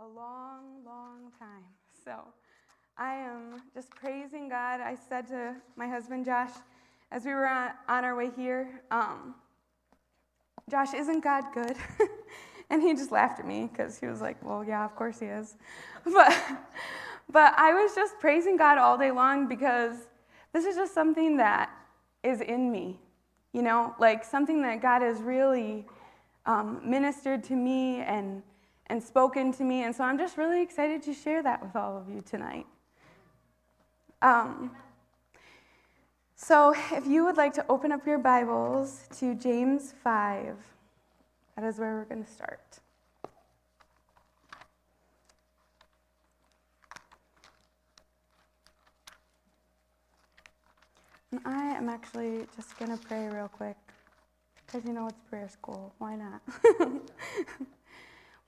a 0.00 0.18
long, 0.18 0.82
long 0.86 1.30
time. 1.38 1.64
So 2.04 2.12
I 2.96 3.16
am 3.16 3.60
just 3.74 3.90
praising 3.90 4.48
God. 4.48 4.80
I 4.80 4.96
said 5.08 5.26
to 5.26 5.56
my 5.76 5.86
husband 5.86 6.24
Josh 6.24 6.52
as 7.12 7.26
we 7.26 7.32
were 7.32 7.46
on, 7.46 7.72
our 7.88 8.16
way 8.16 8.30
here, 8.34 8.80
um, 8.90 9.34
Josh, 10.70 10.94
isn't 10.94 11.20
God 11.22 11.44
good? 11.52 11.76
and 12.70 12.80
he 12.80 12.94
just 12.94 13.12
laughed 13.12 13.40
at 13.40 13.46
me 13.46 13.68
because 13.70 13.98
he 13.98 14.06
was 14.06 14.22
like, 14.22 14.42
well, 14.42 14.64
yeah, 14.64 14.84
of 14.86 14.96
course 14.96 15.20
he 15.20 15.26
is. 15.26 15.56
But, 16.04 16.32
but 17.30 17.52
I 17.58 17.74
was 17.74 17.94
just 17.94 18.18
praising 18.18 18.56
God 18.56 18.78
all 18.78 18.96
day 18.96 19.10
long 19.10 19.48
because 19.48 19.96
this 20.54 20.64
is 20.64 20.76
just 20.76 20.94
something 20.94 21.36
that 21.36 21.70
is 22.22 22.40
in 22.40 22.72
me, 22.72 22.98
you 23.52 23.60
know, 23.60 23.94
like 23.98 24.24
something 24.24 24.62
that 24.62 24.80
God 24.80 25.02
has 25.02 25.20
really 25.20 25.84
um, 26.46 26.80
ministered 26.82 27.44
to 27.44 27.54
me 27.54 28.00
and 28.00 28.42
and 28.90 29.02
spoken 29.02 29.52
to 29.52 29.62
me. 29.62 29.84
And 29.84 29.94
so 29.94 30.04
I'm 30.04 30.18
just 30.18 30.36
really 30.36 30.60
excited 30.60 31.02
to 31.04 31.14
share 31.14 31.42
that 31.44 31.62
with 31.62 31.76
all 31.76 31.96
of 31.96 32.08
you 32.12 32.20
tonight. 32.20 32.66
Um, 34.20 34.72
so 36.34 36.74
if 36.92 37.06
you 37.06 37.24
would 37.24 37.36
like 37.36 37.54
to 37.54 37.64
open 37.68 37.92
up 37.92 38.06
your 38.06 38.18
Bibles 38.18 39.08
to 39.18 39.34
James 39.34 39.94
5, 40.02 40.56
that 41.56 41.64
is 41.64 41.78
where 41.78 41.94
we're 41.94 42.04
going 42.04 42.24
to 42.24 42.30
start. 42.30 42.80
And 51.30 51.40
I 51.44 51.76
am 51.76 51.88
actually 51.88 52.46
just 52.56 52.76
going 52.76 52.90
to 52.90 52.96
pray 53.06 53.28
real 53.28 53.48
quick 53.48 53.76
because 54.66 54.84
you 54.84 54.92
know 54.92 55.06
it's 55.06 55.20
prayer 55.28 55.48
school. 55.48 55.94
Why 55.98 56.16
not? 56.16 56.42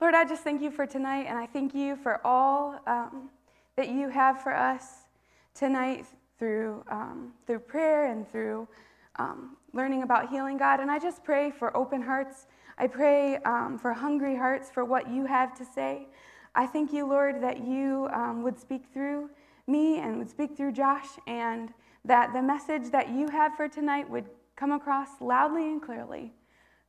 Lord, 0.03 0.15
I 0.15 0.25
just 0.25 0.43
thank 0.43 0.61
you 0.61 0.69
for 0.69 0.85
tonight, 0.85 1.27
and 1.29 1.39
I 1.39 1.45
thank 1.45 1.73
you 1.73 1.95
for 1.95 2.19
all 2.27 2.77
um, 2.87 3.29
that 3.77 3.87
you 3.87 4.09
have 4.09 4.43
for 4.43 4.53
us 4.53 5.05
tonight 5.53 6.05
through, 6.37 6.83
um, 6.91 7.31
through 7.47 7.59
prayer 7.59 8.11
and 8.11 8.29
through 8.29 8.67
um, 9.15 9.55
learning 9.71 10.03
about 10.03 10.29
healing, 10.29 10.57
God. 10.57 10.81
And 10.81 10.91
I 10.91 10.99
just 10.99 11.23
pray 11.23 11.51
for 11.51 11.75
open 11.77 12.01
hearts. 12.01 12.47
I 12.77 12.87
pray 12.87 13.37
um, 13.45 13.79
for 13.79 13.93
hungry 13.93 14.35
hearts 14.35 14.69
for 14.69 14.83
what 14.83 15.09
you 15.09 15.25
have 15.25 15.57
to 15.57 15.63
say. 15.63 16.09
I 16.53 16.67
thank 16.67 16.91
you, 16.91 17.07
Lord, 17.07 17.41
that 17.41 17.65
you 17.65 18.09
um, 18.13 18.43
would 18.43 18.59
speak 18.59 18.83
through 18.91 19.29
me 19.67 19.99
and 19.99 20.17
would 20.17 20.29
speak 20.29 20.57
through 20.57 20.73
Josh, 20.73 21.07
and 21.27 21.69
that 22.03 22.33
the 22.33 22.41
message 22.41 22.91
that 22.91 23.07
you 23.07 23.29
have 23.29 23.55
for 23.55 23.69
tonight 23.69 24.09
would 24.09 24.25
come 24.57 24.73
across 24.73 25.21
loudly 25.21 25.63
and 25.63 25.81
clearly 25.81 26.33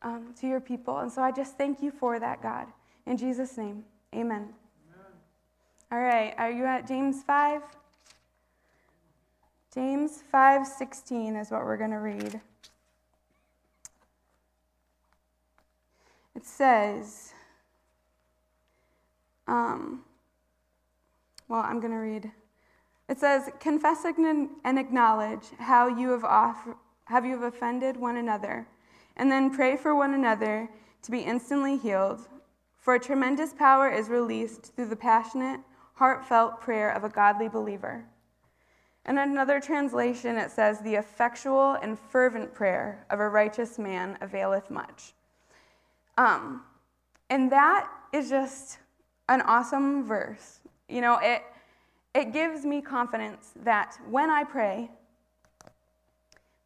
um, 0.03 0.35
to 0.41 0.49
your 0.49 0.61
people. 0.61 0.99
And 0.99 1.13
so 1.13 1.23
I 1.23 1.31
just 1.31 1.57
thank 1.57 1.81
you 1.81 1.93
for 1.93 2.19
that, 2.19 2.43
God. 2.43 2.67
In 3.07 3.17
Jesus' 3.17 3.57
name, 3.59 3.85
amen. 4.15 4.49
amen. 4.49 4.53
All 5.93 6.01
right, 6.01 6.35
are 6.39 6.51
you 6.51 6.65
at 6.65 6.87
James 6.87 7.23
5? 7.23 7.63
James 9.75 10.23
5:16 10.33 11.37
is 11.37 11.51
what 11.51 11.65
we're 11.65 11.77
going 11.77 11.91
to 11.91 11.99
read. 11.99 12.41
It 16.37 16.47
says, 16.47 17.33
um, 19.49 20.05
well, 21.49 21.61
I'm 21.61 21.81
going 21.81 21.93
to 21.93 21.99
read. 21.99 22.31
It 23.09 23.19
says, 23.19 23.51
"Confess 23.61 24.05
and 24.05 24.79
acknowledge 24.79 25.51
how 25.59 25.89
you 25.89 26.11
have 26.11 26.25
off, 26.25 26.69
have 27.07 27.27
you 27.27 27.33
have 27.33 27.43
offended 27.43 27.97
one 27.97 28.17
another, 28.17 28.67
and 29.17 29.31
then 29.31 29.55
pray 29.55 29.77
for 29.77 29.95
one 29.95 30.15
another 30.15 30.71
to 31.03 31.11
be 31.11 31.21
instantly 31.21 31.77
healed." 31.77 32.29
For 32.85 32.97
a 32.97 33.01
tremendous 33.01 33.55
power 33.55 33.91
is 33.91 34.11
released 34.11 34.77
through 34.77 34.91
the 34.91 34.97
passionate, 34.97 35.59
heartfelt 35.95 36.61
prayer 36.61 36.91
of 36.91 37.03
a 37.03 37.09
godly 37.09 37.49
believer. 37.49 38.05
In 39.07 39.17
another 39.17 39.59
translation, 39.59 40.37
it 40.37 40.51
says, 40.51 40.81
The 40.81 40.97
effectual 40.97 41.79
and 41.81 41.99
fervent 41.99 42.53
prayer 42.53 43.07
of 43.09 43.21
a 43.21 43.29
righteous 43.31 43.79
man 43.79 44.19
availeth 44.21 44.71
much. 44.71 45.15
Um, 46.19 46.63
and 47.31 47.51
that 47.51 47.89
is 48.13 48.29
just 48.29 48.77
an 49.31 49.41
awesome 49.41 50.05
verse. 50.05 50.61
You 50.87 51.01
know, 51.01 51.19
it, 51.23 51.43
it 52.15 52.35
gives 52.35 52.67
me 52.67 52.83
confidence 52.83 53.53
that 53.65 53.97
when 54.11 54.29
I 54.29 54.45
pray, 54.45 54.91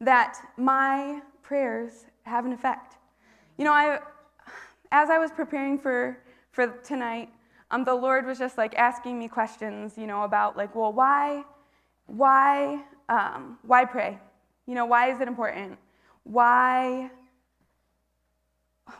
that 0.01 0.37
my 0.57 1.21
prayers 1.43 2.07
have 2.25 2.45
an 2.45 2.53
effect. 2.53 2.97
You 3.57 3.65
know, 3.65 3.73
I, 3.73 4.01
as 4.93 5.11
I 5.11 5.19
was 5.19 5.31
preparing 5.31 5.79
for, 5.79 6.19
for 6.53 6.69
tonight, 6.83 7.31
um, 7.71 7.85
the 7.85 7.95
Lord 7.95 8.27
was 8.27 8.39
just 8.39 8.57
like 8.57 8.75
asking 8.77 9.19
me 9.19 9.29
questions, 9.29 9.99
you 9.99 10.07
know, 10.07 10.23
about 10.23 10.57
like, 10.57 10.75
well, 10.75 10.93
why, 10.93 11.45
why, 12.07 12.83
um, 13.09 13.59
why 13.63 13.85
pray? 13.85 14.19
You 14.67 14.75
know, 14.75 14.87
why 14.87 15.13
is 15.13 15.21
it 15.21 15.29
important? 15.29 15.79
Why, 16.25 17.11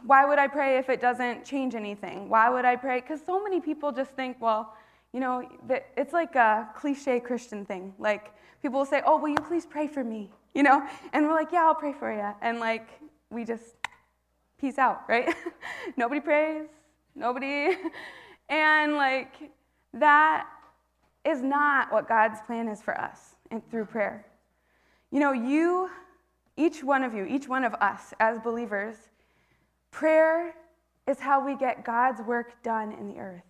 why 0.05 0.27
would 0.27 0.39
I 0.39 0.49
pray 0.49 0.79
if 0.79 0.89
it 0.89 1.01
doesn't 1.01 1.45
change 1.45 1.75
anything? 1.75 2.29
Why 2.29 2.51
would 2.51 2.65
I 2.65 2.77
pray? 2.77 3.01
Because 3.01 3.21
so 3.25 3.43
many 3.43 3.61
people 3.61 3.91
just 3.93 4.11
think, 4.13 4.37
well, 4.41 4.75
you 5.13 5.21
know, 5.21 5.49
it's 5.97 6.13
like 6.13 6.35
a 6.35 6.69
cliche 6.75 7.21
Christian 7.21 7.65
thing. 7.65 7.95
Like 7.99 8.33
people 8.61 8.81
will 8.81 8.87
say, 8.87 9.03
oh, 9.07 9.19
will 9.19 9.31
you 9.31 9.37
please 9.37 9.65
pray 9.65 9.87
for 9.87 10.05
me? 10.05 10.31
You 10.55 10.63
know, 10.63 10.87
and 11.13 11.27
we're 11.27 11.35
like, 11.35 11.53
yeah, 11.53 11.65
I'll 11.65 11.75
pray 11.75 11.93
for 11.93 12.13
you. 12.13 12.35
And 12.43 12.61
like 12.61 12.89
we 13.31 13.45
just 13.45 13.78
peace 14.59 14.79
out, 14.79 15.03
right? 15.09 15.35
nobody 15.97 16.21
prays, 16.21 16.67
nobody. 17.15 17.77
and 18.49 18.95
like 18.95 19.51
that 19.95 20.47
is 21.25 21.43
not 21.43 21.93
what 21.93 22.09
God's 22.09 22.41
plan 22.47 22.69
is 22.69 22.83
for 22.83 22.99
us 22.99 23.37
and 23.51 23.69
through 23.71 23.87
prayer. 23.87 24.27
You 25.11 25.21
know, 25.21 25.33
you, 25.33 25.91
each 26.57 26.83
one 26.83 27.03
of 27.03 27.15
you, 27.15 27.25
each 27.25 27.49
one 27.49 27.65
of 27.65 27.75
us 27.75 28.13
as 28.21 28.39
believers, 28.41 28.97
prayer 29.91 30.55
is 31.07 31.19
how 31.19 31.45
we 31.45 31.57
get 31.57 31.85
God's 31.85 32.21
work 32.23 32.63
done 32.63 32.93
in 32.93 33.09
the 33.09 33.19
earth. 33.19 33.43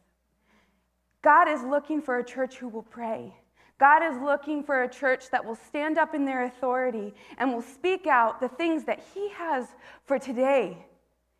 God 1.23 1.49
is 1.49 1.63
looking 1.63 2.01
for 2.01 2.19
a 2.19 2.25
church 2.25 2.57
who 2.57 2.69
will 2.69 2.85
pray. 2.85 3.35
God 3.79 4.03
is 4.03 4.21
looking 4.21 4.63
for 4.63 4.83
a 4.83 4.89
church 4.89 5.31
that 5.31 5.45
will 5.45 5.57
stand 5.57 5.99
up 5.99 6.15
in 6.15 6.25
their 6.25 6.45
authority 6.45 7.15
and 7.39 7.53
will 7.53 7.63
speak 7.63 8.07
out 8.07 8.41
the 8.41 8.49
things 8.49 8.85
that 8.85 9.01
He 9.15 9.29
has 9.31 9.67
for 10.05 10.19
today 10.19 10.85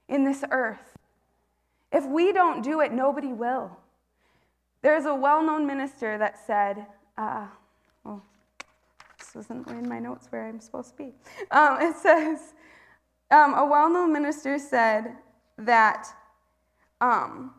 in 0.09 0.25
this 0.25 0.45
earth. 0.51 0.97
If 1.93 2.07
we 2.07 2.33
don't 2.33 2.63
do 2.63 2.81
it, 2.81 2.93
nobody 2.93 3.33
will. 3.33 3.77
There's 4.83 5.07
a 5.07 5.15
well 5.15 5.43
known 5.43 5.67
minister 5.67 6.19
that 6.19 6.39
said, 6.47 6.87
uh, 7.17 7.47
this 9.19 9.35
wasn't 9.35 9.69
in 9.69 9.89
my 9.89 9.99
notes 9.99 10.27
where 10.31 10.47
I'm 10.47 10.61
supposed 10.61 10.91
to 10.91 10.97
be. 10.97 11.13
Um, 11.51 11.81
it 11.81 11.97
says, 11.97 12.55
um, 13.31 13.55
a 13.55 13.67
well 13.67 13.91
known 13.91 14.13
minister 14.13 14.59
said 14.59 15.17
that, 15.59 16.07
um, 17.01 17.53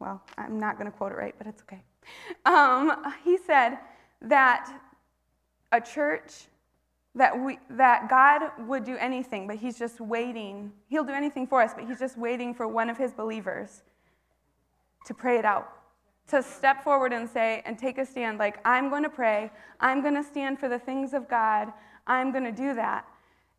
well, 0.00 0.22
I'm 0.36 0.58
not 0.58 0.78
going 0.78 0.90
to 0.90 0.96
quote 0.96 1.12
it 1.12 1.18
right, 1.18 1.34
but 1.38 1.46
it's 1.46 1.62
okay. 1.62 1.82
Um, 2.44 3.14
he 3.24 3.38
said 3.38 3.78
that 4.22 4.72
a 5.72 5.80
church 5.80 6.46
that, 7.16 7.38
we, 7.38 7.58
that 7.70 8.08
God 8.08 8.50
would 8.68 8.84
do 8.84 8.96
anything, 8.98 9.46
but 9.46 9.56
He's 9.56 9.78
just 9.78 10.00
waiting. 10.00 10.70
He'll 10.88 11.04
do 11.04 11.14
anything 11.14 11.46
for 11.46 11.62
us, 11.62 11.72
but 11.74 11.88
He's 11.88 11.98
just 11.98 12.18
waiting 12.18 12.54
for 12.54 12.68
one 12.68 12.90
of 12.90 12.98
His 12.98 13.12
believers 13.12 13.82
to 15.06 15.14
pray 15.14 15.38
it 15.38 15.44
out, 15.44 15.72
to 16.28 16.42
step 16.42 16.84
forward 16.84 17.12
and 17.12 17.28
say, 17.28 17.62
and 17.64 17.78
take 17.78 17.96
a 17.98 18.04
stand 18.04 18.38
like, 18.38 18.58
I'm 18.64 18.90
going 18.90 19.02
to 19.02 19.08
pray. 19.08 19.50
I'm 19.80 20.02
going 20.02 20.14
to 20.14 20.22
stand 20.22 20.58
for 20.60 20.68
the 20.68 20.78
things 20.78 21.14
of 21.14 21.28
God. 21.28 21.72
I'm 22.06 22.32
going 22.32 22.44
to 22.44 22.52
do 22.52 22.74
that. 22.74 23.06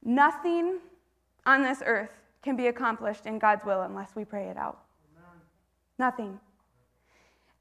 Nothing 0.04 0.80
on 1.46 1.64
this 1.64 1.82
earth 1.86 2.12
can 2.44 2.56
be 2.56 2.68
accomplished 2.68 3.26
in 3.26 3.40
God's 3.40 3.66
will 3.66 3.82
unless 3.82 4.16
we 4.16 4.24
pray 4.24 4.50
it 4.50 4.58
out. 4.58 4.80
Amen. 5.18 5.42
Nothing. 5.98 6.40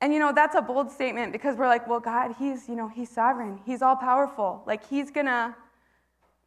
And 0.02 0.12
you 0.12 0.18
know, 0.18 0.32
that's 0.32 0.54
a 0.54 0.60
bold 0.60 0.90
statement 0.90 1.32
because 1.32 1.56
we're 1.56 1.68
like, 1.68 1.88
well, 1.88 2.00
God, 2.00 2.34
He's, 2.38 2.68
you 2.68 2.76
know, 2.76 2.86
He's 2.86 3.08
sovereign. 3.08 3.60
He's 3.64 3.80
all 3.80 3.96
powerful. 3.96 4.62
Like, 4.66 4.86
He's 4.86 5.10
going 5.10 5.26
to 5.26 5.54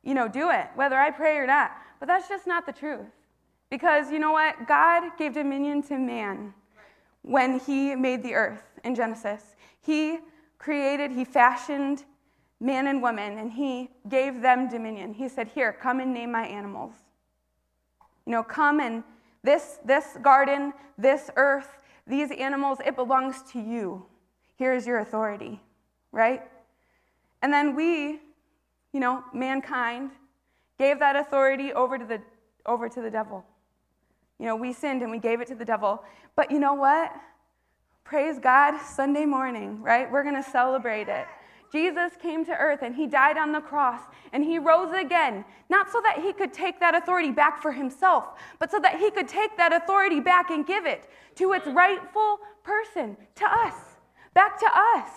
you 0.03 0.13
know, 0.13 0.27
do 0.27 0.49
it, 0.49 0.67
whether 0.75 0.97
I 0.97 1.11
pray 1.11 1.37
or 1.37 1.45
not. 1.45 1.71
But 1.99 2.07
that's 2.07 2.27
just 2.27 2.47
not 2.47 2.65
the 2.65 2.71
truth. 2.71 3.07
Because 3.69 4.11
you 4.11 4.19
know 4.19 4.31
what? 4.31 4.67
God 4.67 5.11
gave 5.17 5.33
dominion 5.33 5.81
to 5.83 5.97
man 5.97 6.53
when 7.21 7.59
he 7.59 7.95
made 7.95 8.23
the 8.23 8.33
earth 8.33 8.63
in 8.83 8.95
Genesis. 8.95 9.55
He 9.81 10.19
created, 10.57 11.11
he 11.11 11.25
fashioned 11.25 12.03
man 12.59 12.87
and 12.87 13.01
woman, 13.01 13.37
and 13.37 13.51
he 13.51 13.89
gave 14.07 14.41
them 14.41 14.69
dominion. 14.69 15.13
He 15.13 15.29
said, 15.29 15.47
Here, 15.47 15.71
come 15.71 15.99
and 15.99 16.13
name 16.13 16.31
my 16.31 16.45
animals. 16.45 16.93
You 18.25 18.31
know, 18.33 18.43
come 18.43 18.79
and 18.79 19.03
this, 19.43 19.79
this 19.85 20.17
garden, 20.21 20.73
this 20.97 21.29
earth, 21.35 21.77
these 22.05 22.31
animals, 22.31 22.79
it 22.85 22.95
belongs 22.95 23.43
to 23.51 23.59
you. 23.59 24.05
Here 24.55 24.73
is 24.73 24.85
your 24.85 24.99
authority, 24.99 25.61
right? 26.11 26.43
And 27.41 27.53
then 27.53 27.75
we 27.75 28.19
you 28.93 28.99
know, 28.99 29.23
mankind, 29.33 30.11
gave 30.77 30.99
that 30.99 31.15
authority 31.15 31.73
over 31.73 31.97
to 31.97 32.05
the, 32.05 32.21
over 32.65 32.89
to 32.89 33.01
the 33.01 33.11
devil. 33.11 33.45
You 34.39 34.45
know, 34.45 34.55
we 34.55 34.73
sinned 34.73 35.01
and 35.01 35.11
we 35.11 35.19
gave 35.19 35.41
it 35.41 35.47
to 35.47 35.55
the 35.55 35.65
devil. 35.65 36.03
But 36.35 36.49
you 36.49 36.59
know 36.59 36.73
what? 36.73 37.13
Praise 38.03 38.39
God, 38.39 38.79
Sunday 38.81 39.25
morning, 39.25 39.81
right? 39.81 40.09
We're 40.09 40.23
going 40.23 40.41
to 40.41 40.49
celebrate 40.49 41.09
it. 41.09 41.27
Jesus 41.71 42.13
came 42.19 42.43
to 42.45 42.51
earth 42.51 42.79
and 42.81 42.95
he 42.95 43.05
died 43.05 43.37
on 43.37 43.51
the 43.51 43.59
cross 43.59 44.01
and 44.33 44.43
he 44.43 44.57
rose 44.57 44.91
again, 44.93 45.45
not 45.69 45.91
so 45.91 46.01
that 46.01 46.19
he 46.19 46.33
could 46.33 46.51
take 46.51 46.79
that 46.79 46.95
authority 46.95 47.29
back 47.31 47.61
for 47.61 47.71
himself, 47.71 48.39
but 48.57 48.71
so 48.71 48.79
that 48.79 48.97
he 48.97 49.11
could 49.11 49.27
take 49.27 49.55
that 49.57 49.71
authority 49.71 50.19
back 50.19 50.49
and 50.49 50.65
give 50.65 50.87
it 50.87 51.07
to 51.35 51.53
its 51.53 51.67
rightful 51.67 52.39
person, 52.63 53.15
to 53.35 53.45
us, 53.45 53.75
back 54.33 54.59
to 54.59 54.67
us. 54.95 55.09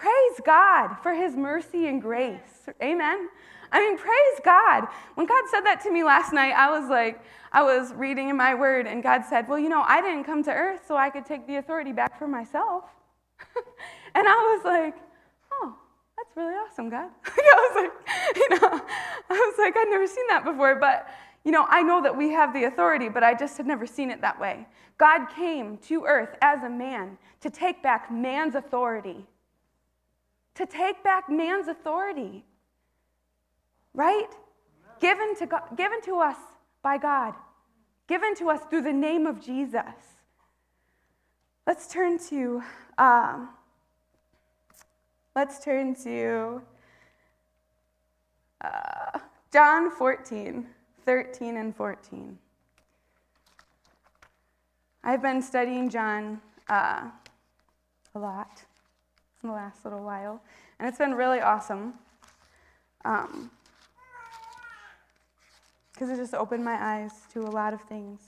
Praise 0.00 0.40
God 0.46 0.94
for 1.02 1.12
his 1.12 1.36
mercy 1.36 1.86
and 1.86 2.00
grace. 2.00 2.70
Amen. 2.82 3.28
I 3.70 3.80
mean, 3.80 3.98
praise 3.98 4.40
God. 4.42 4.88
When 5.14 5.26
God 5.26 5.44
said 5.50 5.60
that 5.60 5.82
to 5.82 5.92
me 5.92 6.02
last 6.02 6.32
night, 6.32 6.54
I 6.56 6.70
was 6.70 6.88
like, 6.88 7.22
I 7.52 7.62
was 7.62 7.92
reading 7.92 8.30
in 8.30 8.36
my 8.38 8.54
word, 8.54 8.86
and 8.86 9.02
God 9.02 9.24
said, 9.28 9.46
Well, 9.46 9.58
you 9.58 9.68
know, 9.68 9.84
I 9.86 10.00
didn't 10.00 10.24
come 10.24 10.42
to 10.44 10.52
earth 10.52 10.86
so 10.88 10.96
I 10.96 11.10
could 11.10 11.26
take 11.26 11.46
the 11.46 11.56
authority 11.56 11.92
back 11.92 12.18
for 12.18 12.26
myself. 12.26 12.84
and 14.14 14.26
I 14.26 14.56
was 14.56 14.64
like, 14.64 14.94
Oh, 15.52 15.74
that's 16.16 16.34
really 16.34 16.54
awesome, 16.54 16.88
God. 16.88 17.10
I 17.26 17.70
was 17.74 17.84
like, 17.84 18.36
you 18.36 18.48
know, 18.58 18.80
I 19.28 19.34
was 19.34 19.54
like, 19.58 19.76
I'd 19.76 19.90
never 19.90 20.06
seen 20.06 20.26
that 20.28 20.46
before, 20.46 20.76
but 20.76 21.10
you 21.44 21.52
know, 21.52 21.66
I 21.68 21.82
know 21.82 22.02
that 22.02 22.16
we 22.16 22.30
have 22.30 22.54
the 22.54 22.64
authority, 22.64 23.10
but 23.10 23.22
I 23.22 23.34
just 23.34 23.58
had 23.58 23.66
never 23.66 23.86
seen 23.86 24.10
it 24.10 24.22
that 24.22 24.40
way. 24.40 24.66
God 24.96 25.26
came 25.26 25.76
to 25.88 26.04
earth 26.06 26.38
as 26.40 26.62
a 26.62 26.70
man 26.70 27.18
to 27.42 27.50
take 27.50 27.82
back 27.82 28.10
man's 28.10 28.54
authority. 28.54 29.26
To 30.60 30.66
take 30.66 31.02
back 31.02 31.30
man's 31.30 31.68
authority 31.68 32.44
right? 33.94 34.28
Given 35.00 35.34
to, 35.36 35.46
God, 35.46 35.76
given 35.76 36.00
to 36.02 36.18
us 36.18 36.36
by 36.82 36.98
God, 36.98 37.34
given 38.06 38.34
to 38.36 38.50
us 38.50 38.60
through 38.68 38.82
the 38.82 38.92
name 38.92 39.26
of 39.26 39.44
Jesus. 39.44 39.82
Let's 41.66 41.86
turn 41.88 42.18
to, 42.28 42.62
um, 42.98 43.50
let's 45.36 45.62
turn 45.62 45.94
to 46.04 46.62
uh, 48.62 49.18
John 49.52 49.90
14, 49.90 50.66
13 51.04 51.56
and 51.56 51.74
14. 51.74 52.38
I've 55.02 55.22
been 55.22 55.40
studying 55.40 55.88
John 55.88 56.40
uh, 56.68 57.08
a 58.14 58.18
lot 58.18 58.64
in 59.42 59.48
the 59.48 59.54
last 59.54 59.84
little 59.84 60.04
while, 60.04 60.42
and 60.78 60.88
it's 60.88 60.98
been 60.98 61.14
really 61.14 61.40
awesome. 61.40 61.94
Um, 63.04 63.50
because 66.00 66.18
it 66.18 66.22
just 66.22 66.32
opened 66.32 66.64
my 66.64 66.82
eyes 66.82 67.12
to 67.30 67.40
a 67.40 67.50
lot 67.50 67.74
of 67.74 67.82
things 67.82 68.20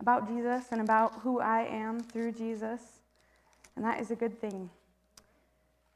about 0.00 0.26
Jesus 0.26 0.64
and 0.72 0.80
about 0.80 1.20
who 1.20 1.40
I 1.40 1.60
am 1.60 2.00
through 2.00 2.32
Jesus. 2.32 2.80
And 3.76 3.84
that 3.84 4.00
is 4.00 4.10
a 4.10 4.16
good 4.16 4.40
thing. 4.40 4.68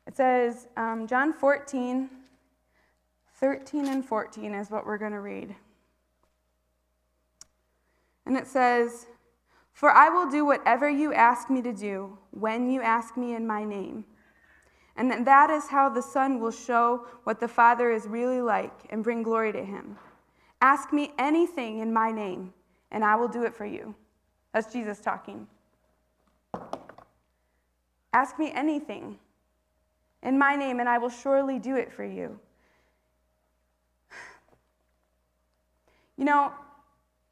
It 0.06 0.16
says, 0.16 0.68
um, 0.76 1.08
John 1.08 1.32
14, 1.32 2.08
13 3.34 3.86
and 3.88 4.04
14 4.04 4.54
is 4.54 4.70
what 4.70 4.86
we're 4.86 4.96
going 4.96 5.10
to 5.10 5.20
read. 5.20 5.54
And 8.24 8.36
it 8.36 8.46
says, 8.46 9.06
For 9.72 9.90
I 9.90 10.08
will 10.08 10.30
do 10.30 10.44
whatever 10.44 10.88
you 10.88 11.12
ask 11.12 11.50
me 11.50 11.62
to 11.62 11.72
do 11.72 12.16
when 12.30 12.70
you 12.70 12.80
ask 12.80 13.16
me 13.16 13.34
in 13.34 13.44
my 13.44 13.64
name. 13.64 14.04
And 14.98 15.24
that 15.28 15.48
is 15.48 15.68
how 15.68 15.88
the 15.88 16.02
Son 16.02 16.40
will 16.40 16.50
show 16.50 17.06
what 17.22 17.38
the 17.38 17.46
Father 17.46 17.92
is 17.92 18.08
really 18.08 18.42
like 18.42 18.72
and 18.90 19.04
bring 19.04 19.22
glory 19.22 19.52
to 19.52 19.64
him. 19.64 19.96
Ask 20.60 20.92
me 20.92 21.12
anything 21.20 21.78
in 21.78 21.92
my 21.92 22.10
name, 22.10 22.52
and 22.90 23.04
I 23.04 23.14
will 23.14 23.28
do 23.28 23.44
it 23.44 23.54
for 23.54 23.64
you. 23.64 23.94
That's 24.52 24.72
Jesus 24.72 24.98
talking. 24.98 25.46
Ask 28.12 28.40
me 28.40 28.50
anything 28.52 29.20
in 30.24 30.36
my 30.36 30.56
name, 30.56 30.80
and 30.80 30.88
I 30.88 30.98
will 30.98 31.10
surely 31.10 31.60
do 31.60 31.76
it 31.76 31.92
for 31.92 32.04
you. 32.04 32.40
You 36.16 36.24
know, 36.24 36.52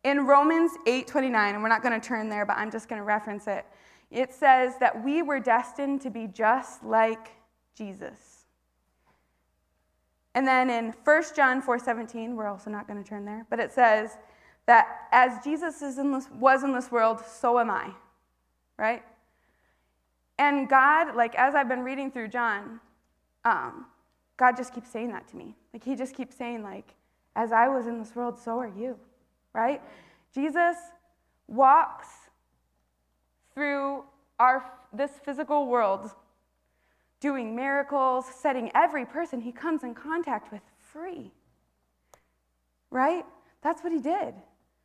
in 0.04 0.24
Romans 0.24 0.70
8:29, 0.86 1.54
and 1.54 1.62
we're 1.64 1.68
not 1.68 1.82
going 1.82 2.00
to 2.00 2.06
turn 2.06 2.28
there, 2.28 2.46
but 2.46 2.56
I'm 2.58 2.70
just 2.70 2.88
going 2.88 3.00
to 3.00 3.04
reference 3.04 3.48
it. 3.48 3.66
It 4.12 4.32
says 4.32 4.78
that 4.78 5.02
we 5.02 5.22
were 5.22 5.40
destined 5.40 6.00
to 6.02 6.10
be 6.10 6.28
just 6.28 6.84
like 6.84 7.32
Jesus. 7.76 8.44
And 10.34 10.46
then 10.46 10.68
in 10.68 10.94
1 11.04 11.22
John 11.34 11.62
4:17, 11.62 12.34
we're 12.34 12.46
also 12.46 12.70
not 12.70 12.86
going 12.86 13.02
to 13.02 13.08
turn 13.08 13.24
there, 13.24 13.46
but 13.48 13.58
it 13.58 13.72
says 13.72 14.18
that 14.66 15.08
as 15.12 15.42
Jesus 15.42 15.80
in 15.98 16.12
this, 16.12 16.28
was 16.30 16.62
in 16.62 16.72
this 16.72 16.90
world, 16.90 17.20
so 17.24 17.58
am 17.58 17.70
I. 17.70 17.90
Right? 18.76 19.02
And 20.38 20.68
God, 20.68 21.16
like 21.16 21.34
as 21.36 21.54
I've 21.54 21.68
been 21.68 21.82
reading 21.84 22.10
through 22.10 22.28
John, 22.28 22.80
um, 23.44 23.86
God 24.36 24.56
just 24.56 24.74
keeps 24.74 24.90
saying 24.90 25.10
that 25.12 25.26
to 25.28 25.36
me. 25.36 25.54
Like 25.72 25.82
he 25.82 25.96
just 25.96 26.14
keeps 26.14 26.36
saying, 26.36 26.62
like, 26.62 26.94
as 27.34 27.52
I 27.52 27.68
was 27.68 27.86
in 27.86 27.98
this 27.98 28.14
world, 28.14 28.38
so 28.38 28.58
are 28.58 28.68
you. 28.68 28.98
Right? 29.54 29.80
Jesus 30.34 30.76
walks 31.48 32.08
through 33.54 34.04
our 34.38 34.70
this 34.92 35.12
physical 35.24 35.66
world 35.66 36.10
doing 37.20 37.56
miracles, 37.56 38.26
setting 38.26 38.70
every 38.74 39.04
person 39.04 39.40
he 39.40 39.52
comes 39.52 39.82
in 39.82 39.94
contact 39.94 40.52
with 40.52 40.62
free. 40.78 41.32
Right? 42.90 43.24
That's 43.62 43.82
what 43.82 43.92
he 43.92 44.00
did. 44.00 44.34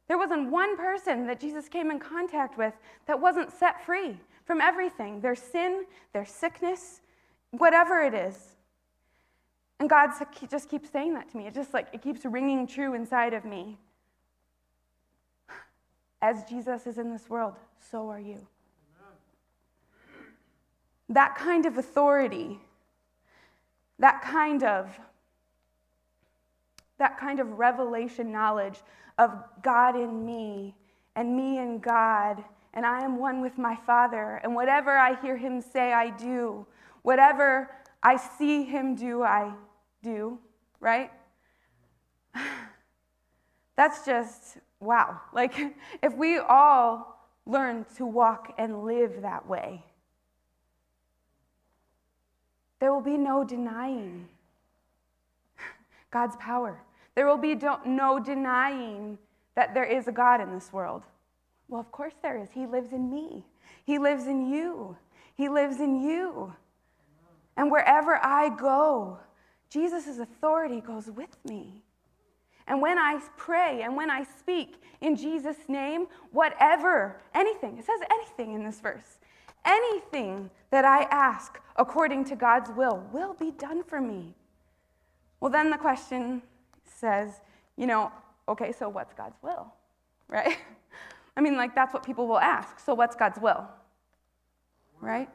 There 0.07 0.18
wasn't 0.18 0.50
one 0.50 0.75
person 0.75 1.28
that 1.28 1.39
Jesus 1.39 1.69
came 1.69 1.92
in 1.92 2.00
contact 2.00 2.57
with 2.57 2.74
that 3.06 3.19
wasn't 3.19 3.51
set 3.51 3.86
free 3.86 4.18
from 4.45 4.60
everything 4.60 5.22
their 5.22 5.36
sin, 5.36 5.86
their 6.13 6.25
sickness, 6.25 7.01
whatever 7.51 8.01
it 8.01 8.13
is. 8.13 8.56
And 9.80 9.89
God 9.89 10.12
just 10.50 10.69
keeps 10.69 10.89
saying 10.89 11.13
that 11.13 11.30
to 11.31 11.38
me. 11.38 11.48
It 11.48 11.54
just 11.54 11.74
like, 11.74 11.88
it 11.94 12.01
keeps 12.01 12.25
ringing 12.25 12.68
true 12.68 12.94
inside 12.94 13.34
of 13.34 13.45
me. 13.45 13.77
As 16.22 16.44
Jesus 16.44 16.86
is 16.86 16.98
in 16.98 17.12
this 17.12 17.30
world, 17.30 17.56
so 17.80 18.10
are 18.10 18.19
you 18.19 18.45
that 21.12 21.36
kind 21.36 21.66
of 21.66 21.78
authority, 21.78 22.60
that 24.00 24.22
kind 24.22 24.63
of 24.63 25.00
that 26.98 27.18
kind 27.18 27.40
of 27.40 27.58
revelation 27.58 28.31
knowledge 28.31 28.80
of 29.18 29.31
God 29.63 29.96
in 29.96 30.24
me 30.24 30.75
and 31.16 31.36
me 31.36 31.58
in 31.58 31.80
God, 31.80 32.44
and 32.75 32.86
I 32.86 33.04
am 33.04 33.18
one 33.18 33.42
with 33.42 33.58
my 33.58 33.75
Father, 33.75 34.39
and 34.44 34.53
whatever 34.53 34.91
I 34.91 35.20
hear 35.20 35.36
him 35.36 35.62
say, 35.62 35.94
I 35.94 36.12
do. 36.12 36.65
Whatever 37.01 37.72
I 38.03 38.18
see 38.18 38.63
him 38.63 38.94
do, 38.94 39.24
I 39.24 39.51
do, 40.03 40.38
right? 40.80 41.12
That's 43.75 44.06
just 44.06 44.58
wow. 44.80 45.20
Like, 45.34 45.53
if 46.03 46.15
we 46.15 46.38
all 46.38 47.18
learn 47.48 47.86
to 47.98 48.06
walk 48.06 48.53
and 48.60 48.84
live 48.84 49.24
that 49.24 49.48
way, 49.48 49.84
there 52.81 52.91
will 52.91 53.00
be 53.00 53.15
no 53.15 53.45
denying 53.45 54.27
God's 56.09 56.35
power. 56.38 56.81
There 57.15 57.27
will 57.27 57.38
be 57.38 57.55
no 57.85 58.19
denying 58.19 59.17
that 59.55 59.73
there 59.73 59.85
is 59.85 60.07
a 60.07 60.11
God 60.11 60.41
in 60.41 60.51
this 60.51 60.73
world. 60.73 61.03
Well, 61.69 61.79
of 61.79 61.91
course 61.91 62.15
there 62.21 62.38
is. 62.38 62.50
He 62.51 62.65
lives 62.65 62.91
in 62.91 63.09
me, 63.09 63.45
He 63.85 63.97
lives 63.97 64.27
in 64.27 64.51
you. 64.51 64.97
He 65.35 65.47
lives 65.47 65.79
in 65.79 66.03
you. 66.03 66.53
And 67.57 67.71
wherever 67.71 68.15
I 68.17 68.50
go, 68.50 69.17
Jesus' 69.69 70.19
authority 70.19 70.81
goes 70.81 71.07
with 71.07 71.35
me. 71.45 71.81
And 72.67 72.81
when 72.81 73.00
I 73.00 73.19
pray 73.38 73.81
and 73.81 73.95
when 73.95 74.11
I 74.11 74.23
speak 74.23 74.81
in 75.00 75.15
Jesus' 75.15 75.57
name, 75.67 76.07
whatever, 76.31 77.21
anything, 77.33 77.77
it 77.77 77.85
says 77.85 78.01
anything 78.11 78.53
in 78.53 78.63
this 78.63 78.79
verse, 78.79 79.19
Anything 79.65 80.50
that 80.72 80.86
I 80.86 81.03
ask 81.03 81.60
according 81.75 82.25
to 82.25 82.36
God's 82.36 82.72
will 82.72 83.03
will 83.12 83.34
be 83.34 83.51
done 83.51 83.84
for 83.84 84.01
me. 84.01 84.34
Well, 85.39 85.51
then 85.51 85.70
the 85.70 85.77
question 85.77 86.41
says, 86.86 87.41
you 87.77 87.88
know, 87.88 88.12
okay, 88.48 88.72
so 88.72 88.89
what's 88.89 89.13
God's 89.13 89.38
will? 89.41 89.74
Right? 90.27 90.58
I 91.38 91.41
mean, 91.41 91.56
like, 91.56 91.75
that's 91.75 91.94
what 91.94 92.03
people 92.03 92.27
will 92.27 92.39
ask. 92.39 92.80
So, 92.80 92.94
what's 92.94 93.15
God's 93.15 93.39
will? 93.39 93.68
Right? 95.00 95.30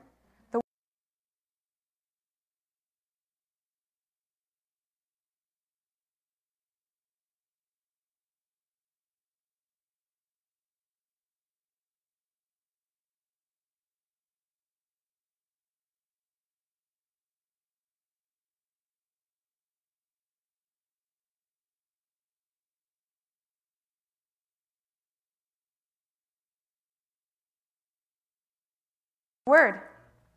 Word. 29.46 29.80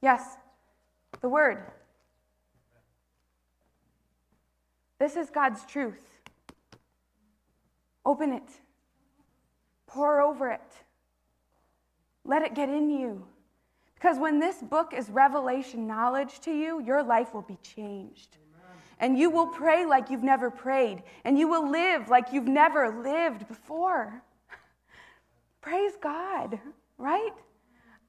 Yes. 0.01 0.37
The 1.21 1.29
Word. 1.29 1.63
This 4.99 5.15
is 5.15 5.29
God's 5.29 5.65
truth. 5.65 6.19
Open 8.05 8.31
it. 8.31 8.49
Pore 9.87 10.21
over 10.21 10.51
it. 10.51 10.61
Let 12.23 12.43
it 12.43 12.53
get 12.53 12.69
in 12.69 12.89
you. 12.89 13.25
Because 13.95 14.17
when 14.17 14.39
this 14.39 14.57
book 14.61 14.93
is 14.95 15.09
revelation 15.09 15.87
knowledge 15.87 16.39
to 16.41 16.51
you, 16.51 16.81
your 16.81 17.03
life 17.03 17.33
will 17.33 17.41
be 17.41 17.57
changed. 17.63 18.37
And 18.99 19.17
you 19.17 19.29
will 19.29 19.47
pray 19.47 19.85
like 19.85 20.09
you've 20.09 20.23
never 20.23 20.51
prayed. 20.51 21.03
And 21.23 21.39
you 21.39 21.47
will 21.47 21.69
live 21.69 22.09
like 22.09 22.33
you've 22.33 22.47
never 22.47 23.01
lived 23.01 23.47
before. 23.47 24.21
Praise 25.61 25.93
God, 26.01 26.59
right? 26.97 27.33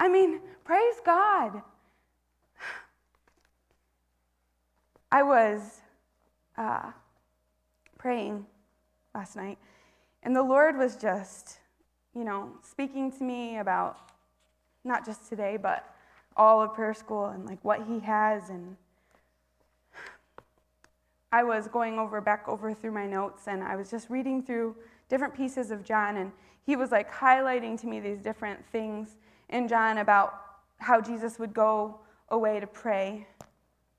I 0.00 0.08
mean, 0.08 0.40
praise 0.64 0.94
God. 1.04 1.60
I 5.12 5.22
was 5.22 5.82
uh, 6.56 6.90
praying 7.98 8.46
last 9.14 9.36
night, 9.36 9.58
and 10.22 10.34
the 10.34 10.42
Lord 10.42 10.78
was 10.78 10.96
just, 10.96 11.58
you 12.14 12.24
know, 12.24 12.50
speaking 12.62 13.12
to 13.12 13.22
me 13.22 13.58
about 13.58 13.98
not 14.84 15.04
just 15.04 15.28
today, 15.28 15.58
but 15.58 15.94
all 16.34 16.62
of 16.62 16.72
prayer 16.72 16.94
school 16.94 17.26
and 17.26 17.44
like 17.44 17.62
what 17.62 17.86
He 17.86 18.00
has. 18.00 18.48
And 18.48 18.78
I 21.30 21.44
was 21.44 21.68
going 21.68 21.98
over 21.98 22.22
back 22.22 22.48
over 22.48 22.72
through 22.72 22.92
my 22.92 23.06
notes, 23.06 23.48
and 23.48 23.62
I 23.62 23.76
was 23.76 23.90
just 23.90 24.08
reading 24.08 24.42
through 24.42 24.76
different 25.10 25.34
pieces 25.34 25.70
of 25.70 25.84
John, 25.84 26.16
and 26.16 26.32
He 26.64 26.74
was 26.74 26.90
like 26.90 27.12
highlighting 27.12 27.78
to 27.82 27.86
me 27.86 28.00
these 28.00 28.20
different 28.20 28.64
things 28.72 29.16
in 29.50 29.68
John 29.68 29.98
about 29.98 30.34
how 30.78 31.00
Jesus 31.00 31.38
would 31.38 31.52
go 31.52 32.00
away 32.30 32.60
to 32.60 32.66
pray. 32.66 33.26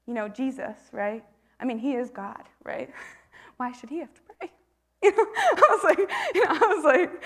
You 0.08 0.14
know, 0.14 0.28
Jesus, 0.28 0.78
right? 0.92 1.24
I 1.60 1.66
mean, 1.66 1.78
he 1.78 1.94
is 1.94 2.10
God, 2.10 2.44
right? 2.64 2.90
Why 3.58 3.72
should 3.72 3.90
he 3.90 4.00
have 4.00 4.14
to 4.14 4.22
pray? 4.22 4.52
You 5.04 5.10
know, 5.10 5.26
I 5.26 5.68
was 5.72 5.84
like, 5.84 5.98
you 6.36 6.46
know, 6.46 6.52
I 6.52 6.76
was 6.76 6.86
like, 6.86 7.24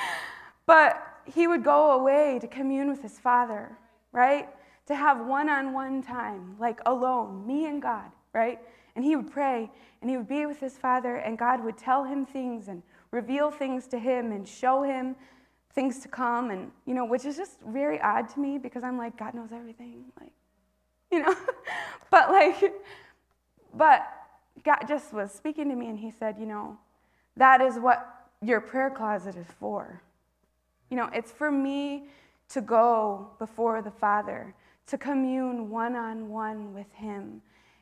but 0.65 1.05
he 1.25 1.48
would 1.48 1.62
go 1.62 1.91
away 1.91 2.39
to 2.39 2.48
commune 2.48 2.89
with 2.89 3.01
his 3.01 3.20
Father, 3.20 3.77
right? 4.13 4.48
To 4.88 4.96
have 4.96 5.25
one 5.25 5.50
on 5.50 5.74
one 5.74 6.01
time, 6.01 6.55
like 6.58 6.79
alone, 6.86 7.46
me 7.46 7.65
and 7.65 7.82
God, 7.82 8.10
right? 8.34 8.60
And 8.96 9.03
he 9.03 9.17
would 9.17 9.29
pray 9.29 9.70
and 10.01 10.10
he 10.10 10.15
would 10.15 10.27
be 10.27 10.46
with 10.46 10.60
his 10.60 10.77
Father, 10.77 11.15
and 11.17 11.38
God 11.38 11.63
would 11.63 11.77
tell 11.77 12.03
him 12.03 12.25
things 12.25 12.67
and 12.67 12.84
reveal 13.12 13.50
things 13.50 13.88
to 13.88 14.00
him 14.00 14.32
and 14.32 14.48
show 14.48 14.84
him 14.84 15.15
things 15.75 16.00
to 16.00 16.08
come 16.08 16.50
and 16.50 16.72
you 16.86 16.94
know 16.94 17.05
which 17.05 17.25
is 17.25 17.36
just 17.36 17.60
very 17.67 18.00
odd 18.01 18.27
to 18.29 18.39
me 18.39 18.58
because 18.58 18.84
i'm 18.84 18.98
like 18.98 19.17
god 19.17 19.34
knows 19.34 19.51
everything 19.51 20.05
like 20.20 20.32
you 21.12 21.20
know 21.20 21.36
but 22.10 22.32
like 22.32 22.74
but 23.74 24.08
god 24.63 24.79
just 24.88 25.13
was 25.13 25.32
speaking 25.32 25.70
to 25.70 25.75
me 25.75 25.89
and 25.89 26.00
he 26.00 26.10
said 26.10 26.38
you 26.39 26.46
know 26.46 26.77
that 27.38 27.62
is 27.62 27.77
what 27.77 28.15
your 28.41 28.62
prayer 28.62 28.89
closet 28.89 29.36
is 29.36 29.48
for. 29.60 30.01
You 30.89 30.98
know 30.98 31.10
it's 31.13 31.32
for 31.32 31.51
me 31.51 32.05
to 32.50 32.62
go 32.62 33.29
before 33.39 33.82
the 33.82 33.91
father 33.91 34.53
to 34.88 34.98
commune 34.98 35.70
one-on-one 35.70 36.74
with 36.74 36.91
him 36.94 37.41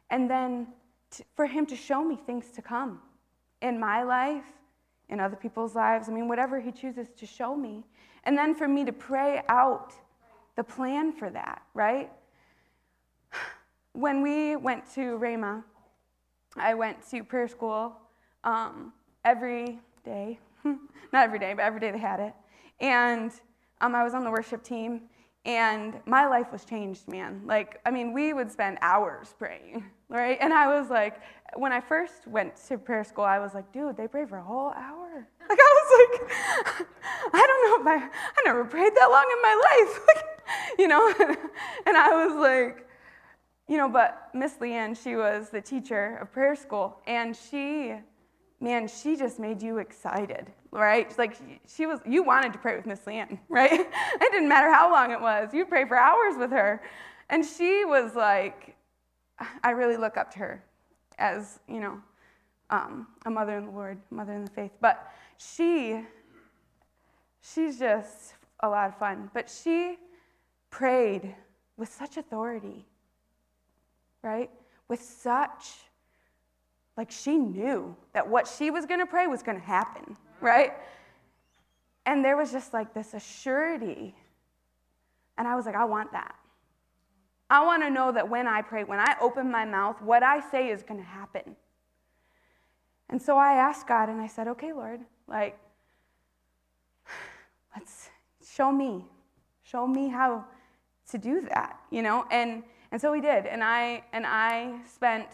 and 0.09 0.29
then 0.29 0.67
to, 1.11 1.23
for 1.35 1.45
him 1.45 1.65
to 1.65 1.75
show 1.75 2.01
me 2.03 2.17
things 2.25 2.49
to 2.51 2.61
come 2.61 3.01
in 3.61 3.77
my 3.77 4.03
life 4.03 4.45
in 5.09 5.19
other 5.19 5.35
people's 5.35 5.75
lives. 5.75 6.09
I 6.09 6.11
mean, 6.11 6.27
whatever 6.27 6.59
He 6.59 6.71
chooses 6.71 7.07
to 7.17 7.25
show 7.25 7.55
me. 7.55 7.83
And 8.23 8.37
then 8.37 8.55
for 8.55 8.67
me 8.67 8.85
to 8.85 8.93
pray 8.93 9.43
out 9.49 9.93
the 10.55 10.63
plan 10.63 11.11
for 11.11 11.29
that, 11.29 11.61
right? 11.73 12.11
When 13.93 14.21
we 14.21 14.55
went 14.55 14.91
to 14.95 15.19
Rhema, 15.19 15.63
I 16.55 16.73
went 16.73 16.97
to 17.09 17.23
prayer 17.23 17.47
school 17.47 17.95
um, 18.43 18.93
every 19.25 19.79
day. 20.03 20.39
Not 20.63 20.79
every 21.25 21.39
day, 21.39 21.53
but 21.53 21.63
every 21.63 21.79
day 21.79 21.91
they 21.91 21.99
had 21.99 22.19
it. 22.19 22.33
And 22.79 23.31
um, 23.81 23.95
I 23.95 24.03
was 24.03 24.13
on 24.13 24.23
the 24.23 24.31
worship 24.31 24.63
team, 24.63 25.01
and 25.45 25.99
my 26.05 26.25
life 26.25 26.51
was 26.51 26.65
changed, 26.65 27.07
man. 27.07 27.41
Like, 27.45 27.79
I 27.85 27.91
mean, 27.91 28.13
we 28.13 28.33
would 28.33 28.51
spend 28.51 28.77
hours 28.81 29.35
praying, 29.37 29.83
right? 30.09 30.37
And 30.39 30.53
I 30.53 30.79
was 30.79 30.89
like, 30.89 31.19
when 31.55 31.71
I 31.71 31.81
first 31.81 32.27
went 32.27 32.55
to 32.67 32.77
prayer 32.77 33.03
school, 33.03 33.23
I 33.23 33.39
was 33.39 33.53
like, 33.53 33.71
dude, 33.71 33.97
they 33.97 34.07
pray 34.07 34.25
for 34.25 34.37
a 34.37 34.43
whole 34.43 34.71
hour. 34.71 35.27
Like, 35.49 35.59
I 35.59 35.83
was 35.83 36.21
like, 36.21 36.31
I 37.33 37.45
don't 37.45 37.85
know 37.85 37.91
if 37.91 38.01
I, 38.01 38.05
I 38.05 38.41
never 38.45 38.63
prayed 38.63 38.93
that 38.95 39.07
long 39.11 39.25
in 39.31 39.41
my 39.41 39.61
life. 39.69 39.99
Like, 40.15 40.79
you 40.79 40.87
know? 40.87 41.13
and 41.85 41.97
I 41.97 42.25
was 42.25 42.35
like, 42.35 42.87
you 43.67 43.77
know, 43.77 43.89
but 43.89 44.29
Miss 44.33 44.53
Leanne, 44.53 45.01
she 45.01 45.15
was 45.15 45.49
the 45.49 45.61
teacher 45.61 46.17
of 46.21 46.31
prayer 46.31 46.55
school, 46.55 47.01
and 47.07 47.35
she, 47.35 47.93
man, 48.59 48.87
she 48.87 49.15
just 49.15 49.37
made 49.37 49.61
you 49.61 49.77
excited, 49.77 50.51
right? 50.71 51.15
Like, 51.17 51.37
she 51.67 51.85
was, 51.85 51.99
you 52.05 52.23
wanted 52.23 52.53
to 52.53 52.59
pray 52.59 52.75
with 52.75 52.85
Miss 52.85 53.01
Leanne, 53.01 53.37
right? 53.49 53.71
it 53.81 54.31
didn't 54.31 54.49
matter 54.49 54.71
how 54.71 54.91
long 54.91 55.11
it 55.11 55.21
was. 55.21 55.53
You'd 55.53 55.69
pray 55.69 55.85
for 55.85 55.97
hours 55.97 56.35
with 56.37 56.51
her. 56.51 56.81
And 57.29 57.45
she 57.45 57.83
was 57.85 58.15
like, 58.15 58.75
I 59.63 59.71
really 59.71 59.97
look 59.97 60.17
up 60.17 60.31
to 60.33 60.39
her 60.39 60.63
as, 61.17 61.59
you 61.67 61.79
know, 61.79 61.97
um, 62.69 63.07
a 63.25 63.29
mother 63.29 63.57
in 63.57 63.65
the 63.65 63.71
Lord, 63.71 63.99
mother 64.09 64.33
in 64.33 64.45
the 64.45 64.51
faith. 64.51 64.71
But 64.81 65.11
she, 65.37 66.01
she's 67.41 67.79
just 67.79 68.33
a 68.61 68.69
lot 68.69 68.89
of 68.89 68.97
fun. 68.97 69.29
But 69.33 69.49
she 69.49 69.97
prayed 70.69 71.35
with 71.77 71.89
such 71.89 72.17
authority, 72.17 72.85
right? 74.21 74.49
With 74.87 75.01
such, 75.01 75.73
like 76.97 77.11
she 77.11 77.37
knew 77.37 77.95
that 78.13 78.27
what 78.27 78.47
she 78.47 78.71
was 78.71 78.85
going 78.85 78.99
to 78.99 79.05
pray 79.05 79.27
was 79.27 79.43
going 79.43 79.59
to 79.59 79.65
happen, 79.65 80.17
right? 80.41 80.73
And 82.05 82.23
there 82.23 82.37
was 82.37 82.51
just 82.51 82.73
like 82.73 82.93
this 82.93 83.13
assurity. 83.13 84.13
And 85.37 85.47
I 85.47 85.55
was 85.55 85.65
like, 85.65 85.75
I 85.75 85.85
want 85.85 86.11
that. 86.11 86.35
I 87.53 87.63
want 87.63 87.83
to 87.83 87.91
know 87.91 88.11
that 88.11 88.27
when 88.27 88.47
I 88.47 88.63
pray, 88.63 88.83
when 88.83 88.99
I 88.99 89.15
open 89.21 89.51
my 89.51 89.63
mouth, 89.63 90.01
what 90.01 90.23
I 90.23 90.39
say 90.49 90.69
is 90.69 90.81
going 90.81 90.99
to 90.99 91.05
happen. 91.05 91.55
And 93.11 93.21
so 93.21 93.37
I 93.37 93.53
asked 93.53 93.85
God 93.85 94.09
and 94.09 94.19
I 94.19 94.25
said, 94.25 94.47
okay, 94.47 94.73
Lord, 94.73 95.01
like, 95.27 95.55
let's 97.75 98.09
show 98.43 98.71
me. 98.71 99.05
Show 99.61 99.85
me 99.85 100.07
how 100.07 100.45
to 101.11 101.17
do 101.19 101.41
that, 101.41 101.79
you 101.91 102.01
know? 102.01 102.25
And 102.31 102.63
and 102.91 102.99
so 102.99 103.11
we 103.11 103.21
did. 103.21 103.45
And 103.45 103.63
I 103.63 104.03
and 104.13 104.25
I 104.25 104.79
spent 104.91 105.27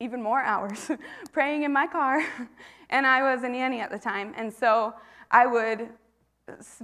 even 0.00 0.22
more 0.22 0.42
hours 0.52 0.90
praying 1.32 1.62
in 1.62 1.72
my 1.72 1.86
car. 1.86 2.22
and 2.90 3.06
I 3.06 3.22
was 3.22 3.42
a 3.42 3.48
nanny 3.48 3.80
at 3.80 3.90
the 3.90 3.98
time. 3.98 4.34
And 4.36 4.52
so 4.52 4.92
I 5.30 5.46
would 5.46 5.88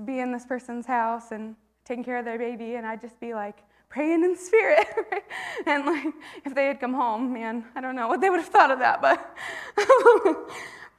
be 0.07 0.21
in 0.21 0.33
this 0.33 0.47
person's 0.47 0.87
house 0.87 1.33
and 1.33 1.55
taking 1.89 2.05
care 2.05 2.19
of 2.19 2.25
their 2.27 2.39
baby, 2.39 2.75
and 2.75 2.87
I'd 2.87 3.01
just 3.01 3.19
be 3.19 3.33
like 3.33 3.57
praying 3.89 4.23
in 4.23 4.37
spirit. 4.37 4.87
and 5.67 5.87
like, 5.87 6.15
if 6.45 6.55
they 6.55 6.67
had 6.67 6.79
come 6.79 6.93
home, 6.93 7.33
man, 7.33 7.65
I 7.75 7.81
don't 7.81 7.97
know 7.97 8.09
what 8.09 8.21
they 8.21 8.29
would 8.29 8.41
have 8.41 8.49
thought 8.49 8.71
of 8.71 8.79
that, 8.81 9.01
but 9.01 9.35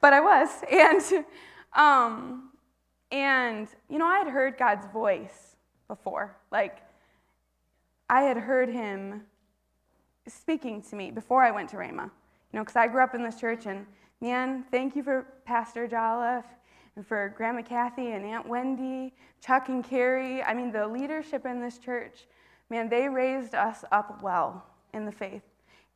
but 0.00 0.12
I 0.12 0.20
was. 0.20 0.48
And 0.70 1.24
um, 1.72 2.50
and 3.12 3.68
you 3.88 3.98
know, 3.98 4.06
I 4.06 4.18
had 4.18 4.28
heard 4.28 4.58
God's 4.58 4.86
voice 4.92 5.56
before. 5.86 6.36
Like, 6.50 6.78
I 8.08 8.22
had 8.22 8.36
heard 8.36 8.68
Him 8.68 9.22
speaking 10.26 10.82
to 10.82 10.96
me 10.96 11.12
before 11.12 11.44
I 11.44 11.52
went 11.52 11.68
to 11.70 11.76
Rhema. 11.76 12.10
You 12.52 12.58
know, 12.58 12.62
because 12.62 12.76
I 12.76 12.88
grew 12.88 13.04
up 13.04 13.14
in 13.14 13.22
this 13.22 13.38
church, 13.38 13.66
and 13.66 13.86
man, 14.20 14.64
thank 14.72 14.96
you 14.96 15.04
for 15.04 15.24
Pastor 15.44 15.86
Jolliffe 15.86 16.46
and 16.96 17.06
for 17.06 17.32
Grandma 17.36 17.62
Kathy 17.62 18.12
and 18.12 18.24
Aunt 18.24 18.46
Wendy, 18.46 19.14
Chuck 19.40 19.68
and 19.68 19.84
Carrie. 19.84 20.42
I 20.42 20.54
mean, 20.54 20.72
the 20.72 20.86
leadership 20.86 21.46
in 21.46 21.60
this 21.60 21.78
church, 21.78 22.26
man, 22.68 22.88
they 22.88 23.08
raised 23.08 23.54
us 23.54 23.84
up 23.92 24.22
well 24.22 24.64
in 24.92 25.06
the 25.06 25.12
faith. 25.12 25.42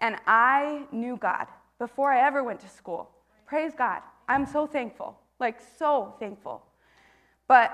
And 0.01 0.17
I 0.27 0.87
knew 0.93 1.17
God 1.17 1.47
before 1.79 2.13
I 2.13 2.27
ever 2.27 2.43
went 2.43 2.61
to 2.61 2.69
school. 2.69 3.11
Praise 3.47 3.73
God. 3.77 4.03
I'm 4.29 4.47
so 4.47 4.67
thankful, 4.67 5.19
like, 5.39 5.61
so 5.79 6.15
thankful. 6.19 6.65
But 7.47 7.73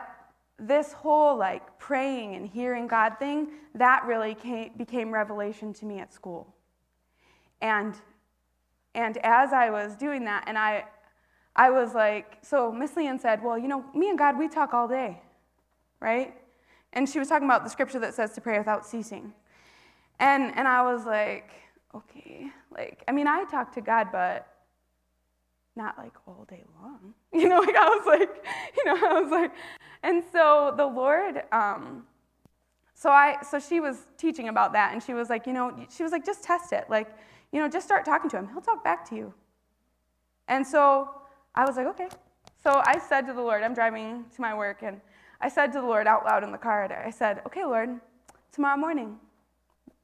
this 0.58 0.92
whole 0.92 1.36
like 1.36 1.78
praying 1.78 2.34
and 2.34 2.46
hearing 2.46 2.86
God 2.86 3.18
thing, 3.18 3.48
that 3.74 4.04
really 4.04 4.34
came, 4.34 4.72
became 4.76 5.10
revelation 5.12 5.72
to 5.74 5.86
me 5.86 5.98
at 6.00 6.12
school. 6.12 6.54
And 7.60 7.94
and 8.94 9.18
as 9.18 9.52
I 9.52 9.70
was 9.70 9.94
doing 9.94 10.24
that, 10.24 10.44
and 10.46 10.58
I 10.58 10.84
I 11.56 11.70
was 11.70 11.94
like, 11.94 12.38
so 12.42 12.72
Miss 12.72 12.92
Leanne 12.92 13.20
said, 13.20 13.42
Well, 13.42 13.58
you 13.58 13.68
know, 13.68 13.84
me 13.94 14.08
and 14.08 14.18
God, 14.18 14.38
we 14.38 14.48
talk 14.48 14.72
all 14.74 14.88
day, 14.88 15.20
right? 16.00 16.34
And 16.92 17.08
she 17.08 17.18
was 17.18 17.28
talking 17.28 17.46
about 17.46 17.64
the 17.64 17.70
scripture 17.70 17.98
that 18.00 18.14
says 18.14 18.32
to 18.34 18.40
pray 18.40 18.58
without 18.58 18.84
ceasing. 18.84 19.32
And, 20.18 20.52
and 20.56 20.68
I 20.68 20.82
was 20.82 21.06
like, 21.06 21.50
okay. 21.94 22.48
Like, 22.70 23.02
I 23.08 23.12
mean, 23.12 23.26
I 23.26 23.44
talk 23.44 23.72
to 23.74 23.80
God, 23.80 24.08
but 24.12 24.46
not 25.76 25.96
like 25.98 26.14
all 26.26 26.46
day 26.48 26.64
long. 26.80 27.14
You 27.32 27.48
know, 27.48 27.60
like 27.60 27.76
I 27.76 27.88
was 27.88 28.06
like, 28.06 28.44
you 28.76 28.84
know, 28.84 29.08
I 29.08 29.20
was 29.20 29.30
like, 29.30 29.52
and 30.02 30.22
so 30.32 30.74
the 30.76 30.84
Lord 30.84 31.42
um, 31.52 32.04
So 32.92 33.08
I 33.10 33.36
so 33.48 33.60
she 33.60 33.78
was 33.78 34.08
teaching 34.18 34.48
about 34.48 34.72
that 34.72 34.92
and 34.92 35.02
she 35.02 35.14
was 35.14 35.30
like, 35.30 35.46
you 35.46 35.52
know, 35.52 35.86
she 35.88 36.02
was 36.02 36.10
like 36.10 36.26
just 36.26 36.42
test 36.42 36.72
it. 36.72 36.86
Like, 36.90 37.08
you 37.52 37.60
know, 37.60 37.68
just 37.68 37.86
start 37.86 38.04
talking 38.04 38.28
to 38.30 38.36
him. 38.36 38.48
He'll 38.48 38.60
talk 38.60 38.82
back 38.82 39.08
to 39.10 39.14
you. 39.14 39.32
And 40.48 40.66
so 40.66 41.08
I 41.54 41.64
was 41.64 41.76
like, 41.76 41.86
okay. 41.86 42.08
So 42.62 42.82
I 42.84 42.98
said 42.98 43.26
to 43.26 43.32
the 43.32 43.40
Lord, 43.40 43.62
I'm 43.62 43.74
driving 43.74 44.24
to 44.34 44.40
my 44.40 44.54
work 44.54 44.82
and 44.82 45.00
I 45.40 45.48
said 45.48 45.72
to 45.72 45.80
the 45.80 45.86
Lord 45.86 46.06
out 46.06 46.24
loud 46.24 46.44
in 46.44 46.52
the 46.52 46.58
car, 46.58 46.90
I 46.92 47.10
said, 47.10 47.40
okay, 47.46 47.64
Lord, 47.64 48.00
tomorrow 48.52 48.76
morning, 48.76 49.16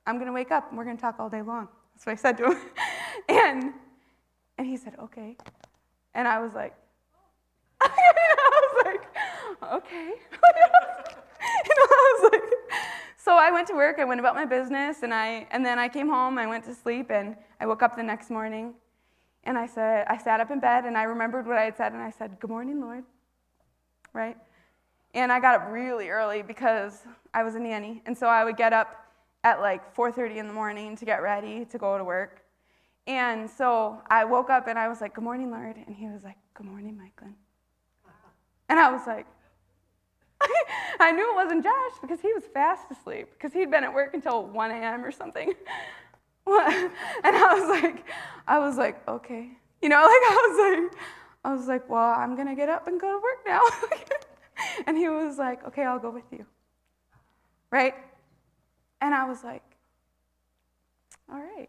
I'm 0.06 0.16
going 0.16 0.26
to 0.26 0.32
wake 0.32 0.50
up 0.50 0.68
and 0.68 0.78
we're 0.78 0.84
going 0.84 0.96
to 0.96 1.00
talk 1.00 1.16
all 1.18 1.28
day 1.28 1.42
long. 1.42 1.68
That's 1.94 2.06
what 2.06 2.12
I 2.12 2.16
said 2.16 2.38
to 2.38 2.52
him. 2.52 2.58
and, 3.28 3.72
and 4.56 4.66
he 4.66 4.76
said, 4.76 4.94
okay. 4.98 5.36
And 6.14 6.26
I 6.26 6.40
was 6.40 6.54
like, 6.54 6.74
I 7.80 8.72
was 8.72 8.84
like, 8.86 9.72
okay. 9.74 10.06
you 11.66 11.74
know, 11.74 11.86
I 11.90 12.18
was 12.20 12.30
like, 12.32 12.42
so 13.16 13.36
I 13.36 13.50
went 13.50 13.66
to 13.68 13.74
work, 13.74 13.98
I 13.98 14.04
went 14.04 14.20
about 14.20 14.34
my 14.34 14.46
business, 14.46 15.02
and, 15.02 15.12
I, 15.12 15.46
and 15.50 15.66
then 15.66 15.78
I 15.78 15.88
came 15.88 16.08
home, 16.08 16.38
I 16.38 16.46
went 16.46 16.64
to 16.64 16.74
sleep, 16.74 17.10
and 17.10 17.36
I 17.60 17.66
woke 17.66 17.82
up 17.82 17.96
the 17.96 18.02
next 18.02 18.30
morning, 18.30 18.74
and 19.46 19.56
I 19.56 19.66
said, 19.66 20.06
I 20.08 20.18
sat 20.18 20.40
up 20.40 20.50
in 20.50 20.60
bed, 20.60 20.84
and 20.84 20.98
I 20.98 21.04
remembered 21.04 21.46
what 21.46 21.56
I 21.56 21.62
had 21.62 21.76
said, 21.76 21.92
and 21.92 22.02
I 22.02 22.10
said, 22.10 22.38
good 22.40 22.50
morning, 22.50 22.80
Lord, 22.80 23.04
right? 24.12 24.36
And 25.14 25.32
I 25.32 25.40
got 25.40 25.54
up 25.54 25.68
really 25.70 26.10
early 26.10 26.42
because 26.42 27.04
I 27.32 27.42
was 27.42 27.54
a 27.54 27.60
nanny, 27.60 28.02
and 28.04 28.18
so 28.18 28.26
I 28.26 28.44
would 28.44 28.56
get 28.56 28.74
up 28.74 29.06
at 29.44 29.60
like 29.60 29.94
4.30 29.94 30.36
in 30.36 30.48
the 30.48 30.52
morning 30.52 30.96
to 30.96 31.04
get 31.04 31.22
ready 31.22 31.64
to 31.66 31.78
go 31.78 31.96
to 31.96 32.04
work. 32.04 32.42
And 33.06 33.48
so 33.48 34.02
I 34.10 34.24
woke 34.24 34.50
up 34.50 34.66
and 34.66 34.76
I 34.76 34.88
was 34.88 35.00
like, 35.00 35.14
Good 35.14 35.22
morning, 35.22 35.52
Lord. 35.52 35.76
And 35.76 35.94
he 35.94 36.08
was 36.08 36.24
like, 36.24 36.36
Good 36.54 36.66
morning, 36.66 36.98
Michael. 36.98 37.32
And 38.68 38.80
I 38.80 38.90
was 38.90 39.06
like, 39.06 39.26
I 41.00 41.12
knew 41.12 41.30
it 41.30 41.36
wasn't 41.36 41.62
Josh 41.62 41.92
because 42.02 42.20
he 42.20 42.32
was 42.32 42.42
fast 42.52 42.90
asleep 42.90 43.28
because 43.32 43.52
he'd 43.52 43.70
been 43.70 43.84
at 43.84 43.94
work 43.94 44.14
until 44.14 44.44
1 44.46 44.70
a.m. 44.72 45.04
or 45.04 45.12
something. 45.12 45.52
and 47.24 47.36
I 47.36 47.54
was 47.58 47.82
like, 47.82 48.04
I 48.46 48.58
was 48.58 48.76
like, 48.76 49.06
okay. 49.08 49.50
You 49.82 49.88
know, 49.88 49.96
like 50.00 50.06
I 50.06 50.48
was 50.48 50.90
like, 50.92 51.00
I 51.44 51.54
was 51.54 51.66
like, 51.66 51.88
well, 51.88 52.14
I'm 52.16 52.34
going 52.34 52.48
to 52.48 52.54
get 52.54 52.68
up 52.68 52.86
and 52.86 53.00
go 53.00 53.12
to 53.12 53.22
work 53.22 53.44
now. 53.46 53.60
and 54.86 54.96
he 54.96 55.08
was 55.08 55.38
like, 55.38 55.66
okay, 55.66 55.82
I'll 55.82 55.98
go 55.98 56.10
with 56.10 56.30
you. 56.30 56.46
Right? 57.70 57.94
And 59.00 59.14
I 59.14 59.28
was 59.28 59.42
like, 59.42 59.62
all 61.30 61.40
right. 61.40 61.68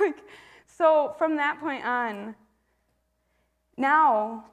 like, 0.00 0.18
so 0.66 1.14
from 1.16 1.36
that 1.36 1.60
point 1.60 1.84
on, 1.84 2.34
now, 3.76 4.44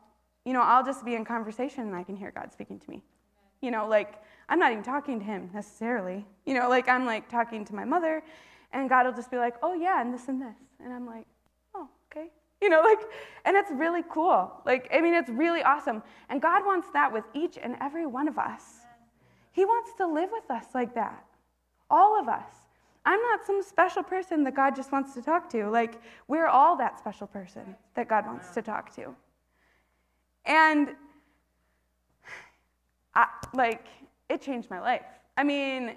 you 0.45 0.53
know, 0.53 0.61
I'll 0.61 0.85
just 0.85 1.03
be 1.03 1.15
in 1.15 1.25
conversation 1.25 1.87
and 1.87 1.95
I 1.95 2.03
can 2.03 2.15
hear 2.15 2.31
God 2.31 2.53
speaking 2.53 2.79
to 2.79 2.89
me. 2.89 3.03
You 3.61 3.71
know, 3.71 3.87
like, 3.87 4.21
I'm 4.47 4.59
not 4.59 4.71
even 4.71 4.83
talking 4.83 5.19
to 5.19 5.25
him 5.25 5.49
necessarily. 5.53 6.25
You 6.45 6.53
know, 6.53 6.69
like, 6.69 6.87
I'm 6.87 7.05
like 7.05 7.27
talking 7.27 7.65
to 7.65 7.75
my 7.75 7.83
mother, 7.83 8.23
and 8.73 8.89
God 8.89 9.05
will 9.05 9.13
just 9.13 9.31
be 9.31 9.37
like, 9.37 9.55
oh, 9.63 9.73
yeah, 9.73 10.01
and 10.01 10.13
this 10.13 10.27
and 10.27 10.41
this. 10.41 10.57
And 10.83 10.93
I'm 10.93 11.05
like, 11.05 11.25
oh, 11.75 11.87
okay. 12.11 12.27
You 12.59 12.69
know, 12.69 12.81
like, 12.81 12.97
and 13.45 13.55
it's 13.55 13.69
really 13.69 14.01
cool. 14.09 14.51
Like, 14.65 14.89
I 14.91 14.99
mean, 14.99 15.13
it's 15.13 15.29
really 15.29 15.61
awesome. 15.61 16.01
And 16.27 16.41
God 16.41 16.65
wants 16.65 16.87
that 16.91 17.13
with 17.13 17.23
each 17.35 17.59
and 17.61 17.75
every 17.79 18.07
one 18.07 18.27
of 18.27 18.39
us. 18.39 18.63
He 19.51 19.63
wants 19.63 19.91
to 19.97 20.07
live 20.07 20.29
with 20.31 20.49
us 20.49 20.65
like 20.73 20.95
that. 20.95 21.23
All 21.91 22.19
of 22.19 22.27
us. 22.27 22.49
I'm 23.05 23.21
not 23.21 23.45
some 23.45 23.61
special 23.61 24.01
person 24.01 24.43
that 24.43 24.55
God 24.55 24.75
just 24.75 24.91
wants 24.91 25.13
to 25.13 25.21
talk 25.21 25.51
to. 25.51 25.69
Like, 25.69 26.01
we're 26.27 26.47
all 26.47 26.75
that 26.77 26.97
special 26.97 27.27
person 27.27 27.75
that 27.93 28.07
God 28.07 28.25
wants 28.25 28.49
to 28.55 28.63
talk 28.63 28.93
to. 28.95 29.15
And, 30.43 30.89
I, 33.13 33.27
like, 33.53 33.85
it 34.29 34.41
changed 34.41 34.71
my 34.71 34.79
life. 34.79 35.05
I 35.37 35.43
mean, 35.43 35.95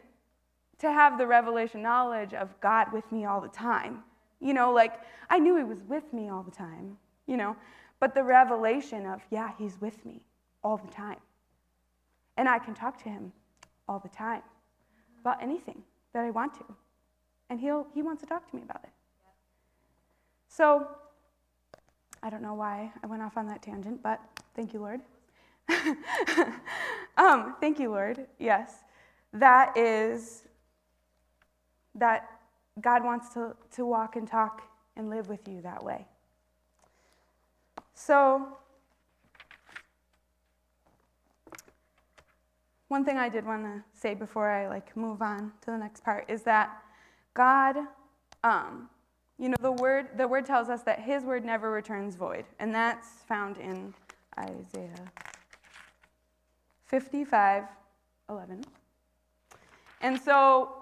to 0.81 0.93
have 0.93 1.19
the 1.19 1.27
revelation 1.27 1.83
knowledge 1.83 2.35
of 2.35 2.59
God 2.61 2.93
with 2.93 3.11
me 3.13 3.25
all 3.25 3.41
the 3.41 3.49
time. 3.49 4.03
You 4.41 4.55
know, 4.55 4.73
like, 4.73 4.95
I 5.29 5.39
knew 5.39 5.57
He 5.57 5.65
was 5.65 5.83
with 5.83 6.13
me 6.13 6.29
all 6.29 6.43
the 6.43 6.51
time, 6.51 6.97
you 7.27 7.37
know, 7.37 7.57
but 8.01 8.15
the 8.15 8.25
revelation 8.25 9.07
of, 9.07 9.21
yeah, 9.31 9.53
He's 9.59 9.81
with 9.81 10.05
me 10.05 10.25
all 10.65 10.77
the 10.77 10.93
time. 10.93 11.19
And 12.37 12.49
I 12.49 12.59
can 12.59 12.75
talk 12.75 13.03
to 13.03 13.09
Him 13.09 13.33
all 13.89 13.99
the 13.99 14.09
time 14.09 14.43
about 15.21 15.43
anything 15.43 15.83
that 16.13 16.25
I 16.25 16.31
want 16.31 16.55
to. 16.55 16.65
And 17.51 17.61
he'll, 17.61 17.87
he 17.95 18.03
wants 18.03 18.23
to 18.23 18.29
talk 18.29 18.49
to 18.51 18.57
me 18.57 18.63
about 18.63 18.81
it. 18.85 18.91
So, 20.49 20.87
I 22.23 22.31
don't 22.31 22.43
know 22.43 22.55
why 22.55 22.93
I 23.03 23.07
went 23.07 23.23
off 23.23 23.37
on 23.37 23.47
that 23.49 23.63
tangent, 23.63 24.03
but 24.03 24.21
thank 24.55 24.73
you, 24.73 24.81
Lord. 24.81 25.01
um, 27.17 27.57
thank 27.61 27.79
you, 27.79 27.91
Lord. 27.91 28.27
Yes. 28.39 28.85
That 29.33 29.77
is, 29.77 30.45
that 31.95 32.31
God 32.81 33.05
wants 33.05 33.33
to, 33.35 33.55
to 33.73 33.85
walk 33.85 34.17
and 34.17 34.27
talk 34.27 34.63
and 34.97 35.11
live 35.11 35.29
with 35.29 35.47
you 35.49 35.61
that 35.63 35.83
way. 35.83 36.07
So, 37.95 38.47
one 42.89 43.05
thing 43.05 43.19
I 43.19 43.29
did 43.29 43.45
want 43.45 43.65
to 43.65 43.83
say 43.93 44.15
before 44.15 44.51
I 44.51 44.69
like 44.69 44.97
move 44.97 45.23
on 45.23 45.53
to 45.63 45.71
the 45.71 45.79
next 45.79 46.03
part 46.03 46.25
is 46.29 46.43
that 46.43 46.83
God, 47.35 47.77
um, 48.43 48.89
you 49.39 49.49
know, 49.49 49.57
the 49.61 49.73
word 49.73 50.09
the 50.17 50.27
word 50.27 50.45
tells 50.45 50.69
us 50.69 50.83
that 50.83 51.01
His 51.01 51.25
word 51.25 51.45
never 51.45 51.71
returns 51.71 52.17
void, 52.17 52.45
and 52.59 52.75
that's 52.75 53.09
found 53.29 53.59
in 53.59 53.95
Isaiah 54.39 55.05
55, 56.87 57.65
11. 58.29 58.65
And 60.01 60.21
so 60.21 60.80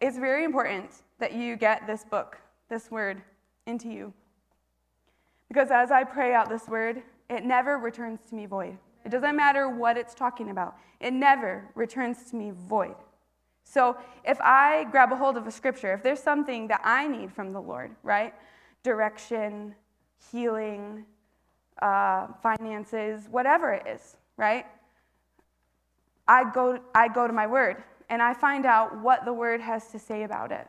it's 0.00 0.18
very 0.18 0.44
important 0.44 0.90
that 1.18 1.32
you 1.32 1.56
get 1.56 1.86
this 1.86 2.04
book, 2.04 2.38
this 2.68 2.90
word, 2.90 3.22
into 3.66 3.88
you. 3.88 4.12
Because 5.48 5.70
as 5.70 5.90
I 5.90 6.04
pray 6.04 6.34
out 6.34 6.48
this 6.48 6.68
word, 6.68 7.02
it 7.30 7.44
never 7.44 7.78
returns 7.78 8.20
to 8.28 8.34
me 8.34 8.46
void. 8.46 8.76
It 9.04 9.10
doesn't 9.10 9.36
matter 9.36 9.68
what 9.68 9.96
it's 9.96 10.14
talking 10.14 10.50
about, 10.50 10.76
it 11.00 11.12
never 11.12 11.68
returns 11.74 12.30
to 12.30 12.36
me 12.36 12.52
void. 12.68 12.96
So 13.64 13.96
if 14.24 14.40
I 14.40 14.84
grab 14.90 15.12
a 15.12 15.16
hold 15.16 15.36
of 15.36 15.46
a 15.46 15.50
scripture, 15.50 15.92
if 15.92 16.02
there's 16.02 16.22
something 16.22 16.68
that 16.68 16.80
I 16.84 17.08
need 17.08 17.32
from 17.32 17.52
the 17.52 17.60
Lord, 17.60 17.90
right? 18.02 18.32
Direction, 18.84 19.74
healing, 20.30 21.04
uh, 21.82 22.28
finances, 22.42 23.26
whatever 23.30 23.72
it 23.72 23.86
is, 23.86 24.16
right? 24.36 24.66
I 26.28 26.50
go, 26.50 26.78
I 26.94 27.08
go 27.08 27.26
to 27.26 27.32
my 27.32 27.46
word 27.46 27.82
and 28.08 28.22
I 28.22 28.34
find 28.34 28.66
out 28.66 29.00
what 29.00 29.24
the 29.24 29.32
word 29.32 29.60
has 29.60 29.90
to 29.92 29.98
say 29.98 30.22
about 30.22 30.52
it. 30.52 30.66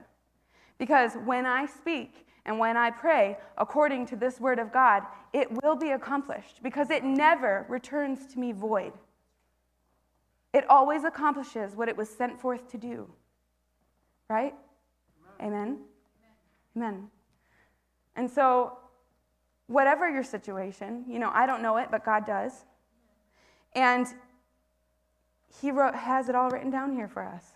Because 0.77 1.13
when 1.25 1.45
I 1.45 1.65
speak, 1.65 2.27
and 2.47 2.57
when 2.57 2.77
I 2.77 2.89
pray 2.89 3.37
according 3.57 4.05
to 4.07 4.15
this 4.15 4.39
word 4.39 4.57
of 4.57 4.71
God, 4.71 5.03
it 5.33 5.51
will 5.61 5.75
be 5.75 5.91
accomplished 5.91 6.63
because 6.63 6.89
it 6.89 7.03
never 7.03 7.65
returns 7.67 8.25
to 8.27 8.39
me 8.39 8.53
void. 8.53 8.93
It 10.53 10.67
always 10.69 11.03
accomplishes 11.03 11.75
what 11.75 11.89
it 11.89 11.97
was 11.97 12.09
sent 12.09 12.39
forth 12.39 12.71
to 12.71 12.77
do. 12.77 13.07
Right? 14.29 14.55
Amen? 15.41 15.79
Amen. 16.75 16.77
Amen. 16.77 17.07
And 18.15 18.31
so, 18.31 18.77
whatever 19.67 20.09
your 20.09 20.23
situation, 20.23 21.03
you 21.07 21.19
know, 21.19 21.29
I 21.33 21.45
don't 21.45 21.61
know 21.61 21.77
it, 21.77 21.89
but 21.91 22.05
God 22.05 22.25
does. 22.25 22.65
And 23.75 24.07
He 25.61 25.71
wrote, 25.71 25.95
has 25.95 26.29
it 26.29 26.35
all 26.35 26.49
written 26.49 26.69
down 26.69 26.93
here 26.93 27.07
for 27.07 27.23
us 27.23 27.53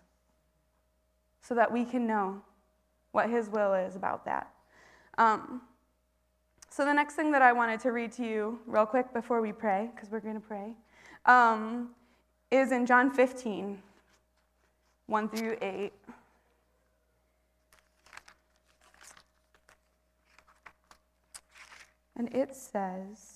so 1.42 1.56
that 1.56 1.72
we 1.72 1.86
can 1.86 2.08
know 2.08 2.42
what 3.12 3.30
His 3.30 3.50
will 3.50 3.74
is 3.74 3.96
about 3.96 4.26
that. 4.26 4.52
Um, 5.18 5.62
so, 6.70 6.86
the 6.86 6.94
next 6.94 7.16
thing 7.16 7.32
that 7.34 7.42
I 7.42 7.52
wanted 7.52 7.82
to 7.82 7.92
read 7.92 8.14
to 8.14 8.24
you, 8.24 8.60
real 8.66 8.86
quick, 8.86 9.12
before 9.12 9.42
we 9.42 9.52
pray, 9.52 9.90
because 9.94 10.10
we're 10.10 10.22
going 10.22 10.36
to 10.36 10.48
pray, 10.48 10.74
um, 11.26 11.90
is 12.50 12.72
in 12.72 12.86
John 12.86 13.12
15, 13.12 13.82
1 15.08 15.30
through 15.30 15.58
8. 15.62 15.92
And 22.16 22.34
it 22.34 22.56
says, 22.56 23.31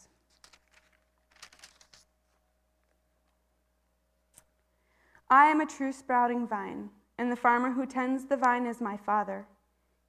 I 5.30 5.46
am 5.46 5.60
a 5.60 5.66
true 5.66 5.92
sprouting 5.92 6.48
vine, 6.48 6.90
and 7.18 7.32
the 7.32 7.36
farmer 7.36 7.72
who 7.72 7.86
tends 7.86 8.26
the 8.26 8.38
vine 8.38 8.68
is 8.68 8.80
my 8.80 8.96
Father. 8.96 9.48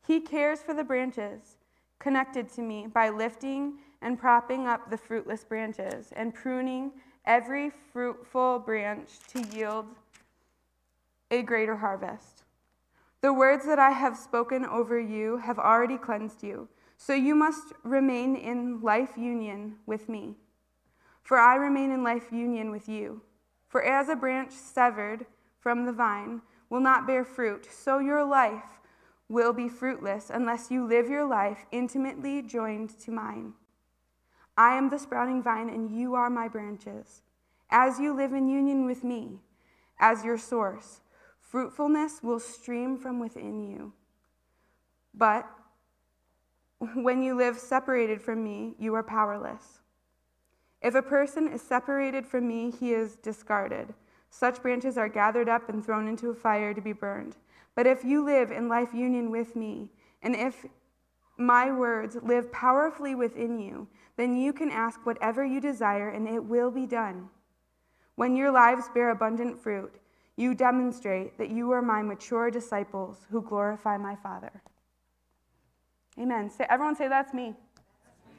He 0.07 0.21
cares 0.21 0.61
for 0.61 0.75
the 0.75 0.85
branches 0.85 1.57
connected 1.99 2.51
to 2.53 2.63
me 2.63 2.87
by 2.87 3.09
lifting 3.09 3.79
and 4.03 4.19
propping 4.19 4.67
up 4.67 4.91
the 4.91 4.99
fruitless 4.99 5.43
branches 5.43 6.13
and 6.15 6.35
pruning 6.35 6.93
every 7.25 7.71
fruitful 7.93 8.59
branch 8.61 9.19
to 9.29 9.43
yield 9.57 9.87
a 11.31 11.43
greater 11.43 11.77
harvest. 11.77 12.45
The 13.23 13.33
words 13.33 13.65
that 13.67 13.79
I 13.79 13.91
have 13.91 14.17
spoken 14.17 14.65
over 14.65 15.01
you 15.01 15.39
have 15.39 15.59
already 15.59 15.97
cleansed 15.97 16.43
you, 16.43 16.69
so 16.99 17.15
you 17.15 17.35
must 17.35 17.73
remain 17.83 18.37
in 18.37 18.81
life 18.83 19.17
union 19.17 19.77
with 19.87 20.09
me. 20.09 20.35
For 21.23 21.39
I 21.39 21.57
remain 21.57 21.91
in 21.91 22.05
life 22.05 22.31
union 22.31 22.71
with 22.71 22.89
you. 22.89 23.23
For 23.77 23.85
as 23.85 24.09
a 24.09 24.17
branch 24.17 24.53
severed 24.53 25.27
from 25.61 25.85
the 25.85 25.93
vine 25.93 26.41
will 26.71 26.81
not 26.81 27.07
bear 27.07 27.27
fruit, 27.27 27.69
so 27.71 27.99
your 27.99 28.25
life 28.25 28.81
will 29.29 29.53
be 29.53 29.69
fruitless 29.69 30.31
unless 30.33 30.71
you 30.71 30.87
live 30.87 31.11
your 31.11 31.27
life 31.27 31.67
intimately 31.71 32.41
joined 32.41 32.99
to 33.01 33.11
mine. 33.11 33.53
I 34.57 34.79
am 34.79 34.89
the 34.89 34.99
sprouting 34.99 35.43
vine, 35.43 35.69
and 35.69 35.91
you 35.91 36.15
are 36.15 36.31
my 36.31 36.49
branches. 36.49 37.21
As 37.71 38.01
you 38.01 38.15
live 38.17 38.33
in 38.33 38.49
union 38.49 38.87
with 38.87 39.05
me 39.05 39.41
as 40.01 40.25
your 40.25 40.39
source, 40.39 41.03
fruitfulness 41.39 42.23
will 42.23 42.41
stream 42.41 42.97
from 42.97 43.21
within 43.21 43.61
you. 43.61 43.93
But 45.13 45.47
when 46.95 47.23
you 47.23 47.37
live 47.37 47.59
separated 47.59 48.23
from 48.23 48.43
me, 48.43 48.75
you 48.79 48.95
are 48.95 49.03
powerless. 49.03 49.81
If 50.87 50.95
a 50.95 51.03
person 51.03 51.49
is 51.49 51.63
separated 51.63 52.25
from 52.25 52.47
me, 52.47 52.71
he 52.71 52.93
is 52.93 53.17
discarded. 53.17 53.93
Such 54.31 54.63
branches 54.63 54.97
are 54.97 55.09
gathered 55.09 55.49
up 55.49 55.69
and 55.69 55.85
thrown 55.85 56.07
into 56.07 56.31
a 56.31 56.35
fire 56.35 56.73
to 56.73 56.81
be 56.81 56.93
burned. 56.93 57.35
But 57.75 57.89
if 57.89 58.05
you 58.05 58.25
live 58.25 58.53
in 58.53 58.69
life 58.69 58.95
union 58.95 59.33
with 59.33 59.57
me, 59.57 59.89
and 60.23 60.37
if 60.37 60.65
my 61.37 61.73
words 61.73 62.17
live 62.23 62.53
powerfully 62.53 63.17
within 63.17 63.59
you, 63.59 63.89
then 64.17 64.37
you 64.37 64.53
can 64.53 64.71
ask 64.71 65.05
whatever 65.05 65.45
you 65.45 65.61
desire, 65.61 66.11
and 66.11 66.29
it 66.29 66.45
will 66.45 66.71
be 66.71 66.87
done. 66.87 67.31
When 68.15 68.37
your 68.37 68.53
lives 68.53 68.85
bear 68.95 69.11
abundant 69.11 69.61
fruit, 69.61 69.93
you 70.37 70.55
demonstrate 70.55 71.37
that 71.37 71.51
you 71.51 71.73
are 71.73 71.83
my 71.83 72.01
mature 72.01 72.49
disciples 72.49 73.27
who 73.33 73.43
glorify 73.43 73.97
my 73.97 74.15
Father. 74.15 74.63
Amen. 76.17 76.49
Say, 76.49 76.65
everyone 76.71 76.95
say, 76.95 77.09
That's 77.09 77.35
me. 77.35 77.55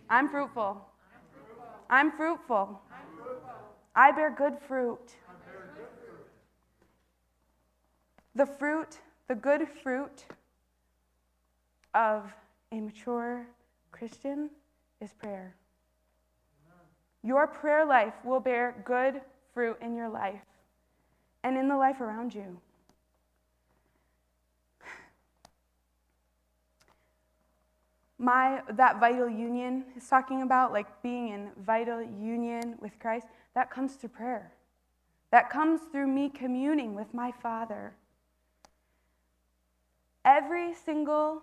I'm 0.10 0.30
fruitful. 0.30 0.87
I'm 1.90 2.12
fruitful. 2.12 2.82
I 3.96 4.12
bear 4.12 4.30
good 4.30 4.58
fruit. 4.68 5.16
The 8.36 8.46
fruit, 8.46 9.00
the 9.28 9.36
good 9.36 9.68
fruit 9.82 10.26
of 11.96 12.32
a 12.72 12.80
mature 12.80 13.48
Christian 13.92 14.50
is 15.02 15.14
prayer. 15.14 15.56
Your 17.24 17.48
prayer 17.48 17.86
life 17.86 18.14
will 18.24 18.40
bear 18.40 18.76
good 18.86 19.22
fruit 19.54 19.78
in 19.82 19.96
your 19.96 20.10
life 20.10 20.46
and 21.44 21.58
in 21.58 21.68
the 21.68 21.76
life 21.76 22.00
around 22.00 22.36
you. 22.36 22.60
My 28.20 28.62
that 28.70 29.00
vital 29.00 29.30
union 29.30 29.86
is 29.96 30.08
talking 30.08 30.42
about 30.42 30.74
like 30.74 30.88
being 31.04 31.30
in 31.30 31.50
vital 31.64 32.02
union 32.02 32.76
with 32.82 32.98
christ 33.00 33.28
that 33.54 33.72
comes 33.72 33.96
through 33.96 34.10
prayer. 34.10 34.54
That 35.32 35.50
comes 35.50 35.82
through 35.92 36.08
me 36.08 36.30
communing 36.30 36.94
with 36.96 37.14
my 37.14 37.32
father. 37.32 37.96
Every 40.24 40.74
single 40.74 41.42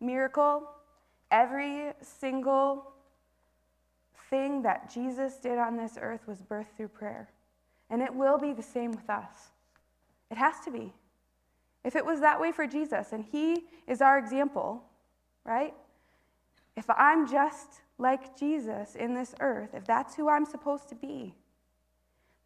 miracle 0.00 0.68
every 1.30 1.92
single 2.02 2.92
thing 4.30 4.62
that 4.62 4.92
jesus 4.92 5.36
did 5.36 5.58
on 5.58 5.76
this 5.76 5.98
earth 6.00 6.26
was 6.26 6.42
birthed 6.42 6.76
through 6.76 6.88
prayer. 6.88 7.28
And 7.90 8.02
it 8.02 8.14
will 8.14 8.38
be 8.38 8.52
the 8.52 8.62
same 8.62 8.90
with 8.90 9.08
us. 9.08 9.50
It 10.30 10.36
has 10.36 10.56
to 10.64 10.70
be. 10.72 10.92
If 11.84 11.94
it 11.94 12.04
was 12.04 12.20
that 12.20 12.40
way 12.40 12.52
for 12.52 12.66
jesus 12.66 13.12
and 13.12 13.24
he 13.24 13.64
is 13.86 14.00
our 14.00 14.18
example 14.18 14.82
right 15.44 15.74
if 16.76 16.88
I'm 16.90 17.26
just 17.28 17.80
like 17.98 18.38
Jesus 18.38 18.94
in 18.94 19.14
this 19.14 19.34
earth, 19.40 19.70
if 19.72 19.84
that's 19.84 20.14
who 20.14 20.28
I'm 20.28 20.44
supposed 20.44 20.88
to 20.90 20.94
be, 20.94 21.34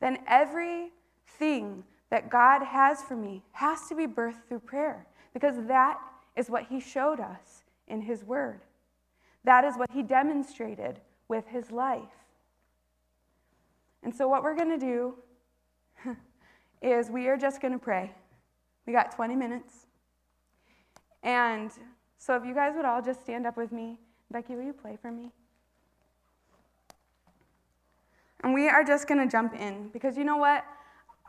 then 0.01 0.19
everything 0.29 1.85
that 2.11 2.31
God 2.31 2.63
has 2.63 3.03
for 3.03 3.17
me 3.17 3.43
has 3.53 3.89
to 3.89 3.95
be 3.95 4.07
birthed 4.07 4.47
through 4.49 4.61
prayer 4.61 5.07
because 5.35 5.57
that 5.67 5.99
is 6.37 6.49
what 6.49 6.67
He 6.69 6.81
showed 6.81 7.21
us 7.21 7.65
in 7.89 8.01
His 8.01 8.25
Word. 8.25 8.61
That 9.45 9.65
is 9.65 9.77
what 9.77 9.91
He 9.93 10.03
demonstrated 10.03 11.01
with 11.29 11.47
His 11.49 11.71
life. 11.71 12.03
And 14.03 14.15
so, 14.15 14.29
what 14.29 14.43
we're 14.43 14.57
going 14.57 14.79
to 14.79 14.79
do 14.79 15.15
is 16.83 17.11
we 17.11 17.29
are 17.29 17.37
just 17.37 17.61
going 17.61 17.73
to 17.73 17.79
pray. 17.79 18.13
We 18.87 18.93
got 18.93 19.15
20 19.15 19.37
minutes. 19.37 19.87
And 21.23 21.71
so, 22.19 22.37
if 22.37 22.45
you 22.45 22.55
guys 22.55 22.73
would 22.77 22.85
all 22.85 23.03
just 23.03 23.21
stand 23.23 23.47
up 23.47 23.57
with 23.57 23.73
me. 23.73 23.99
Becky, 24.31 24.55
will 24.55 24.63
you 24.63 24.73
play 24.73 24.97
for 25.01 25.11
me? 25.11 25.33
And 28.43 28.55
we 28.55 28.69
are 28.69 28.85
just 28.85 29.09
going 29.09 29.21
to 29.21 29.31
jump 29.31 29.55
in 29.55 29.89
because 29.89 30.17
you 30.17 30.25
know 30.25 30.37
what? 30.37 30.65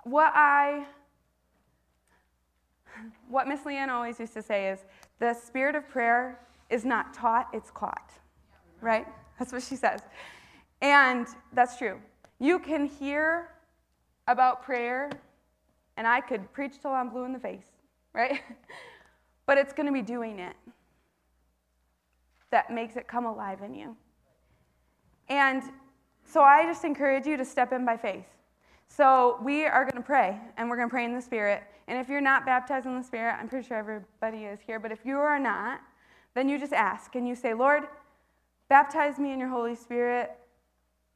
What 0.03 0.31
I, 0.35 0.85
what 3.27 3.47
Miss 3.47 3.61
Leanne 3.61 3.89
always 3.89 4.19
used 4.19 4.33
to 4.33 4.41
say 4.41 4.69
is 4.69 4.79
the 5.19 5.33
spirit 5.33 5.75
of 5.75 5.87
prayer 5.89 6.39
is 6.69 6.85
not 6.85 7.13
taught, 7.13 7.47
it's 7.53 7.71
caught. 7.71 8.11
Right? 8.79 9.07
That's 9.39 9.51
what 9.51 9.63
she 9.63 9.75
says. 9.75 10.01
And 10.81 11.27
that's 11.53 11.77
true. 11.77 11.99
You 12.39 12.59
can 12.59 12.85
hear 12.85 13.49
about 14.27 14.63
prayer, 14.63 15.09
and 15.97 16.07
I 16.07 16.21
could 16.21 16.51
preach 16.53 16.79
till 16.81 16.91
I'm 16.91 17.09
blue 17.09 17.25
in 17.25 17.33
the 17.33 17.39
face, 17.39 17.65
right? 18.13 18.41
but 19.45 19.57
it's 19.57 19.73
going 19.73 19.87
to 19.87 19.91
be 19.91 20.01
doing 20.01 20.39
it 20.39 20.55
that 22.51 22.69
makes 22.69 22.95
it 22.95 23.07
come 23.07 23.25
alive 23.25 23.61
in 23.61 23.73
you. 23.73 23.95
And 25.29 25.63
so 26.25 26.43
I 26.43 26.65
just 26.65 26.83
encourage 26.83 27.25
you 27.25 27.37
to 27.37 27.45
step 27.45 27.73
in 27.73 27.85
by 27.85 27.97
faith. 27.97 28.25
So 28.87 29.39
we 29.41 29.65
are 29.65 29.83
going 29.83 29.95
to 29.95 30.05
pray, 30.05 30.37
and 30.57 30.69
we're 30.69 30.75
going 30.75 30.89
to 30.89 30.93
pray 30.93 31.05
in 31.05 31.15
the 31.15 31.21
Spirit. 31.21 31.63
And 31.87 31.97
if 31.97 32.09
you're 32.09 32.21
not 32.21 32.45
baptized 32.45 32.85
in 32.85 32.97
the 32.97 33.03
Spirit, 33.03 33.35
I'm 33.39 33.47
pretty 33.47 33.67
sure 33.67 33.77
everybody 33.77 34.43
is 34.43 34.59
here, 34.65 34.79
but 34.79 34.91
if 34.91 34.99
you 35.05 35.17
are 35.17 35.39
not, 35.39 35.79
then 36.33 36.49
you 36.49 36.59
just 36.59 36.73
ask 36.73 37.15
and 37.15 37.27
you 37.27 37.35
say, 37.35 37.53
Lord, 37.53 37.83
baptize 38.69 39.17
me 39.17 39.31
in 39.31 39.39
your 39.39 39.49
Holy 39.49 39.75
Spirit, 39.75 40.31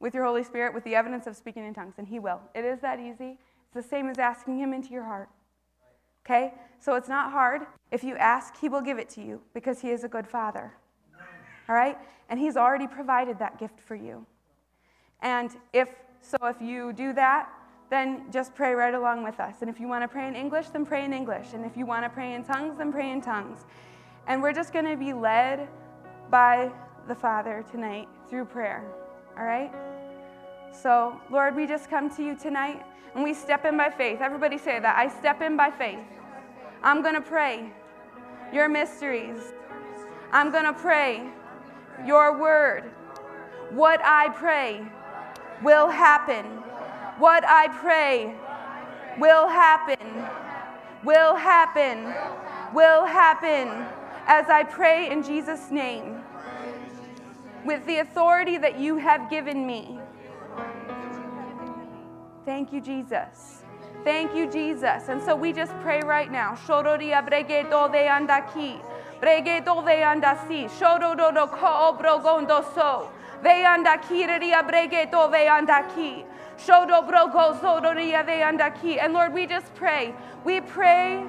with 0.00 0.14
your 0.14 0.24
Holy 0.24 0.42
Spirit, 0.42 0.74
with 0.74 0.84
the 0.84 0.94
evidence 0.94 1.26
of 1.26 1.36
speaking 1.36 1.66
in 1.66 1.74
tongues. 1.74 1.94
And 1.98 2.06
He 2.06 2.18
will. 2.18 2.40
It 2.54 2.64
is 2.64 2.80
that 2.80 2.98
easy. 2.98 3.38
It's 3.66 3.74
the 3.74 3.82
same 3.82 4.08
as 4.08 4.18
asking 4.18 4.58
Him 4.58 4.72
into 4.72 4.90
your 4.90 5.04
heart. 5.04 5.28
Okay? 6.24 6.54
So 6.80 6.94
it's 6.94 7.08
not 7.08 7.30
hard. 7.30 7.62
If 7.90 8.02
you 8.02 8.16
ask, 8.16 8.58
He 8.58 8.70
will 8.70 8.82
give 8.82 8.98
it 8.98 9.10
to 9.10 9.22
you 9.22 9.40
because 9.52 9.80
He 9.80 9.90
is 9.90 10.04
a 10.04 10.08
good 10.08 10.26
Father 10.26 10.72
all 11.68 11.74
right? 11.74 11.98
And 12.28 12.38
He's 12.38 12.56
already 12.56 12.86
provided 12.86 13.38
that 13.38 13.58
gift 13.58 13.80
for 13.80 13.94
you. 13.94 14.26
And 15.22 15.50
if 15.72 15.88
so, 16.20 16.36
if 16.42 16.60
you 16.60 16.92
do 16.92 17.12
that, 17.14 17.48
then 17.88 18.24
just 18.32 18.54
pray 18.54 18.74
right 18.74 18.94
along 18.94 19.22
with 19.22 19.38
us. 19.38 19.56
And 19.60 19.70
if 19.70 19.78
you 19.78 19.86
want 19.86 20.02
to 20.02 20.08
pray 20.08 20.26
in 20.26 20.34
English, 20.34 20.68
then 20.70 20.84
pray 20.84 21.04
in 21.04 21.12
English. 21.12 21.52
And 21.52 21.64
if 21.64 21.76
you 21.76 21.86
want 21.86 22.04
to 22.04 22.10
pray 22.10 22.34
in 22.34 22.42
tongues, 22.42 22.78
then 22.78 22.92
pray 22.92 23.10
in 23.10 23.20
tongues. 23.20 23.64
And 24.26 24.42
we're 24.42 24.52
just 24.52 24.72
going 24.72 24.86
to 24.86 24.96
be 24.96 25.12
led 25.12 25.68
by 26.30 26.72
the 27.06 27.14
Father 27.14 27.64
tonight 27.70 28.08
through 28.28 28.46
prayer, 28.46 28.82
all 29.38 29.44
right? 29.44 29.72
So, 30.72 31.18
Lord, 31.30 31.54
we 31.54 31.66
just 31.66 31.88
come 31.88 32.14
to 32.16 32.24
you 32.24 32.34
tonight 32.36 32.84
and 33.14 33.22
we 33.22 33.32
step 33.32 33.64
in 33.64 33.76
by 33.76 33.88
faith. 33.88 34.20
Everybody 34.20 34.58
say 34.58 34.80
that. 34.80 34.96
I 34.98 35.08
step 35.08 35.40
in 35.40 35.56
by 35.56 35.70
faith. 35.70 36.00
I'm 36.82 37.02
going 37.02 37.14
to 37.14 37.20
pray 37.20 37.70
your 38.52 38.68
mysteries. 38.68 39.52
I'm 40.32 40.50
going 40.50 40.64
to 40.64 40.72
pray 40.72 41.30
your 42.04 42.38
word. 42.38 42.84
What 43.70 44.00
I 44.04 44.28
pray 44.30 44.84
will 45.62 45.88
happen. 45.88 46.44
What 47.18 47.44
I 47.46 47.68
pray 47.68 48.34
will 49.18 49.48
happen. 49.48 50.26
Will 51.04 51.36
happen. 51.36 52.14
Will 52.74 53.06
happen. 53.06 53.68
As 54.26 54.48
I 54.48 54.64
pray 54.64 55.10
in 55.10 55.22
Jesus' 55.22 55.70
name. 55.70 56.20
With 57.64 57.86
the 57.86 57.98
authority 57.98 58.58
that 58.58 58.78
you 58.78 58.96
have 58.96 59.30
given 59.30 59.66
me. 59.66 59.98
Thank 62.44 62.72
you, 62.72 62.80
Jesus. 62.80 63.62
Thank 64.04 64.36
you, 64.36 64.48
Jesus. 64.48 65.08
And 65.08 65.20
so 65.20 65.34
we 65.34 65.52
just 65.52 65.72
pray 65.80 66.00
right 66.00 66.30
now. 66.30 66.54
Ko 71.48 72.62
so. 72.74 73.10
Ve 73.42 73.66
anda 73.66 73.98
kiriria 73.98 74.62
brege 74.62 75.10
do 75.10 75.28
ve 75.28 75.48
anda 75.48 75.84
ki. 75.94 76.24
Shodo 76.56 77.02
brogo 77.08 77.60
zodoria 77.60 78.24
ve 78.24 78.42
anda 78.42 78.70
ki. 78.70 79.00
And 79.00 79.12
Lord, 79.12 79.34
we 79.34 79.46
just 79.46 79.74
pray. 79.74 80.14
We 80.44 80.60
pray, 80.60 81.24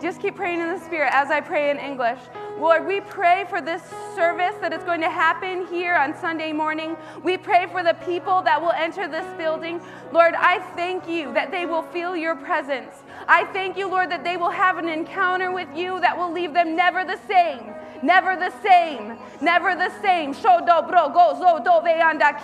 just 0.00 0.20
keep 0.20 0.34
praying 0.34 0.60
in 0.60 0.68
the 0.68 0.80
Spirit 0.80 1.10
as 1.12 1.30
I 1.30 1.40
pray 1.40 1.70
in 1.70 1.78
English. 1.78 2.20
Lord, 2.62 2.86
we 2.86 3.00
pray 3.00 3.44
for 3.50 3.60
this 3.60 3.82
service 4.14 4.54
that 4.60 4.72
is 4.72 4.84
going 4.84 5.00
to 5.00 5.10
happen 5.10 5.66
here 5.66 5.96
on 5.96 6.16
Sunday 6.16 6.52
morning. 6.52 6.96
We 7.24 7.36
pray 7.36 7.66
for 7.66 7.82
the 7.82 7.94
people 7.94 8.40
that 8.42 8.62
will 8.62 8.70
enter 8.70 9.08
this 9.08 9.26
building. 9.36 9.80
Lord, 10.12 10.34
I 10.38 10.60
thank 10.76 11.08
you 11.08 11.34
that 11.34 11.50
they 11.50 11.66
will 11.66 11.82
feel 11.82 12.14
your 12.14 12.36
presence. 12.36 13.02
I 13.26 13.46
thank 13.46 13.76
you, 13.76 13.88
Lord, 13.88 14.12
that 14.12 14.22
they 14.22 14.36
will 14.36 14.50
have 14.50 14.78
an 14.78 14.88
encounter 14.88 15.50
with 15.50 15.66
you 15.74 15.98
that 16.02 16.16
will 16.16 16.30
leave 16.30 16.54
them 16.54 16.76
never 16.76 17.04
the 17.04 17.18
same. 17.26 17.74
Never 18.00 18.36
the 18.36 18.52
same. 18.62 19.18
Never 19.40 19.74
the 19.74 19.90
same. 20.00 20.32
Shodo 20.32 20.86
bro 20.86 21.08
go 21.08 21.34
zo 21.40 21.58
do 21.64 21.80
ve 21.82 22.00
anda 22.00 22.38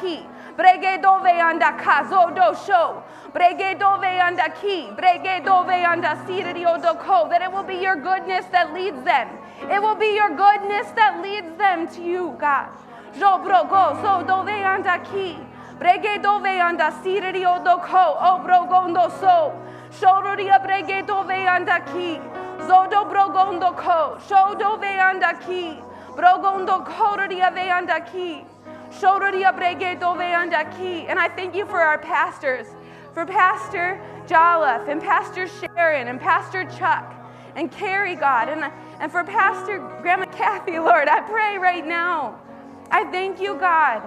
do 2.34 2.54
show. 2.66 3.04
Brege 3.32 3.78
dove 3.78 4.04
anda 4.04 4.50
ki. 4.60 4.90
Do 4.96 6.94
ko. 7.06 7.28
That 7.28 7.42
it 7.42 7.52
will 7.52 7.62
be 7.62 7.76
your 7.76 7.94
goodness 7.94 8.46
that 8.46 8.74
leads 8.74 9.00
them. 9.04 9.28
It 9.62 9.82
will 9.82 9.96
be 9.96 10.14
your 10.14 10.30
goodness 10.30 10.90
that 10.92 11.20
leads 11.22 11.56
them 11.58 11.88
to 11.88 12.02
you, 12.02 12.36
God. 12.38 12.70
So 13.18 13.38
dove 14.26 14.48
anda 14.48 14.98
ki. 15.10 15.38
Brege 15.80 16.22
dove 16.22 16.46
anda 16.46 16.90
sirio 17.02 17.58
do 17.64 17.78
ko. 17.82 18.16
O 18.20 18.38
brogondo 18.44 19.10
so. 19.20 19.52
Shoruria 19.90 20.58
brege 20.64 21.02
dove 21.06 21.30
anda 21.30 21.80
ki. 21.92 22.20
Zodo 22.68 23.04
brogondo 23.10 23.72
ko. 23.76 24.18
Shodo 24.28 24.78
ve 24.80 24.98
anda 25.00 25.32
ki. 25.44 25.80
Brogondo 26.14 26.84
koruria 26.86 27.50
ve 27.52 27.70
anda 27.70 28.00
ki. 28.00 28.44
And 31.08 31.18
I 31.18 31.28
thank 31.28 31.54
you 31.54 31.66
for 31.66 31.80
our 31.80 31.98
pastors, 31.98 32.66
for 33.12 33.26
Pastor 33.26 34.00
Jolliffe 34.26 34.88
and 34.88 35.00
Pastor 35.00 35.46
Sharon 35.46 36.08
and 36.08 36.20
Pastor 36.20 36.64
Chuck 36.64 37.14
and 37.54 37.70
Carrie, 37.70 38.16
God, 38.16 38.48
and, 38.48 38.72
and 39.00 39.12
for 39.12 39.24
Pastor 39.24 39.78
Grandma 40.02 40.26
Kathy, 40.26 40.78
Lord. 40.78 41.08
I 41.08 41.20
pray 41.20 41.58
right 41.58 41.86
now. 41.86 42.40
I 42.90 43.04
thank 43.04 43.40
you, 43.40 43.54
God, 43.54 44.02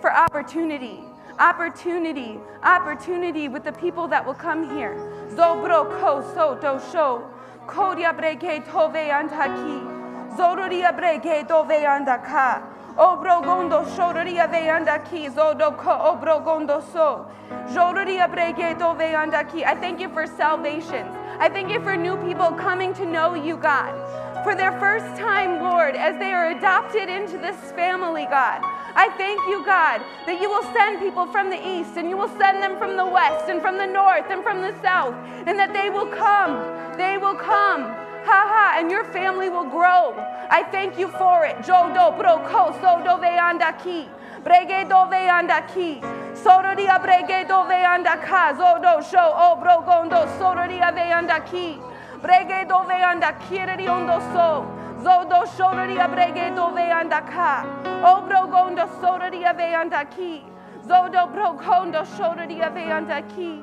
for 0.00 0.12
opportunity, 0.12 1.00
opportunity, 1.38 2.38
opportunity 2.62 3.48
with 3.48 3.64
the 3.64 3.72
people 3.72 4.08
that 4.08 4.24
will 4.24 4.34
come 4.34 4.70
here. 4.76 4.94
Zobro 5.30 6.00
ko 6.00 6.22
so 6.34 6.54
do 6.54 6.80
sho, 6.92 7.28
kodia 7.66 8.16
breke 8.16 8.64
tove 8.66 9.10
antaki. 9.10 9.98
Zoruria 10.36 10.96
brege 10.96 11.46
dove 11.46 11.84
anda 11.84 12.18
ka. 12.18 12.62
Obrogondo 12.96 13.84
shoruria 13.96 14.50
ve 14.50 14.68
anda 14.68 14.98
ki. 15.10 15.28
Zodo 15.28 15.76
ko 15.76 15.90
obrogondo 15.90 16.80
so. 16.92 17.26
Joruria 17.74 18.28
brege 18.32 18.78
dove 18.78 19.12
anda 19.12 19.44
ki. 19.44 19.64
I 19.64 19.74
thank 19.74 20.00
you 20.00 20.08
for 20.08 20.26
salvation. 20.26 21.19
I 21.40 21.48
thank 21.48 21.70
you 21.70 21.80
for 21.80 21.96
new 21.96 22.18
people 22.18 22.52
coming 22.52 22.92
to 22.94 23.06
know 23.06 23.32
you, 23.32 23.56
God. 23.56 23.96
For 24.44 24.54
their 24.54 24.78
first 24.78 25.18
time, 25.18 25.62
Lord, 25.62 25.96
as 25.96 26.18
they 26.18 26.32
are 26.32 26.50
adopted 26.50 27.08
into 27.08 27.38
this 27.38 27.56
family, 27.72 28.26
God. 28.28 28.60
I 28.94 29.08
thank 29.16 29.40
you, 29.48 29.64
God, 29.64 30.02
that 30.26 30.38
you 30.38 30.50
will 30.50 30.62
send 30.74 31.00
people 31.00 31.26
from 31.32 31.48
the 31.48 31.56
east 31.56 31.96
and 31.96 32.10
you 32.10 32.16
will 32.18 32.28
send 32.36 32.62
them 32.62 32.76
from 32.76 32.98
the 32.98 33.06
west 33.06 33.48
and 33.48 33.62
from 33.62 33.78
the 33.78 33.86
north 33.86 34.26
and 34.28 34.42
from 34.42 34.60
the 34.60 34.74
south, 34.82 35.14
and 35.46 35.58
that 35.58 35.72
they 35.72 35.88
will 35.88 36.08
come. 36.12 36.60
They 36.98 37.16
will 37.16 37.36
come 37.36 37.88
Ha 38.24 38.44
ha, 38.46 38.76
and 38.78 38.90
your 38.90 39.04
family 39.04 39.48
will 39.48 39.64
grow. 39.64 40.12
I 40.50 40.62
thank 40.70 40.98
you 40.98 41.08
for 41.08 41.46
it. 41.46 41.56
Jodo 41.64 42.12
broko 42.18 42.78
sodo 42.80 43.18
veanda 43.18 43.72
ki. 43.82 44.04
Brege 44.04 44.19
do 44.44 45.06
veanda 45.10 45.66
ki. 45.66 46.00
Sororia 46.34 46.98
brege 46.98 47.46
do 47.48 47.64
veanda 47.68 48.16
ka. 48.24 48.52
Zodo 48.54 49.02
show 49.02 49.32
o 49.36 49.56
brogondo 49.56 50.26
sororia 50.38 50.92
veanda 50.92 51.44
ki. 51.44 51.78
Brege 52.22 52.68
do 52.68 52.84
veanda 52.88 53.32
kireri 53.38 53.88
ondo 53.88 54.20
so. 54.32 54.66
Zodo 55.02 55.46
shoria 55.56 56.08
brege 56.08 56.54
do 56.54 56.70
veanda 56.74 57.20
ka. 57.30 57.64
O 58.02 58.22
brogondo 58.22 58.86
sororia 59.00 59.54
veanda 59.54 60.04
ki. 60.10 60.42
Zodo 60.86 61.26
brogondo 61.32 62.04
shoria 62.16 62.70
veanda 62.70 63.22
ki. 63.34 63.62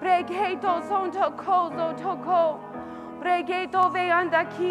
Brege 0.00 0.60
do 0.60 0.80
zonto 0.88 1.36
ko 1.36 1.70
zo 1.74 1.92
toko. 1.94 2.60
Bregeto 3.20 3.92
ve 3.92 4.10
andaki. 4.10 4.70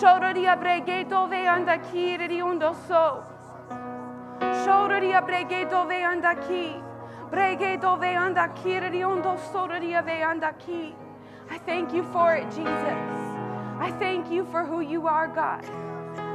Shodoria 0.00 0.56
bregeto 0.56 1.28
ve 1.28 1.44
andaki 1.46 2.16
riondo 2.18 2.74
so. 2.88 3.35
Shodoria 4.40 5.20
bregeto 5.22 5.88
ve 5.88 6.06
andaki. 6.06 6.82
Bregeto 7.30 8.00
ve 8.00 8.16
andaki 8.18 8.80
riondo 8.80 9.36
sodoria 9.52 10.06
ve 10.06 10.24
andaki. 10.24 10.94
I 11.50 11.58
thank 11.58 11.92
you 11.92 12.02
for 12.12 12.34
it, 12.34 12.50
Jesus. 12.50 13.16
I 13.80 13.90
thank 13.98 14.30
you 14.30 14.44
for 14.46 14.64
who 14.64 14.80
you 14.80 15.06
are, 15.06 15.28
God. 15.28 15.64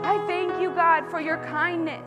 I 0.04 0.18
thank 0.28 0.62
you, 0.62 0.72
God, 0.72 1.10
for 1.10 1.20
your 1.20 1.38
kindness, 1.38 2.06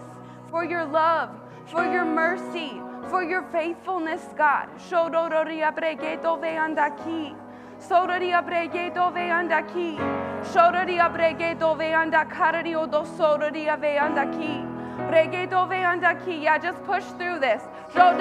for 0.50 0.64
your 0.64 0.84
love, 0.84 1.30
for 1.66 1.84
your 1.84 2.04
mercy, 2.04 2.80
for 3.08 3.22
your 3.22 3.42
faithfulness, 3.52 4.22
God. 4.36 4.68
Shodoria 4.88 5.72
bregeto 5.72 6.40
ve 6.40 6.58
andaki. 6.58 7.34
Soraria 7.78 8.42
bregedo 8.42 9.12
ve 9.14 9.30
andaki. 9.30 9.98
Shoraria 10.52 11.08
bregedo 11.10 11.78
ve 11.78 11.94
andakario 11.94 12.90
do 12.90 13.04
soraria 13.04 13.76
ve 13.76 13.82
ve 13.82 14.00
andaki. 14.00 14.73
Yeah, 16.26 16.58
just 16.58 16.82
push 16.84 17.04
through 17.18 17.40
this. 17.40 17.62
Don't 17.94 18.18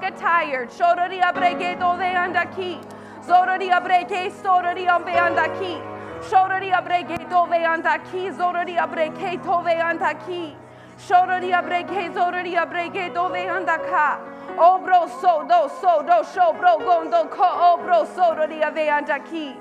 get 0.00 0.16
tired. 0.16 0.70
Zoraria 3.26 3.80
brege 3.80 4.30
soraria 4.42 4.98
ve 5.04 5.12
andaki. 5.12 5.82
Shoraria 6.30 6.80
bregedo 6.82 7.46
ve 7.50 7.66
andaki. 7.66 8.32
Zoraria 8.32 8.86
brege 8.86 9.42
to 9.42 9.62
ve 9.62 9.82
andaki. 9.82 10.54
Shoraria 10.98 11.62
brege 11.62 12.12
zoraria 12.14 12.66
brege 12.66 13.14
do 13.14 13.28
ve 13.28 13.48
andaka. 13.48 14.18
Obro 14.56 15.08
so 15.20 15.44
do 15.48 15.68
so 15.80 16.02
do 16.02 16.24
sho 16.32 16.52
bro 16.52 16.78
gondo 16.78 17.24
ko 17.28 17.48
obro 17.72 18.06
so 18.14 18.34
do 18.34 18.46
dia 18.46 18.70
ve 18.70 18.88
andaki. 18.88 19.56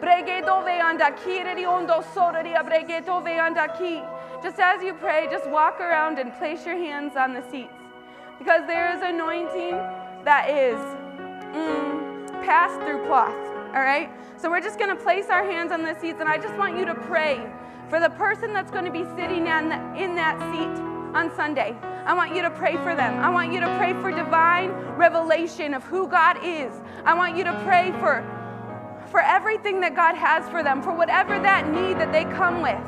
Brege 0.00 0.40
do 0.46 0.62
ve 0.62 0.80
andaki 0.80 1.44
ri 1.44 1.66
ondo 1.66 2.02
so 2.14 2.32
do 2.32 2.42
dia 2.42 2.62
brege 2.64 3.04
do 3.04 3.20
ve 3.20 3.38
andaki. 3.38 4.19
Just 4.42 4.58
as 4.58 4.82
you 4.82 4.94
pray, 4.94 5.28
just 5.30 5.48
walk 5.50 5.80
around 5.80 6.18
and 6.18 6.32
place 6.38 6.64
your 6.64 6.76
hands 6.76 7.16
on 7.16 7.34
the 7.34 7.42
seats. 7.50 7.74
Because 8.38 8.66
there 8.66 8.96
is 8.96 9.02
anointing 9.02 9.72
that 10.24 10.48
is 10.48 10.78
mm, 11.54 12.44
passed 12.44 12.80
through 12.80 13.06
cloth. 13.06 13.34
All 13.74 13.82
right? 13.82 14.10
So 14.38 14.48
we're 14.48 14.62
just 14.62 14.78
going 14.78 14.88
to 14.88 15.02
place 15.02 15.26
our 15.28 15.44
hands 15.44 15.72
on 15.72 15.82
the 15.82 15.94
seats, 16.00 16.20
and 16.20 16.28
I 16.28 16.38
just 16.38 16.54
want 16.56 16.78
you 16.78 16.86
to 16.86 16.94
pray 16.94 17.46
for 17.90 18.00
the 18.00 18.08
person 18.10 18.54
that's 18.54 18.70
going 18.70 18.86
to 18.86 18.90
be 18.90 19.04
sitting 19.16 19.46
in, 19.46 19.68
the, 19.68 19.94
in 19.94 20.14
that 20.14 20.38
seat 20.50 20.82
on 21.14 21.34
Sunday. 21.36 21.76
I 22.06 22.14
want 22.14 22.34
you 22.34 22.40
to 22.40 22.50
pray 22.50 22.76
for 22.78 22.94
them. 22.94 23.18
I 23.20 23.28
want 23.28 23.52
you 23.52 23.60
to 23.60 23.76
pray 23.76 23.92
for 23.92 24.10
divine 24.10 24.70
revelation 24.96 25.74
of 25.74 25.84
who 25.84 26.08
God 26.08 26.38
is. 26.42 26.72
I 27.04 27.12
want 27.12 27.36
you 27.36 27.44
to 27.44 27.52
pray 27.64 27.92
for, 28.00 28.24
for 29.10 29.20
everything 29.20 29.80
that 29.80 29.94
God 29.94 30.14
has 30.14 30.48
for 30.48 30.62
them, 30.62 30.82
for 30.82 30.94
whatever 30.94 31.38
that 31.40 31.68
need 31.68 31.98
that 31.98 32.10
they 32.10 32.24
come 32.24 32.62
with, 32.62 32.80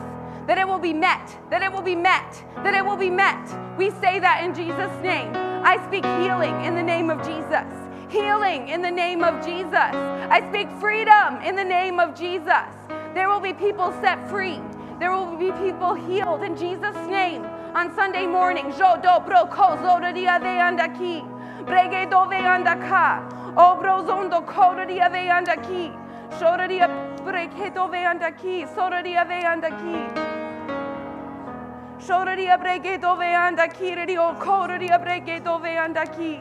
that 0.53 0.59
it 0.59 0.69
will 0.69 0.79
be 0.79 0.93
met, 0.93 1.35
that 1.49 1.63
it 1.63 1.73
will 1.73 1.81
be 1.81 1.97
met, 1.97 2.45
that 2.63 2.75
it 2.75 2.85
will 2.85 2.99
be 2.99 3.09
met. 3.09 3.41
We 3.79 3.89
say 3.89 4.21
that 4.21 4.45
in 4.45 4.53
Jesus' 4.55 4.93
name. 5.03 5.33
I 5.65 5.83
speak 5.87 6.05
healing 6.21 6.63
in 6.67 6.75
the 6.75 6.83
name 6.83 7.09
of 7.09 7.25
Jesus. 7.25 7.65
Healing 8.11 8.69
in 8.69 8.83
the 8.83 8.91
name 8.91 9.25
of 9.25 9.43
Jesus. 9.43 9.73
I 9.73 10.47
speak 10.51 10.69
freedom 10.79 11.41
in 11.41 11.57
the 11.57 11.65
name 11.65 11.99
of 11.99 12.15
Jesus. 12.15 12.69
There 13.15 13.31
will 13.31 13.41
be 13.41 13.55
people 13.55 13.93
set 14.03 14.29
free. 14.29 14.61
There 15.01 15.11
will 15.11 15.39
be 15.39 15.53
people 15.53 15.95
healed 15.95 16.43
in 16.43 16.55
Jesus' 16.55 17.01
name 17.09 17.47
on 17.73 17.89
Sunday 17.97 18.27
morning. 18.27 18.69
Dia 18.69 20.37
ve 20.37 20.61
andaki. 20.61 21.25
Dia 29.03 29.25
ve 29.25 29.45
andaki. 29.47 30.42
Shoda 32.07 32.37
dia 32.37 32.59
brege 32.59 33.01
do 33.01 33.17
ve 33.17 33.37
andaki. 33.37 33.95
Soda 33.95 33.99
dia 33.99 34.07
ve 34.07 34.07
andaki. 34.07 34.07
Shoda 34.07 34.07
dia 34.07 34.07
brege 34.07 34.27
do 34.27 34.29
ve 34.29 34.31
andaki. 34.31 34.35
Rio 34.35 34.35
kodo 34.41 34.79
dia 34.81 34.99
brege 34.99 35.45
do 35.45 35.59
ve 35.59 35.79
andaki. 35.79 36.41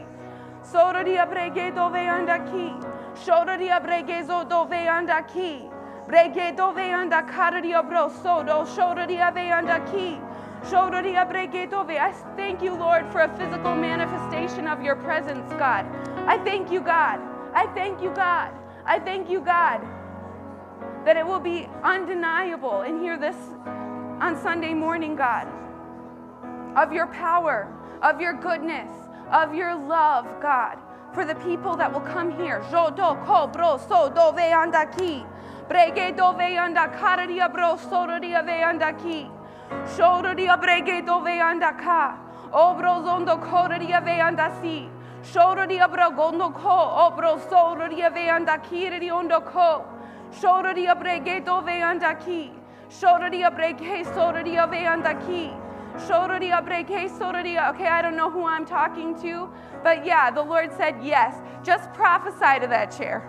Soda 0.62 1.04
dia 1.04 1.26
brege 1.26 1.74
do 1.76 1.88
ve 1.92 2.10
andaki. 2.10 2.74
Shoda 3.14 3.58
dia 3.58 3.80
brege 3.80 4.26
zo 4.26 4.44
do 4.44 4.64
ve 4.64 4.88
bro 7.88 8.08
sodo. 8.08 8.66
I 11.98 12.12
thank 12.36 12.62
you, 12.62 12.74
Lord, 12.74 13.06
for 13.12 13.20
a 13.20 13.28
physical 13.36 13.74
manifestation 13.76 14.66
of 14.66 14.82
your 14.82 14.96
presence, 14.96 15.52
God. 15.58 15.86
I 16.26 16.38
thank 16.38 16.72
you, 16.72 16.80
God. 16.80 17.20
I 17.54 17.66
thank 17.74 18.02
you, 18.02 18.10
God. 18.10 18.50
I 18.84 18.98
thank 18.98 19.30
you, 19.30 19.40
God, 19.40 19.80
that 21.04 21.16
it 21.16 21.24
will 21.26 21.40
be 21.40 21.68
undeniable 21.84 22.82
and 22.82 23.00
hear 23.00 23.16
this 23.16 23.36
on 24.22 24.40
Sunday 24.40 24.72
morning, 24.72 25.16
God, 25.16 25.48
of 26.76 26.92
your 26.92 27.08
power, 27.08 27.66
of 28.02 28.20
your 28.20 28.32
goodness, 28.32 28.94
of 29.32 29.52
your 29.52 29.74
love, 29.74 30.26
God, 30.40 30.78
for 31.12 31.24
the 31.24 31.34
people 31.34 31.76
that 31.76 31.92
will 31.92 32.06
come 32.06 32.30
here. 32.38 32.60
Jodo 32.70 33.18
ko 33.26 33.48
bro 33.48 33.78
so 33.78 34.08
do 34.08 34.30
ve 34.36 34.52
andaki. 34.54 35.26
Brege 35.68 36.16
do 36.16 36.32
ve 36.38 36.54
andakaria 36.54 37.52
bro 37.52 37.76
so 37.76 38.06
do 38.06 38.20
ve 38.20 38.62
andaki. 38.62 39.28
Shodoria 39.96 40.56
brege 40.56 41.04
do 41.04 41.18
veanda 41.26 41.76
ka. 41.76 42.16
Obro 42.52 43.02
zondo 43.02 43.36
kodoria 43.42 44.00
veanda 44.04 44.52
si. 44.62 44.88
Shodoria 45.24 45.88
bragondo 45.92 46.54
ko. 46.54 47.10
Obro 47.10 47.40
sodoria 47.50 48.08
ondo 49.12 49.40
ko. 49.40 49.84
Shodoria 50.30 50.94
brege 50.94 51.44
do 51.44 52.61
veanda 53.00 53.24
ki. 53.24 53.42
Shodoria 53.48 53.50
brege 53.50 54.04
sodoria 54.04 54.66
veanda 54.70 55.14
ki. 55.26 55.62
Shoraria 55.98 56.64
breke 56.64 57.10
soraria. 57.10 57.68
Okay, 57.70 57.86
I 57.86 58.00
don't 58.00 58.16
know 58.16 58.30
who 58.30 58.46
I'm 58.46 58.64
talking 58.64 59.14
to, 59.20 59.50
but 59.84 60.06
yeah, 60.06 60.30
the 60.30 60.42
Lord 60.42 60.72
said 60.72 60.96
yes. 61.02 61.36
Just 61.62 61.92
prophesy 61.92 62.60
to 62.60 62.66
that 62.68 62.90
chair. 62.96 63.22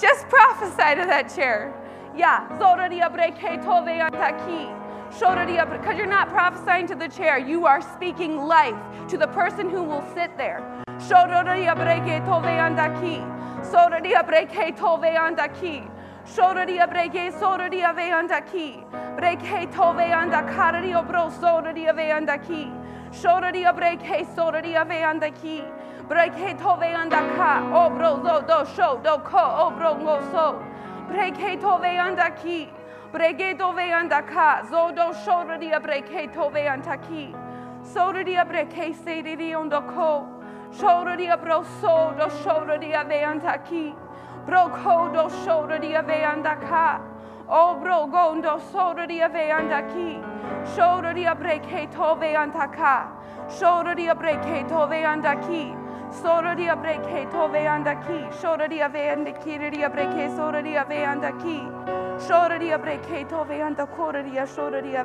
Just 0.00 0.28
prophesy 0.28 0.94
to 0.98 1.06
that 1.06 1.30
chair. 1.34 1.74
Yeah. 2.16 2.48
Zoraria 2.58 3.14
breke 3.14 3.62
tove 3.62 4.10
antaki. 4.10 4.76
Because 5.10 5.98
you're 5.98 6.06
not 6.06 6.28
prophesying 6.28 6.86
to 6.86 6.94
the 6.94 7.08
chair, 7.08 7.36
you 7.36 7.66
are 7.66 7.82
speaking 7.82 8.38
life 8.38 8.76
to 9.08 9.18
the 9.18 9.26
person 9.26 9.68
who 9.68 9.82
will 9.82 10.04
sit 10.14 10.36
there. 10.38 10.62
Shoraria 10.98 11.74
breke 11.74 12.24
tove 12.24 12.44
andaki. 12.44 13.20
Soraria 13.70 14.24
breke 14.26 14.74
tove 14.78 15.14
andaki. 15.16 15.90
Shoraria 16.30 16.86
breke 16.86 17.32
soraria 17.40 17.92
ve 17.92 18.12
andaki. 18.12 18.84
Breke 19.16 19.66
tove 19.72 20.12
andakario 20.12 21.02
bro 21.08 21.28
soraria 21.28 21.92
ve 21.92 22.12
andaki. 22.12 22.70
Shoraria 23.10 23.72
breke 23.72 24.24
soraria 24.36 24.84
ve 24.88 25.02
andaki. 25.02 25.64
Breke 26.08 26.56
tove 26.56 26.94
andaka. 26.94 27.74
O 27.74 27.90
bro 27.90 28.22
zo 28.22 28.40
do 28.46 28.64
sho 28.76 29.00
do 29.02 29.18
ko 29.18 29.38
o 29.38 29.70
bro 29.72 29.94
ngo 29.96 30.20
so. 30.30 30.62
Breke 31.08 31.60
tove 31.60 31.98
andaki. 31.98 32.68
Breke 33.12 33.58
tove 33.58 33.90
andaka. 33.90 34.70
Zo 34.70 34.92
do 34.92 35.12
shoraria 35.24 35.80
breke 35.80 36.32
tove 36.32 36.64
andaki. 36.64 37.34
Soraria 37.82 38.44
breke 38.44 38.94
seriri 38.94 39.50
ondoko. 39.56 40.28
Shoraria 40.78 41.36
bro 41.42 41.64
so 41.80 42.14
do 42.16 42.30
shoraria 42.44 43.04
ve 43.08 43.24
Bro 44.46 44.68
ko 44.70 45.08
do 45.12 45.28
shoraria 45.44 46.02
ve 46.06 46.22
andaka. 46.24 47.00
O 47.48 47.74
bro 47.80 48.06
gondo 48.06 48.58
soraria 48.72 49.28
ve 49.28 49.50
andaki. 49.50 50.22
Shoraria 50.74 51.34
breke 51.34 51.88
tove 51.92 52.34
andaka. 52.34 53.08
Shoraria 53.48 54.14
breke 54.14 54.68
tove 54.68 55.04
andaki. 55.04 55.76
Soraria 56.10 56.76
breke 56.76 57.26
tove 57.30 57.66
andaki. 57.66 58.30
Shoraria 58.40 58.88
ve 58.92 59.10
andaki. 59.14 59.58
Ria 59.58 59.88
breke 59.90 60.28
soraria 60.36 60.84
ve 60.88 61.04
andaki. 61.04 61.60
Shoraria 62.26 62.78
breke 62.78 63.28
tove 63.28 63.60
andakoraria. 63.60 64.46
Shoraria 64.46 65.04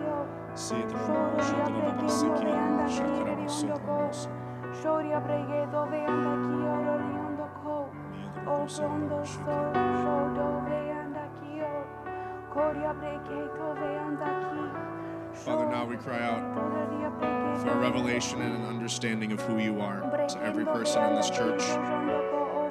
soraria 0.55 1.67
ve 1.69 2.51
andaki. 2.51 3.01
Shoraria 3.51 3.59
breke 3.59 3.71
tove 3.81 4.07
andaki. 4.07 4.27
Shoria 4.81 5.19
breke 5.19 5.61
tove 5.71 5.99
andaki. 6.07 6.55
Oriondo 6.91 7.47
ko. 7.63 7.75
O 8.47 8.67
so 8.67 8.87
shodo 9.23 10.49
ve 10.65 10.81
andaki. 11.01 11.51
Koria 12.53 12.93
breke 12.93 13.39
tove 13.57 13.89
andaki. 14.07 14.91
Father, 15.33 15.65
now 15.65 15.85
we 15.85 15.95
cry 15.95 16.21
out 16.21 16.53
for 16.53 17.69
a 17.69 17.77
revelation 17.77 18.41
and 18.41 18.53
an 18.53 18.65
understanding 18.65 19.31
of 19.31 19.39
who 19.41 19.57
you 19.59 19.79
are 19.79 20.01
to 20.27 20.37
every 20.43 20.65
person 20.65 21.03
in 21.05 21.15
this 21.15 21.29
church, 21.29 21.63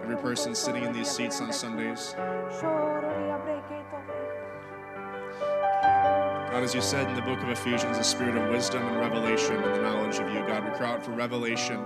every 0.02 0.16
person 0.16 0.54
sitting 0.54 0.84
in 0.84 0.92
these 0.92 1.10
seats 1.10 1.40
on 1.40 1.52
Sundays. 1.52 2.14
God, 6.60 6.66
as 6.66 6.74
you 6.74 6.82
said 6.82 7.08
in 7.08 7.14
the 7.14 7.22
book 7.22 7.42
of 7.42 7.48
Ephesians, 7.48 7.96
a 7.96 8.04
spirit 8.04 8.36
of 8.36 8.50
wisdom 8.50 8.86
and 8.86 8.98
revelation 8.98 9.56
and 9.56 9.74
the 9.76 9.80
knowledge 9.80 10.18
of 10.18 10.28
you. 10.30 10.46
God, 10.46 10.62
we 10.62 10.70
cry 10.76 10.90
out 10.90 11.02
for 11.02 11.12
revelation 11.12 11.78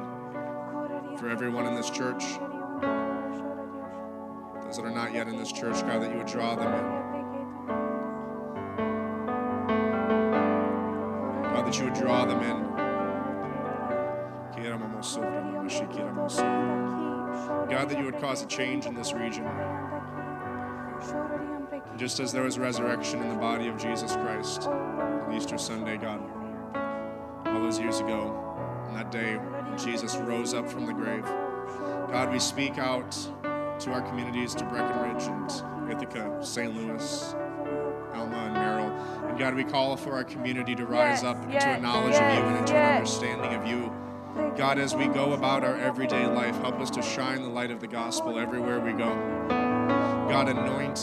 for 1.17 1.29
everyone 1.29 1.65
in 1.67 1.77
this 1.77 1.91
church, 1.91 2.25
those 4.65 4.77
that 4.77 4.85
are 4.85 4.91
not 4.91 5.15
yet 5.15 5.29
in 5.29 5.37
this 5.37 5.53
church, 5.53 5.81
God, 5.83 6.03
that 6.03 6.11
you 6.11 6.19
would 6.19 6.27
draw 6.27 6.57
them 6.57 6.75
in. 6.75 6.83
God, 11.53 11.67
that 11.69 11.79
you 11.79 11.85
would 11.85 11.95
draw 11.95 12.25
them 12.25 12.43
in. 12.43 12.65
God, 17.71 17.89
that 17.89 17.97
you 17.97 18.07
would 18.07 18.21
cause 18.21 18.43
a 18.43 18.47
change 18.47 18.87
in 18.87 18.95
this 18.95 19.13
region. 19.13 19.47
Just 21.97 22.19
as 22.19 22.33
there 22.33 22.43
was 22.43 22.59
resurrection 22.59 23.23
in 23.23 23.29
the 23.29 23.37
body 23.37 23.69
of 23.69 23.79
Jesus 23.79 24.17
Christ 24.17 24.67
on 24.67 25.33
Easter 25.33 25.57
Sunday, 25.57 25.97
God, 25.97 26.21
all 27.47 27.61
those 27.61 27.79
years 27.79 28.01
ago, 28.01 28.37
on 28.89 28.95
that 28.95 29.13
day 29.13 29.37
when 29.37 29.79
Jesus 29.79 30.17
rose 30.17 30.55
up 30.55 30.69
from 30.69 30.87
the 30.87 30.93
grave, 30.93 31.25
God, 32.11 32.33
we 32.33 32.41
speak 32.41 32.79
out 32.79 33.13
to 33.81 33.93
our 33.93 34.03
communities, 34.03 34.55
to 34.57 34.65
Breckenridge 34.65 35.23
and 35.25 35.91
Ithaca, 35.93 36.45
St. 36.45 36.75
Louis, 36.75 37.35
Alma 38.13 38.37
and 38.37 38.55
Merrill. 38.55 38.91
And 39.29 39.39
God, 39.39 39.55
we 39.55 39.63
call 39.63 39.97
for 39.97 40.15
our 40.15 40.25
community 40.25 40.75
to 40.75 40.87
rise 40.87 41.23
Yes, 41.23 41.25
up 41.25 41.37
into 41.45 41.57
a 41.57 41.61
yes, 41.61 41.83
knowledge 41.83 42.15
of 42.15 42.21
you 42.23 42.45
and 42.45 42.57
yes, 42.57 42.61
into 42.61 42.77
an 42.77 42.95
understanding 42.97 43.55
of 43.55 43.67
you. 43.67 43.93
God, 44.57 44.79
as 44.79 44.97
we 44.97 45.07
go 45.07 45.33
about 45.33 45.63
our 45.65 45.77
everyday 45.77 46.27
life, 46.27 46.57
help 46.61 46.81
us 46.81 46.91
to 46.91 47.03
shine 47.03 47.43
the 47.43 47.49
light 47.49 47.71
of 47.71 47.79
the 47.81 47.87
gospel 47.87 48.39
everywhere 48.39 48.81
we 48.81 48.93
go. 48.93 49.15
God, 50.29 50.49
anoint 50.49 50.99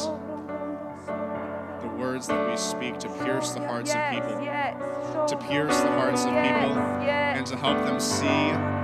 words 2.21 2.27
that 2.27 2.49
we 2.49 2.57
speak 2.57 2.99
to 2.99 3.09
pierce 3.23 3.51
the 3.51 3.65
hearts 3.65 3.93
of 3.93 4.09
people, 4.11 4.41
Yes, 4.43 5.29
to 5.29 5.37
pierce 5.37 5.75
the 5.81 5.87
hearts 5.87 6.23
of 6.25 6.33
yes, 6.33 6.67
people, 6.67 6.75
yes. 7.03 7.37
and 7.37 7.47
to 7.47 7.57
help 7.57 7.77
them 7.85 7.99
see 7.99 8.25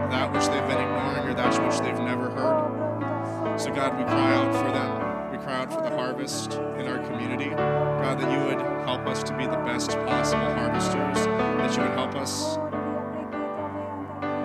that 0.09 0.31
which 0.33 0.45
they've 0.47 0.67
been 0.67 0.81
ignoring 0.81 1.27
or 1.29 1.33
that 1.33 1.63
which 1.63 1.79
they've 1.81 1.99
never 1.99 2.29
heard. 2.31 3.59
So, 3.59 3.71
God, 3.71 3.97
we 3.97 4.03
cry 4.05 4.33
out 4.33 4.53
for 4.55 4.71
them. 4.71 5.31
We 5.31 5.37
cry 5.43 5.55
out 5.61 5.71
for 5.73 5.81
the 5.81 5.95
harvest 5.95 6.53
in 6.53 6.87
our 6.87 6.99
community. 7.07 7.49
God, 7.49 8.19
that 8.19 8.31
you 8.31 8.45
would 8.47 8.61
help 8.85 9.05
us 9.07 9.21
to 9.23 9.37
be 9.37 9.45
the 9.45 9.57
best 9.57 9.91
possible 9.91 10.53
harvesters, 10.55 11.25
that 11.25 11.75
you 11.75 11.83
would 11.83 11.91
help 11.91 12.15
us. 12.15 12.57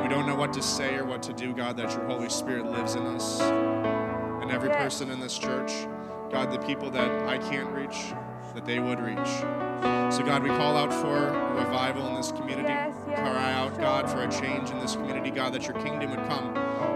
We 0.02 0.08
don't 0.08 0.26
know 0.26 0.34
what 0.36 0.52
to 0.54 0.62
say 0.62 0.96
or 0.96 1.04
what 1.04 1.22
to 1.24 1.32
do, 1.32 1.54
God, 1.54 1.76
that 1.78 1.92
your 1.92 2.04
Holy 2.06 2.28
Spirit 2.28 2.66
lives 2.66 2.94
in 2.94 3.02
us. 3.06 3.40
And 3.40 4.50
every 4.50 4.68
Yes. 4.70 4.82
person 4.82 5.10
in 5.10 5.20
this 5.20 5.38
church, 5.38 5.72
God, 6.30 6.50
the 6.50 6.58
people 6.58 6.90
that 6.90 7.28
I 7.28 7.38
can't 7.38 7.70
reach, 7.70 8.12
that 8.54 8.64
they 8.64 8.78
would 8.78 9.00
reach. 9.00 9.18
So, 10.12 10.22
God, 10.24 10.42
we 10.42 10.50
call 10.50 10.76
out 10.76 10.92
for 10.92 11.32
revival 11.56 12.06
in 12.08 12.14
this 12.14 12.32
community. 12.32 12.68
Yes, 12.68 12.94
yes. 13.08 13.18
Cry 13.18 13.52
out, 13.54 13.78
God, 13.78 14.10
for 14.10 14.22
a 14.22 14.30
change 14.30 14.70
in 14.70 14.78
this 14.78 14.94
community. 14.94 15.30
God, 15.30 15.52
that 15.54 15.66
your 15.66 15.80
kingdom 15.82 16.10
would 16.10 16.24
come 16.28 16.54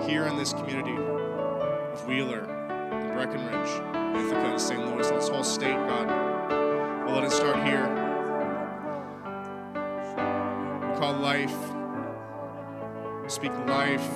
here 0.09 0.27
in 0.27 0.37
this 0.37 0.53
community 0.53 0.95
of 0.95 2.07
Wheeler, 2.07 2.45
and 2.93 3.13
Breckenridge, 3.15 3.71
Ithaca, 4.17 4.51
and 4.51 4.61
St. 4.61 4.79
Louis, 4.85 5.09
and 5.09 5.17
this 5.17 5.29
whole 5.29 5.43
state, 5.45 5.75
God. 5.75 6.09
Well, 7.07 7.15
let 7.15 7.25
it 7.25 7.33
start 7.33 7.57
here. 7.67 7.87
We 10.93 10.99
call 10.99 11.15
life, 11.15 11.57
speak 13.29 13.53
life 13.67 14.07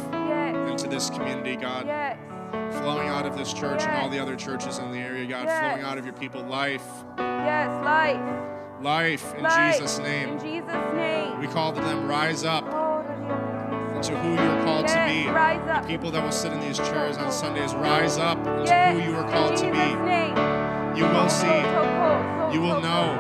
into 0.68 0.88
this 0.88 1.09
community, 1.11 1.57
God. 1.57 1.87
yes, 1.87 2.18
Flowing 2.51 3.09
out 3.09 3.27
of 3.27 3.37
this 3.37 3.53
church 3.53 3.83
and 3.83 3.96
all 3.96 4.09
the 4.09 4.19
other 4.19 4.37
churches 4.37 4.79
in 4.79 4.90
the 4.90 4.98
area, 4.98 5.27
God. 5.27 5.46
Yes. 5.46 5.61
Flowing 5.61 5.85
out 5.85 5.98
of 5.98 6.05
your 6.05 6.15
people. 6.15 6.42
Life, 6.42 6.85
yes, 7.19 7.69
life. 7.85 8.21
life 8.81 9.35
in 9.37 9.42
life. 9.42 9.77
Jesus' 9.79 9.98
name. 9.98 10.31
In 10.31 10.38
Jesus' 10.40 10.94
name. 10.94 11.38
We 11.40 11.46
call 11.46 11.73
to 11.73 11.81
them, 11.81 12.09
rise 12.09 12.44
up 12.44 12.65
Yes, 12.67 14.09
into 14.09 14.17
who 14.19 14.31
you're 14.42 14.65
called 14.65 14.88
to 14.88 14.94
be. 15.07 15.29
rise 15.29 15.69
up. 15.69 15.83
The 15.83 15.88
people 15.88 16.11
that 16.11 16.23
will 16.23 16.33
sit 16.33 16.53
in 16.53 16.61
these 16.61 16.79
chairs 16.79 17.19
on 17.19 17.31
Sundays, 17.31 17.75
rise 17.75 18.19
up 18.19 18.38
into 18.38 18.65
Yes, 18.65 18.96
who 18.96 19.11
you 19.11 19.17
are 19.17 19.31
called 19.31 19.57
to 19.59 19.65
be. 19.65 19.94
name. 20.07 20.37
You 20.96 21.05
will 21.07 21.29
see, 21.29 21.46
you 22.55 22.61
will 22.61 22.81
know, 22.81 23.15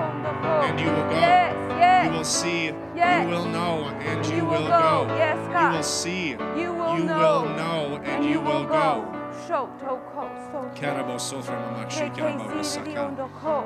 and 0.64 0.80
you 0.80 0.86
will 0.86 1.04
go. 1.04 1.10
Yes, 1.20 1.54
yes. 1.78 2.06
you 2.06 2.12
will 2.16 2.24
see, 2.24 2.64
Yes. 2.96 3.24
you 3.24 3.30
will 3.30 3.44
know, 3.46 3.88
and 4.00 4.26
you, 4.26 4.36
You 4.36 4.44
will 4.44 4.50
will 4.62 4.68
go. 4.68 5.06
go. 5.08 5.14
Yes, 5.16 5.38
You 5.72 5.76
will 5.76 5.82
see, 5.82 6.28
You 6.30 6.72
will 6.74 6.98
you 6.98 7.04
know. 7.04 7.42
will 7.42 7.48
know, 7.56 8.00
and 8.04 8.24
you 8.24 8.40
will 8.40 8.64
go. 8.64 9.06
Show 9.12 9.19
toko 9.50 10.30
so. 10.52 10.60
Karaboso 10.80 11.42
Framamashi 11.42 12.06
Karababosaka. 12.14 13.02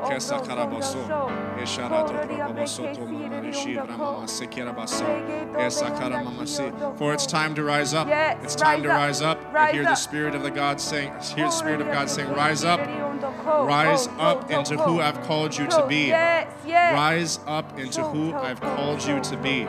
Kesa 0.09 0.39
Karaboso. 0.47 1.01
Esharato 1.59 2.15
Raboso 2.29 2.95
Tomamarishi 2.95 3.77
Ramamase 3.77 4.47
Karabaso. 4.51 5.07
Esa 5.59 5.87
Karamamase. 5.87 6.73
For 6.99 7.13
it's 7.13 7.27
time 7.27 7.55
to 7.55 7.63
rise 7.63 7.93
up. 7.95 8.09
It's 8.43 8.55
time 8.55 8.83
to 8.83 8.89
rise 8.89 9.21
up. 9.23 9.39
I 9.55 9.73
hear 9.73 9.83
the. 9.83 9.95
Spirit 10.05 10.35
of 10.35 10.43
the 10.43 10.51
God 10.51 10.81
saying, 10.81 11.11
hear 11.35 11.47
the 11.47 11.51
Spirit 11.51 11.81
of 11.81 11.87
God 11.87 12.11
saying, 12.11 12.31
rise 12.33 12.63
up. 12.63 12.79
Rise 13.67 14.09
up 14.19 14.51
into 14.51 14.77
who 14.77 15.01
I've 15.01 15.23
called 15.23 15.57
you 15.57 15.67
to 15.69 15.87
be. 15.87 16.11
Rise 16.13 17.41
up 17.47 17.79
into 17.79 18.03
who 18.03 18.35
I've 18.35 18.61
called 18.61 19.03
you 19.05 19.19
to 19.21 19.37
be. 19.39 19.67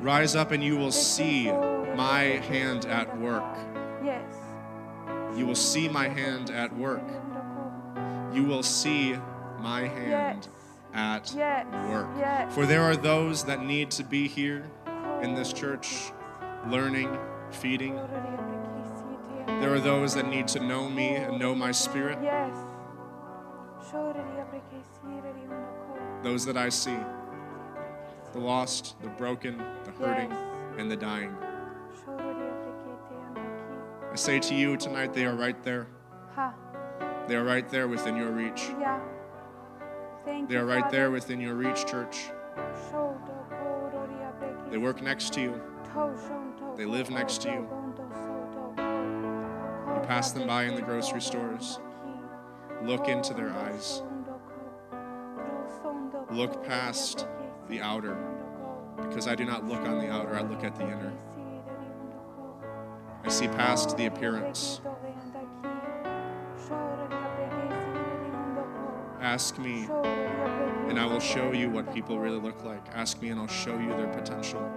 Rise 0.00 0.34
up 0.34 0.50
and 0.50 0.64
you 0.64 0.76
will 0.76 0.90
see 0.90 1.52
my 1.94 2.40
hand 2.50 2.86
at 2.86 3.16
work. 3.18 3.44
Yes. 4.04 4.41
You 5.36 5.46
will 5.46 5.54
see 5.54 5.88
my 5.88 6.08
hand 6.08 6.50
at 6.50 6.74
work. 6.76 7.02
You 8.32 8.44
will 8.44 8.62
see 8.62 9.16
my 9.60 9.82
hand 9.88 10.48
at 10.94 11.32
Yes. 11.34 11.66
work. 11.88 12.08
Yes. 12.18 12.54
For 12.54 12.66
there 12.66 12.82
are 12.82 12.96
those 12.96 13.44
that 13.44 13.64
need 13.64 13.90
to 13.92 14.04
be 14.04 14.28
here 14.28 14.64
in 15.22 15.34
this 15.34 15.52
church, 15.52 16.12
learning, 16.68 17.16
feeding. 17.50 17.96
There 19.60 19.72
are 19.72 19.80
those 19.80 20.14
that 20.14 20.28
need 20.28 20.48
to 20.48 20.60
know 20.60 20.88
me 20.88 21.14
and 21.16 21.38
know 21.38 21.54
my 21.54 21.70
spirit. 21.72 22.18
Yes. 22.22 22.54
Those 26.22 26.44
that 26.46 26.56
I 26.56 26.68
see 26.68 26.96
the 28.32 28.38
lost, 28.38 28.94
the 29.02 29.08
broken, 29.08 29.58
the 29.84 29.90
hurting, 29.92 30.30
Yes. 30.30 30.40
and 30.78 30.90
the 30.90 30.96
dying. 30.96 31.36
I 34.12 34.14
say 34.16 34.38
to 34.40 34.54
you 34.54 34.76
tonight, 34.76 35.14
they 35.14 35.24
are 35.24 35.34
right 35.34 35.60
there. 35.62 35.86
Ha. 36.34 36.52
They 37.28 37.34
are 37.34 37.44
right 37.44 37.66
there 37.70 37.88
within 37.88 38.14
your 38.14 38.30
reach. 38.30 38.68
Yeah. 38.78 39.00
Thank 40.26 40.50
They 40.50 40.56
are 40.56 40.66
right 40.66 40.90
there 40.90 41.10
within 41.10 41.40
your 41.40 41.54
reach, 41.54 41.86
church. 41.86 42.30
They 44.70 44.76
work 44.76 45.00
next 45.00 45.32
to 45.32 45.40
you. 45.40 45.58
They 46.76 46.84
live 46.84 47.08
next 47.08 47.40
to 47.42 47.48
you. 47.48 47.68
You 49.94 50.00
pass 50.06 50.32
them 50.32 50.46
by 50.46 50.64
in 50.64 50.74
the 50.74 50.82
grocery 50.82 51.22
stores. 51.22 51.80
Look 52.82 53.08
into 53.08 53.32
their 53.32 53.50
eyes. 53.50 54.02
Look 56.30 56.62
past 56.66 57.26
the 57.70 57.80
outer. 57.80 58.18
Because 58.98 59.26
I 59.26 59.34
do 59.34 59.46
not 59.46 59.66
look 59.66 59.80
on 59.80 60.00
the 60.00 60.10
outer, 60.10 60.36
I 60.36 60.42
look 60.42 60.64
at 60.64 60.76
the 60.76 60.84
inner. 60.84 61.12
I 63.24 63.28
see 63.28 63.48
past 63.48 63.96
the 63.96 64.06
appearance. 64.06 64.80
Ask 69.20 69.58
me, 69.58 69.86
and 70.88 70.98
I 70.98 71.06
will 71.06 71.20
show 71.20 71.52
you 71.52 71.70
what 71.70 71.94
people 71.94 72.18
really 72.18 72.40
look 72.40 72.64
like. 72.64 72.84
Ask 72.92 73.22
me, 73.22 73.28
and 73.28 73.40
I'll 73.40 73.46
show 73.46 73.78
you 73.78 73.90
their 73.90 74.08
potential. 74.08 74.70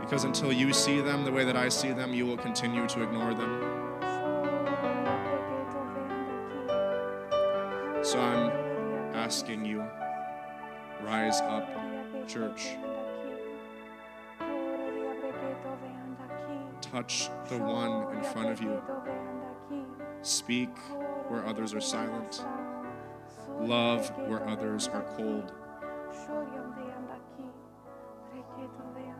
Because 0.00 0.24
until 0.24 0.52
you 0.52 0.72
see 0.72 1.00
them 1.00 1.24
the 1.24 1.32
way 1.32 1.44
that 1.44 1.56
I 1.56 1.68
see 1.68 1.92
them, 1.92 2.12
you 2.12 2.26
will 2.26 2.38
continue 2.38 2.86
to 2.88 3.02
ignore 3.02 3.34
them. 3.34 3.60
So 8.02 8.20
I'm 8.20 8.50
asking 9.14 9.64
you, 9.64 9.84
rise 11.02 11.40
up, 11.40 11.68
church. 12.26 12.76
Touch 16.94 17.28
the 17.48 17.58
one 17.58 18.16
in 18.16 18.22
front 18.22 18.50
of 18.50 18.62
you. 18.62 18.80
Speak 20.22 20.70
where 21.26 21.44
others 21.44 21.74
are 21.74 21.80
silent. 21.80 22.44
Love 23.58 24.08
where 24.28 24.48
others 24.48 24.86
are 24.86 25.02
cold. 25.16 25.52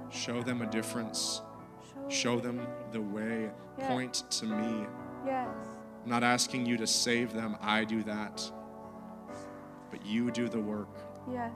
Show 0.09 0.41
them 0.41 0.63
a 0.63 0.67
difference. 0.67 1.43
Show 2.09 2.39
them 2.39 2.65
the 2.93 3.01
way. 3.01 3.51
Point 3.81 4.23
to 4.31 4.47
me. 4.47 4.87
I'm 5.29 5.49
not 6.07 6.23
asking 6.23 6.67
you 6.67 6.77
to 6.77 6.87
save 6.87 7.33
them, 7.33 7.57
I 7.61 7.83
do 7.83 8.05
that. 8.05 8.53
But 9.91 10.07
you 10.07 10.31
do 10.31 10.49
the 10.49 10.61
work. 10.61 10.97
Yes. 11.29 11.51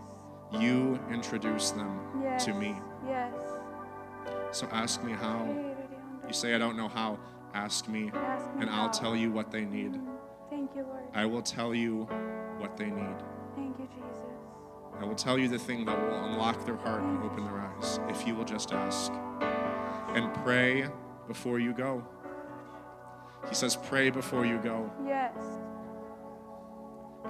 You 0.51 0.99
introduce 1.13 1.71
them 1.71 2.01
Yes. 2.21 2.45
to 2.47 2.55
me. 2.55 2.75
Yes. 3.07 3.35
So 4.51 4.67
ask 4.73 5.05
me 5.05 5.13
how. 5.13 5.68
You 6.29 6.35
say, 6.35 6.55
I 6.55 6.59
don't 6.59 6.77
know 6.77 6.89
how. 6.89 7.19
Ask 7.55 7.89
me, 7.89 8.11
Ask 8.15 8.45
me 8.55 8.61
and 8.61 8.71
I'll 8.71 8.91
tell 8.91 9.17
you 9.17 9.33
what 9.33 9.51
they 9.51 9.65
need. 9.65 9.99
Thank 10.51 10.71
you, 10.77 10.83
Lord. 10.83 11.05
I 11.15 11.25
will 11.25 11.41
tell 11.43 11.75
you 11.75 12.03
what 12.59 12.77
they 12.77 12.91
need. 12.91 13.17
Thank 13.57 13.79
you, 13.79 13.89
Jesus. 13.89 14.19
I 15.01 15.05
will 15.05 15.15
tell 15.15 15.39
you 15.39 15.49
the 15.49 15.59
thing 15.59 15.87
that 15.87 15.99
will 15.99 16.25
unlock 16.25 16.67
their 16.67 16.77
heart 16.77 17.03
and 17.03 17.23
open 17.25 17.45
their 17.45 17.59
eyes 17.59 18.01
if 18.09 18.27
you 18.27 18.35
will 18.35 18.45
just 18.45 18.73
ask. 18.73 19.11
And 20.15 20.33
pray 20.45 20.89
before 21.27 21.59
you 21.59 21.73
go. 21.73 22.07
He 23.49 23.55
says, 23.55 23.77
Pray 23.77 24.11
before 24.11 24.45
you 24.45 24.59
go, 24.59 24.91
Yes. 25.07 25.35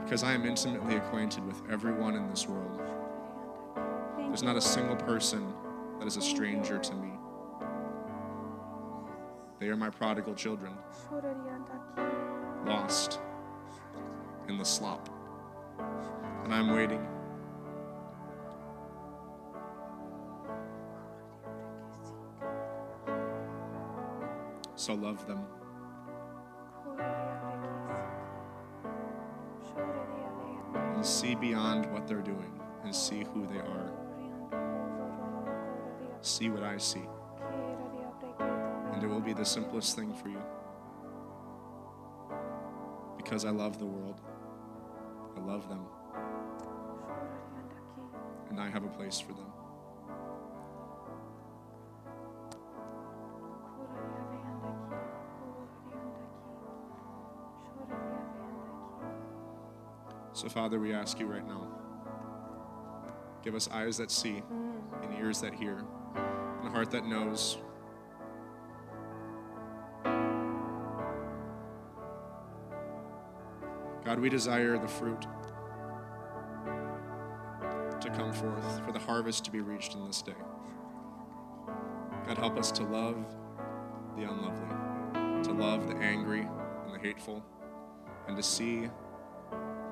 because 0.03 0.23
I 0.25 0.33
am 0.33 0.45
intimately 0.45 0.97
acquainted 0.97 1.47
with 1.47 1.61
everyone 1.71 2.17
in 2.17 2.29
this 2.29 2.49
world. 2.49 2.81
There's 4.17 4.43
not 4.43 4.57
a 4.57 4.61
single 4.61 4.97
person 4.97 5.53
that 5.99 6.07
is 6.09 6.17
a 6.17 6.23
stranger 6.23 6.79
to 6.79 6.95
me. 6.95 7.11
They 9.59 9.69
are 9.69 9.77
my 9.77 9.91
prodigal 9.91 10.35
children, 10.35 10.73
lost 12.65 13.21
in 14.49 14.57
the 14.57 14.65
slop. 14.65 15.09
And 16.45 16.55
I'm 16.55 16.75
waiting. 16.75 17.07
So 24.77 24.95
love 24.95 25.27
them. 25.27 25.45
and 30.99 31.07
see 31.07 31.37
beyond 31.37 31.87
what 31.93 32.09
they're 32.09 32.21
doing 32.21 32.61
and 32.83 32.93
see 32.93 33.23
who 33.33 33.47
they 33.47 33.61
are. 33.61 33.93
See 36.23 36.51
what 36.51 36.65
I 36.65 36.77
see. 36.77 37.05
And 38.99 39.09
it 39.09 39.15
will 39.15 39.21
be 39.21 39.33
the 39.33 39.45
simplest 39.45 39.95
thing 39.95 40.13
for 40.13 40.29
you. 40.29 40.43
Because 43.17 43.45
I 43.45 43.51
love 43.51 43.79
the 43.79 43.87
world. 43.87 44.21
I 45.37 45.41
love 45.41 45.69
them. 45.69 45.87
And 48.51 48.59
I 48.59 48.69
have 48.69 48.83
a 48.83 48.89
place 48.89 49.21
for 49.21 49.35
them. 49.35 49.53
So, 60.33 60.49
Father, 60.49 60.81
we 60.81 60.93
ask 60.93 61.21
you 61.21 61.27
right 61.27 61.47
now 61.47 61.69
give 63.45 63.55
us 63.55 63.69
eyes 63.71 63.99
that 63.99 64.11
see, 64.11 64.43
and 65.05 65.15
ears 65.21 65.41
that 65.43 65.55
hear, 65.55 65.85
and 66.17 66.67
a 66.67 66.71
heart 66.73 66.91
that 66.91 67.07
knows. 67.07 67.59
God, 74.09 74.21
we 74.21 74.31
desire 74.31 74.79
the 74.79 74.89
fruit 74.89 75.21
to 78.01 78.09
come 78.09 78.33
forth, 78.33 78.83
for 78.87 78.91
the 78.91 78.99
harvest 78.99 79.45
to 79.45 79.51
be 79.51 79.61
reached 79.61 79.93
in 79.93 80.07
this 80.07 80.23
day. 80.23 80.33
God, 82.27 82.39
help 82.39 82.57
us 82.57 82.73
to 82.73 82.85
love 82.85 83.23
the 84.17 84.23
unlovely, 84.23 85.43
to 85.43 85.53
love 85.53 85.89
the 85.89 85.97
angry 85.97 86.49
and 86.87 86.95
the 86.95 86.99
hateful, 86.99 87.45
and 88.27 88.35
to 88.35 88.43
see 88.43 88.89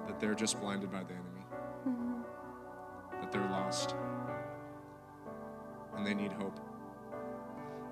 that 0.06 0.18
they're 0.18 0.34
just 0.34 0.58
blinded 0.62 0.90
by 0.90 1.04
the 1.04 1.12
enemy, 1.12 1.44
mm-hmm. 1.86 2.22
that 3.20 3.30
they're 3.30 3.50
lost, 3.50 3.94
and 5.94 6.06
they 6.06 6.14
need 6.14 6.32
hope. 6.32 6.58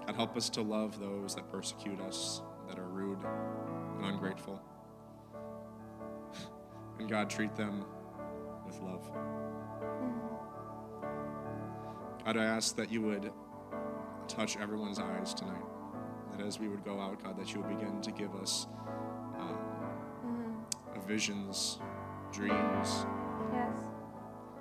God, 0.06 0.16
help 0.16 0.38
us 0.38 0.48
to 0.48 0.62
love 0.62 0.98
those 0.98 1.34
that 1.34 1.52
persecute 1.52 2.00
us, 2.00 2.40
that 2.66 2.78
are 2.78 2.88
rude 2.88 3.22
and 3.98 4.06
ungrateful. 4.06 4.62
And 6.98 7.08
God, 7.08 7.28
treat 7.28 7.54
them 7.56 7.84
with 8.66 8.80
love. 8.80 9.02
God, 12.24 12.36
I 12.36 12.44
ask 12.44 12.76
that 12.76 12.90
you 12.90 13.02
would 13.02 13.32
touch 14.28 14.56
everyone's 14.56 14.98
eyes 14.98 15.34
tonight. 15.34 15.62
That 16.32 16.46
as 16.46 16.58
we 16.58 16.68
would 16.68 16.84
go 16.84 17.00
out, 17.00 17.22
God, 17.22 17.38
that 17.38 17.52
you 17.52 17.60
would 17.60 17.68
begin 17.68 18.00
to 18.00 18.10
give 18.10 18.34
us 18.36 18.66
um, 19.38 19.58
visions, 21.06 21.78
dreams, 22.32 23.04
Yes. 23.52 23.76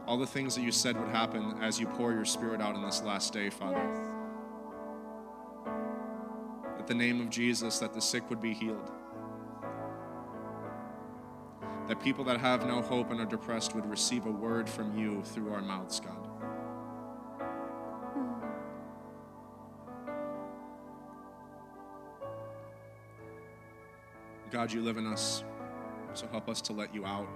all 0.05 0.17
the 0.17 0.27
things 0.27 0.55
that 0.55 0.61
you 0.61 0.71
said 0.71 0.99
would 0.99 1.09
happen 1.09 1.57
as 1.61 1.79
you 1.79 1.87
pour 1.87 2.11
your 2.11 2.25
spirit 2.25 2.61
out 2.61 2.75
in 2.75 2.83
this 2.83 3.01
last 3.01 3.31
day, 3.33 3.49
Father. 3.49 3.77
Yes. 3.77 4.09
at 6.83 6.87
the 6.87 6.93
name 6.93 7.21
of 7.21 7.29
Jesus, 7.29 7.79
that 7.79 7.93
the 7.93 8.01
sick 8.01 8.29
would 8.29 8.41
be 8.41 8.53
healed. 8.53 8.91
That 11.87 12.01
people 12.01 12.23
that 12.25 12.39
have 12.39 12.65
no 12.65 12.81
hope 12.81 13.11
and 13.11 13.19
are 13.19 13.25
depressed 13.25 13.75
would 13.75 13.85
receive 13.85 14.25
a 14.25 14.31
word 14.31 14.69
from 14.69 14.97
you 14.97 15.21
through 15.23 15.51
our 15.53 15.61
mouths, 15.61 15.99
God. 15.99 16.29
God, 24.49 24.71
you 24.71 24.81
live 24.81 24.97
in 24.97 25.07
us, 25.07 25.43
so 26.13 26.27
help 26.27 26.47
us 26.47 26.61
to 26.61 26.73
let 26.73 26.93
you 26.93 27.05
out. 27.05 27.27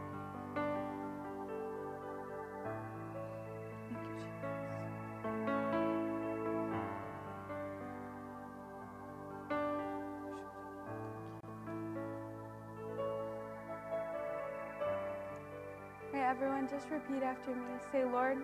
After 17.28 17.52
me. 17.52 17.66
Say, 17.92 18.06
Lord, 18.06 18.38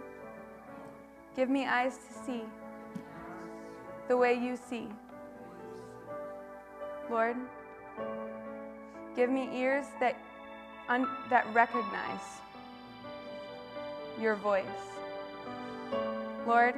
give 1.38 1.50
me 1.50 1.66
eyes 1.66 1.98
to 1.98 2.26
see 2.26 2.42
the 4.10 4.18
way 4.18 4.34
you 4.34 4.58
see. 4.58 4.90
Lord, 7.10 7.38
give 9.16 9.30
me 9.30 9.50
ears 9.54 9.86
that, 10.02 10.18
un- 10.90 11.08
that 11.30 11.48
recognize 11.54 12.42
your 14.20 14.36
voice. 14.36 14.66
Lord, 16.46 16.76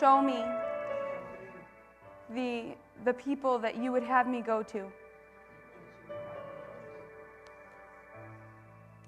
show 0.00 0.22
me 0.22 0.42
the, 2.34 2.74
the 3.04 3.12
people 3.12 3.58
that 3.58 3.76
you 3.76 3.92
would 3.92 4.02
have 4.02 4.26
me 4.26 4.40
go 4.40 4.62
to. 4.62 4.84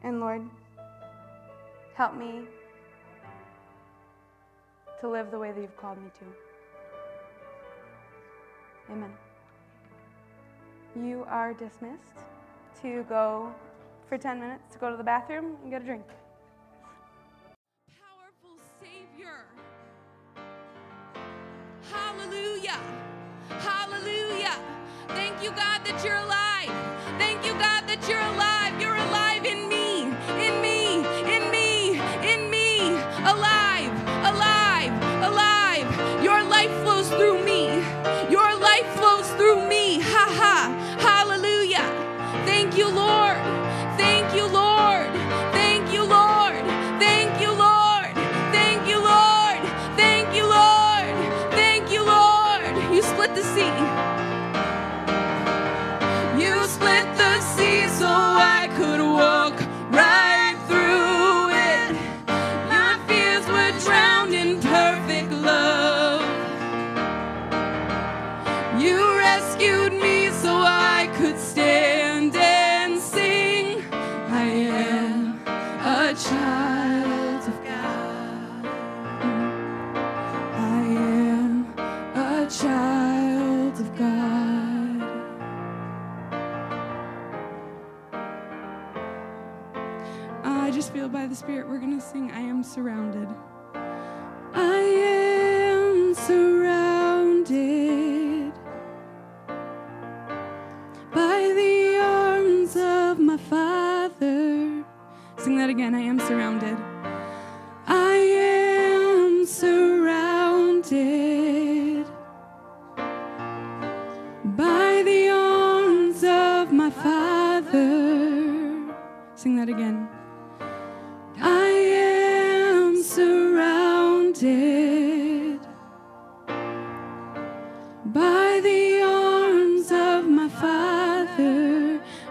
And 0.03 0.21
Lord, 0.21 0.43
help 2.01 2.17
me 2.17 2.41
to 4.99 5.07
live 5.07 5.31
the 5.31 5.39
way 5.39 5.53
that 5.53 5.61
you've 5.61 5.77
called 5.77 6.03
me 6.03 6.09
to. 6.19 6.25
Amen. 8.91 9.13
You 10.97 11.27
are 11.29 11.53
dismissed 11.53 12.21
to 12.81 13.05
go 13.07 13.55
for 14.09 14.17
10 14.17 14.41
minutes 14.41 14.73
to 14.73 14.79
go 14.79 14.91
to 14.91 14.97
the 14.97 15.05
bathroom 15.05 15.59
and 15.63 15.71
get 15.71 15.83
a 15.83 15.85
drink. 15.85 16.07
powerful 18.01 18.57
Savior. 18.81 19.45
Hallelujah. 21.93 22.81
Hallelujah. 23.59 24.57
Thank 25.09 25.43
you, 25.43 25.51
God, 25.51 25.85
that 25.85 26.03
you're 26.03 26.17
alive. 26.17 26.73
Thank 27.19 27.45
you, 27.45 27.53
God, 27.53 27.87
that 27.87 28.09
you're 28.09 28.19
alive. 28.21 28.60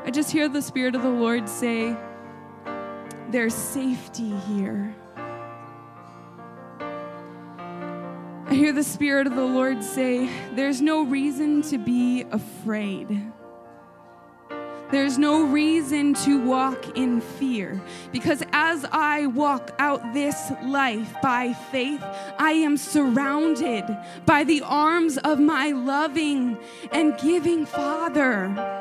I 0.09 0.11
just 0.11 0.31
hear 0.31 0.49
the 0.49 0.59
Spirit 0.59 0.95
of 0.95 1.03
the 1.03 1.09
Lord 1.11 1.47
say, 1.47 1.95
There's 3.29 3.53
safety 3.53 4.31
here. 4.47 4.95
I 8.47 8.55
hear 8.55 8.71
the 8.71 8.83
Spirit 8.83 9.27
of 9.27 9.35
the 9.35 9.45
Lord 9.45 9.83
say, 9.83 10.27
There's 10.55 10.81
no 10.81 11.03
reason 11.03 11.61
to 11.61 11.77
be 11.77 12.25
afraid. 12.31 13.31
There's 14.89 15.19
no 15.19 15.45
reason 15.45 16.15
to 16.25 16.43
walk 16.43 16.97
in 16.97 17.21
fear 17.21 17.79
because 18.11 18.41
as 18.51 18.85
I 18.91 19.27
walk 19.27 19.75
out 19.77 20.15
this 20.15 20.51
life 20.63 21.13
by 21.21 21.53
faith, 21.53 22.03
I 22.39 22.53
am 22.53 22.77
surrounded 22.77 23.85
by 24.25 24.43
the 24.43 24.63
arms 24.63 25.19
of 25.19 25.39
my 25.39 25.67
loving 25.67 26.57
and 26.91 27.15
giving 27.19 27.67
Father. 27.67 28.78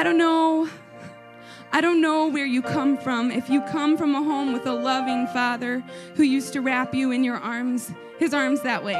I 0.00 0.02
don't 0.02 0.16
know. 0.16 0.66
I 1.72 1.82
don't 1.82 2.00
know 2.00 2.28
where 2.28 2.46
you 2.46 2.62
come 2.62 2.96
from. 2.96 3.30
If 3.30 3.50
you 3.50 3.60
come 3.60 3.98
from 3.98 4.14
a 4.14 4.22
home 4.22 4.54
with 4.54 4.64
a 4.64 4.72
loving 4.72 5.26
father 5.26 5.84
who 6.14 6.22
used 6.22 6.54
to 6.54 6.62
wrap 6.62 6.94
you 6.94 7.10
in 7.10 7.22
your 7.22 7.36
arms, 7.36 7.92
his 8.18 8.32
arms 8.32 8.62
that 8.62 8.82
way. 8.82 8.98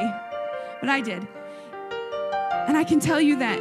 But 0.79 0.89
I 0.89 1.01
did. 1.01 1.27
And 2.67 2.77
I 2.77 2.83
can 2.83 2.99
tell 2.99 3.19
you 3.19 3.35
that 3.37 3.57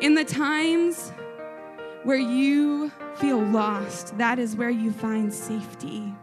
in 0.00 0.14
the 0.14 0.24
times 0.24 1.12
where 2.04 2.16
you 2.16 2.90
feel 3.16 3.42
lost, 3.42 4.16
that 4.16 4.38
is 4.38 4.56
where 4.56 4.70
you 4.70 4.92
find 4.92 5.30
safety. 5.30 6.14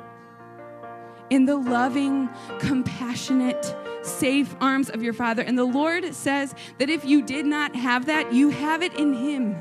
In 1.30 1.46
the 1.46 1.56
loving, 1.56 2.30
compassionate, 2.60 3.76
safe 4.02 4.56
arms 4.60 4.90
of 4.90 5.04
your 5.04 5.14
Father. 5.14 5.42
And 5.42 5.58
the 5.58 5.66
Lord 5.66 6.14
says 6.14 6.56
that 6.78 6.90
if 6.90 7.06
you 7.06 7.22
did 7.22 7.46
not 7.46 7.76
have 7.76 8.06
that, 8.08 8.34
you 8.34 8.50
have 8.50 8.82
it 8.82 8.94
in 8.96 9.14
Him. 9.14 9.56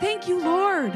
Thank 0.00 0.28
you, 0.28 0.42
Lord. 0.42 0.92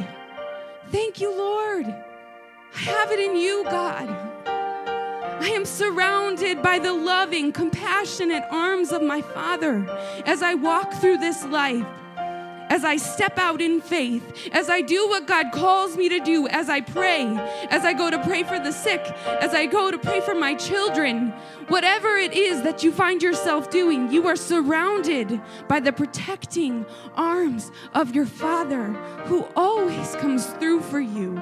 Thank 0.91 1.21
you, 1.21 1.37
Lord. 1.37 1.87
I 1.87 2.79
have 2.79 3.11
it 3.13 3.21
in 3.21 3.37
you, 3.37 3.65
God. 3.65 4.09
I 4.47 5.49
am 5.49 5.65
surrounded 5.65 6.63
by 6.63 6.79
the 6.79 6.93
loving, 6.93 7.53
compassionate 7.53 8.45
arms 8.51 8.93
of 8.93 9.03
my 9.03 9.21
Father 9.21 9.87
as 10.25 10.43
I 10.43 10.55
walk 10.55 10.93
through 10.95 11.19
this 11.19 11.45
life, 11.45 11.87
as 12.71 12.85
I 12.85 12.97
step 12.97 13.39
out 13.39 13.61
in 13.61 13.81
faith, 13.81 14.49
as 14.53 14.69
I 14.69 14.81
do 14.81 15.09
what 15.09 15.27
God 15.27 15.53
calls 15.53 15.97
me 15.97 16.09
to 16.09 16.21
do, 16.21 16.49
as 16.49 16.69
I 16.69 16.81
pray, 16.81 17.25
as 17.71 17.85
I 17.85 17.93
go 17.93 18.11
to 18.11 18.19
pray 18.25 18.43
for 18.43 18.59
the 18.59 18.73
sick, 18.73 19.01
as 19.41 19.55
I 19.55 19.67
go 19.67 19.91
to 19.91 19.99
pray 19.99 20.21
for 20.21 20.35
my 20.35 20.55
children. 20.55 21.33
Whatever 21.69 22.17
it 22.17 22.35
is 22.35 22.63
that 22.63 22.83
you 22.83 22.93
find 22.93 23.23
yourself 23.23 23.71
doing, 23.71 24.11
you 24.11 24.27
are 24.27 24.37
surrounded 24.37 25.41
by 25.69 25.81
the 25.81 25.93
protecting 25.93 26.85
arms 27.15 27.71
of 27.95 28.15
your 28.15 28.27
Father 28.27 28.93
who 29.27 29.47
always 29.57 30.17
comes 30.17 30.47
through 30.47 30.81
for 30.81 31.01
you 31.01 31.41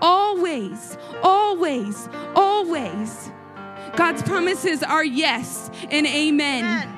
always, 0.00 0.96
always, 1.22 2.08
always. 2.34 3.30
God's 3.96 4.22
promises 4.22 4.82
are 4.82 5.04
yes 5.04 5.70
and 5.90 6.06
amen. 6.06 6.64
Amen. 6.64 6.97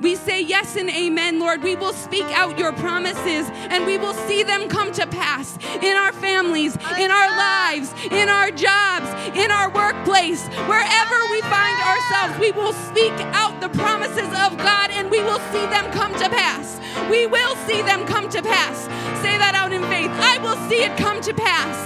We 0.00 0.16
say 0.16 0.40
yes 0.40 0.76
and 0.76 0.88
amen, 0.88 1.38
Lord. 1.38 1.62
We 1.62 1.76
will 1.76 1.92
speak 1.92 2.24
out 2.36 2.58
your 2.58 2.72
promises 2.72 3.50
and 3.68 3.84
we 3.84 3.98
will 3.98 4.14
see 4.14 4.42
them 4.42 4.68
come 4.68 4.92
to 4.92 5.06
pass 5.06 5.58
in 5.82 5.94
our 5.94 6.12
families, 6.12 6.74
in 6.98 7.10
our 7.10 7.30
lives, 7.36 7.92
in 8.10 8.28
our 8.30 8.50
jobs, 8.50 9.08
in 9.36 9.50
our 9.50 9.70
workplace, 9.70 10.48
wherever 10.68 11.16
we 11.30 11.40
find 11.42 11.76
ourselves. 11.84 12.38
We 12.40 12.50
will 12.52 12.72
speak 12.72 13.12
out 13.36 13.60
the 13.60 13.68
promises 13.68 14.28
of 14.40 14.56
God 14.56 14.90
and 14.90 15.10
we 15.10 15.22
will 15.22 15.40
see 15.52 15.66
them 15.66 15.92
come 15.92 16.14
to 16.14 16.30
pass. 16.30 16.80
We 17.10 17.26
will 17.26 17.54
see 17.66 17.82
them 17.82 18.06
come 18.06 18.30
to 18.30 18.42
pass. 18.42 18.84
Say 19.20 19.36
that 19.36 19.54
out 19.54 19.72
in 19.72 19.82
faith. 19.82 20.10
I 20.12 20.38
will 20.38 20.56
see 20.68 20.82
it 20.82 20.96
come 20.96 21.20
to 21.20 21.34
pass. 21.34 21.76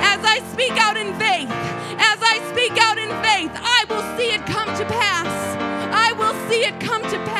As 0.00 0.24
I 0.24 0.38
speak 0.52 0.72
out 0.78 0.96
in 0.96 1.12
faith, 1.18 1.50
as 1.98 2.22
I 2.22 2.38
speak 2.52 2.78
out 2.80 2.98
in 2.98 3.10
faith, 3.26 3.50
I 3.54 3.84
will 3.88 4.04
see 4.16 4.30
it 4.30 4.46
come 4.46 4.68
to 4.78 4.84
pass. 4.84 5.26
I 5.92 6.12
will 6.12 6.34
see 6.48 6.60
it 6.64 6.78
come 6.80 7.02
to 7.02 7.18
pass. 7.26 7.37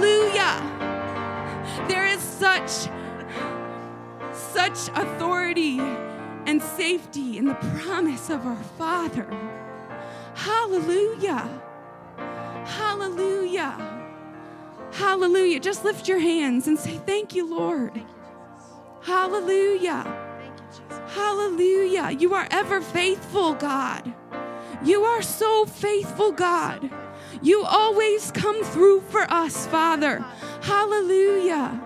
Hallelujah. 0.00 1.84
There 1.86 2.06
is 2.06 2.20
such 2.20 2.88
such 4.32 4.88
authority 4.96 5.78
and 5.78 6.62
safety 6.62 7.36
in 7.36 7.44
the 7.44 7.54
promise 7.84 8.30
of 8.30 8.46
our 8.46 8.62
Father. 8.78 9.28
Hallelujah. 10.34 11.46
Hallelujah. 12.64 13.76
Hallelujah. 14.92 15.60
Just 15.60 15.84
lift 15.84 16.08
your 16.08 16.18
hands 16.18 16.66
and 16.66 16.78
say, 16.78 16.96
Thank 17.04 17.34
you, 17.34 17.46
Lord. 17.46 18.02
Hallelujah. 19.02 20.04
Thank 20.38 20.58
you, 20.60 20.66
Jesus. 20.66 21.14
Hallelujah. 21.14 22.10
You 22.18 22.32
are 22.32 22.48
ever 22.50 22.80
faithful, 22.80 23.52
God. 23.52 24.14
You 24.82 25.04
are 25.04 25.20
so 25.20 25.66
faithful, 25.66 26.32
God. 26.32 26.90
You 27.42 27.64
always 27.64 28.30
come 28.32 28.62
through 28.64 29.00
for 29.02 29.22
us, 29.32 29.66
Father. 29.66 30.24
Hallelujah. 30.62 31.80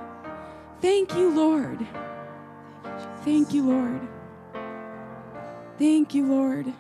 Thank 0.81 1.15
you, 1.15 1.31
Lord. 1.31 1.87
Thank 3.25 3.55
you, 3.55 3.63
Lord. 3.63 4.01
Thank 5.79 6.15
you, 6.15 6.27
Lord. 6.27 6.73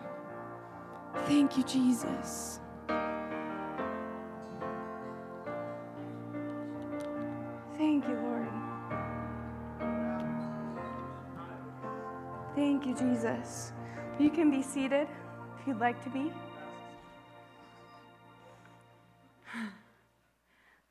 Thank 1.26 1.56
you, 1.56 1.62
Jesus. 1.62 2.60
Thank 7.76 8.06
you, 8.08 8.14
Lord. 8.14 8.48
Thank 12.54 12.86
you, 12.86 12.94
Jesus. 12.94 13.72
You 14.18 14.30
can 14.30 14.50
be 14.50 14.62
seated 14.62 15.08
if 15.58 15.66
you'd 15.66 15.80
like 15.80 16.02
to 16.04 16.10
be. 16.10 16.32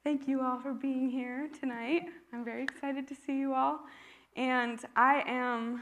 Thank 0.04 0.28
you 0.28 0.42
all 0.42 0.60
for 0.60 0.74
being 0.74 1.10
here 1.10 1.48
tonight. 1.62 2.10
I'm 2.34 2.44
very 2.44 2.62
excited 2.62 3.08
to 3.08 3.16
see 3.16 3.40
you 3.40 3.54
all. 3.54 3.80
And 4.36 4.78
I 4.98 5.24
am 5.26 5.80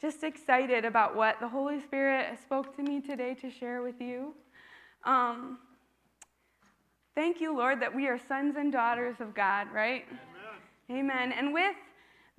just 0.00 0.22
excited 0.22 0.84
about 0.84 1.16
what 1.16 1.40
the 1.40 1.48
Holy 1.48 1.80
Spirit 1.80 2.38
spoke 2.40 2.76
to 2.76 2.82
me 2.84 3.00
today 3.00 3.34
to 3.40 3.50
share 3.50 3.82
with 3.82 4.00
you. 4.00 4.34
Um, 5.02 5.58
thank 7.16 7.40
you, 7.40 7.56
Lord, 7.56 7.82
that 7.82 7.92
we 7.92 8.06
are 8.06 8.20
sons 8.28 8.54
and 8.56 8.70
daughters 8.70 9.16
of 9.18 9.34
God, 9.34 9.66
right? 9.74 10.04
Amen. 10.88 11.00
Amen. 11.00 11.32
And 11.32 11.52
with 11.52 11.74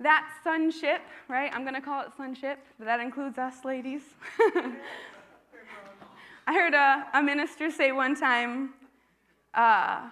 that 0.00 0.26
sonship, 0.42 1.02
right? 1.28 1.52
I'm 1.52 1.60
going 1.60 1.74
to 1.74 1.82
call 1.82 2.06
it 2.06 2.08
sonship, 2.16 2.58
but 2.78 2.86
that 2.86 3.00
includes 3.00 3.36
us 3.36 3.66
ladies. 3.66 4.00
I 6.46 6.54
heard 6.54 6.72
a, 6.72 7.04
a 7.12 7.22
minister 7.22 7.70
say 7.70 7.92
one 7.92 8.16
time, 8.16 8.70
uh, 9.52 10.08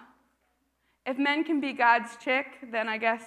if 1.05 1.17
men 1.17 1.43
can 1.43 1.59
be 1.59 1.73
God's 1.73 2.17
chick, 2.17 2.47
then 2.71 2.89
I 2.89 2.97
guess 2.97 3.23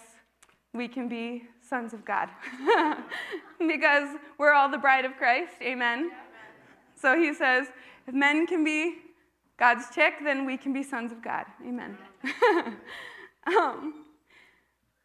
we 0.75 0.89
can 0.89 1.09
be 1.09 1.45
sons 1.61 1.93
of 1.93 2.05
God. 2.05 2.29
because 3.59 4.17
we're 4.39 4.53
all 4.53 4.71
the 4.71 4.79
bride 4.79 5.05
of 5.05 5.17
Christ. 5.17 5.55
Amen. 5.63 6.11
So 6.95 7.17
he 7.17 7.33
says, 7.33 7.69
if 8.07 8.15
men 8.15 8.47
can 8.47 8.65
be 8.65 8.97
God's 9.59 9.85
chick, 9.95 10.15
then 10.23 10.45
we 10.45 10.57
can 10.57 10.73
be 10.73 10.83
sons 10.83 11.13
of 11.13 11.23
God. 11.23 11.45
Amen. 11.67 11.97
um, 13.47 14.05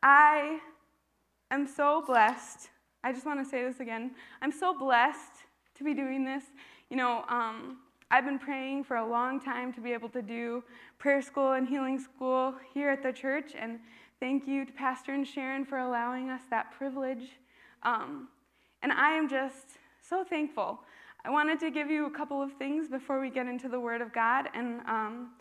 I 0.01 0.59
am 1.51 1.67
so 1.67 2.03
blessed. 2.05 2.69
I 3.03 3.11
just 3.11 3.25
want 3.25 3.43
to 3.43 3.49
say 3.49 3.63
this 3.63 3.79
again. 3.79 4.11
I'm 4.41 4.51
so 4.51 4.77
blessed 4.77 5.43
to 5.75 5.83
be 5.83 5.93
doing 5.93 6.25
this. 6.25 6.43
You 6.89 6.97
know, 6.97 7.23
um, 7.29 7.77
I've 8.13 8.25
been 8.25 8.37
praying 8.37 8.83
for 8.83 8.97
a 8.97 9.09
long 9.09 9.39
time 9.39 9.73
to 9.73 9.81
be 9.81 9.91
able 9.91 10.09
to 10.09 10.21
do 10.21 10.63
prayer 10.99 11.19
school 11.19 11.53
and 11.53 11.67
healing 11.67 11.97
school 11.97 12.53
here 12.71 12.91
at 12.91 13.01
the 13.01 13.11
church, 13.11 13.53
and 13.59 13.79
thank 14.19 14.47
you 14.47 14.65
to 14.65 14.71
Pastor 14.71 15.15
and 15.15 15.27
Sharon 15.27 15.65
for 15.65 15.79
allowing 15.79 16.29
us 16.29 16.41
that 16.51 16.71
privilege. 16.73 17.31
Um, 17.81 18.27
and 18.83 18.91
I 18.91 19.13
am 19.13 19.27
just 19.27 19.79
so 20.07 20.23
thankful. 20.23 20.81
I 21.25 21.31
wanted 21.31 21.59
to 21.61 21.71
give 21.71 21.89
you 21.89 22.05
a 22.05 22.11
couple 22.11 22.39
of 22.39 22.53
things 22.53 22.87
before 22.87 23.19
we 23.19 23.31
get 23.31 23.47
into 23.47 23.67
the 23.67 23.79
Word 23.79 23.99
of 23.99 24.13
God, 24.13 24.47
and 24.53 24.81
um, 24.81 25.31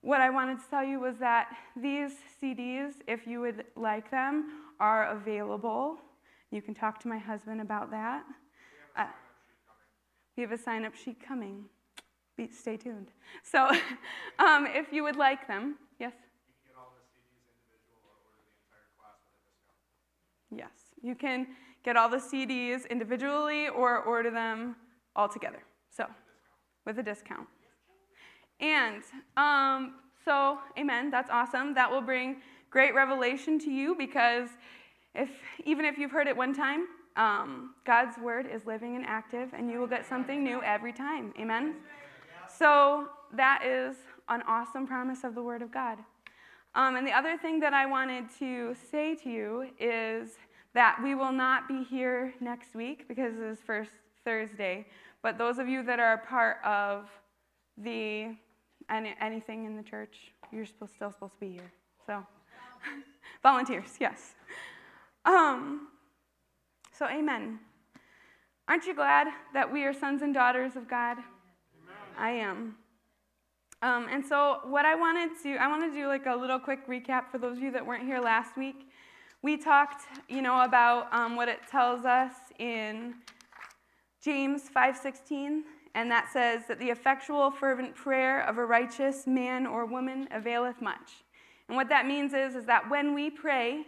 what 0.00 0.20
I 0.20 0.30
wanted 0.30 0.60
to 0.60 0.70
tell 0.70 0.84
you 0.84 1.00
was 1.00 1.16
that 1.18 1.48
these 1.74 2.12
CDs, 2.40 2.92
if 3.08 3.26
you 3.26 3.40
would 3.40 3.64
like 3.74 4.12
them, 4.12 4.60
are 4.78 5.10
available. 5.10 5.98
You 6.52 6.62
can 6.62 6.72
talk 6.72 7.00
to 7.00 7.08
my 7.08 7.18
husband 7.18 7.60
about 7.60 7.90
that. 7.90 8.22
Uh, 8.96 9.06
we 10.36 10.44
have 10.44 10.52
a 10.52 10.58
sign 10.58 10.84
up 10.84 10.94
sheet 10.94 11.16
coming. 11.20 11.64
Be, 12.36 12.48
stay 12.50 12.76
tuned. 12.76 13.08
So, 13.42 13.68
um, 14.38 14.66
if 14.66 14.92
you 14.92 15.02
would 15.02 15.16
like 15.16 15.46
them, 15.46 15.76
yes? 15.98 16.12
Yes, 20.50 20.70
you 21.02 21.14
can 21.14 21.46
get 21.84 21.96
all 21.96 22.08
the 22.08 22.18
CDs 22.18 22.88
individually 22.90 23.68
or 23.68 24.02
order 24.02 24.30
them 24.30 24.76
all 25.16 25.28
together. 25.28 25.62
So, 25.90 26.06
with 26.84 26.98
a 26.98 27.02
discount. 27.02 27.48
And 28.60 29.02
um, 29.36 29.94
so, 30.24 30.58
amen, 30.78 31.10
that's 31.10 31.30
awesome. 31.30 31.74
That 31.74 31.90
will 31.90 32.00
bring 32.00 32.36
great 32.70 32.94
revelation 32.94 33.58
to 33.60 33.70
you 33.70 33.94
because 33.94 34.48
if 35.14 35.28
even 35.64 35.84
if 35.84 35.98
you've 35.98 36.10
heard 36.10 36.26
it 36.26 36.36
one 36.36 36.54
time, 36.54 36.86
um, 37.16 37.74
God's 37.84 38.16
word 38.18 38.46
is 38.50 38.64
living 38.64 38.96
and 38.96 39.04
active, 39.04 39.50
and 39.52 39.70
you 39.70 39.78
will 39.78 39.86
get 39.86 40.06
something 40.06 40.42
new 40.42 40.62
every 40.62 40.92
time. 40.92 41.34
Amen? 41.38 41.74
So, 42.62 43.08
that 43.34 43.64
is 43.66 43.96
an 44.28 44.40
awesome 44.46 44.86
promise 44.86 45.24
of 45.24 45.34
the 45.34 45.42
word 45.42 45.62
of 45.62 45.72
God. 45.72 45.98
Um, 46.76 46.94
and 46.94 47.04
the 47.04 47.10
other 47.10 47.36
thing 47.36 47.58
that 47.58 47.74
I 47.74 47.86
wanted 47.86 48.26
to 48.38 48.76
say 48.88 49.16
to 49.16 49.28
you 49.28 49.66
is 49.80 50.30
that 50.72 50.96
we 51.02 51.16
will 51.16 51.32
not 51.32 51.66
be 51.66 51.82
here 51.82 52.32
next 52.40 52.76
week 52.76 53.08
because 53.08 53.34
it 53.34 53.42
is 53.42 53.58
first 53.66 53.90
Thursday. 54.24 54.86
But 55.24 55.38
those 55.38 55.58
of 55.58 55.66
you 55.66 55.82
that 55.82 55.98
are 55.98 56.12
a 56.12 56.18
part 56.18 56.58
of 56.64 57.08
the 57.78 58.36
any, 58.88 59.16
anything 59.20 59.64
in 59.64 59.76
the 59.76 59.82
church, 59.82 60.30
you're 60.52 60.64
supposed, 60.64 60.94
still 60.94 61.10
supposed 61.10 61.34
to 61.34 61.40
be 61.40 61.50
here. 61.54 61.72
So, 62.06 62.24
volunteers, 63.42 63.96
yes. 63.98 64.36
Um, 65.24 65.88
so, 66.96 67.08
amen. 67.08 67.58
Aren't 68.68 68.86
you 68.86 68.94
glad 68.94 69.26
that 69.52 69.72
we 69.72 69.82
are 69.82 69.92
sons 69.92 70.22
and 70.22 70.32
daughters 70.32 70.76
of 70.76 70.88
God? 70.88 71.16
I 72.22 72.30
am. 72.30 72.76
Um, 73.82 74.06
and 74.08 74.24
so, 74.24 74.60
what 74.62 74.84
I 74.84 74.94
wanted 74.94 75.30
to, 75.42 75.56
I 75.56 75.66
want 75.66 75.92
to 75.92 75.92
do 75.92 76.06
like 76.06 76.26
a 76.26 76.36
little 76.36 76.60
quick 76.60 76.86
recap 76.86 77.28
for 77.32 77.38
those 77.38 77.56
of 77.56 77.64
you 77.64 77.72
that 77.72 77.84
weren't 77.84 78.04
here 78.04 78.20
last 78.20 78.56
week. 78.56 78.86
We 79.42 79.56
talked, 79.56 80.02
you 80.28 80.40
know, 80.40 80.62
about 80.62 81.12
um, 81.12 81.34
what 81.34 81.48
it 81.48 81.58
tells 81.68 82.04
us 82.04 82.32
in 82.60 83.14
James 84.22 84.70
5:16, 84.74 85.62
and 85.96 86.08
that 86.12 86.28
says 86.32 86.62
that 86.68 86.78
the 86.78 86.90
effectual, 86.90 87.50
fervent 87.50 87.96
prayer 87.96 88.46
of 88.46 88.56
a 88.56 88.64
righteous 88.64 89.26
man 89.26 89.66
or 89.66 89.84
woman 89.84 90.28
availeth 90.30 90.80
much. 90.80 91.24
And 91.66 91.76
what 91.76 91.88
that 91.88 92.06
means 92.06 92.34
is, 92.34 92.54
is 92.54 92.66
that 92.66 92.88
when 92.88 93.14
we 93.14 93.30
pray, 93.30 93.82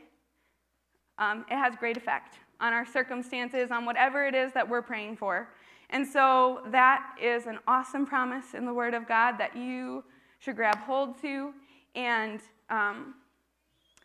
um, 1.19 1.47
it 1.49 1.57
has 1.57 1.77
great 1.77 1.97
effect 1.97 2.35
on 2.59 2.73
our 2.73 2.85
circumstances, 2.85 3.71
on 3.71 3.85
whatever 3.85 4.27
it 4.27 4.35
is 4.35 4.53
that 4.55 4.69
we're 4.69 4.83
praying 4.83 5.19
for. 5.19 5.51
And 5.91 6.07
so 6.07 6.63
that 6.71 7.17
is 7.21 7.47
an 7.47 7.59
awesome 7.69 8.07
promise 8.07 8.55
in 8.55 8.65
the 8.65 8.75
Word 8.75 8.95
of 8.95 9.07
God 9.07 9.39
that 9.39 9.57
you 9.57 10.05
should 10.39 10.57
grab 10.57 10.79
hold 10.79 11.21
to. 11.23 11.53
And, 11.95 12.41
um, 12.71 13.15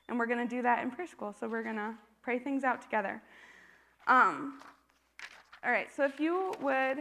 and 0.07 0.19
we're 0.19 0.27
going 0.27 0.47
to 0.47 0.55
do 0.55 0.61
that 0.61 0.84
in 0.84 0.91
prayer 0.91 1.07
school. 1.07 1.36
So 1.39 1.47
we're 1.47 1.63
going 1.63 1.77
to 1.77 1.93
pray 2.21 2.39
things 2.39 2.63
out 2.63 2.82
together. 2.82 3.21
Um, 4.07 4.59
all 5.63 5.71
right, 5.71 5.88
so 5.95 6.05
if 6.05 6.19
you 6.19 6.53
would 6.61 6.99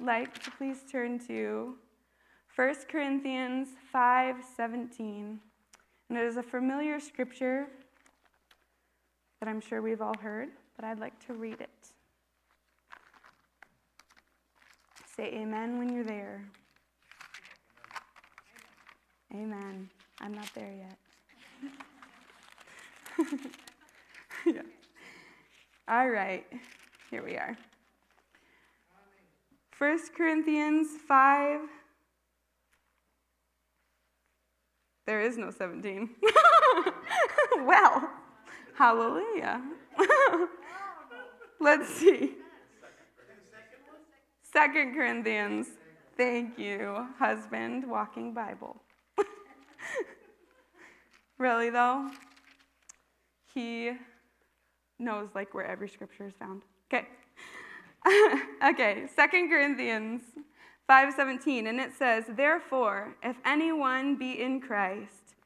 like 0.00 0.42
to 0.44 0.50
please 0.52 0.78
turn 0.90 1.18
to 1.26 1.74
1 2.58 2.74
Corinthians 2.88 3.68
5:17. 3.94 5.38
And 6.08 6.18
it 6.18 6.24
is 6.24 6.36
a 6.36 6.42
familiar 6.42 6.98
scripture 6.98 7.68
that 9.38 9.48
I'm 9.48 9.60
sure 9.60 9.82
we've 9.82 10.00
all 10.00 10.16
heard, 10.20 10.48
but 10.74 10.84
I'd 10.84 10.98
like 10.98 11.24
to 11.26 11.34
read 11.34 11.60
it. 11.60 11.97
Say 15.18 15.34
amen 15.34 15.78
when 15.78 15.92
you're 15.92 16.04
there. 16.04 16.44
Amen. 19.34 19.90
I'm 20.20 20.32
not 20.32 20.48
there 20.54 20.72
yet. 20.72 20.96
yeah. 24.46 24.62
All 25.88 26.08
right. 26.08 26.46
Here 27.10 27.24
we 27.24 27.32
are. 27.36 27.58
1 29.76 29.98
Corinthians 30.16 30.86
5. 31.08 31.62
There 35.04 35.20
is 35.20 35.36
no 35.36 35.50
17. 35.50 36.10
well, 37.66 38.08
hallelujah. 38.76 39.64
Let's 41.60 41.92
see. 41.92 42.36
Second 44.58 44.92
Corinthians. 44.92 45.68
Thank 46.16 46.58
you, 46.58 47.06
husband, 47.16 47.88
walking 47.88 48.34
Bible. 48.34 48.82
really 51.38 51.70
though, 51.70 52.10
he 53.54 53.92
knows 54.98 55.28
like 55.32 55.54
where 55.54 55.64
every 55.64 55.88
scripture 55.88 56.26
is 56.26 56.34
found. 56.40 56.62
Okay. 56.92 57.06
okay, 58.68 59.06
Second 59.14 59.48
Corinthians 59.48 60.22
5:17 60.90 61.68
and 61.68 61.78
it 61.78 61.92
says, 61.96 62.24
"Therefore, 62.28 63.14
if 63.22 63.36
anyone 63.44 64.16
be 64.16 64.42
in 64.42 64.60
Christ, 64.60 65.36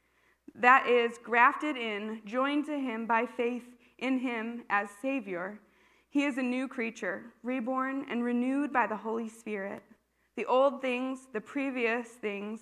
that 0.54 0.86
is 0.86 1.18
grafted 1.22 1.76
in, 1.76 2.22
joined 2.24 2.64
to 2.64 2.78
him 2.78 3.04
by 3.04 3.26
faith 3.26 3.64
in 3.98 4.20
him 4.20 4.64
as 4.70 4.88
savior, 5.02 5.60
he 6.12 6.24
is 6.24 6.36
a 6.36 6.42
new 6.42 6.68
creature, 6.68 7.22
reborn 7.42 8.04
and 8.10 8.22
renewed 8.22 8.70
by 8.70 8.86
the 8.86 8.98
Holy 8.98 9.30
Spirit. 9.30 9.82
The 10.36 10.44
old 10.44 10.82
things, 10.82 11.20
the 11.32 11.40
previous 11.40 12.06
things, 12.06 12.60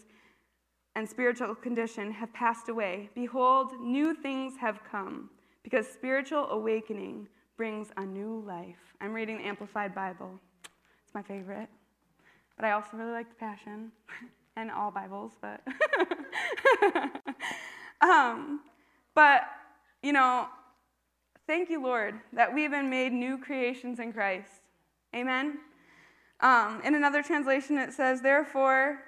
and 0.94 1.09
spiritual 1.09 1.57
condition 1.57 2.12
have 2.12 2.32
passed 2.32 2.68
away. 2.68 3.11
Behold, 3.12 3.72
new 3.80 4.14
things 4.14 4.55
have 4.61 4.84
come, 4.88 5.30
because 5.64 5.88
spiritual 5.88 6.48
awakening 6.51 7.26
brings 7.57 7.88
a 7.96 8.07
new 8.07 8.44
life. 8.46 8.94
I'm 9.01 9.12
reading 9.12 9.38
the 9.38 9.46
Amplified 9.46 9.96
Bible. 9.96 10.30
It's 11.05 11.12
my 11.12 11.22
favorite. 11.22 11.68
But 12.55 12.66
I 12.66 12.70
also 12.70 12.96
really 12.96 13.11
like 13.11 13.30
the 13.30 13.34
Passion 13.34 13.90
and 14.57 14.70
all 14.70 14.92
Bibles, 14.92 15.32
but 15.42 15.61
um, 18.01 18.61
but 19.16 19.42
you 20.05 20.12
know, 20.12 20.46
thank 21.51 21.68
you, 21.68 21.82
Lord, 21.82 22.14
that 22.32 22.55
we've 22.55 22.70
been 22.70 22.88
made 22.88 23.12
new 23.12 23.36
creations 23.36 23.98
in 23.98 24.12
Christ. 24.12 24.62
Amen. 25.16 25.59
Um, 26.38 26.80
in 26.84 26.94
another 26.94 27.24
translation, 27.24 27.76
it 27.76 27.92
says, 27.92 28.20
Therefore, 28.20 29.03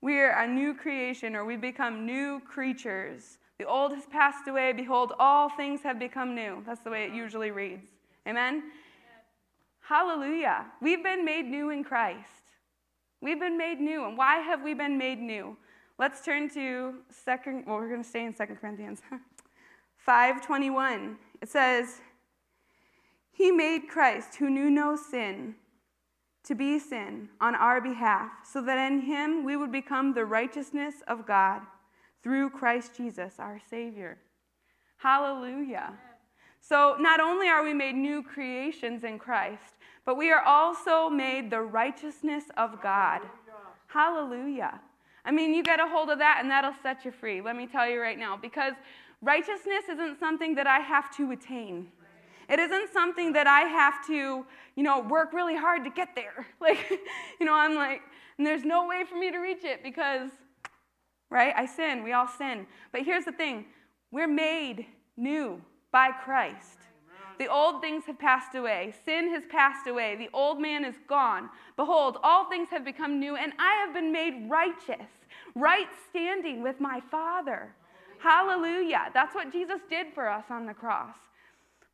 we 0.00 0.20
are 0.20 0.30
a 0.30 0.46
new 0.46 0.74
creation, 0.74 1.34
or 1.34 1.44
we 1.44 1.56
become 1.56 2.06
new 2.06 2.40
creatures. 2.46 3.38
The 3.58 3.64
old 3.64 3.90
has 3.90 4.06
passed 4.06 4.46
away. 4.46 4.72
Behold, 4.72 5.12
all 5.18 5.48
things 5.48 5.80
have 5.82 5.98
become 5.98 6.36
new. 6.36 6.62
That's 6.64 6.82
the 6.82 6.90
way 6.90 7.02
it 7.02 7.12
usually 7.12 7.50
reads. 7.50 7.88
Amen? 8.28 8.62
Hallelujah. 9.80 10.66
We've 10.80 11.02
been 11.02 11.24
made 11.24 11.46
new 11.46 11.70
in 11.70 11.82
Christ. 11.82 12.44
We've 13.20 13.40
been 13.40 13.58
made 13.58 13.80
new. 13.80 14.06
And 14.06 14.16
why 14.16 14.36
have 14.36 14.62
we 14.62 14.72
been 14.72 14.98
made 14.98 15.18
new? 15.18 15.56
Let's 15.98 16.24
turn 16.24 16.48
to 16.50 16.94
second, 17.10 17.64
well, 17.66 17.78
we're 17.78 17.88
going 17.88 18.04
to 18.04 18.08
stay 18.08 18.24
in 18.24 18.36
Second 18.36 18.60
Corinthians 18.60 19.02
521. 19.96 21.16
It 21.40 21.48
says, 21.48 22.00
He 23.32 23.50
made 23.50 23.88
Christ, 23.88 24.36
who 24.36 24.50
knew 24.50 24.70
no 24.70 24.96
sin, 24.96 25.54
to 26.44 26.54
be 26.54 26.78
sin 26.78 27.28
on 27.40 27.54
our 27.54 27.80
behalf, 27.80 28.30
so 28.44 28.62
that 28.62 28.90
in 28.90 29.02
him 29.02 29.44
we 29.44 29.56
would 29.56 29.70
become 29.70 30.14
the 30.14 30.24
righteousness 30.24 30.96
of 31.06 31.26
God 31.26 31.60
through 32.22 32.50
Christ 32.50 32.96
Jesus, 32.96 33.34
our 33.38 33.60
Savior. 33.70 34.18
Hallelujah. 34.96 35.92
So, 36.60 36.96
not 36.98 37.20
only 37.20 37.48
are 37.48 37.62
we 37.62 37.72
made 37.72 37.94
new 37.94 38.22
creations 38.22 39.04
in 39.04 39.18
Christ, 39.18 39.76
but 40.04 40.16
we 40.16 40.30
are 40.32 40.42
also 40.42 41.08
made 41.08 41.50
the 41.50 41.60
righteousness 41.60 42.44
of 42.56 42.82
God. 42.82 43.20
Hallelujah. 43.86 44.80
I 45.24 45.30
mean, 45.30 45.52
you 45.54 45.62
get 45.62 45.80
a 45.80 45.86
hold 45.86 46.08
of 46.08 46.18
that 46.18 46.38
and 46.40 46.50
that'll 46.50 46.74
set 46.82 47.04
you 47.04 47.10
free. 47.10 47.40
Let 47.42 47.56
me 47.56 47.66
tell 47.66 47.88
you 47.88 48.00
right 48.00 48.18
now, 48.18 48.36
because 48.36 48.72
righteousness 49.22 49.84
isn't 49.90 50.18
something 50.18 50.54
that 50.54 50.66
I 50.66 50.78
have 50.80 51.14
to 51.16 51.32
attain. 51.32 51.88
It 52.48 52.58
isn't 52.58 52.92
something 52.92 53.32
that 53.34 53.46
I 53.46 53.60
have 53.60 54.06
to, 54.06 54.46
you 54.74 54.82
know, 54.82 55.00
work 55.00 55.32
really 55.32 55.56
hard 55.56 55.84
to 55.84 55.90
get 55.90 56.14
there. 56.14 56.46
Like, 56.60 56.90
you 57.38 57.46
know, 57.46 57.54
I'm 57.54 57.74
like, 57.74 58.00
and 58.36 58.46
there's 58.46 58.64
no 58.64 58.86
way 58.86 59.04
for 59.08 59.16
me 59.16 59.30
to 59.30 59.38
reach 59.38 59.64
it 59.64 59.82
because, 59.82 60.30
right? 61.30 61.52
I 61.56 61.66
sin. 61.66 62.02
We 62.02 62.12
all 62.12 62.28
sin. 62.28 62.66
But 62.92 63.02
here's 63.02 63.24
the 63.24 63.32
thing 63.32 63.66
we're 64.10 64.28
made 64.28 64.86
new 65.16 65.60
by 65.92 66.10
Christ. 66.24 66.78
The 67.38 67.46
old 67.46 67.80
things 67.80 68.04
have 68.06 68.18
passed 68.18 68.56
away. 68.56 68.92
Sin 69.04 69.30
has 69.30 69.44
passed 69.48 69.86
away. 69.86 70.16
The 70.16 70.28
old 70.32 70.60
man 70.60 70.84
is 70.84 70.96
gone. 71.08 71.48
Behold, 71.76 72.18
all 72.24 72.48
things 72.48 72.68
have 72.70 72.84
become 72.84 73.20
new, 73.20 73.36
and 73.36 73.52
I 73.58 73.74
have 73.84 73.94
been 73.94 74.10
made 74.10 74.48
righteous, 74.50 75.06
right 75.54 75.86
standing 76.10 76.62
with 76.62 76.80
my 76.80 77.00
Father. 77.10 77.74
Hallelujah. 78.18 79.10
That's 79.14 79.34
what 79.34 79.52
Jesus 79.52 79.80
did 79.88 80.08
for 80.14 80.28
us 80.28 80.44
on 80.50 80.66
the 80.66 80.74
cross. 80.74 81.14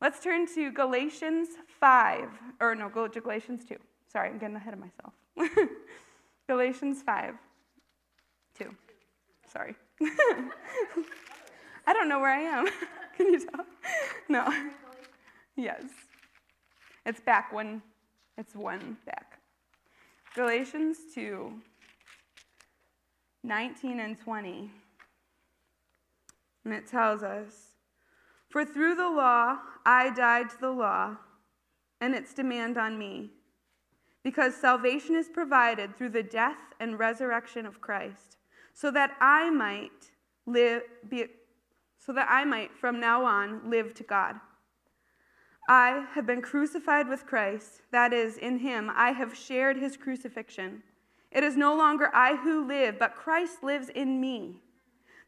Let's 0.01 0.20
turn 0.20 0.47
to 0.55 0.70
Galatians 0.70 1.49
5, 1.81 2.29
or 2.61 2.75
no, 2.75 2.89
go 2.89 3.09
to 3.09 3.20
Galatians 3.20 3.64
2. 3.68 3.77
Sorry, 4.12 4.29
I'm 4.29 4.39
getting 4.39 4.57
ahead 4.57 4.75
of 4.75 4.81
myself. 4.81 5.12
Galatians 6.49 7.03
5, 7.03 7.35
2. 8.59 8.75
Sorry. 9.51 9.75
I 11.87 11.93
don't 11.93 12.09
know 12.09 12.20
where 12.20 12.33
I 12.33 12.41
am. 12.41 12.66
Can 13.16 13.27
you 13.33 13.39
tell? 13.39 13.64
No. 14.29 14.53
Yes. 15.57 15.85
It's 17.07 17.20
back 17.20 17.53
one, 17.53 17.83
it's 18.37 18.55
one 18.55 18.97
back. 19.07 19.39
Galatians 20.35 20.99
2, 21.14 21.53
19 23.43 24.01
and 24.01 24.18
20. 24.18 24.70
And 26.65 26.73
it 26.73 26.87
tells 26.87 27.23
us, 27.23 27.75
For 28.49 28.65
through 28.65 28.95
the 28.95 29.11
law 29.11 29.59
I 29.85 30.11
died 30.11 30.51
to 30.51 30.61
the 30.61 30.71
law 30.71 31.17
and 32.01 32.15
its 32.15 32.35
demand 32.35 32.79
on 32.79 32.99
me, 32.99 33.31
because 34.23 34.55
salvation 34.55 35.15
is 35.15 35.29
provided 35.29 35.97
through 35.97 36.09
the 36.11 36.23
death 36.23 36.57
and 36.81 36.99
resurrection 36.99 37.67
of 37.67 37.81
Christ, 37.81 38.39
so 38.73 38.91
that 38.91 39.12
I 39.21 39.51
might 39.51 40.11
live 40.47 40.83
be, 41.09 41.27
so 41.99 42.12
that 42.12 42.29
I 42.31 42.45
might 42.45 42.77
from 42.77 43.01
now 43.01 43.25
on 43.25 43.71
live 43.71 43.95
to 43.95 44.03
God. 44.03 44.37
I 45.69 46.07
have 46.12 46.27
been 46.27 46.43
crucified 46.43 47.09
with 47.09 47.27
Christ, 47.27 47.83
that 47.91 48.12
is, 48.12 48.37
in 48.37 48.59
him 48.59 48.91
I 48.95 49.12
have 49.12 49.37
shared 49.37 49.79
his 49.79 49.97
crucifixion. 49.97 50.83
It 51.31 51.43
is 51.43 51.57
no 51.57 51.75
longer 51.75 52.11
I 52.15 52.37
who 52.37 52.67
live, 52.67 52.99
but 52.99 53.15
Christ 53.15 53.62
lives 53.62 53.89
in 53.89 54.21
me. 54.21 54.61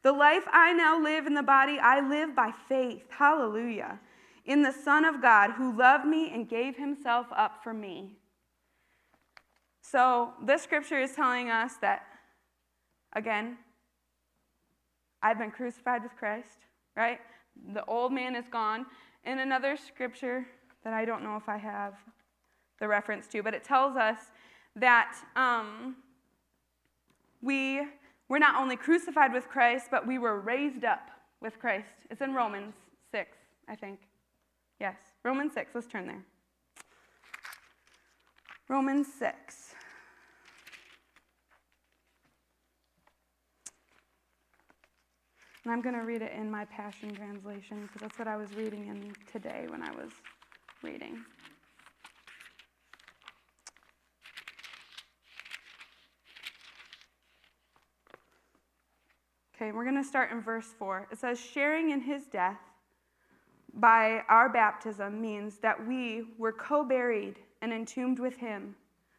The 0.06 0.12
life 0.12 0.44
I 0.52 0.72
now 0.72 1.02
live 1.02 1.26
in 1.26 1.34
the 1.34 1.42
body, 1.42 1.80
I 1.82 1.98
live 1.98 2.36
by 2.36 2.52
faith. 2.68 3.02
Hallelujah. 3.10 3.98
In 4.44 4.62
the 4.62 4.70
Son 4.70 5.04
of 5.04 5.20
God 5.20 5.50
who 5.50 5.76
loved 5.76 6.06
me 6.06 6.30
and 6.32 6.48
gave 6.48 6.76
himself 6.76 7.26
up 7.34 7.60
for 7.64 7.74
me. 7.74 8.12
So, 9.80 10.32
this 10.40 10.62
scripture 10.62 11.00
is 11.00 11.10
telling 11.16 11.50
us 11.50 11.72
that, 11.80 12.02
again, 13.14 13.56
I've 15.24 15.38
been 15.38 15.50
crucified 15.50 16.04
with 16.04 16.14
Christ, 16.16 16.58
right? 16.96 17.18
The 17.72 17.84
old 17.86 18.12
man 18.12 18.36
is 18.36 18.46
gone. 18.48 18.86
In 19.24 19.40
another 19.40 19.76
scripture 19.76 20.46
that 20.84 20.92
I 20.92 21.04
don't 21.04 21.24
know 21.24 21.34
if 21.34 21.48
I 21.48 21.56
have 21.56 21.94
the 22.78 22.86
reference 22.86 23.26
to, 23.32 23.42
but 23.42 23.54
it 23.54 23.64
tells 23.64 23.96
us 23.96 24.18
that 24.76 25.16
um, 25.34 25.96
we 27.42 27.88
we're 28.28 28.38
not 28.38 28.60
only 28.60 28.76
crucified 28.76 29.32
with 29.32 29.48
Christ, 29.48 29.86
but 29.90 30.06
we 30.06 30.18
were 30.18 30.40
raised 30.40 30.84
up 30.84 31.10
with 31.40 31.58
Christ. 31.58 32.06
It's 32.10 32.20
in 32.20 32.34
Romans 32.34 32.74
6, 33.12 33.36
I 33.68 33.74
think. 33.76 34.00
Yes, 34.80 34.96
Romans 35.24 35.52
6. 35.54 35.70
Let's 35.74 35.86
turn 35.86 36.06
there. 36.06 36.24
Romans 38.68 39.06
6. 39.18 39.74
And 45.64 45.72
I'm 45.72 45.82
going 45.82 45.96
to 45.96 46.02
read 46.02 46.22
it 46.22 46.32
in 46.32 46.50
my 46.50 46.64
Passion 46.66 47.12
Translation 47.14 47.82
because 47.82 48.00
that's 48.00 48.18
what 48.18 48.28
I 48.28 48.36
was 48.36 48.54
reading 48.54 48.86
in 48.86 49.12
today 49.30 49.66
when 49.68 49.82
I 49.82 49.90
was 49.92 50.10
reading. 50.82 51.24
Okay, 59.56 59.72
we're 59.72 59.84
going 59.84 59.96
to 59.96 60.04
start 60.04 60.32
in 60.32 60.42
verse 60.42 60.74
4. 60.78 61.08
It 61.10 61.18
says, 61.18 61.40
Sharing 61.40 61.90
in 61.90 62.02
his 62.02 62.26
death 62.26 62.58
by 63.72 64.20
our 64.28 64.50
baptism 64.50 65.18
means 65.18 65.58
that 65.60 65.86
we 65.86 66.24
were 66.36 66.52
co 66.52 66.84
buried 66.84 67.36
and 67.62 67.72
entombed 67.72 68.18
with 68.18 68.36
him 68.36 68.76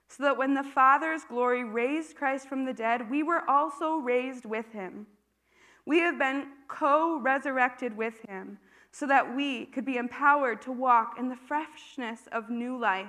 so 0.08 0.24
that 0.24 0.38
when 0.38 0.54
the 0.54 0.64
Father's 0.64 1.24
glory 1.24 1.64
raised 1.64 2.16
Christ 2.16 2.48
from 2.48 2.66
the 2.66 2.74
dead, 2.74 3.10
we 3.10 3.24
were 3.24 3.50
also 3.50 3.96
raised 3.96 4.46
with 4.46 4.72
him. 4.72 5.08
We 5.88 6.00
have 6.00 6.20
been 6.20 6.50
co 6.68 7.20
resurrected 7.20 7.98
with 7.98 8.22
him, 8.30 8.60
so 8.92 9.08
that 9.08 9.36
we 9.36 9.66
could 9.66 9.86
be 9.86 9.98
empowered 9.98 10.62
to 10.64 10.72
walk 10.72 11.16
in 11.18 11.30
the 11.30 11.36
freshness 11.36 12.22
of 12.32 12.50
new 12.50 12.80
life. 12.80 13.08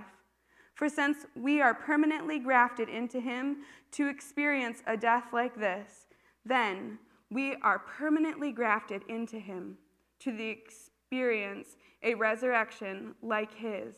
For 0.75 0.89
since 0.89 1.27
we 1.37 1.61
are 1.61 1.75
permanently 1.75 2.39
grafted 2.39 2.89
into 2.89 3.21
him 3.21 3.59
to 3.93 4.09
experience 4.09 4.83
a 4.87 4.97
death 4.97 5.27
like 5.33 5.59
this, 5.59 6.07
then 6.45 6.99
we 7.31 7.57
are 7.63 7.79
permanently 7.79 8.53
grafted 8.53 9.03
into 9.09 9.39
him 9.39 9.77
to 10.21 10.33
the 10.33 10.49
experience 10.49 11.77
a 12.03 12.15
resurrection 12.15 13.15
like 13.23 13.53
his 13.55 13.95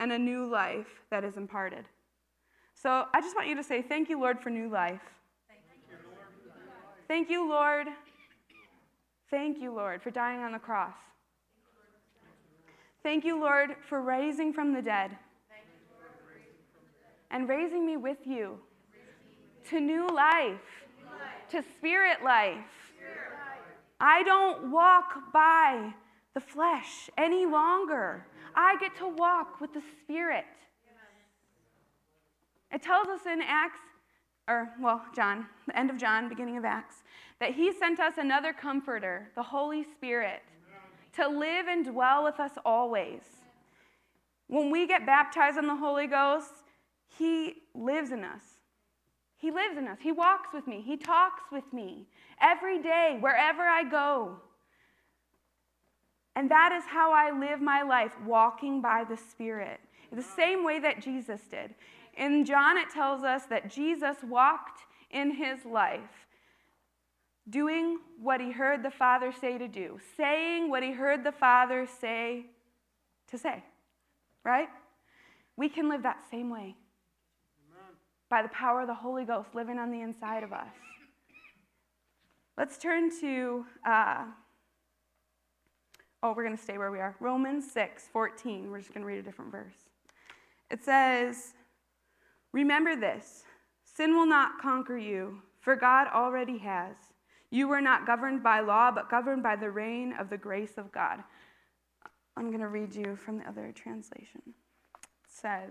and 0.00 0.12
a 0.12 0.18
new 0.18 0.46
life 0.46 1.02
that 1.10 1.24
is 1.24 1.36
imparted. 1.36 1.86
So 2.74 3.06
I 3.14 3.20
just 3.20 3.34
want 3.34 3.48
you 3.48 3.56
to 3.56 3.64
say, 3.64 3.82
Thank 3.82 4.08
you, 4.08 4.20
Lord, 4.20 4.40
for 4.40 4.50
new 4.50 4.68
life. 4.68 5.00
Thank 7.08 7.30
you, 7.30 7.48
Lord. 7.48 7.86
Thank 9.30 9.58
you, 9.58 9.74
Lord, 9.74 10.02
for 10.02 10.10
dying 10.10 10.40
on 10.40 10.52
the 10.52 10.58
cross. 10.58 10.94
Thank 13.02 13.24
you, 13.24 13.40
Lord, 13.40 13.76
for 13.88 14.02
raising 14.02 14.52
from 14.52 14.72
the 14.72 14.82
dead 14.82 15.12
and 17.30 17.48
raising 17.48 17.86
me 17.86 17.96
with 17.96 18.18
you 18.24 18.58
to 19.68 19.80
new 19.80 20.08
life, 20.08 20.85
to 21.50 21.62
spirit 21.78 22.22
life. 22.24 22.92
I 24.00 24.22
don't 24.24 24.70
walk 24.70 25.32
by 25.32 25.94
the 26.34 26.40
flesh 26.40 27.08
any 27.16 27.46
longer. 27.46 28.26
I 28.54 28.76
get 28.78 28.94
to 28.96 29.08
walk 29.08 29.60
with 29.60 29.72
the 29.72 29.82
Spirit. 30.02 30.44
It 32.72 32.82
tells 32.82 33.08
us 33.08 33.20
in 33.26 33.40
Acts, 33.42 33.80
or, 34.48 34.70
well, 34.80 35.02
John, 35.14 35.46
the 35.66 35.78
end 35.78 35.90
of 35.90 35.96
John, 35.96 36.28
beginning 36.28 36.56
of 36.56 36.64
Acts, 36.64 36.96
that 37.40 37.54
he 37.54 37.72
sent 37.72 38.00
us 38.00 38.14
another 38.18 38.52
comforter, 38.52 39.30
the 39.34 39.42
Holy 39.42 39.82
Spirit, 39.82 40.42
to 41.14 41.26
live 41.26 41.66
and 41.68 41.86
dwell 41.86 42.24
with 42.24 42.38
us 42.38 42.52
always. 42.64 43.22
When 44.48 44.70
we 44.70 44.86
get 44.86 45.06
baptized 45.06 45.56
in 45.56 45.66
the 45.66 45.76
Holy 45.76 46.06
Ghost, 46.06 46.52
he 47.18 47.62
lives 47.74 48.10
in 48.10 48.24
us. 48.24 48.42
He 49.46 49.52
lives 49.52 49.78
in 49.78 49.86
us. 49.86 49.98
He 50.02 50.10
walks 50.10 50.48
with 50.52 50.66
me. 50.66 50.82
He 50.84 50.96
talks 50.96 51.44
with 51.52 51.72
me 51.72 52.08
every 52.42 52.82
day, 52.82 53.16
wherever 53.20 53.62
I 53.62 53.88
go. 53.88 54.38
And 56.34 56.50
that 56.50 56.72
is 56.72 56.82
how 56.84 57.12
I 57.12 57.30
live 57.30 57.60
my 57.60 57.82
life, 57.82 58.10
walking 58.26 58.80
by 58.82 59.04
the 59.08 59.16
Spirit, 59.16 59.78
the 60.10 60.20
same 60.20 60.64
way 60.64 60.80
that 60.80 61.00
Jesus 61.00 61.42
did. 61.48 61.76
In 62.16 62.44
John, 62.44 62.76
it 62.76 62.90
tells 62.90 63.22
us 63.22 63.44
that 63.44 63.70
Jesus 63.70 64.16
walked 64.24 64.80
in 65.12 65.30
his 65.30 65.64
life, 65.64 66.26
doing 67.48 68.00
what 68.20 68.40
he 68.40 68.50
heard 68.50 68.82
the 68.82 68.90
Father 68.90 69.30
say 69.30 69.58
to 69.58 69.68
do, 69.68 70.00
saying 70.16 70.68
what 70.68 70.82
he 70.82 70.90
heard 70.90 71.22
the 71.22 71.30
Father 71.30 71.86
say 72.00 72.46
to 73.28 73.38
say, 73.38 73.62
right? 74.42 74.70
We 75.56 75.68
can 75.68 75.88
live 75.88 76.02
that 76.02 76.24
same 76.32 76.50
way. 76.50 76.74
By 78.28 78.42
the 78.42 78.48
power 78.48 78.82
of 78.82 78.86
the 78.86 78.94
Holy 78.94 79.24
Ghost 79.24 79.54
living 79.54 79.78
on 79.78 79.90
the 79.90 80.00
inside 80.00 80.42
of 80.42 80.52
us. 80.52 80.74
Let's 82.58 82.78
turn 82.78 83.10
to, 83.20 83.66
uh, 83.86 84.24
oh, 86.22 86.32
we're 86.34 86.44
going 86.44 86.56
to 86.56 86.62
stay 86.62 86.78
where 86.78 86.90
we 86.90 86.98
are. 86.98 87.14
Romans 87.20 87.70
6 87.70 88.04
14. 88.12 88.70
We're 88.70 88.78
just 88.78 88.92
going 88.92 89.02
to 89.02 89.06
read 89.06 89.18
a 89.18 89.22
different 89.22 89.52
verse. 89.52 89.88
It 90.70 90.82
says, 90.84 91.54
Remember 92.52 92.96
this 92.96 93.44
sin 93.84 94.14
will 94.14 94.26
not 94.26 94.60
conquer 94.60 94.96
you, 94.96 95.40
for 95.60 95.76
God 95.76 96.08
already 96.12 96.58
has. 96.58 96.96
You 97.50 97.68
were 97.68 97.80
not 97.80 98.06
governed 98.06 98.42
by 98.42 98.60
law, 98.60 98.90
but 98.90 99.10
governed 99.10 99.42
by 99.42 99.56
the 99.56 99.70
reign 99.70 100.14
of 100.18 100.30
the 100.30 100.38
grace 100.38 100.78
of 100.78 100.90
God. 100.90 101.22
I'm 102.36 102.48
going 102.48 102.60
to 102.60 102.68
read 102.68 102.94
you 102.94 103.16
from 103.16 103.38
the 103.38 103.48
other 103.48 103.72
translation. 103.74 104.42
It 104.46 104.52
says, 105.28 105.70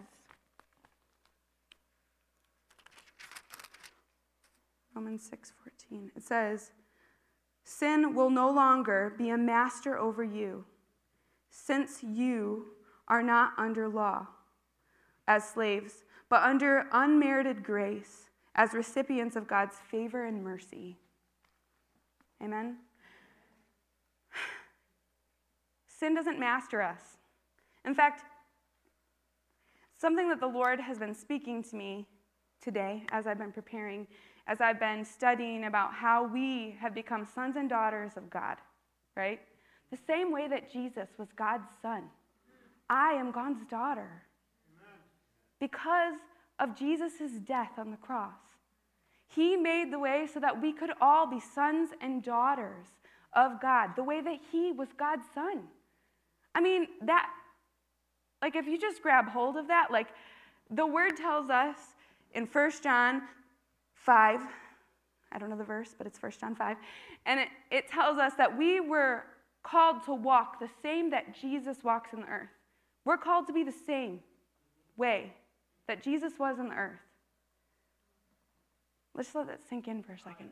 Romans 4.95 5.29
6:14. 5.29 6.11
It 6.15 6.23
says, 6.23 6.71
"Sin 7.63 8.15
will 8.15 8.29
no 8.29 8.49
longer 8.49 9.13
be 9.17 9.29
a 9.29 9.37
master 9.37 9.97
over 9.97 10.23
you, 10.23 10.65
since 11.49 12.03
you 12.03 12.75
are 13.07 13.21
not 13.21 13.53
under 13.57 13.87
law 13.87 14.27
as 15.27 15.47
slaves, 15.47 16.03
but 16.29 16.43
under 16.43 16.87
unmerited 16.91 17.63
grace 17.63 18.29
as 18.55 18.73
recipients 18.73 19.35
of 19.35 19.47
God's 19.47 19.77
favor 19.77 20.25
and 20.25 20.43
mercy. 20.43 20.97
Amen? 22.41 22.77
Sin 25.87 26.15
doesn't 26.15 26.39
master 26.39 26.81
us. 26.81 27.17
In 27.85 27.93
fact, 27.93 28.23
something 29.97 30.29
that 30.29 30.39
the 30.39 30.47
Lord 30.47 30.79
has 30.79 30.97
been 30.97 31.13
speaking 31.13 31.61
to 31.63 31.75
me 31.75 32.07
today 32.61 33.05
as 33.11 33.27
I've 33.27 33.37
been 33.37 33.51
preparing, 33.51 34.07
as 34.47 34.61
I've 34.61 34.79
been 34.79 35.03
studying 35.03 35.65
about 35.65 35.93
how 35.93 36.27
we 36.27 36.75
have 36.79 36.93
become 36.93 37.25
sons 37.25 37.55
and 37.55 37.69
daughters 37.69 38.11
of 38.15 38.29
God, 38.29 38.57
right? 39.15 39.39
The 39.91 39.97
same 40.05 40.31
way 40.31 40.47
that 40.47 40.71
Jesus 40.71 41.09
was 41.17 41.29
God's 41.35 41.69
son. 41.81 42.03
I 42.89 43.13
am 43.13 43.31
God's 43.31 43.65
daughter 43.65 44.23
because 45.59 46.15
of 46.59 46.77
Jesus' 46.77 47.39
death 47.45 47.71
on 47.77 47.91
the 47.91 47.97
cross. 47.97 48.33
He 49.27 49.55
made 49.57 49.91
the 49.91 49.99
way 49.99 50.27
so 50.31 50.39
that 50.39 50.61
we 50.61 50.71
could 50.71 50.91
all 51.01 51.25
be 51.27 51.39
sons 51.39 51.89
and 51.99 52.23
daughters 52.23 52.85
of 53.33 53.59
God, 53.61 53.95
the 53.95 54.03
way 54.03 54.21
that 54.21 54.39
He 54.51 54.71
was 54.71 54.89
God's 54.97 55.25
son. 55.33 55.63
I 56.53 56.61
mean, 56.61 56.87
that, 57.01 57.29
like, 58.41 58.55
if 58.55 58.67
you 58.67 58.79
just 58.79 59.01
grab 59.01 59.27
hold 59.27 59.57
of 59.57 59.67
that, 59.67 59.87
like, 59.91 60.07
the 60.69 60.85
word 60.85 61.17
tells 61.17 61.49
us 61.49 61.77
in 62.33 62.45
1 62.45 62.71
John 62.81 63.23
5, 64.05 64.39
I 65.31 65.37
don't 65.37 65.49
know 65.49 65.57
the 65.57 65.63
verse, 65.63 65.95
but 65.97 66.07
it's 66.07 66.21
1 66.21 66.31
John 66.39 66.55
5, 66.55 66.77
and 67.25 67.39
it, 67.39 67.47
it 67.71 67.87
tells 67.89 68.17
us 68.17 68.33
that 68.37 68.57
we 68.57 68.79
were 68.79 69.23
called 69.63 70.03
to 70.05 70.13
walk 70.13 70.59
the 70.59 70.69
same 70.81 71.09
that 71.09 71.35
Jesus 71.39 71.77
walks 71.83 72.13
in 72.13 72.21
the 72.21 72.27
earth. 72.27 72.49
We're 73.03 73.17
called 73.17 73.47
to 73.47 73.53
be 73.53 73.63
the 73.63 73.73
same 73.85 74.19
way 74.95 75.33
that 75.87 76.03
Jesus 76.03 76.33
was 76.39 76.59
in 76.59 76.69
the 76.69 76.75
earth. 76.75 76.99
Let's 79.13 79.33
let 79.33 79.47
that 79.47 79.61
sink 79.67 79.87
in 79.87 80.03
for 80.03 80.13
a 80.13 80.19
second. 80.19 80.49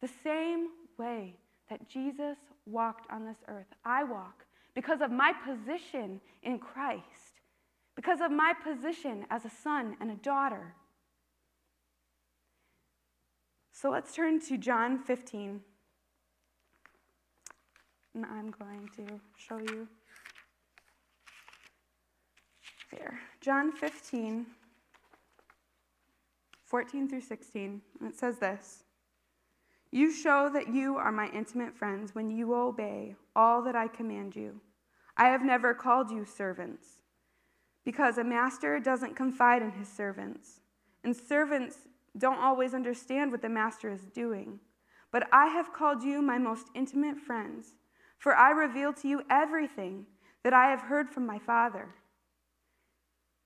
The 0.00 0.10
same 0.24 0.68
way 0.98 1.36
that 1.68 1.88
Jesus 1.88 2.38
walked 2.66 3.10
on 3.10 3.26
this 3.26 3.36
earth, 3.48 3.66
I 3.84 4.02
walk 4.04 4.44
because 4.74 5.00
of 5.00 5.10
my 5.10 5.32
position 5.32 6.20
in 6.42 6.58
Christ, 6.58 7.40
because 7.96 8.20
of 8.20 8.30
my 8.30 8.54
position 8.64 9.26
as 9.30 9.44
a 9.44 9.50
son 9.50 9.96
and 10.00 10.10
a 10.10 10.16
daughter. 10.16 10.74
So 13.80 13.88
let's 13.88 14.14
turn 14.14 14.40
to 14.40 14.58
John 14.58 14.98
15. 14.98 15.58
And 18.14 18.26
I'm 18.26 18.50
going 18.50 18.90
to 18.96 19.18
show 19.38 19.56
you 19.56 19.88
there. 22.92 23.18
John 23.40 23.72
15, 23.72 24.44
14 26.66 27.08
through 27.08 27.22
16, 27.22 27.80
and 28.00 28.12
it 28.12 28.18
says 28.18 28.36
this 28.36 28.84
You 29.90 30.12
show 30.12 30.50
that 30.52 30.68
you 30.68 30.96
are 30.96 31.10
my 31.10 31.30
intimate 31.30 31.74
friends 31.74 32.14
when 32.14 32.28
you 32.28 32.54
obey 32.54 33.16
all 33.34 33.62
that 33.62 33.76
I 33.76 33.88
command 33.88 34.36
you. 34.36 34.60
I 35.16 35.28
have 35.28 35.42
never 35.42 35.72
called 35.72 36.10
you 36.10 36.26
servants, 36.26 36.98
because 37.86 38.18
a 38.18 38.24
master 38.24 38.78
doesn't 38.78 39.16
confide 39.16 39.62
in 39.62 39.70
his 39.70 39.88
servants, 39.88 40.60
and 41.02 41.16
servants 41.16 41.78
don't 42.18 42.40
always 42.40 42.74
understand 42.74 43.30
what 43.30 43.42
the 43.42 43.48
master 43.48 43.90
is 43.90 44.06
doing. 44.06 44.60
But 45.12 45.28
I 45.32 45.46
have 45.46 45.72
called 45.72 46.02
you 46.02 46.22
my 46.22 46.38
most 46.38 46.68
intimate 46.74 47.18
friends, 47.18 47.74
for 48.18 48.34
I 48.34 48.50
reveal 48.50 48.92
to 48.94 49.08
you 49.08 49.22
everything 49.30 50.06
that 50.44 50.52
I 50.52 50.70
have 50.70 50.82
heard 50.82 51.08
from 51.08 51.26
my 51.26 51.38
Father. 51.38 51.88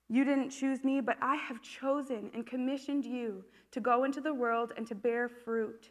You 0.07 0.23
didn't 0.23 0.51
choose 0.51 0.83
me, 0.83 1.01
but 1.01 1.17
I 1.21 1.35
have 1.35 1.61
chosen 1.61 2.29
and 2.33 2.45
commissioned 2.45 3.05
you 3.05 3.43
to 3.71 3.79
go 3.79 4.03
into 4.03 4.21
the 4.21 4.33
world 4.33 4.73
and 4.77 4.85
to 4.87 4.95
bear 4.95 5.27
fruit. 5.27 5.89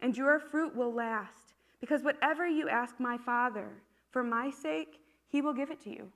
And 0.00 0.16
your 0.16 0.40
fruit 0.40 0.74
will 0.74 0.92
last, 0.92 1.54
because 1.80 2.02
whatever 2.02 2.46
you 2.46 2.68
ask 2.68 2.98
my 2.98 3.16
Father 3.16 3.68
for 4.10 4.24
my 4.24 4.50
sake, 4.50 5.00
he 5.28 5.40
will 5.40 5.52
give 5.52 5.70
it 5.70 5.80
to 5.82 5.90
you. 5.90 6.10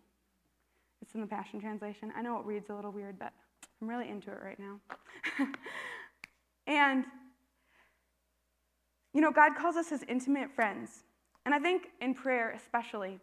It's 1.01 1.15
in 1.15 1.21
the 1.21 1.27
Passion 1.27 1.61
Translation. 1.61 2.13
I 2.17 2.23
know 2.23 2.39
it 2.39 2.47
reads 2.47 2.71
a 2.71 2.75
little 2.75 2.91
weird, 2.91 3.19
but 3.19 3.33
I'm 3.81 3.89
really 3.89 4.09
into 4.09 4.31
it 4.31 4.39
right 4.43 4.59
now. 4.59 4.81
and, 6.67 7.05
you 9.13 9.21
know, 9.21 9.31
God 9.31 9.53
calls 9.57 9.77
us 9.77 9.91
his 9.91 10.03
intimate 10.09 10.51
friends. 10.55 11.05
And 11.45 11.55
I 11.55 11.59
think 11.59 11.89
in 12.01 12.15
prayer, 12.15 12.53
especially, 12.53 13.19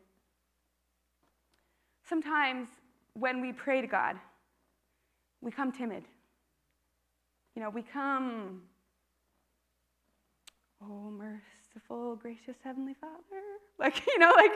sometimes 2.08 2.68
when 3.14 3.42
we 3.42 3.52
pray 3.52 3.82
to 3.82 3.88
God, 3.88 4.18
we 5.42 5.52
come 5.52 5.72
timid. 5.72 6.04
You 7.56 7.62
know, 7.62 7.70
we 7.70 7.82
come, 7.82 8.62
oh, 10.82 11.10
merciful, 11.12 12.16
gracious 12.16 12.56
Heavenly 12.64 12.96
Father. 13.00 13.16
Like, 13.80 14.06
you 14.06 14.20
know, 14.20 14.32
like, 14.36 14.52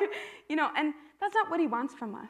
you 0.47 0.55
know, 0.55 0.69
and 0.77 0.93
that's 1.19 1.33
not 1.33 1.49
what 1.49 1.59
He 1.59 1.65
wants 1.65 1.95
from 1.95 2.13
us. 2.13 2.29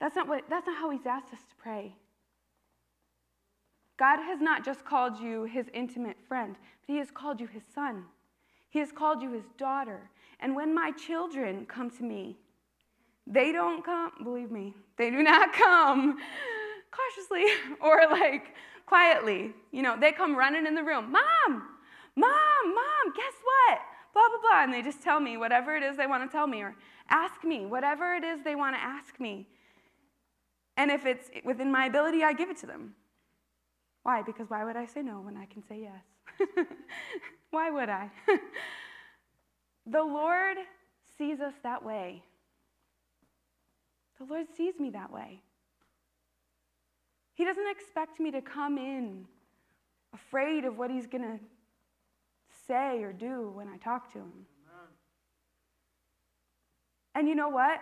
That's 0.00 0.16
not, 0.16 0.28
what, 0.28 0.44
that's 0.48 0.66
not 0.66 0.76
how 0.76 0.90
He's 0.90 1.06
asked 1.06 1.32
us 1.32 1.40
to 1.48 1.54
pray. 1.56 1.94
God 3.98 4.18
has 4.18 4.40
not 4.40 4.64
just 4.64 4.84
called 4.84 5.20
you 5.20 5.44
His 5.44 5.66
intimate 5.74 6.16
friend, 6.26 6.56
but 6.80 6.92
He 6.92 6.98
has 6.98 7.10
called 7.10 7.40
you 7.40 7.46
His 7.46 7.62
son. 7.74 8.04
He 8.70 8.78
has 8.78 8.90
called 8.92 9.22
you 9.22 9.32
His 9.32 9.44
daughter. 9.58 10.10
And 10.40 10.56
when 10.56 10.74
my 10.74 10.92
children 10.92 11.66
come 11.66 11.90
to 11.90 12.02
me, 12.02 12.38
they 13.26 13.52
don't 13.52 13.84
come, 13.84 14.10
believe 14.24 14.50
me, 14.50 14.74
they 14.96 15.10
do 15.10 15.22
not 15.22 15.52
come 15.66 16.18
cautiously 16.90 17.44
or 17.80 18.00
like 18.10 18.54
quietly. 18.86 19.52
You 19.70 19.82
know, 19.82 19.96
they 20.00 20.12
come 20.12 20.36
running 20.36 20.66
in 20.66 20.74
the 20.74 20.82
room, 20.82 21.12
Mom, 21.12 21.62
Mom, 22.16 22.64
Mom, 22.64 23.14
guess 23.14 23.34
what? 23.44 23.78
Blah, 24.12 24.22
blah, 24.28 24.40
blah. 24.40 24.64
And 24.64 24.74
they 24.74 24.82
just 24.82 25.02
tell 25.02 25.20
me 25.20 25.36
whatever 25.36 25.76
it 25.76 25.82
is 25.82 25.96
they 25.96 26.06
want 26.06 26.28
to 26.28 26.34
tell 26.34 26.46
me 26.46 26.62
or 26.62 26.74
ask 27.08 27.44
me 27.44 27.66
whatever 27.66 28.14
it 28.14 28.24
is 28.24 28.40
they 28.42 28.56
want 28.56 28.74
to 28.74 28.80
ask 28.80 29.20
me. 29.20 29.46
And 30.80 30.90
if 30.90 31.04
it's 31.04 31.28
within 31.44 31.70
my 31.70 31.84
ability, 31.84 32.24
I 32.24 32.32
give 32.32 32.48
it 32.48 32.56
to 32.60 32.66
them. 32.66 32.94
Why? 34.02 34.22
Because 34.22 34.48
why 34.48 34.64
would 34.64 34.76
I 34.76 34.86
say 34.86 35.02
no 35.02 35.20
when 35.20 35.36
I 35.36 35.44
can 35.44 35.62
say 35.62 35.82
yes? 35.82 36.66
why 37.50 37.70
would 37.70 37.90
I? 37.90 38.10
the 39.86 40.02
Lord 40.02 40.56
sees 41.18 41.38
us 41.38 41.52
that 41.64 41.84
way. 41.84 42.22
The 44.18 44.24
Lord 44.24 44.46
sees 44.56 44.80
me 44.80 44.88
that 44.88 45.12
way. 45.12 45.42
He 47.34 47.44
doesn't 47.44 47.70
expect 47.70 48.18
me 48.18 48.30
to 48.30 48.40
come 48.40 48.78
in 48.78 49.26
afraid 50.14 50.64
of 50.64 50.78
what 50.78 50.90
He's 50.90 51.06
going 51.06 51.24
to 51.24 51.38
say 52.66 53.02
or 53.02 53.12
do 53.12 53.50
when 53.54 53.68
I 53.68 53.76
talk 53.76 54.10
to 54.14 54.20
Him. 54.20 54.32
Amen. 54.32 54.88
And 57.16 57.28
you 57.28 57.34
know 57.34 57.50
what? 57.50 57.80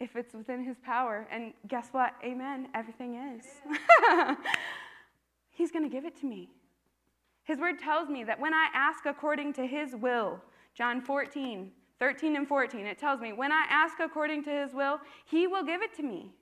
If 0.00 0.16
it's 0.16 0.34
within 0.34 0.64
His 0.64 0.76
power, 0.84 1.26
and 1.30 1.52
guess 1.68 1.88
what? 1.92 2.14
Amen, 2.24 2.68
everything 2.74 3.14
is. 3.14 3.44
he's 5.50 5.70
going 5.70 5.84
to 5.84 5.90
give 5.90 6.04
it 6.04 6.18
to 6.20 6.26
me. 6.26 6.50
His 7.44 7.58
word 7.58 7.78
tells 7.78 8.08
me 8.08 8.24
that 8.24 8.40
when 8.40 8.54
I 8.54 8.68
ask 8.74 9.06
according 9.06 9.52
to 9.54 9.66
His 9.66 9.94
will, 9.94 10.40
John 10.74 11.00
14, 11.00 11.70
13 11.98 12.36
and 12.36 12.48
14, 12.48 12.86
it 12.86 12.98
tells 12.98 13.20
me, 13.20 13.32
when 13.32 13.52
I 13.52 13.64
ask 13.68 14.00
according 14.00 14.44
to 14.44 14.50
His 14.50 14.72
will, 14.72 14.98
He 15.26 15.46
will 15.46 15.64
give 15.64 15.82
it 15.82 15.94
to 15.96 16.02
me. 16.02 16.32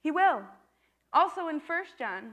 He 0.00 0.10
will. 0.10 0.42
Also 1.12 1.48
in 1.48 1.60
1 1.60 1.84
John 1.98 2.32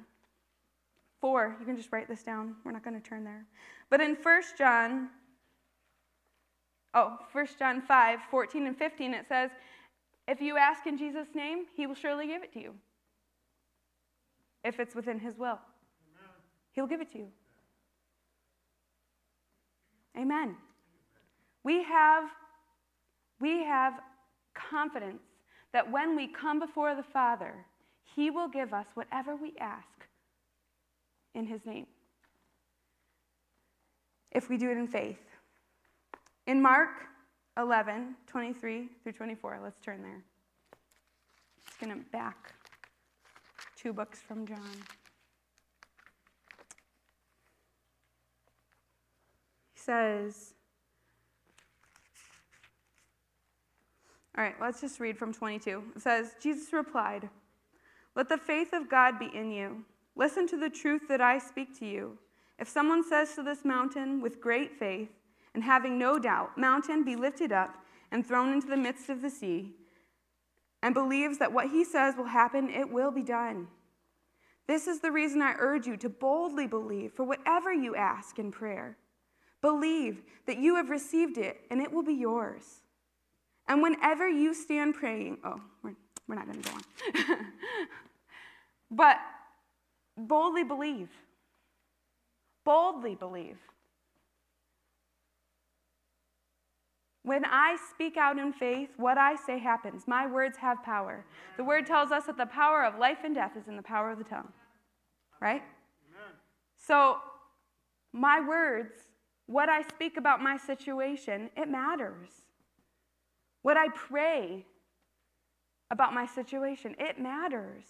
4, 1.21 1.57
you 1.59 1.65
can 1.65 1.75
just 1.75 1.91
write 1.91 2.07
this 2.07 2.23
down. 2.23 2.55
We're 2.63 2.71
not 2.71 2.83
going 2.83 2.99
to 2.99 3.07
turn 3.07 3.23
there. 3.23 3.45
But 3.89 4.01
in 4.01 4.15
1 4.15 4.41
John, 4.57 5.09
oh, 6.95 7.17
1 7.31 7.47
John 7.59 7.81
5, 7.81 8.19
14 8.31 8.67
and 8.67 8.77
15, 8.77 9.13
it 9.13 9.25
says, 9.27 9.51
If 10.27 10.41
you 10.41 10.57
ask 10.57 10.87
in 10.87 10.97
Jesus' 10.97 11.27
name, 11.35 11.65
he 11.75 11.85
will 11.85 11.95
surely 11.95 12.27
give 12.27 12.43
it 12.43 12.51
to 12.53 12.59
you. 12.59 12.73
If 14.63 14.79
it's 14.79 14.95
within 14.95 15.19
his 15.19 15.37
will, 15.37 15.59
Amen. 16.17 16.31
he'll 16.71 16.87
give 16.87 17.01
it 17.01 17.11
to 17.11 17.19
you. 17.19 17.27
Amen. 20.17 20.55
We 21.63 21.83
have, 21.83 22.25
we 23.39 23.63
have 23.63 23.93
confidence 24.53 25.21
that 25.73 25.91
when 25.91 26.15
we 26.15 26.27
come 26.27 26.59
before 26.59 26.95
the 26.95 27.03
Father, 27.03 27.53
He 28.15 28.29
will 28.29 28.47
give 28.47 28.73
us 28.73 28.85
whatever 28.93 29.35
we 29.35 29.53
ask 29.59 30.07
in 31.33 31.45
His 31.45 31.65
name. 31.65 31.87
If 34.31 34.49
we 34.49 34.57
do 34.57 34.71
it 34.71 34.77
in 34.77 34.87
faith. 34.87 35.17
In 36.47 36.61
Mark 36.61 36.89
11, 37.57 38.15
23 38.27 38.89
through 39.01 39.13
24, 39.13 39.59
let's 39.63 39.79
turn 39.79 40.03
there. 40.03 40.23
Just 41.65 41.79
going 41.79 41.91
to 41.91 42.09
back 42.11 42.53
two 43.75 43.93
books 43.93 44.19
from 44.19 44.45
John. 44.45 44.59
He 49.73 49.79
says, 49.79 50.53
All 54.37 54.43
right, 54.43 54.55
let's 54.59 54.81
just 54.81 54.99
read 54.99 55.17
from 55.17 55.33
22. 55.33 55.81
It 55.95 56.01
says, 56.01 56.35
Jesus 56.41 56.73
replied, 56.73 57.29
Let 58.15 58.27
the 58.27 58.37
faith 58.37 58.73
of 58.73 58.89
God 58.89 59.17
be 59.17 59.31
in 59.33 59.49
you. 59.49 59.85
Listen 60.15 60.47
to 60.47 60.57
the 60.57 60.69
truth 60.69 61.03
that 61.07 61.21
I 61.21 61.37
speak 61.37 61.77
to 61.79 61.85
you. 61.85 62.17
If 62.59 62.67
someone 62.67 63.07
says 63.07 63.33
to 63.35 63.43
this 63.43 63.63
mountain 63.63 64.21
with 64.21 64.41
great 64.41 64.77
faith, 64.77 65.09
and 65.55 65.63
having 65.63 65.97
no 65.97 66.19
doubt, 66.19 66.57
Mountain, 66.57 67.03
be 67.03 67.15
lifted 67.15 67.51
up 67.51 67.77
and 68.11 68.25
thrown 68.25 68.53
into 68.53 68.67
the 68.67 68.77
midst 68.77 69.09
of 69.09 69.21
the 69.21 69.29
sea, 69.29 69.71
and 70.83 70.93
believes 70.93 71.39
that 71.39 71.51
what 71.51 71.71
he 71.71 71.83
says 71.83 72.15
will 72.15 72.25
happen, 72.25 72.69
it 72.69 72.91
will 72.91 73.09
be 73.09 73.23
done. 73.23 73.67
This 74.67 74.85
is 74.85 74.99
the 74.99 75.11
reason 75.11 75.41
I 75.41 75.55
urge 75.57 75.87
you 75.87 75.95
to 75.97 76.09
boldly 76.09 76.67
believe 76.67 77.13
for 77.13 77.23
whatever 77.23 77.73
you 77.73 77.95
ask 77.95 78.37
in 78.37 78.51
prayer. 78.51 78.97
Believe 79.61 80.21
that 80.45 80.57
you 80.59 80.75
have 80.75 80.89
received 80.89 81.37
it, 81.37 81.61
and 81.71 81.81
it 81.81 81.91
will 81.91 82.03
be 82.03 82.13
yours. 82.13 82.81
And 83.67 83.81
whenever 83.81 84.27
you 84.29 84.53
stand 84.53 84.93
praying, 84.93 85.37
oh, 85.43 85.61
we're, 85.81 85.95
we're 86.27 86.35
not 86.35 86.45
going 86.45 86.61
to 86.61 86.69
go 86.69 86.75
on. 86.75 87.37
but 88.91 89.17
boldly 90.17 90.63
believe. 90.63 91.09
Boldly 92.63 93.15
believe. 93.15 93.57
When 97.25 97.43
I 97.43 97.75
speak 97.89 98.17
out 98.17 98.37
in 98.37 98.53
faith, 98.53 98.89
what 98.97 99.17
I 99.17 99.35
say 99.35 99.57
happens. 99.57 100.03
My 100.07 100.27
words 100.27 100.59
have 100.59 100.83
power. 100.83 101.25
The 101.57 101.63
word 101.63 101.87
tells 101.87 102.11
us 102.11 102.27
that 102.27 102.37
the 102.37 102.45
power 102.45 102.85
of 102.85 102.99
life 102.99 103.17
and 103.23 103.33
death 103.33 103.53
is 103.59 103.67
in 103.67 103.75
the 103.75 103.81
power 103.81 104.11
of 104.11 104.19
the 104.19 104.23
tongue. 104.23 104.53
Right? 105.41 105.63
Amen. 106.07 106.33
So, 106.77 107.17
my 108.13 108.39
words, 108.47 108.93
what 109.47 109.69
I 109.69 109.81
speak 109.81 110.17
about 110.17 110.39
my 110.39 110.55
situation, 110.55 111.49
it 111.57 111.67
matters. 111.67 112.29
What 113.63 113.75
I 113.75 113.87
pray 113.87 114.63
about 115.89 116.13
my 116.13 116.27
situation, 116.27 116.95
it 116.99 117.19
matters. 117.19 117.85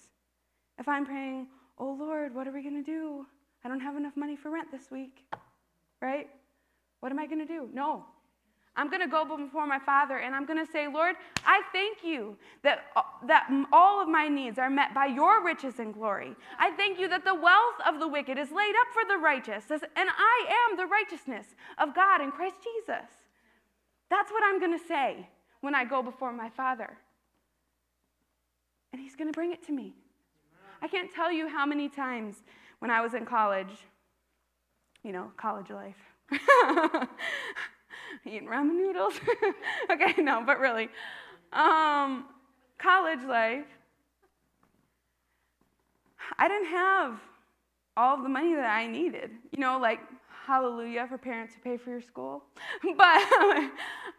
If 0.79 0.87
I'm 0.87 1.05
praying, 1.05 1.47
oh 1.77 1.93
Lord, 1.99 2.33
what 2.33 2.47
are 2.47 2.53
we 2.53 2.63
going 2.63 2.81
to 2.81 2.89
do? 2.89 3.25
I 3.65 3.67
don't 3.67 3.81
have 3.81 3.97
enough 3.97 4.15
money 4.15 4.37
for 4.37 4.49
rent 4.49 4.71
this 4.71 4.89
week, 4.89 5.25
right? 6.01 6.29
What 7.01 7.11
am 7.11 7.19
I 7.19 7.25
going 7.25 7.45
to 7.45 7.45
do? 7.45 7.67
No. 7.73 8.05
I'm 8.77 8.89
going 8.89 9.01
to 9.01 9.07
go 9.07 9.23
before 9.37 9.65
my 9.65 9.79
Father 9.79 10.17
and 10.17 10.35
I'm 10.35 10.45
going 10.45 10.63
to 10.63 10.69
say, 10.69 10.87
Lord, 10.87 11.15
I 11.45 11.61
thank 11.71 12.03
you 12.03 12.35
that, 12.63 12.85
that 13.25 13.47
all 13.71 14.01
of 14.01 14.09
my 14.09 14.27
needs 14.27 14.59
are 14.59 14.69
met 14.69 14.93
by 14.93 15.05
your 15.05 15.43
riches 15.43 15.79
and 15.79 15.93
glory. 15.93 16.35
I 16.59 16.71
thank 16.71 16.99
you 16.99 17.07
that 17.07 17.23
the 17.23 17.33
wealth 17.33 17.75
of 17.87 17.99
the 17.99 18.07
wicked 18.07 18.37
is 18.37 18.51
laid 18.51 18.75
up 18.81 18.87
for 18.93 19.03
the 19.07 19.17
righteous, 19.17 19.63
and 19.71 19.81
I 19.95 20.67
am 20.69 20.77
the 20.77 20.85
righteousness 20.85 21.45
of 21.77 21.95
God 21.95 22.21
in 22.21 22.31
Christ 22.31 22.55
Jesus. 22.63 23.07
That's 24.09 24.31
what 24.31 24.43
I'm 24.43 24.59
going 24.59 24.77
to 24.77 24.85
say 24.85 25.29
when 25.61 25.73
I 25.73 25.85
go 25.85 26.03
before 26.03 26.33
my 26.33 26.49
Father. 26.49 26.97
And 28.91 29.01
He's 29.01 29.15
going 29.15 29.29
to 29.29 29.33
bring 29.33 29.51
it 29.51 29.65
to 29.67 29.71
me. 29.71 29.95
I 30.81 30.87
can't 30.87 31.11
tell 31.11 31.31
you 31.31 31.47
how 31.47 31.65
many 31.65 31.87
times 31.89 32.43
when 32.79 32.91
I 32.91 33.01
was 33.01 33.13
in 33.13 33.25
college, 33.25 33.71
you 35.03 35.13
know, 35.13 35.31
college 35.37 35.69
life, 35.69 35.95
eating 38.25 38.47
ramen 38.47 38.75
noodles. 38.75 39.13
okay, 39.91 40.21
no, 40.21 40.43
but 40.45 40.59
really, 40.59 40.89
um, 41.53 42.25
college 42.77 43.23
life, 43.27 43.65
I 46.37 46.47
didn't 46.47 46.67
have 46.67 47.19
all 47.97 48.21
the 48.21 48.29
money 48.29 48.55
that 48.55 48.65
I 48.65 48.87
needed. 48.87 49.31
You 49.51 49.59
know, 49.59 49.79
like 49.79 49.99
hallelujah 50.45 51.07
for 51.07 51.17
parents 51.17 51.55
who 51.55 51.61
pay 51.61 51.77
for 51.77 51.89
your 51.89 52.01
school. 52.01 52.43
But 52.97 53.21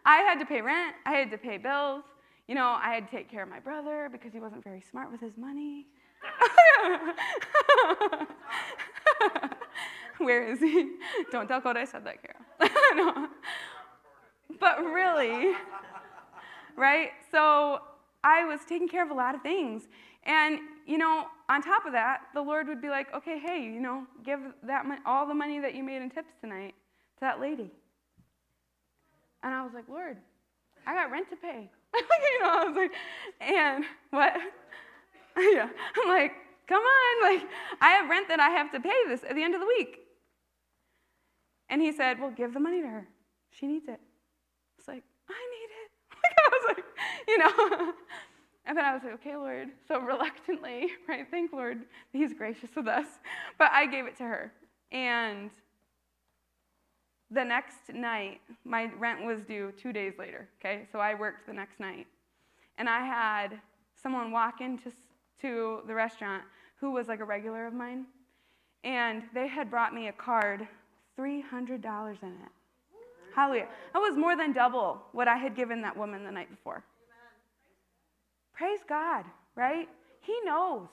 I 0.05 0.17
had 0.27 0.39
to 0.39 0.45
pay 0.45 0.61
rent, 0.61 0.95
I 1.05 1.13
had 1.13 1.31
to 1.31 1.37
pay 1.37 1.57
bills. 1.57 2.03
You 2.47 2.55
know, 2.55 2.77
I 2.81 2.93
had 2.93 3.09
to 3.09 3.15
take 3.15 3.29
care 3.29 3.43
of 3.43 3.49
my 3.49 3.59
brother 3.59 4.09
because 4.11 4.31
he 4.31 4.39
wasn't 4.39 4.63
very 4.63 4.81
smart 4.89 5.11
with 5.11 5.19
his 5.19 5.37
money. 5.37 5.87
Where 10.17 10.49
is 10.49 10.59
he? 10.59 10.91
Don't 11.31 11.47
tell 11.47 11.61
Code 11.61 11.77
I 11.77 11.85
said 11.85 12.05
that, 12.05 12.17
Carol. 12.21 12.41
no. 12.95 13.27
But 14.59 14.79
really, 14.83 15.53
right? 16.75 17.09
So 17.31 17.81
I 18.23 18.45
was 18.45 18.61
taking 18.67 18.87
care 18.87 19.03
of 19.03 19.11
a 19.11 19.13
lot 19.13 19.35
of 19.35 19.41
things. 19.41 19.83
And, 20.23 20.59
you 20.85 20.97
know, 20.97 21.27
on 21.49 21.61
top 21.61 21.85
of 21.85 21.93
that, 21.93 22.21
the 22.33 22.41
Lord 22.41 22.67
would 22.67 22.81
be 22.81 22.89
like, 22.89 23.13
okay, 23.13 23.39
hey, 23.39 23.63
you 23.63 23.79
know, 23.79 24.05
give 24.25 24.39
that 24.63 24.85
all 25.05 25.25
the 25.25 25.33
money 25.33 25.59
that 25.59 25.73
you 25.73 25.83
made 25.83 26.01
in 26.01 26.09
tips 26.09 26.33
tonight 26.41 26.75
to 27.17 27.21
that 27.21 27.39
lady. 27.39 27.71
And 29.43 29.53
I 29.53 29.63
was 29.63 29.71
like, 29.73 29.87
Lord, 29.87 30.17
I 30.85 30.93
got 30.93 31.11
rent 31.11 31.29
to 31.29 31.35
pay. 31.37 31.69
you 31.93 32.41
know, 32.41 32.49
I 32.49 32.65
was 32.65 32.75
like, 32.75 32.91
and 33.39 33.85
what? 34.09 34.33
yeah. 35.37 35.69
I'm 35.95 36.09
like, 36.09 36.33
come 36.67 36.81
on. 36.81 37.33
Like, 37.33 37.47
I 37.81 37.91
have 37.91 38.09
rent 38.09 38.27
that 38.27 38.39
I 38.39 38.49
have 38.49 38.71
to 38.73 38.79
pay 38.79 39.07
this 39.07 39.21
at 39.23 39.35
the 39.35 39.43
end 39.43 39.53
of 39.53 39.61
the 39.61 39.67
week. 39.67 39.99
And 41.69 41.81
he 41.81 41.91
said, 41.91 42.19
well, 42.19 42.31
give 42.31 42.53
the 42.53 42.59
money 42.59 42.81
to 42.81 42.87
her. 42.87 43.07
She 43.51 43.67
needs 43.67 43.87
it. 43.87 43.99
I 45.29 45.41
need 45.55 45.69
it. 45.81 45.89
I 46.37 46.49
was 46.51 46.75
like, 46.75 46.85
you 47.27 47.37
know. 47.37 47.93
And 48.67 48.77
then 48.77 48.83
I 48.83 48.93
was 48.93 49.01
like, 49.03 49.13
okay, 49.13 49.35
Lord. 49.35 49.69
So 49.87 49.99
reluctantly, 49.99 50.89
right? 51.07 51.25
Thank 51.31 51.53
Lord 51.53 51.79
He's 52.11 52.33
gracious 52.33 52.69
with 52.75 52.87
us. 52.87 53.07
But 53.57 53.71
I 53.71 53.85
gave 53.85 54.05
it 54.05 54.17
to 54.17 54.23
her. 54.23 54.51
And 54.91 55.49
the 57.31 57.43
next 57.43 57.93
night, 57.93 58.41
my 58.65 58.91
rent 58.97 59.25
was 59.25 59.41
due 59.41 59.73
two 59.81 59.93
days 59.93 60.13
later, 60.19 60.49
okay? 60.59 60.85
So 60.91 60.99
I 60.99 61.13
worked 61.13 61.47
the 61.47 61.53
next 61.53 61.79
night. 61.79 62.07
And 62.77 62.89
I 62.89 63.05
had 63.05 63.59
someone 64.01 64.31
walk 64.31 64.61
into 64.61 64.91
to 65.41 65.79
the 65.87 65.93
restaurant 65.93 66.43
who 66.79 66.91
was 66.91 67.07
like 67.07 67.19
a 67.19 67.25
regular 67.25 67.67
of 67.67 67.73
mine. 67.73 68.05
And 68.83 69.23
they 69.33 69.47
had 69.47 69.69
brought 69.69 69.93
me 69.93 70.07
a 70.07 70.13
card, 70.13 70.67
$300 71.17 72.23
in 72.23 72.29
it. 72.29 72.56
Hallelujah. 73.37 73.67
That 73.93 73.99
was 73.99 74.17
more 74.17 74.35
than 74.35 74.51
double 74.51 74.99
what 75.11 75.27
I 75.27 75.37
had 75.37 75.55
given 75.55 75.83
that 75.83 75.95
woman 75.95 76.23
the 76.23 76.31
night 76.31 76.49
before. 76.49 76.83
Praise 78.51 78.79
God, 78.89 79.25
right? 79.55 79.87
He 80.21 80.35
knows. 80.43 80.87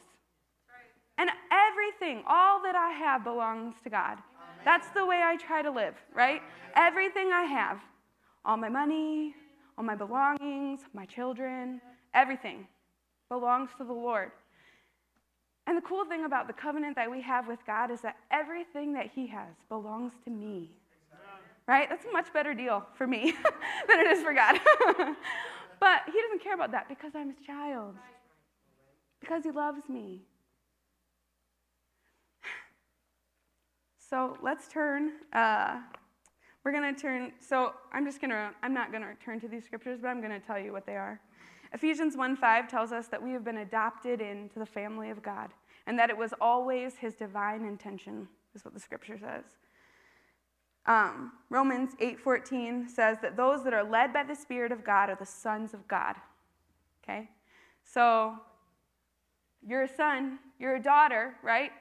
And 1.17 1.31
everything, 1.51 2.23
all 2.29 2.63
that 2.63 2.75
I 2.77 2.91
have 2.91 3.25
belongs 3.25 3.77
to 3.85 3.89
God. 3.89 4.19
That's 4.63 4.87
the 4.91 5.07
way 5.07 5.23
I 5.25 5.37
try 5.37 5.63
to 5.63 5.71
live, 5.71 5.95
right? 6.15 6.43
Everything 6.77 7.33
I 7.33 7.45
have, 7.45 7.81
all 8.45 8.59
my 8.59 8.69
money, 8.69 9.35
all 9.79 9.85
my 9.85 9.95
belongings, 9.95 10.81
my 10.93 11.07
children, 11.07 11.81
everything 12.13 12.67
belongs 13.31 13.71
to 13.79 13.85
the 13.85 13.93
Lord. 13.95 14.33
And 15.67 15.79
the 15.79 15.83
cool 15.83 16.05
thing 16.05 16.27
about 16.27 16.47
the 16.47 16.53
covenant 16.53 16.95
that 16.97 17.11
we 17.11 17.23
have 17.23 17.49
with 17.49 17.61
God 17.67 17.91
is 17.91 18.03
that 18.03 18.17
everything 18.31 18.93
that 18.93 19.07
He 19.15 19.29
has 19.29 19.55
belongs 19.71 20.13
to 20.27 20.31
me. 20.31 20.73
Right? 21.67 21.89
That's 21.89 22.05
a 22.05 22.13
much 22.13 22.33
better 22.33 22.55
deal 22.55 22.85
for 22.95 23.07
me 23.07 23.33
than 23.89 24.01
it 24.01 24.07
is 24.07 24.23
for 24.23 24.35
God. 24.35 24.61
but 25.81 26.03
He 26.07 26.21
doesn't 26.21 26.43
care 26.43 26.55
about 26.55 26.73
that 26.73 26.89
because 26.89 27.13
I'm 27.15 27.29
His 27.29 27.41
child, 27.47 27.95
because 29.21 29.45
He 29.45 29.51
loves 29.51 29.89
me. 29.89 30.23
So 33.99 34.37
let's 34.43 34.69
turn. 34.69 35.13
Uh, 35.33 35.81
we're 36.65 36.73
going 36.73 36.95
to 36.95 37.01
turn. 37.01 37.33
So 37.41 37.73
I'm 37.93 38.05
just 38.05 38.21
going 38.21 38.31
to, 38.31 38.51
I'm 38.63 38.73
not 38.73 38.91
going 38.91 39.03
to 39.03 39.15
turn 39.25 39.41
to 39.41 39.49
these 39.49 39.65
scriptures, 39.65 39.99
but 40.01 40.09
I'm 40.09 40.21
going 40.21 40.33
to 40.33 40.47
tell 40.47 40.59
you 40.59 40.73
what 40.73 40.87
they 40.87 40.97
are. 40.97 41.21
Ephesians 41.73 42.17
1 42.17 42.37
5 42.37 42.69
tells 42.69 42.93
us 42.93 43.09
that 43.09 43.23
we 43.23 43.33
have 43.33 43.45
been 43.45 43.59
adopted 43.59 44.21
into 44.21 44.59
the 44.59 44.67
family 44.67 45.11
of 45.11 45.23
God 45.23 45.51
and 45.87 45.99
that 45.99 46.11
it 46.11 46.17
was 46.17 46.33
always 46.41 46.95
his 46.97 47.15
divine 47.15 47.65
intention, 47.65 48.29
is 48.55 48.65
what 48.65 48.73
the 48.73 48.81
scripture 48.81 49.19
says. 49.19 49.45
Um, 50.87 51.33
Romans 51.49 51.95
8:14 52.01 52.89
says 52.89 53.19
that 53.23 53.37
those 53.37 53.65
that 53.65 53.73
are 53.73 53.85
led 53.85 54.13
by 54.13 54.23
the 54.23 54.35
Spirit 54.35 54.73
of 54.73 54.85
God 54.85 55.09
are 55.09 55.17
the 55.17 55.27
sons 55.27 55.73
of 55.73 55.87
God. 55.89 56.17
Okay? 57.03 57.29
So 57.85 58.39
you're 59.67 59.83
a 59.83 59.89
son, 59.89 60.39
you're 60.59 60.77
a 60.77 60.83
daughter, 60.83 61.37
right? 61.43 61.73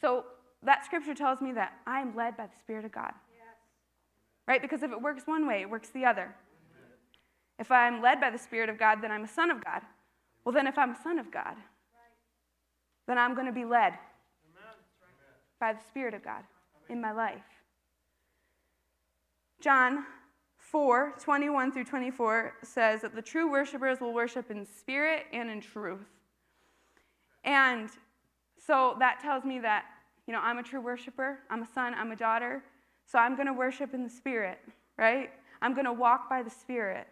So 0.00 0.24
that 0.62 0.84
scripture 0.84 1.14
tells 1.14 1.40
me 1.40 1.52
that 1.52 1.72
I 1.86 2.00
am 2.00 2.14
led 2.14 2.36
by 2.36 2.46
the 2.46 2.56
Spirit 2.58 2.84
of 2.84 2.92
God. 2.92 3.12
Yes. 3.32 3.56
Right? 4.46 4.60
Because 4.60 4.82
if 4.82 4.90
it 4.90 5.00
works 5.00 5.26
one 5.26 5.46
way, 5.46 5.62
it 5.62 5.70
works 5.70 5.88
the 5.88 6.04
other. 6.04 6.34
If 7.58 7.70
I'm 7.70 8.00
led 8.00 8.20
by 8.20 8.30
the 8.30 8.38
Spirit 8.38 8.70
of 8.70 8.78
God, 8.78 9.02
then 9.02 9.10
I'm 9.10 9.24
a 9.24 9.28
son 9.28 9.50
of 9.50 9.62
God. 9.62 9.82
Well, 10.44 10.54
then 10.54 10.66
if 10.66 10.78
I'm 10.78 10.92
a 10.92 11.02
son 11.02 11.18
of 11.18 11.30
God, 11.30 11.56
then 13.06 13.18
I'm 13.18 13.34
going 13.34 13.46
to 13.46 13.52
be 13.52 13.64
led 13.64 13.94
by 15.58 15.74
the 15.74 15.80
Spirit 15.88 16.14
of 16.14 16.24
God 16.24 16.42
in 16.88 17.00
my 17.00 17.12
life. 17.12 17.42
John 19.60 20.04
4 20.58 21.14
21 21.20 21.72
through 21.72 21.84
24 21.84 22.54
says 22.62 23.02
that 23.02 23.14
the 23.14 23.22
true 23.22 23.50
worshipers 23.50 24.00
will 24.00 24.12
worship 24.14 24.50
in 24.50 24.66
spirit 24.66 25.26
and 25.32 25.50
in 25.50 25.60
truth. 25.60 26.00
And 27.44 27.90
so 28.58 28.96
that 28.98 29.20
tells 29.20 29.44
me 29.44 29.58
that 29.60 29.84
you 30.30 30.36
know, 30.36 30.42
I'm 30.42 30.58
a 30.58 30.62
true 30.62 30.80
worshiper, 30.80 31.40
I'm 31.50 31.62
a 31.62 31.66
son, 31.66 31.92
I'm 31.92 32.12
a 32.12 32.16
daughter, 32.16 32.62
so 33.04 33.18
I'm 33.18 33.34
going 33.34 33.48
to 33.48 33.52
worship 33.52 33.94
in 33.94 34.04
the 34.04 34.08
Spirit, 34.08 34.60
right? 34.96 35.30
I'm 35.60 35.74
going 35.74 35.86
to 35.86 35.92
walk 35.92 36.30
by 36.30 36.44
the 36.44 36.50
Spirit. 36.50 37.08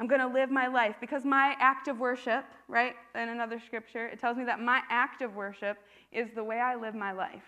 I'm 0.00 0.08
going 0.08 0.20
to 0.20 0.26
live 0.26 0.50
my 0.50 0.66
life 0.66 0.96
because 1.00 1.24
my 1.24 1.54
act 1.60 1.86
of 1.86 2.00
worship, 2.00 2.44
right, 2.66 2.94
in 3.14 3.28
another 3.28 3.60
scripture, 3.64 4.08
it 4.08 4.18
tells 4.18 4.36
me 4.36 4.42
that 4.42 4.58
my 4.58 4.82
act 4.90 5.22
of 5.22 5.36
worship 5.36 5.78
is 6.10 6.30
the 6.34 6.42
way 6.42 6.58
I 6.58 6.74
live 6.74 6.96
my 6.96 7.12
life. 7.12 7.44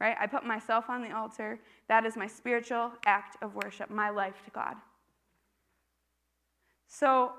Right? 0.00 0.16
I 0.18 0.26
put 0.26 0.44
myself 0.46 0.88
on 0.88 1.02
the 1.02 1.14
altar. 1.14 1.60
That 1.88 2.06
is 2.06 2.16
my 2.16 2.26
spiritual 2.26 2.92
act 3.04 3.36
of 3.42 3.54
worship, 3.54 3.90
my 3.90 4.08
life 4.08 4.42
to 4.46 4.50
God. 4.50 4.74
So, 6.88 7.32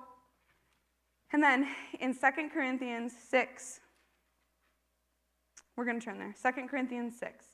and 1.34 1.42
then 1.42 1.68
in 2.00 2.14
2 2.14 2.20
Corinthians 2.54 3.14
6, 3.30 3.80
we're 5.76 5.86
going 5.86 6.00
to 6.00 6.06
turn 6.06 6.20
there. 6.20 6.36
2 6.54 6.68
Corinthians 6.68 7.18
6. 7.20 7.46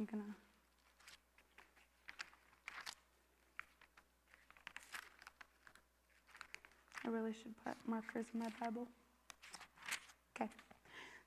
I'm 0.00 0.06
going 0.06 0.22
to. 0.22 0.47
I 7.04 7.08
really 7.08 7.32
should 7.32 7.54
put 7.64 7.74
markers 7.86 8.26
in 8.34 8.40
my 8.40 8.48
Bible. 8.60 8.86
Okay. 10.34 10.50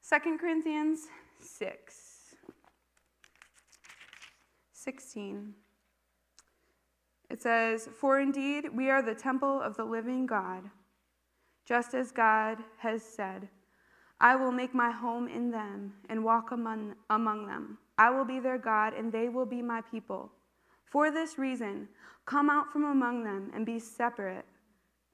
2 0.07 0.37
Corinthians 0.37 1.07
6. 1.39 2.35
16. 4.73 5.53
It 7.29 7.41
says, 7.41 7.87
For 7.97 8.19
indeed 8.19 8.65
we 8.75 8.89
are 8.89 9.01
the 9.01 9.15
temple 9.15 9.61
of 9.61 9.77
the 9.77 9.85
living 9.85 10.25
God, 10.25 10.63
just 11.65 11.93
as 11.93 12.11
God 12.11 12.57
has 12.79 13.03
said, 13.03 13.47
I 14.19 14.35
will 14.35 14.51
make 14.51 14.73
my 14.73 14.91
home 14.91 15.27
in 15.27 15.49
them 15.49 15.93
and 16.09 16.23
walk 16.23 16.51
among, 16.51 16.95
among 17.09 17.47
them. 17.47 17.77
I 17.97 18.09
will 18.09 18.25
be 18.25 18.39
their 18.39 18.57
God, 18.57 18.93
and 18.93 19.11
they 19.11 19.29
will 19.29 19.45
be 19.45 19.61
my 19.61 19.81
people. 19.81 20.31
For 20.85 21.09
this 21.09 21.37
reason, 21.37 21.87
come 22.25 22.49
out 22.49 22.71
from 22.71 22.83
among 22.83 23.23
them 23.23 23.51
and 23.55 23.65
be 23.65 23.79
separate, 23.79 24.45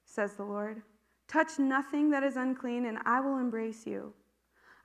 says 0.08 0.34
the 0.34 0.44
Lord. 0.44 0.82
Touch 1.28 1.60
nothing 1.60 2.10
that 2.12 2.24
is 2.24 2.38
unclean, 2.38 2.86
and 2.86 2.98
I 3.06 3.20
will 3.20 3.38
embrace 3.38 3.86
you. 3.86 4.14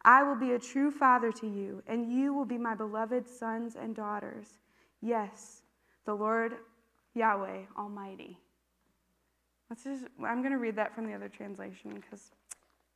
I 0.05 0.25
will 0.25 0.35
be 0.35 0.53
a 0.53 0.59
true 0.59 0.91
father 0.91 1.31
to 1.33 1.47
you, 1.47 1.83
and 1.87 2.13
you 2.13 2.35
will 2.35 2.45
be 2.45 2.59
my 2.59 2.75
beloved 2.75 3.29
sons 3.29 3.77
and 3.77 3.95
daughters. 3.95 4.59
Yes, 5.01 5.63
the 6.05 6.15
Lord 6.15 6.55
Yahweh 7.15 7.61
Almighty. 7.79 8.37
Let's 9.71 9.85
just, 9.85 10.05
I'm 10.23 10.41
going 10.41 10.53
to 10.53 10.59
read 10.59 10.77
that 10.77 10.95
from 10.95 11.07
the 11.07 11.15
other 11.15 11.29
translation 11.29 11.95
because, 11.95 12.33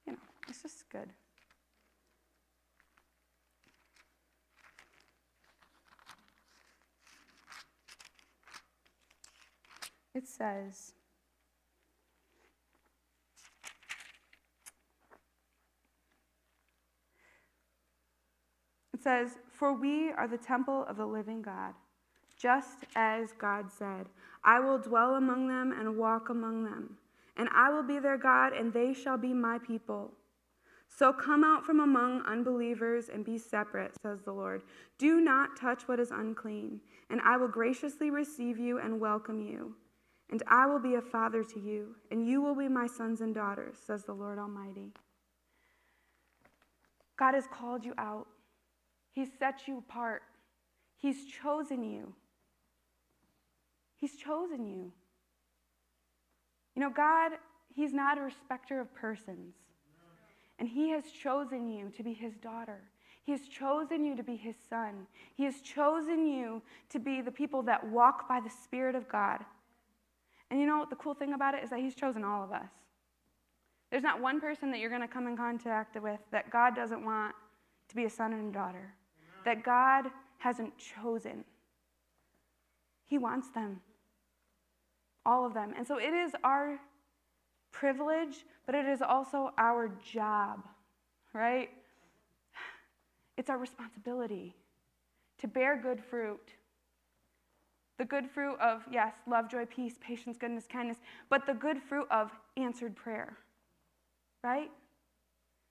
you 0.04 0.12
know, 0.12 0.18
it's 0.48 0.62
just 0.62 0.90
good. 0.90 1.08
It 10.14 10.26
says, 10.26 10.92
says, 19.06 19.38
For 19.52 19.72
we 19.72 20.10
are 20.10 20.26
the 20.26 20.36
temple 20.38 20.84
of 20.88 20.96
the 20.96 21.06
living 21.06 21.42
God 21.42 21.74
just 22.36 22.84
as 22.94 23.32
God 23.38 23.70
said, 23.70 24.06
I 24.44 24.60
will 24.60 24.78
dwell 24.78 25.14
among 25.14 25.48
them 25.48 25.72
and 25.72 25.96
walk 25.96 26.28
among 26.28 26.64
them, 26.64 26.98
and 27.36 27.48
I 27.54 27.70
will 27.70 27.82
be 27.82 27.98
their 27.98 28.18
God, 28.18 28.52
and 28.52 28.72
they 28.72 28.92
shall 28.92 29.16
be 29.16 29.32
my 29.32 29.58
people. 29.58 30.12
So 30.88 31.12
come 31.12 31.42
out 31.42 31.64
from 31.64 31.80
among 31.80 32.22
unbelievers 32.22 33.08
and 33.12 33.24
be 33.24 33.38
separate, 33.38 33.92
says 34.00 34.20
the 34.22 34.32
Lord. 34.32 34.62
Do 34.98 35.20
not 35.20 35.58
touch 35.58 35.88
what 35.88 35.98
is 35.98 36.10
unclean, 36.10 36.80
and 37.10 37.20
I 37.22 37.36
will 37.36 37.48
graciously 37.48 38.10
receive 38.10 38.58
you 38.58 38.78
and 38.78 39.00
welcome 39.00 39.40
you. 39.40 39.74
And 40.30 40.42
I 40.48 40.66
will 40.66 40.80
be 40.80 40.94
a 40.94 41.02
father 41.02 41.42
to 41.42 41.60
you, 41.60 41.96
and 42.10 42.26
you 42.26 42.40
will 42.42 42.54
be 42.54 42.68
my 42.68 42.86
sons 42.86 43.20
and 43.20 43.34
daughters, 43.34 43.76
says 43.84 44.04
the 44.04 44.12
Lord 44.12 44.38
Almighty. 44.38 44.92
God 47.16 47.34
has 47.34 47.46
called 47.46 47.84
you 47.84 47.94
out, 47.96 48.26
He's 49.16 49.28
set 49.38 49.66
you 49.66 49.78
apart, 49.78 50.22
He's 50.98 51.24
chosen 51.24 51.82
you. 51.82 52.12
He's 53.96 54.14
chosen 54.14 54.66
you. 54.66 54.92
You 56.74 56.82
know, 56.82 56.90
God, 56.90 57.32
He's 57.74 57.94
not 57.94 58.18
a 58.18 58.20
respecter 58.20 58.78
of 58.78 58.94
persons. 58.94 59.54
And 60.58 60.68
He 60.68 60.90
has 60.90 61.04
chosen 61.10 61.66
you 61.66 61.90
to 61.96 62.02
be 62.02 62.12
His 62.12 62.34
daughter. 62.36 62.82
He 63.24 63.32
has 63.32 63.48
chosen 63.48 64.04
you 64.04 64.16
to 64.16 64.22
be 64.22 64.36
His 64.36 64.56
son. 64.68 65.06
He 65.34 65.44
has 65.44 65.62
chosen 65.62 66.26
you 66.26 66.60
to 66.90 66.98
be 66.98 67.22
the 67.22 67.32
people 67.32 67.62
that 67.62 67.88
walk 67.88 68.28
by 68.28 68.40
the 68.40 68.50
Spirit 68.50 68.94
of 68.94 69.08
God. 69.08 69.42
And 70.50 70.60
you 70.60 70.66
know 70.66 70.76
what 70.76 70.90
the 70.90 70.96
cool 70.96 71.14
thing 71.14 71.32
about 71.32 71.54
it 71.54 71.64
is 71.64 71.70
that 71.70 71.80
He's 71.80 71.94
chosen 71.94 72.22
all 72.22 72.44
of 72.44 72.52
us. 72.52 72.68
There's 73.90 74.02
not 74.02 74.20
one 74.20 74.42
person 74.42 74.70
that 74.72 74.80
you're 74.80 74.90
going 74.90 75.00
to 75.00 75.08
come 75.08 75.26
in 75.26 75.38
contact 75.38 75.98
with 76.02 76.20
that 76.32 76.50
God 76.50 76.76
doesn't 76.76 77.02
want 77.02 77.34
to 77.88 77.96
be 77.96 78.04
a 78.04 78.10
son 78.10 78.32
and 78.32 78.50
a 78.50 78.52
daughter, 78.52 78.94
that 79.46 79.62
God 79.62 80.06
hasn't 80.38 80.72
chosen. 80.76 81.44
He 83.06 83.16
wants 83.16 83.48
them, 83.50 83.80
all 85.24 85.46
of 85.46 85.54
them. 85.54 85.72
And 85.76 85.86
so 85.86 85.98
it 85.98 86.12
is 86.12 86.32
our 86.42 86.78
privilege, 87.70 88.44
but 88.66 88.74
it 88.74 88.86
is 88.86 89.00
also 89.00 89.52
our 89.56 89.88
job, 90.12 90.64
right? 91.32 91.70
It's 93.36 93.48
our 93.48 93.58
responsibility 93.58 94.56
to 95.38 95.46
bear 95.46 95.80
good 95.80 96.02
fruit. 96.02 96.50
The 97.98 98.04
good 98.04 98.28
fruit 98.28 98.58
of, 98.60 98.82
yes, 98.90 99.14
love, 99.28 99.48
joy, 99.48 99.64
peace, 99.66 99.94
patience, 100.00 100.36
goodness, 100.36 100.66
kindness, 100.70 100.98
but 101.30 101.46
the 101.46 101.54
good 101.54 101.80
fruit 101.80 102.08
of 102.10 102.32
answered 102.56 102.96
prayer, 102.96 103.38
right? 104.42 104.70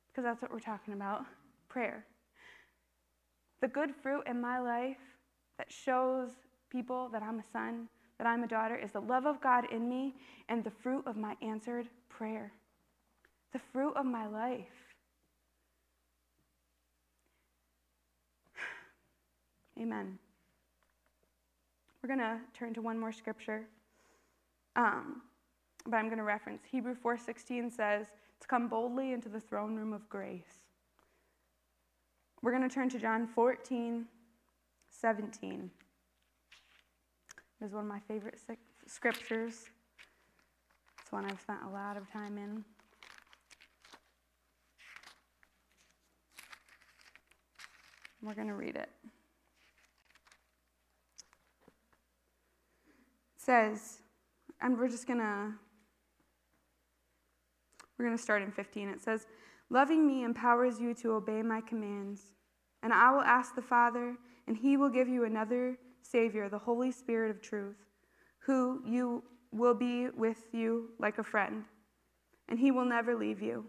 Because 0.08 0.24
that's 0.24 0.42
what 0.42 0.52
we're 0.52 0.60
talking 0.60 0.94
about 0.94 1.26
prayer. 1.68 2.06
The 3.66 3.72
good 3.72 3.96
fruit 3.96 4.22
in 4.28 4.40
my 4.40 4.60
life 4.60 5.00
that 5.58 5.72
shows 5.72 6.30
people 6.70 7.10
that 7.12 7.24
I'm 7.24 7.40
a 7.40 7.44
son, 7.52 7.88
that 8.20 8.28
I'm 8.28 8.44
a 8.44 8.48
daughter, 8.48 8.76
is 8.76 8.92
the 8.92 9.02
love 9.02 9.26
of 9.26 9.42
God 9.42 9.66
in 9.72 9.90
me 9.90 10.14
and 10.50 10.64
the 10.64 10.70
fruit 10.70 11.04
of 11.08 11.18
my 11.18 11.36
answered 11.42 11.88
prayer. 12.08 12.52
The 13.54 13.60
fruit 13.74 13.94
of 13.96 14.06
my 14.06 14.28
life. 14.28 14.68
Amen. 19.82 20.20
We're 22.04 22.16
going 22.16 22.20
to 22.20 22.38
turn 22.54 22.76
to 22.76 22.84
one 22.84 23.00
more 23.00 23.12
scripture. 23.12 23.64
Um, 24.76 25.24
but 25.88 25.98
I'm 25.98 26.06
going 26.06 26.20
to 26.20 26.24
reference 26.24 26.62
Hebrew 26.70 26.94
4:16 26.94 27.72
says 27.72 28.06
to 28.42 28.48
come 28.48 28.68
boldly 28.68 29.12
into 29.12 29.28
the 29.28 29.40
throne 29.40 29.76
room 29.76 29.92
of 29.92 30.08
grace. 30.08 30.65
We're 32.46 32.52
going 32.52 32.70
to 32.70 32.70
turn 32.70 32.90
to 32.90 33.00
John 33.00 33.26
14, 33.26 34.06
17. 34.92 35.72
It 37.60 37.66
is 37.66 37.74
one 37.74 37.86
of 37.86 37.90
my 37.90 37.98
favorite 38.08 38.40
scriptures. 38.86 39.66
It's 41.02 41.12
one 41.12 41.26
I've 41.26 41.42
spent 41.42 41.62
a 41.68 41.74
lot 41.74 41.98
of 41.98 42.08
time 42.12 42.38
in. 42.38 42.64
We're 48.22 48.36
going 48.36 48.50
to 48.50 48.54
read 48.54 48.76
it. 48.76 48.90
It 53.34 53.40
says, 53.40 54.02
and 54.62 54.78
we're 54.78 54.90
just 54.90 55.08
going 55.08 55.18
to 55.18 55.52
we're 57.98 58.06
going 58.06 58.16
to 58.16 58.22
start 58.22 58.44
in 58.44 58.52
15. 58.52 58.90
It 58.90 59.02
says, 59.02 59.26
Loving 59.72 60.06
me 60.06 60.24
empowers 60.24 60.80
you 60.80 60.94
to 60.94 61.14
obey 61.14 61.42
my 61.42 61.60
commands. 61.60 62.35
And 62.86 62.94
I 62.94 63.10
will 63.10 63.22
ask 63.22 63.56
the 63.56 63.64
Father, 63.64 64.16
and 64.45 64.56
he 64.56 64.78
will 64.78 64.90
give 64.90 65.07
you 65.07 65.24
another 65.24 65.76
Savior, 66.03 66.49
the 66.49 66.60
Holy 66.60 66.91
Spirit 66.91 67.32
of 67.32 67.41
truth, 67.41 67.78
who 68.38 68.84
you 68.86 69.24
will 69.52 69.74
be 69.74 70.10
with 70.10 70.44
you 70.52 70.91
like 70.99 71.18
a 71.18 71.24
friend, 71.24 71.64
and 72.48 72.60
he 72.60 72.70
will 72.70 72.86
never 72.86 73.16
leave 73.16 73.41
you. 73.41 73.66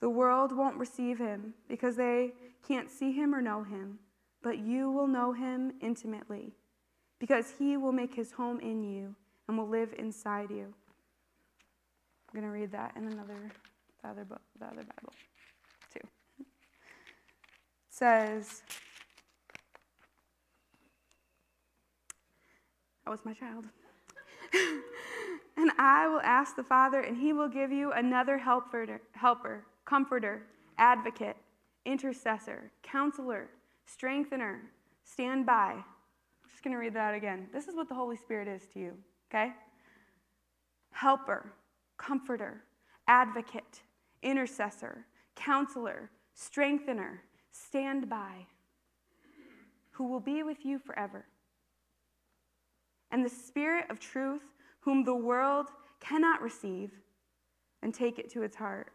The 0.00 0.10
world 0.10 0.50
won't 0.50 0.76
receive 0.78 1.16
him 1.16 1.54
because 1.68 1.94
they 1.94 2.32
can't 2.66 2.90
see 2.90 3.12
him 3.12 3.32
or 3.32 3.40
know 3.40 3.62
him, 3.62 4.00
but 4.42 4.58
you 4.58 4.90
will 4.90 5.06
know 5.06 5.32
him 5.32 5.74
intimately 5.80 6.56
because 7.20 7.52
he 7.56 7.76
will 7.76 7.92
make 7.92 8.16
his 8.16 8.32
home 8.32 8.58
in 8.58 8.82
you 8.82 9.14
and 9.46 9.56
will 9.56 9.68
live 9.68 9.94
inside 9.96 10.50
you. 10.50 10.74
I'm 12.28 12.40
going 12.40 12.42
to 12.42 12.50
read 12.50 12.72
that 12.72 12.96
in 12.96 13.06
another 13.06 13.52
the 14.02 14.08
other 14.08 14.24
book, 14.24 14.42
the 14.58 14.66
other 14.66 14.82
Bible, 14.82 15.12
says, 17.94 18.62
That 23.04 23.10
was 23.10 23.24
my 23.24 23.34
child. 23.34 23.66
and 25.58 25.70
I 25.78 26.08
will 26.08 26.20
ask 26.20 26.56
the 26.56 26.64
Father, 26.64 27.00
and 27.00 27.18
he 27.18 27.34
will 27.34 27.48
give 27.48 27.70
you 27.70 27.92
another 27.92 28.38
helper, 28.38 29.00
helper, 29.12 29.66
comforter, 29.84 30.42
advocate, 30.78 31.36
intercessor, 31.84 32.70
counselor, 32.82 33.50
strengthener, 33.84 34.62
stand 35.04 35.44
by. 35.44 35.72
I'm 35.72 36.50
just 36.50 36.64
going 36.64 36.72
to 36.72 36.80
read 36.80 36.94
that 36.94 37.14
again. 37.14 37.48
This 37.52 37.68
is 37.68 37.76
what 37.76 37.90
the 37.90 37.94
Holy 37.94 38.16
Spirit 38.16 38.48
is 38.48 38.62
to 38.72 38.78
you, 38.80 38.92
okay? 39.30 39.52
Helper, 40.92 41.52
comforter, 41.98 42.64
advocate, 43.06 43.82
intercessor, 44.22 45.04
counselor, 45.36 46.10
strengthener, 46.32 47.22
stand 47.54 48.08
by, 48.08 48.46
who 49.92 50.08
will 50.08 50.20
be 50.20 50.42
with 50.42 50.64
you 50.64 50.78
forever. 50.78 51.24
And 53.10 53.24
the 53.24 53.30
Spirit 53.30 53.86
of 53.90 54.00
truth, 54.00 54.42
whom 54.80 55.04
the 55.04 55.14
world 55.14 55.68
cannot 56.00 56.42
receive 56.42 56.90
and 57.82 57.94
take 57.94 58.18
it 58.18 58.30
to 58.32 58.42
its 58.42 58.56
heart, 58.56 58.92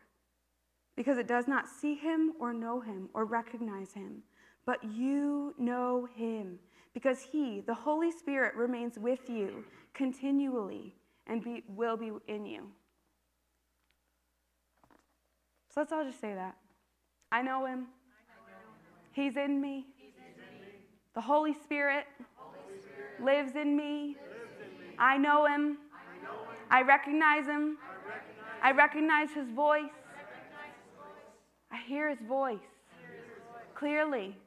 because 0.97 1.17
it 1.17 1.27
does 1.27 1.47
not 1.47 1.69
see 1.69 1.95
him 1.95 2.33
or 2.39 2.51
know 2.53 2.81
him 2.81 3.09
or 3.13 3.23
recognize 3.23 3.93
him. 3.93 4.23
But 4.65 4.83
you 4.83 5.55
know 5.57 6.07
him, 6.15 6.59
because 6.93 7.21
he, 7.21 7.61
the 7.61 7.73
Holy 7.73 8.11
Spirit, 8.11 8.55
remains 8.55 8.99
with 8.99 9.29
you 9.29 9.63
continually 9.93 10.95
and 11.27 11.43
be, 11.43 11.63
will 11.69 11.95
be 11.95 12.11
in 12.27 12.45
you. 12.45 12.63
So 15.73 15.79
let's 15.81 15.93
all 15.93 16.03
just 16.03 16.19
say 16.19 16.33
that. 16.33 16.57
I 17.31 17.41
know 17.41 17.65
him. 17.65 17.87
He's 19.19 19.35
in 19.35 19.59
me. 19.59 19.85
The 21.13 21.19
Holy 21.19 21.53
Spirit, 21.53 22.05
lives 23.21 23.53
in 23.57 23.75
me. 23.75 24.15
I 24.97 25.17
know 25.17 25.45
him. 25.45 25.77
I 26.71 26.83
recognize 26.83 27.45
him. 27.45 27.77
I 28.63 28.71
recognize 28.71 29.29
his 29.35 29.49
voice. 29.49 29.91
I 31.69 31.81
hear 31.85 32.09
his 32.09 32.19
voice 32.25 32.59
clearly. 33.75 34.37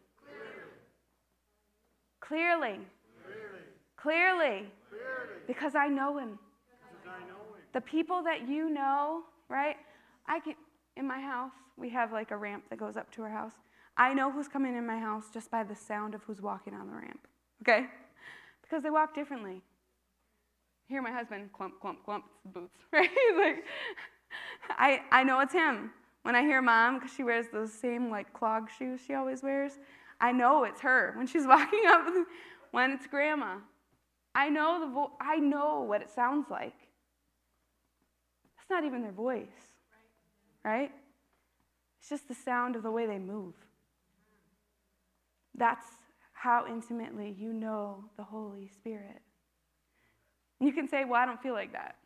Clearly. 2.21 2.79
Clearly. 3.99 4.67
Because 5.47 5.75
I 5.75 5.89
know 5.89 6.17
him. 6.17 6.39
The 7.75 7.83
people 7.83 8.23
that 8.23 8.49
you 8.49 8.71
know, 8.71 9.25
right? 9.51 9.77
I 10.27 10.41
can 10.41 10.55
in 10.97 11.07
my 11.07 11.21
house, 11.21 11.53
we 11.77 11.91
have 11.91 12.11
like 12.11 12.31
a 12.31 12.37
ramp 12.37 12.65
that 12.71 12.79
goes 12.79 12.97
up 12.97 13.11
to 13.13 13.23
our 13.23 13.31
house. 13.31 13.53
I 13.97 14.15
know 14.15 14.31
who's 14.31 14.49
coming 14.49 14.77
in 14.77 14.87
my 14.87 14.99
house 14.99 15.27
just 15.33 15.51
by 15.51 15.63
the 15.65 15.77
sound 15.77 16.15
of 16.15 16.23
who's 16.23 16.41
walking 16.41 16.75
on 16.75 16.87
the 16.87 16.95
ramp, 16.95 17.27
okay? 17.63 17.87
Because 18.63 18.83
they 18.83 18.91
walk 18.91 19.15
differently. 19.15 19.63
Hear 20.89 21.03
my 21.03 21.11
husband 21.13 21.53
clump, 21.53 21.81
clump, 21.81 22.05
clump, 22.05 22.25
boots, 22.45 22.79
right? 22.93 23.09
He's 23.09 23.39
like, 23.39 23.65
I, 24.71 25.01
I 25.11 25.25
know 25.25 25.41
it's 25.41 25.53
him. 25.53 25.91
When 26.23 26.35
I 26.35 26.43
hear 26.43 26.63
mom, 26.63 26.99
because 26.99 27.13
she 27.15 27.25
wears 27.25 27.47
those 27.53 27.73
same 27.73 28.11
like 28.11 28.33
clog 28.33 28.71
shoes 28.79 29.01
she 29.07 29.15
always 29.15 29.43
wears, 29.43 29.73
I 30.21 30.33
know 30.33 30.65
it's 30.65 30.81
her 30.81 31.13
when 31.17 31.27
she's 31.27 31.47
walking 31.47 31.83
up. 31.89 32.07
when 32.71 32.93
it's 32.93 33.07
grandma, 33.07 33.57
I 34.35 34.49
know 34.49 34.81
the 34.81 34.93
vo- 34.93 35.13
I 35.21 35.37
know 35.37 35.83
what 35.83 36.01
it 36.01 36.11
sounds 36.11 36.47
like. 36.51 36.79
That's 38.57 38.71
not 38.71 38.85
even 38.85 39.03
their 39.03 39.13
voice 39.13 39.73
right? 40.65 40.91
It's 42.01 42.09
just 42.09 42.29
the 42.29 42.35
sound 42.35 42.77
of 42.77 42.83
the 42.83 42.91
way 42.91 43.07
they 43.07 43.19
move. 43.19 43.55
That's 45.57 45.87
how 46.33 46.67
intimately 46.69 47.35
you 47.39 47.53
know 47.53 48.05
the 48.17 48.25
Holy 48.25 48.69
Spirit. 48.69 49.21
And 50.61 50.69
you 50.69 50.75
can 50.75 50.89
say, 50.89 51.05
Well, 51.05 51.21
I 51.21 51.27
don't 51.27 51.43
feel 51.43 51.55
like 51.55 51.73
that, 51.73 51.97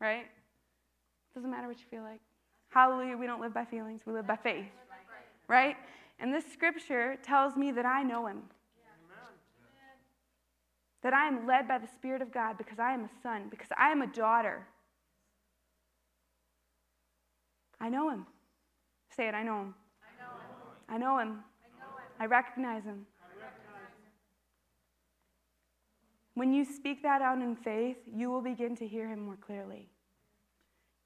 right? 0.00 0.24
It 0.24 1.34
Doesn't 1.34 1.50
matter 1.50 1.68
what 1.68 1.78
you 1.78 1.86
feel 1.90 2.02
like. 2.02 2.20
Hallelujah, 2.68 3.16
we 3.16 3.26
don't 3.26 3.40
live 3.40 3.54
by 3.54 3.64
feelings, 3.64 4.02
we 4.06 4.12
live 4.12 4.26
by 4.26 4.36
faith, 4.36 4.66
right? 5.48 5.76
And 6.18 6.32
this 6.32 6.44
scripture 6.52 7.16
tells 7.22 7.56
me 7.56 7.72
that 7.72 7.86
I 7.86 8.02
know 8.02 8.26
Him. 8.26 8.42
That 11.02 11.12
I 11.14 11.28
am 11.28 11.46
led 11.46 11.68
by 11.68 11.78
the 11.78 11.86
Spirit 11.86 12.20
of 12.20 12.32
God 12.32 12.58
because 12.58 12.78
I 12.78 12.92
am 12.92 13.04
a 13.04 13.10
son, 13.22 13.44
because 13.48 13.68
I 13.78 13.90
am 13.90 14.02
a 14.02 14.08
daughter. 14.08 14.66
I 17.80 17.88
know 17.88 18.10
him. 18.10 18.26
Say 19.14 19.28
it, 19.28 19.34
I 19.34 19.42
know 19.42 19.60
him. 19.60 19.74
I 20.02 20.18
know 20.18 20.30
him. 20.32 20.88
I, 20.88 20.98
know 20.98 21.18
him. 21.18 21.44
I, 22.18 22.26
recognize 22.26 22.84
him. 22.84 23.06
When 26.34 26.52
you 26.52 26.64
speak 26.64 27.02
that 27.02 27.22
out 27.22 27.38
in 27.38 27.56
faith, 27.56 27.96
you 28.14 28.30
will 28.30 28.42
begin 28.42 28.76
to 28.76 28.86
hear 28.86 29.08
him 29.08 29.20
more 29.20 29.36
clearly. 29.36 29.88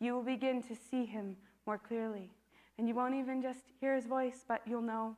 You 0.00 0.14
will 0.14 0.24
begin 0.24 0.62
to 0.64 0.74
see 0.90 1.04
him 1.04 1.36
more 1.66 1.78
clearly. 1.78 2.30
And 2.78 2.88
you 2.88 2.94
won't 2.94 3.14
even 3.14 3.42
just 3.42 3.60
hear 3.80 3.94
his 3.94 4.06
voice, 4.06 4.44
but 4.48 4.62
you'll 4.66 4.82
know 4.82 5.16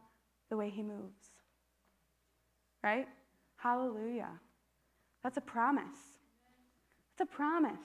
the 0.52 0.56
way 0.59 0.69
He 0.69 0.82
moves. 0.82 1.31
Right? 2.85 3.09
Hallelujah. 3.56 4.28
That's 5.23 5.39
a 5.39 5.40
promise. 5.40 6.19
That's 7.16 7.31
a 7.31 7.35
promise. 7.35 7.78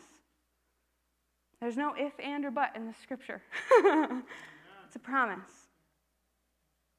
There's 1.61 1.77
no 1.77 1.93
if, 1.97 2.11
and, 2.21 2.43
or 2.43 2.51
but 2.51 2.71
in 2.75 2.85
the 2.85 2.93
scripture. 3.01 3.41
it's 4.85 4.97
a 4.97 4.99
promise. 4.99 5.69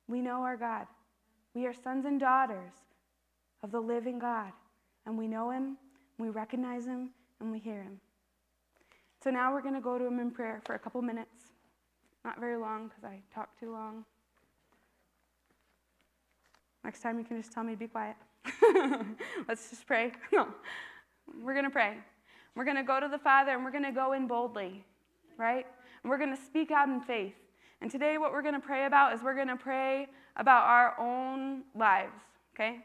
We 0.06 0.22
know 0.22 0.40
our 0.42 0.56
God. 0.56 0.86
We 1.54 1.66
are 1.66 1.74
sons 1.74 2.04
and 2.04 2.20
daughters 2.20 2.72
of 3.62 3.70
the 3.70 3.80
living 3.80 4.18
God. 4.18 4.52
And 5.06 5.16
we 5.16 5.26
know 5.26 5.50
Him, 5.50 5.76
we 6.18 6.28
recognize 6.28 6.86
Him, 6.86 7.10
and 7.40 7.50
we 7.50 7.58
hear 7.58 7.82
Him. 7.82 8.00
So 9.22 9.30
now 9.30 9.52
we're 9.52 9.62
going 9.62 9.74
to 9.74 9.80
go 9.80 9.98
to 9.98 10.06
Him 10.06 10.20
in 10.20 10.30
prayer 10.30 10.60
for 10.64 10.74
a 10.74 10.78
couple 10.78 11.00
minutes. 11.02 11.52
Not 12.24 12.38
very 12.38 12.56
long 12.56 12.88
because 12.88 13.04
I 13.04 13.20
talk 13.34 13.58
too 13.58 13.72
long. 13.72 14.04
Next 16.84 17.00
time 17.00 17.18
you 17.18 17.24
can 17.24 17.40
just 17.40 17.52
tell 17.52 17.64
me 17.64 17.72
to 17.72 17.78
be 17.78 17.88
quiet. 17.88 18.16
Let's 19.48 19.70
just 19.70 19.86
pray. 19.86 20.12
No, 20.32 20.48
we're 21.42 21.54
going 21.54 21.64
to 21.64 21.70
pray. 21.70 21.96
We're 22.54 22.64
going 22.64 22.76
to 22.76 22.82
go 22.82 23.00
to 23.00 23.08
the 23.08 23.18
Father 23.18 23.52
and 23.52 23.64
we're 23.64 23.70
going 23.70 23.84
to 23.84 23.92
go 23.92 24.12
in 24.12 24.26
boldly, 24.26 24.84
right? 25.36 25.66
And 26.02 26.10
we're 26.10 26.18
going 26.18 26.34
to 26.34 26.42
speak 26.42 26.70
out 26.70 26.88
in 26.88 27.00
faith. 27.00 27.34
And 27.80 27.90
today, 27.90 28.18
what 28.18 28.32
we're 28.32 28.42
going 28.42 28.54
to 28.54 28.60
pray 28.60 28.86
about 28.86 29.14
is 29.14 29.22
we're 29.22 29.34
going 29.34 29.48
to 29.48 29.56
pray 29.56 30.08
about 30.38 30.64
our 30.64 30.94
own 30.98 31.62
lives, 31.74 32.20
okay? 32.54 32.78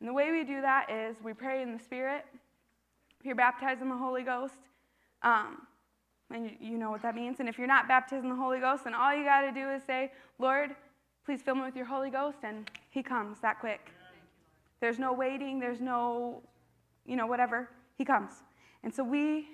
And 0.00 0.08
the 0.08 0.12
way 0.12 0.30
we 0.30 0.44
do 0.44 0.60
that 0.62 0.90
is 0.90 1.16
we 1.22 1.34
pray 1.34 1.62
in 1.62 1.72
the 1.72 1.78
Spirit. 1.78 2.24
If 3.18 3.26
you're 3.26 3.34
baptized 3.34 3.82
in 3.82 3.88
the 3.88 3.96
Holy 3.96 4.22
Ghost, 4.22 4.54
um, 5.22 5.66
and 6.32 6.52
you 6.60 6.78
know 6.78 6.90
what 6.90 7.02
that 7.02 7.14
means. 7.14 7.40
And 7.40 7.48
if 7.48 7.58
you're 7.58 7.66
not 7.66 7.88
baptized 7.88 8.22
in 8.22 8.30
the 8.30 8.36
Holy 8.36 8.60
Ghost, 8.60 8.84
then 8.84 8.94
all 8.94 9.14
you 9.14 9.24
got 9.24 9.42
to 9.42 9.52
do 9.52 9.68
is 9.70 9.82
say, 9.82 10.12
Lord, 10.38 10.70
please 11.26 11.42
fill 11.42 11.56
me 11.56 11.62
with 11.62 11.76
your 11.76 11.86
Holy 11.86 12.08
Ghost, 12.08 12.38
and 12.44 12.70
He 12.90 13.02
comes 13.02 13.38
that 13.40 13.58
quick. 13.60 13.90
There's 14.80 14.98
no 14.98 15.12
waiting, 15.12 15.60
there's 15.60 15.80
no, 15.80 16.42
you 17.04 17.16
know, 17.16 17.26
whatever. 17.26 17.68
He 17.98 18.04
comes. 18.04 18.30
And 18.82 18.94
so 18.94 19.04
we 19.04 19.46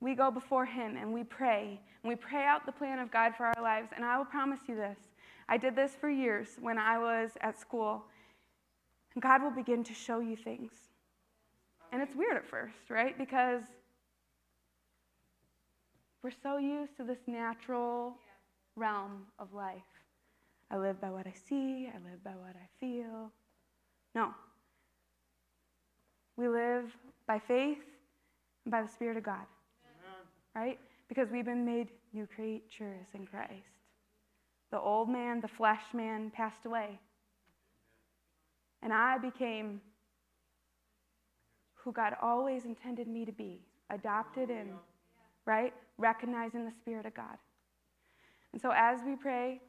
we 0.00 0.16
go 0.16 0.32
before 0.32 0.66
him 0.66 0.96
and 0.96 1.14
we 1.14 1.22
pray 1.22 1.80
and 2.02 2.10
we 2.10 2.16
pray 2.16 2.44
out 2.44 2.66
the 2.66 2.72
plan 2.72 2.98
of 2.98 3.10
God 3.12 3.34
for 3.36 3.46
our 3.46 3.62
lives. 3.62 3.90
And 3.94 4.04
I 4.04 4.18
will 4.18 4.24
promise 4.24 4.58
you 4.66 4.74
this. 4.74 4.98
I 5.52 5.58
did 5.58 5.76
this 5.76 5.94
for 5.94 6.08
years 6.08 6.48
when 6.62 6.78
I 6.78 6.96
was 6.96 7.32
at 7.42 7.60
school. 7.60 8.04
And 9.12 9.22
God 9.22 9.42
will 9.42 9.50
begin 9.50 9.84
to 9.84 9.92
show 9.92 10.18
you 10.18 10.34
things. 10.34 10.72
And 11.92 12.00
it's 12.00 12.16
weird 12.16 12.38
at 12.38 12.46
first, 12.46 12.88
right? 12.88 13.18
Because 13.18 13.60
we're 16.22 16.30
so 16.42 16.56
used 16.56 16.96
to 16.96 17.04
this 17.04 17.18
natural 17.26 18.14
realm 18.76 19.26
of 19.38 19.52
life. 19.52 19.82
I 20.70 20.78
live 20.78 20.98
by 21.02 21.10
what 21.10 21.26
I 21.26 21.34
see, 21.46 21.86
I 21.94 21.98
live 21.98 22.24
by 22.24 22.30
what 22.30 22.56
I 22.56 22.66
feel. 22.80 23.30
No, 24.14 24.30
we 26.38 26.48
live 26.48 26.96
by 27.26 27.38
faith 27.38 27.84
and 28.64 28.72
by 28.72 28.80
the 28.80 28.88
Spirit 28.88 29.18
of 29.18 29.22
God. 29.22 29.44
Amen. 29.84 30.24
Right? 30.56 30.80
Because 31.10 31.28
we've 31.30 31.44
been 31.44 31.66
made 31.66 31.88
new 32.14 32.26
creatures 32.26 33.08
in 33.12 33.26
Christ. 33.26 33.71
The 34.72 34.80
old 34.80 35.08
man, 35.08 35.40
the 35.40 35.48
flesh 35.48 35.82
man, 35.94 36.32
passed 36.34 36.66
away. 36.66 36.98
And 38.82 38.92
I 38.92 39.18
became 39.18 39.80
who 41.74 41.92
God 41.92 42.16
always 42.20 42.64
intended 42.64 43.06
me 43.06 43.24
to 43.24 43.32
be 43.32 43.60
adopted 43.90 44.50
in, 44.50 44.70
right? 45.46 45.72
Recognizing 45.98 46.64
the 46.64 46.72
Spirit 46.72 47.06
of 47.06 47.14
God. 47.14 47.36
And 48.52 48.60
so 48.60 48.72
as 48.74 49.00
we 49.06 49.14
pray, 49.14 49.60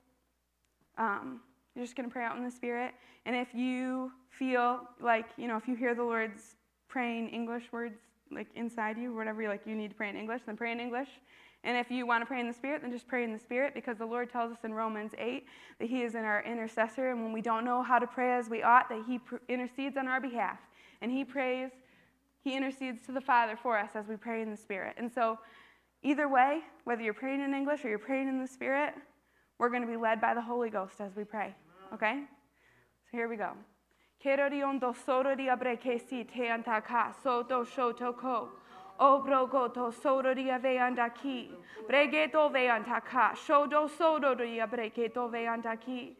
um, 0.97 1.41
you're 1.75 1.85
just 1.85 1.95
going 1.95 2.07
to 2.07 2.13
pray 2.13 2.23
out 2.23 2.37
in 2.37 2.43
the 2.43 2.51
Spirit. 2.51 2.93
And 3.25 3.35
if 3.35 3.53
you 3.53 4.11
feel 4.29 4.81
like, 5.01 5.25
you 5.37 5.47
know, 5.47 5.57
if 5.57 5.67
you 5.67 5.75
hear 5.75 5.93
the 5.93 6.03
Lord's 6.03 6.55
praying 6.87 7.29
English 7.29 7.71
words 7.71 7.99
like 8.31 8.47
inside 8.55 8.97
you, 8.97 9.13
whatever 9.13 9.41
you 9.41 9.49
like 9.49 9.61
you 9.65 9.75
need 9.75 9.89
to 9.89 9.95
pray 9.95 10.09
in 10.09 10.15
English, 10.15 10.41
then 10.45 10.57
pray 10.57 10.71
in 10.71 10.79
English. 10.79 11.09
And 11.63 11.77
if 11.77 11.89
you 11.89 12.05
want 12.05 12.21
to 12.21 12.25
pray 12.25 12.41
in 12.41 12.47
the 12.47 12.53
Spirit, 12.53 12.81
then 12.81 12.91
just 12.91 13.07
pray 13.07 13.23
in 13.23 13.31
the 13.31 13.39
Spirit 13.39 13.73
because 13.73 13.97
the 13.97 14.05
Lord 14.05 14.29
tells 14.29 14.51
us 14.51 14.59
in 14.63 14.73
Romans 14.73 15.13
8 15.17 15.45
that 15.79 15.89
He 15.89 16.03
is 16.03 16.15
in 16.15 16.25
our 16.25 16.43
intercessor. 16.43 17.11
And 17.11 17.23
when 17.23 17.31
we 17.31 17.41
don't 17.41 17.63
know 17.63 17.81
how 17.81 17.99
to 17.99 18.07
pray 18.07 18.33
as 18.33 18.49
we 18.49 18.63
ought, 18.63 18.89
that 18.89 19.03
He 19.07 19.19
pr- 19.19 19.37
intercedes 19.47 19.95
on 19.95 20.07
our 20.07 20.19
behalf. 20.19 20.59
And 21.01 21.09
He 21.09 21.23
prays, 21.23 21.71
He 22.43 22.57
intercedes 22.57 23.05
to 23.05 23.13
the 23.13 23.21
Father 23.21 23.55
for 23.55 23.77
us 23.77 23.91
as 23.95 24.07
we 24.07 24.17
pray 24.17 24.41
in 24.41 24.51
the 24.51 24.57
Spirit. 24.57 24.95
And 24.97 25.09
so, 25.09 25.39
either 26.01 26.27
way, 26.27 26.61
whether 26.83 27.01
you're 27.01 27.13
praying 27.13 27.41
in 27.41 27.53
English 27.53 27.85
or 27.85 27.89
you're 27.89 27.97
praying 27.97 28.27
in 28.27 28.41
the 28.41 28.47
Spirit, 28.47 28.93
we're 29.57 29.69
going 29.69 29.83
to 29.83 29.87
be 29.87 29.95
led 29.97 30.19
by 30.19 30.33
the 30.33 30.41
Holy 30.41 30.69
Ghost 30.69 30.99
as 30.99 31.15
we 31.15 31.23
pray. 31.23 31.55
Okay? 31.93 32.23
So 33.09 33.17
here 33.17 33.29
we 33.29 33.37
go. 33.37 33.51
Sorori 34.21 35.49
um 35.49 35.59
abrekesi 35.59 36.25
te 36.25 36.49
soto. 37.23 37.63
Obrogoto 39.03 39.91
sororia 39.91 40.57
ve 40.57 40.79
andaki. 40.79 41.51
Bregeto 41.89 42.49
ve 42.53 42.69
antaka. 42.71 43.35
Shodo 43.35 43.89
sororia 43.89 44.65
bregeto 44.65 45.29
ve 45.29 45.45
andaki. 45.45 46.15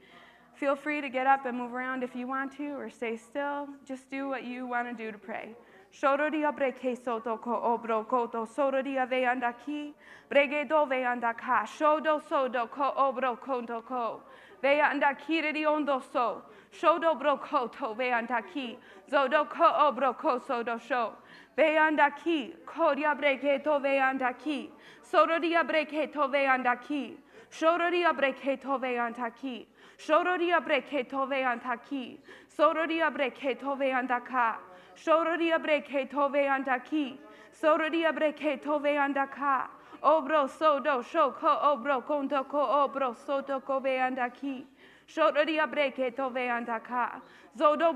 Feel 0.56 0.76
free 0.76 1.00
to 1.00 1.08
get 1.08 1.26
up 1.26 1.46
and 1.46 1.58
move 1.58 1.74
around 1.74 2.04
if 2.04 2.14
you 2.14 2.28
want 2.28 2.58
to 2.58 2.74
or 2.74 2.90
stay 2.90 3.16
still. 3.16 3.70
Just 3.88 4.10
do 4.10 4.28
what 4.28 4.44
you 4.44 4.68
want 4.68 4.90
to 4.90 4.94
do 4.94 5.14
to 5.14 5.18
pray. 5.18 5.56
Shororia 5.94 6.52
breke 6.52 7.02
soto 7.02 7.38
ko 7.38 7.52
obro 7.64 8.06
koto 8.06 8.46
sororia 8.46 9.08
ve 9.08 9.24
andaki. 9.24 9.94
Bregedo 10.30 10.86
ve 10.90 11.06
andaka. 11.06 11.66
Shodo 11.66 12.22
sodo 12.30 12.70
ko 12.70 12.94
obro 12.98 13.40
konto 13.40 13.82
ko. 13.86 14.24
Ve 14.62 14.82
andaki 14.82 15.66
ondo 15.66 16.04
so. 16.12 16.42
Shodo 16.74 17.18
broko 17.18 17.72
to 17.72 17.94
ve 17.94 18.12
andaki. 18.12 18.76
Zodo 19.10 19.50
ko 19.50 19.64
obro 19.64 20.14
ko 20.18 20.40
sodo 20.40 20.78
sho. 20.82 21.14
Ve 21.58 21.82
andaki. 21.82 22.56
Koria 22.66 23.16
breke 23.16 23.64
to 23.64 23.80
ve 23.84 24.04
andaki. 24.04 24.70
Sororia 25.04 25.64
breke 25.64 26.12
to 26.12 26.28
ve 26.28 26.50
andaki. 26.50 27.18
Shororia 27.52 28.14
breke 28.18 28.58
to 28.58 28.82
ve 28.82 29.02
andaki. 29.02 29.66
Shororia 29.98 30.60
breke 30.66 31.04
to 31.10 31.30
ve 31.30 31.46
andaki. 31.46 32.18
Sororia 32.50 33.12
breke 33.12 33.60
to 33.60 33.76
ve 33.76 33.94
andaka. 33.94 34.56
Shororia 34.96 35.60
breke 35.60 36.10
to 36.10 36.30
ve 36.30 36.50
andaki. 36.50 37.18
Sororia 37.52 38.12
breke 38.12 38.58
to 38.62 38.80
ve 38.80 38.98
andaka. 38.98 39.68
Obro 40.02 40.48
sodo 40.48 41.04
shoko 41.04 41.62
obro 41.64 42.02
konto 42.02 42.44
ko 42.50 42.60
obro 42.84 43.16
soto 43.26 43.60
ko 43.60 43.80
ve 43.80 44.00
andaki. 44.02 44.66
Shodoria 45.08 45.68
breke 45.68 46.16
to 46.16 46.30
ve 46.30 46.50
andaka. 46.50 47.22
Zodo 47.56 47.94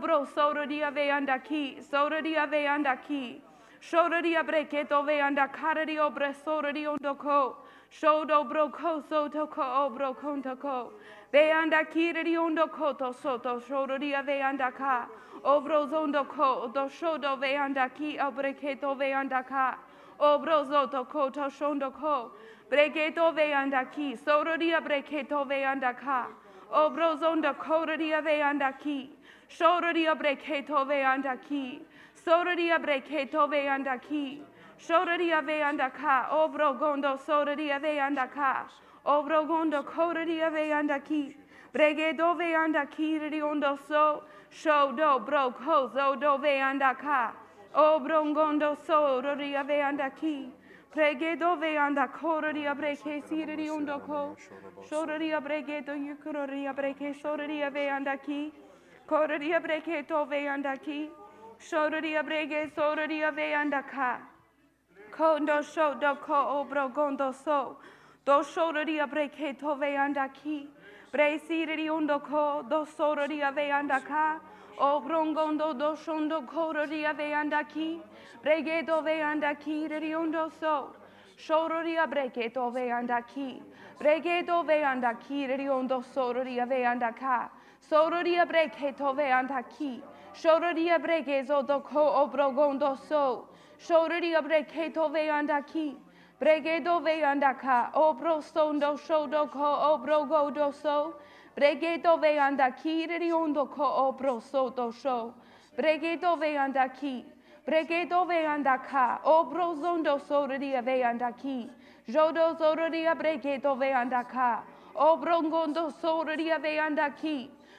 bro 3.81 3.89
sodoria 3.89 4.43
ve 4.43 4.43
andaki. 4.43 4.43
Sodoria 4.43 4.43
ve 4.43 4.43
andaki. 4.43 4.43
Shodoria 4.43 4.43
breke 4.43 4.87
to 4.89 5.03
ve 5.03 5.21
andakari 5.21 5.99
obre 5.99 6.33
sodoria 6.33 6.91
ondoko. 6.91 7.55
Shodo 7.91 8.49
bro 8.49 8.69
ko 8.69 9.01
soto 9.09 9.47
ko 9.47 9.61
obro 9.61 10.13
konto 10.15 10.55
ko. 10.59 10.91
Ve 11.31 11.51
andakiri 11.51 12.37
ondoko 12.37 12.97
to 12.97 13.13
soto 13.13 13.59
shodoria 13.59 14.23
ve 14.25 14.41
andaka. 14.41 15.07
Obro 15.43 15.87
zondo 15.87 16.27
ko 16.27 16.71
do 16.73 16.89
shodo 16.89 17.39
ve 17.39 17.55
andaki 17.55 18.19
obreke 18.19 18.79
to 18.81 18.95
ve 18.95 19.13
andaka. 19.13 19.75
Obro 20.19 20.65
zoto 20.65 21.07
ko 21.07 21.29
to 21.29 21.49
shondo 21.49 21.91
ko. 21.91 22.31
Breke 22.69 23.15
to 23.15 23.31
ve 23.31 23.53
andaki. 23.53 24.17
Sodoria 24.17 24.81
breke 24.81 25.29
to 25.29 25.45
ve 25.45 25.63
andaka. 25.65 26.27
Obrozonda 26.71 27.53
koradia 27.53 28.21
ve 28.21 28.43
andaki. 28.43 29.09
Shoradia 29.47 30.15
breketo 30.15 30.85
ve 30.85 31.05
andaki. 31.05 31.81
Soradia 32.27 32.77
breketo 32.77 33.47
ve 33.51 33.69
andaki. 33.71 34.41
Shoradia 34.77 35.41
ve 35.47 35.63
andaka. 35.63 36.27
Obrogondo 36.31 37.17
soradia 37.17 37.79
ve 37.79 38.01
andaka. 38.01 38.67
Obrogondo 39.05 39.85
koradia 39.85 40.49
ve 40.53 40.75
andaki. 40.75 41.37
Bregedo 41.73 42.37
ve 42.37 42.57
andaki 42.57 43.19
riondo 43.31 43.77
so. 43.87 44.23
Shodo 44.51 45.25
bro 45.25 45.51
kozo 45.51 46.21
do 46.21 46.37
ve 46.41 46.63
andaka. 46.63 47.31
Obrongondo 47.73 48.75
soradia 48.75 49.63
ve 49.67 49.85
andaki. 49.85 50.51
Pregedo 50.91 51.61
ve 51.61 51.79
anda 51.79 52.07
koradia 52.07 52.75
breke 52.75 53.21
siriri 53.21 53.71
undoko. 53.71 54.35
Shoraria 54.89 55.39
bregedo 55.39 55.93
yukuroria 55.93 56.73
breke 56.77 57.13
shoraria 57.13 57.73
ve 57.73 57.91
andaki. 57.91 58.51
Koraria 59.07 59.63
breke 59.63 60.03
to 60.07 60.25
ve 60.29 60.51
andaki. 60.51 61.09
Shoraria 61.59 62.23
brege 62.23 62.71
soraria 62.75 63.31
ve 63.31 63.53
andaka. 63.53 64.19
Kondo 65.11 65.61
sho 65.61 65.95
do 65.99 66.15
ko 66.15 66.33
obro 66.33 66.93
gondo 66.93 67.31
so. 67.31 67.77
Do 68.25 68.43
shoraria 68.43 69.07
breke 69.07 69.57
to 69.59 69.75
ve 69.75 69.95
andaki. 69.95 70.67
Bre 71.11 71.39
siriri 71.39 71.89
undoko 71.89 72.67
do 72.69 72.85
soraria 72.85 73.51
ve 73.55 73.71
andaka. 73.71 74.39
O 74.79 75.01
brongondo 75.01 75.73
do 75.77 75.95
shondo 75.95 76.45
koraria 76.45 77.13
ve 77.17 77.33
andaki. 77.33 77.99
Bregedo 78.43 79.03
ve 79.03 79.23
andaki 79.23 79.89
riondo 79.89 80.51
so. 80.59 80.93
Shororia 81.37 82.07
breke 82.07 82.53
to 82.53 82.69
ve 82.71 82.91
anda 82.91 83.21
ki. 83.21 83.61
Breke 83.99 84.45
to 84.45 84.63
ve 84.63 84.85
anda 84.85 85.13
ki 85.13 85.47
riondo 85.47 86.03
sororia 86.13 86.65
ve 86.65 86.87
anda 86.87 87.11
ka. 87.11 87.49
Sororia 87.79 88.45
breke 88.45 88.97
to 88.97 89.13
ve 89.13 89.33
anda 90.45 90.71
ki. 90.71 90.97
Shororia 90.97 90.99
breke 90.99 91.47
zo 91.47 91.61
do 91.61 91.79
ko 91.79 92.29
obrogondo 92.29 92.97
so. 93.07 93.47
To 94.93 95.09
ve 95.09 95.29
anda 95.29 95.61
ki. 95.61 95.95
Do 96.83 96.99
ve 96.99 97.23
anda 97.23 97.53
ka. 97.53 97.91
Obro 97.93 98.41
sondo 98.41 98.97
shodo 98.97 99.51
ko 99.51 99.97
obrogo 99.97 100.53
do 100.53 100.71
so. 100.71 101.13
Breke 101.55 102.03
to 102.03 102.17
ve 102.17 102.37
anda 102.37 102.71
ki 102.71 103.07
riondo 103.07 103.69
ko 103.69 103.83
obro 103.83 104.41
so 104.41 104.69
do 104.69 104.91
so. 104.91 105.33
Breke 105.77 106.19
to 106.21 106.35
ve 106.35 106.57
anda 106.57 106.89
ki. 106.89 107.25
Bregedo 107.67 108.25
veanda 108.25 108.79
ka, 108.89 109.19
obro 109.25 109.75
zondo 109.75 110.21
soria 110.25 110.81
veanda 110.81 111.33
ki, 111.35 111.69
jodo 112.07 112.57
soria 112.57 113.13
bregedo 113.13 113.75
veanda 113.75 114.23
ka, 114.23 114.63
obrongondo 114.95 115.91
soria 115.99 116.59
veanda 116.59 117.11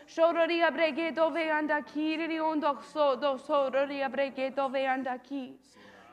ki, 0.08 0.14
shoria 0.14 0.70
bregedo 0.70 1.30
veanda 1.32 1.82
ki, 1.82 2.16
riondo 2.16 2.76
sodo 2.92 3.38
soria 3.38 4.08
bregedo 4.08 4.70
veanda 4.70 5.18
ki, 5.22 5.52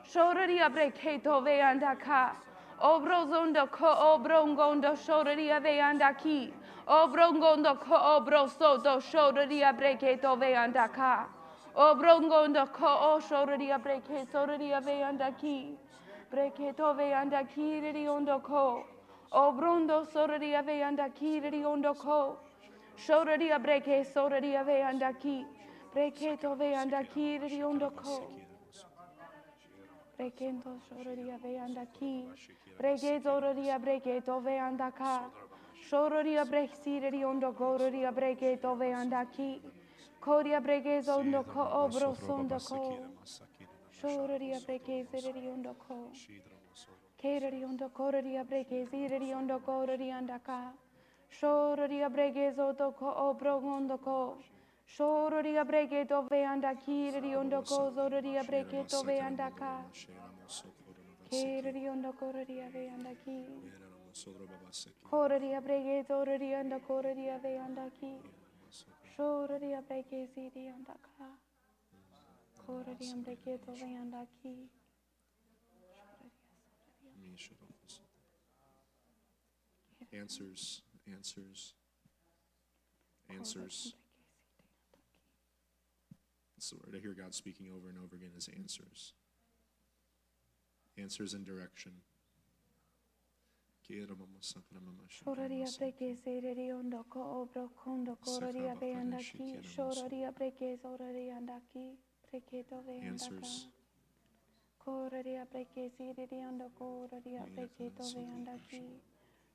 shoria 0.04 0.68
bregedo 0.68 1.42
veanda 1.42 1.96
ka, 1.98 2.36
obro 2.80 3.26
zondo 3.26 3.70
ko 3.70 3.86
obrongondo 3.86 4.96
soria 4.96 5.60
veanda 5.60 6.14
ki, 6.14 6.52
obrongondo 6.86 7.80
ko 7.80 7.96
obro 7.96 8.48
sodo 8.48 9.00
soria 9.00 9.72
bregedo 9.72 10.38
veanda 10.38 10.88
ka. 10.92 11.28
O 11.78 11.94
brongondo 11.94 12.72
ko 12.72 12.88
o 12.88 13.20
shoria 13.20 13.78
breke 13.78 14.26
soria 14.32 14.80
ve 14.80 15.02
anda 15.02 15.30
ki. 15.38 15.76
Breke 16.32 16.74
to 16.74 16.94
ve 16.94 17.12
anda 17.12 17.44
ki 17.44 18.08
ondo 18.08 18.40
ko. 18.40 18.82
O 19.30 19.52
brondo 19.52 20.10
soria 20.10 20.62
ve 20.62 20.82
anda 20.82 21.10
ki 21.10 21.64
ondo 21.66 21.92
ko. 21.92 22.45
Shoria 22.96 23.58
breke 23.58 24.04
soria 24.04 24.64
ve 24.64 24.82
anda 24.84 25.12
ki. 25.12 25.46
Breke 25.94 26.40
to 26.40 26.54
ve 26.54 26.76
anda 26.76 27.02
ki 27.04 27.40
riri 27.40 27.64
ondo 27.64 27.90
ko. 27.90 28.30
Brekendo 30.18 30.80
shoria 30.88 31.38
ve 31.42 31.60
anda 31.60 31.86
ki. 31.92 32.28
Breke 32.78 33.20
soria 33.22 33.78
breke 33.78 34.24
to 34.24 34.40
ve 34.40 34.60
anda 34.60 34.90
ka. 34.90 35.30
Shoria 35.88 36.44
breke 36.44 36.76
si 36.82 37.00
riri 37.00 37.24
ondo 37.24 37.52
ko 37.52 37.76
roria 37.78 38.12
breke 38.12 38.60
to 38.60 38.74
ve 38.74 38.94
anda 38.94 39.24
ki. 39.36 39.60
Koria 40.20 40.60
brege 40.60 41.02
zondo 41.02 41.44
ko 41.44 41.62
obro 41.84 42.14
sondo 42.14 42.58
ko. 42.58 42.98
Shoria 44.00 44.58
brege 44.66 45.04
ziriri 45.10 45.48
ondo 45.48 45.74
ko. 45.74 46.10
Keriri 47.16 47.64
ondo 47.64 47.88
koria 47.88 48.44
brege 48.44 48.84
ziriri 48.90 49.34
ondo 49.34 49.58
koria 49.58 50.16
andaka. 50.16 50.85
Shoria 51.38 52.08
brege 52.08 52.52
zoto 52.56 52.92
ko 52.92 53.12
obro 53.28 53.60
ko. 54.04 54.38
Shoria 54.86 55.64
brege 55.64 56.04
dove 56.08 56.44
anda 56.44 56.74
kiriri 56.74 57.36
ondo 57.36 57.62
ko 57.62 57.90
zoria 57.90 58.42
brege 58.42 58.84
dove 58.88 59.20
andaka. 59.20 59.84
Keriri 61.30 61.88
ondo 61.88 62.12
koria 62.12 62.68
ve 62.70 62.88
andaki. 62.88 63.44
Koria 65.10 65.60
brege 65.60 66.04
zoria 66.08 66.60
ondo 66.60 66.78
koria 66.86 67.38
ve 67.38 67.58
andaki. 67.58 68.14
Shoraria 69.14 69.82
breke 69.82 70.26
ziri 70.34 70.68
andaka. 70.68 71.36
Koraria 72.64 73.16
breke 73.16 73.58
dove 73.66 73.90
andaki. 74.02 74.68
Answers, 80.12 80.82
answers, 81.12 81.74
answers. 83.28 83.94
That's 86.56 86.70
the 86.70 86.76
word 86.76 86.94
I 86.96 87.00
hear 87.00 87.12
God 87.12 87.34
speaking 87.34 87.68
over 87.74 87.88
and 87.88 87.98
over 87.98 88.16
again 88.16 88.32
is 88.36 88.48
answers. 88.56 89.12
Answers 90.98 91.34
and 91.34 91.44
direction. 91.44 91.92
Shoraria 95.08 95.66
breke 95.78 96.16
ziri 96.16 96.72
ondo 96.72 97.04
ko 97.08 97.20
obro 97.42 97.68
kondo 97.76 98.16
koraria 98.16 98.74
ve 98.80 98.94
andaki. 98.94 99.62
Shoraria 99.62 100.32
breke 100.32 100.76
zoraria 100.82 101.36
andaki. 101.36 101.96
Breke 102.26 102.64
dove 102.68 102.98
andaka. 102.98 103.06
Answers. 103.06 103.68
Koraria 104.84 105.46
breke 105.46 105.90
ziri 105.96 106.38
ondo 106.48 106.70
koraria 106.78 107.46
breke 107.54 107.90
dove 107.94 108.26
andaki. 108.34 108.82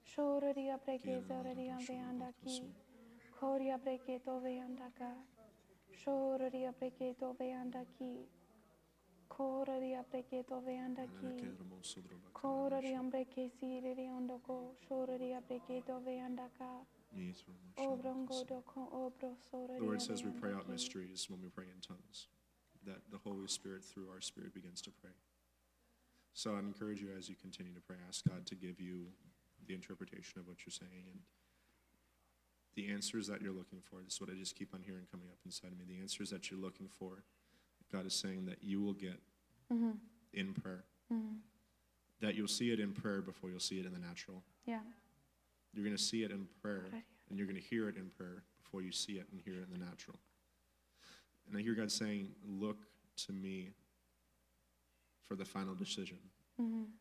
Shoraria 0.06 0.78
breke 0.78 1.22
zoraria 1.28 1.78
ve 1.88 1.95
andaki. 1.99 2.73
Koria 3.40 3.78
breke 3.78 4.19
dove 4.26 4.60
andaka. 4.60 5.15
Shoraria 6.03 6.73
breke 6.73 7.15
dove 7.19 7.53
andaki. 7.53 8.26
Koraria 9.30 10.03
breke 10.11 10.44
dove 10.48 10.78
andaki. 10.78 11.57
Korari 12.34 12.94
ambreke 12.95 13.49
siriri 13.49 14.07
ondoko, 14.10 14.76
shorari 14.88 15.34
abreke 15.38 15.86
dove 15.86 16.18
andaka, 16.19 16.86
obrongo 17.78 18.45
doko 18.48 18.88
obro 18.91 19.36
sorari 19.38 19.80
The 19.80 19.86
word 19.86 20.02
says 20.02 20.23
we 20.23 20.32
pray 20.32 20.53
out 20.53 20.69
mysteries 20.69 21.30
when 21.30 21.41
we 21.41 21.49
pray 21.49 21.65
in 21.65 21.82
tongues, 21.82 22.28
that 22.86 23.02
the 23.11 23.18
Holy 23.18 23.48
Spirit, 23.48 23.84
through 23.84 24.10
our 24.10 24.22
spirit, 24.22 24.53
begins 24.53 24.82
to 24.82 24.91
pray. 24.91 25.11
So 26.34 26.56
I'd 26.56 26.64
encourage 26.64 27.02
you 27.02 27.10
as 27.18 27.30
you 27.30 27.36
continue 27.36 27.73
to 27.73 27.82
pray, 27.82 27.98
ask 28.07 28.26
God 28.28 28.45
to 28.48 28.56
give 28.56 28.80
you 28.80 29.07
the 29.72 29.76
interpretation 29.76 30.38
of 30.39 30.48
what 30.48 30.57
you're 30.65 30.72
saying 30.73 31.06
and 31.10 31.19
the 32.76 32.91
answers 32.91 33.27
that 33.27 33.41
you're 33.41 33.53
looking 33.53 33.80
for. 33.81 34.02
This 34.03 34.15
is 34.15 34.22
what 34.22 34.30
I 34.30 34.34
just 34.34 34.56
keep 34.56 34.73
on 34.73 34.81
hearing 34.81 35.06
coming 35.10 35.27
up 35.30 35.38
inside 35.45 35.72
of 35.72 35.77
me. 35.80 35.85
The 35.88 35.99
answers 36.02 36.30
that 36.31 36.52
you're 36.52 36.60
looking 36.60 36.89
for, 36.89 37.23
God 37.91 38.06
is 38.06 38.14
saying 38.14 38.45
that 38.45 38.61
you 38.61 38.81
will 38.81 38.93
get 38.93 39.19
Mhm, 39.69 39.98
in 40.34 40.53
prayer. 40.53 40.84
mhm. 41.10 41.41
That 42.19 42.35
you'll 42.35 42.48
see 42.49 42.72
it 42.72 42.80
in 42.81 42.93
prayer 42.93 43.22
before 43.22 43.49
you'll 43.49 43.60
see 43.61 43.80
it 43.80 43.85
in 43.85 43.93
the 43.93 43.99
natural. 43.99 44.43
Yeah. 44.65 44.84
You're 45.73 45.85
going 45.85 45.95
to 45.95 46.02
see 46.03 46.23
it 46.23 46.31
in 46.31 46.48
prayer, 46.61 46.85
and 47.30 47.38
you're 47.38 47.48
going 47.48 47.60
to 47.61 47.68
hear 47.68 47.88
it 47.88 47.95
in 47.95 48.10
prayer 48.10 48.43
before 48.61 48.81
you 48.81 48.91
see 48.91 49.14
it 49.19 49.27
and 49.31 49.39
hear 49.41 49.56
it 49.56 49.64
in 49.64 49.72
the 49.72 49.77
natural. 49.85 50.19
And 51.48 51.57
I 51.57 51.61
hear 51.61 51.73
God 51.76 51.91
saying, 51.91 52.35
Look 52.45 52.77
to 53.26 53.31
me 53.34 53.73
for 55.23 55.35
the 55.35 55.45
final 55.45 55.76
decision, 55.76 56.19
mhm, 56.60 56.91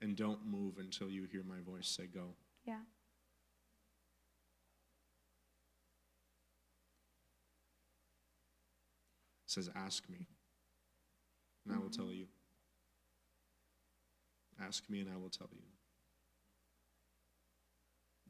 and 0.00 0.16
don't 0.16 0.44
move 0.46 0.78
until 0.78 1.10
you 1.10 1.24
hear 1.30 1.42
my 1.42 1.60
voice 1.60 1.88
say 1.88 2.06
go. 2.06 2.34
Yeah. 2.64 2.80
It 9.44 9.52
says, 9.52 9.68
Ask 9.74 10.08
me, 10.08 10.28
and 11.66 11.74
I 11.74 11.78
will 11.78 11.90
tell 11.90 12.12
you. 12.12 12.26
Ask 14.62 14.88
me, 14.88 15.00
and 15.00 15.10
I 15.10 15.16
will 15.16 15.30
tell 15.30 15.48
you. 15.52 15.62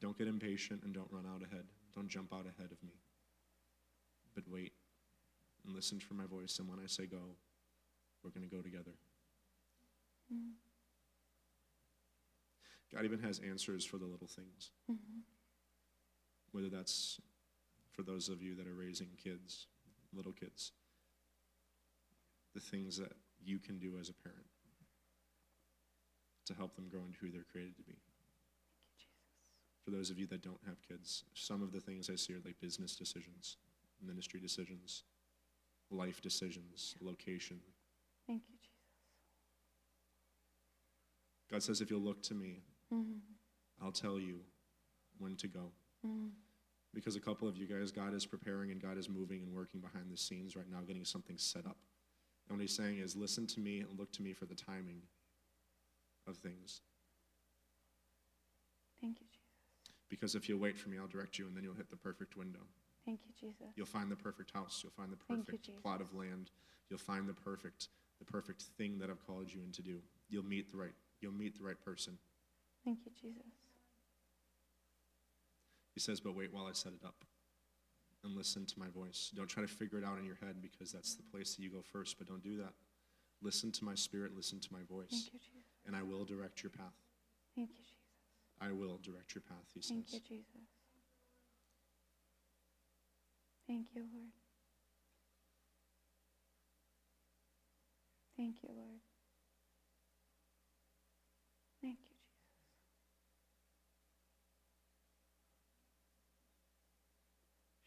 Don't 0.01 0.17
get 0.17 0.29
impatient 0.29 0.83
and 0.83 0.95
don't 0.95 1.11
run 1.11 1.27
out 1.27 1.43
ahead. 1.43 1.65
Don't 1.95 2.09
jump 2.09 2.33
out 2.33 2.47
ahead 2.47 2.73
of 2.73 2.83
me. 2.83 2.95
But 4.35 4.45
wait 4.49 4.73
and 5.65 5.75
listen 5.75 6.01
for 6.01 6.15
my 6.15 6.25
voice, 6.25 6.59
and 6.59 6.69
when 6.69 6.79
I 6.79 6.87
say 6.87 7.05
go, 7.07 7.37
we're 8.25 8.31
going 8.31 8.49
to 8.49 8.55
go 8.55 8.63
together. 8.63 8.93
Mm. 10.33 10.53
God 12.95 13.05
even 13.05 13.21
has 13.21 13.39
answers 13.41 13.85
for 13.85 13.99
the 13.99 14.07
little 14.07 14.27
things. 14.27 14.71
mhm, 14.91 15.23
Whether 16.53 16.69
that's 16.69 17.21
for 17.93 18.03
those 18.03 18.29
of 18.29 18.43
you 18.43 18.55
that 18.57 18.67
are 18.67 18.75
raising 18.75 19.09
kids, 19.17 19.67
little 20.13 20.33
kids, 20.33 20.73
the 22.55 22.61
things 22.61 22.97
that 22.97 23.13
you 23.43 23.59
can 23.59 23.79
do 23.79 23.97
as 23.99 24.09
a 24.09 24.13
parent 24.15 24.47
to 26.47 26.55
help 26.55 26.75
them 26.75 26.89
grow 26.89 27.05
into 27.05 27.19
who 27.21 27.31
they're 27.31 27.45
created 27.45 27.77
to 27.77 27.83
be. 27.83 27.97
For 29.85 29.91
those 29.93 30.11
of 30.11 30.19
you 30.19 30.27
that 30.27 30.43
don't 30.43 30.61
have 30.67 30.83
kids, 30.83 31.25
some 31.35 31.63
of 31.63 31.73
the 31.73 31.81
things 31.81 32.11
I 32.11 32.17
see 32.17 32.35
are 32.35 32.41
like 32.45 32.61
business 32.61 32.97
decisions, 32.97 33.57
ministry 34.05 34.41
decisions, 34.41 35.05
life 35.91 36.21
decisions, 36.21 36.97
location. 37.01 37.61
Thank 38.27 38.43
you, 38.49 38.57
Jesus. 38.59 38.71
God 41.51 41.63
says, 41.63 41.81
if 41.81 41.91
you'll 41.91 42.01
look 42.01 42.23
to 42.25 42.35
me, 42.35 42.63
Mhm, 42.93 43.21
I'll 43.81 43.93
tell 43.93 44.19
you 44.19 44.41
when 45.19 45.37
to 45.37 45.49
go. 45.49 45.73
mhm, 46.05 46.31
Because 46.93 47.15
a 47.17 47.21
couple 47.21 47.47
of 47.47 47.57
you 47.57 47.67
guys, 47.67 47.93
God 47.93 48.15
is 48.15 48.27
preparing 48.27 48.71
and 48.73 48.81
God 48.81 48.99
is 48.99 49.09
moving 49.09 49.43
and 49.43 49.55
working 49.55 49.81
behind 49.81 50.11
the 50.11 50.17
scenes 50.17 50.57
right 50.57 50.69
now, 50.69 50.81
getting 50.83 51.05
something 51.05 51.39
set 51.39 51.67
up. 51.67 51.79
And 52.49 52.57
what 52.59 52.63
He's 52.63 52.75
saying 52.75 52.99
is, 52.99 53.15
listen 53.15 53.47
to 53.49 53.61
me 53.61 53.81
and 53.81 53.99
look 53.99 54.11
to 54.13 54.23
me 54.23 54.33
for 54.33 54.47
the 54.47 54.57
timing 54.57 55.03
of 56.27 56.37
things. 56.39 56.81
Thank 59.01 59.21
you, 59.21 59.27
Jesus. 59.31 59.47
Because 60.09 60.35
if 60.35 60.49
you'll 60.49 60.59
wait 60.59 60.77
for 60.77 60.89
me, 60.89 60.99
I'll 60.99 61.07
direct 61.07 61.39
you 61.39 61.47
and 61.47 61.57
then 61.57 61.63
you'll 61.63 61.75
hit 61.75 61.91
the 61.91 61.97
perfect 61.97 62.37
window. 62.37 62.67
Thank 63.05 63.21
you, 63.25 63.33
Jesus. 63.39 63.69
You'll 63.77 63.87
find 63.87 64.11
the 64.11 64.17
perfect 64.17 64.51
house. 64.51 64.81
You'll 64.83 64.93
find 64.93 65.13
the 65.13 65.17
Thank 65.29 65.39
you, 65.39 65.45
perfect 65.45 65.83
plot 65.83 66.01
of 66.01 66.13
land. 66.13 66.51
You'll 66.89 66.99
find 66.99 67.29
the 67.29 67.35
perfect, 67.35 67.89
the 68.19 68.25
perfect 68.25 68.63
thing 68.77 68.99
that 68.99 69.11
I've 69.11 69.25
called 69.25 69.53
you 69.53 69.63
in 69.63 69.71
to 69.73 69.83
do. 69.83 70.03
You'll 70.29 70.45
meet 70.45 70.71
the 70.71 70.77
right 70.77 70.95
you'll 71.21 71.33
meet 71.33 71.57
the 71.57 71.63
right 71.65 71.81
person. 71.85 72.19
Thank 72.85 73.01
you, 73.05 73.13
Jesus. 73.21 73.53
He 75.95 76.01
says, 76.01 76.21
But 76.21 76.35
wait 76.37 76.53
while 76.53 76.67
I 76.67 76.73
set 76.73 76.93
it 76.93 77.05
up 77.05 77.25
and 78.25 78.37
listen 78.37 78.67
to 78.67 78.79
my 78.79 78.89
voice. 78.89 79.31
Don't 79.35 79.49
try 79.49 79.63
to 79.63 79.69
figure 79.69 79.99
it 79.99 80.05
out 80.05 80.19
in 80.19 80.25
your 80.25 80.37
head 80.43 80.57
because 80.63 80.93
that's 80.93 81.15
the 81.15 81.23
place 81.23 81.55
that 81.57 81.63
you 81.63 81.71
go 81.71 81.83
first, 81.83 82.19
but 82.19 82.27
don't 82.27 82.43
do 82.43 82.57
that. 82.59 82.73
Listen 83.43 83.73
to 83.73 83.85
my 83.85 83.95
spirit, 83.95 84.33
listen 84.37 84.61
to 84.61 84.69
my 84.73 84.83
voice, 84.89 85.09
Thank 85.11 85.33
you, 85.33 85.39
Jesus. 85.39 85.69
and 85.87 85.97
I 85.97 86.03
will 86.03 86.25
direct 86.25 86.63
your 86.63 86.71
path. 86.71 86.93
Thank 87.57 87.71
you, 87.71 87.77
Jesus. 87.83 87.97
I 88.61 88.73
will 88.73 88.99
direct 89.03 89.35
your 89.35 89.43
path, 89.43 89.65
he 89.73 89.81
Thank 89.81 90.09
says. 90.09 90.15
you, 90.15 90.21
Jesus. 90.37 90.69
Thank 93.67 93.87
you, 93.95 94.03
Lord. 94.03 94.33
Thank 98.37 98.57
you, 98.63 98.69
Lord. 98.75 99.01
Thank 101.81 101.99
you, 101.99 102.17
Jesus. 102.17 102.21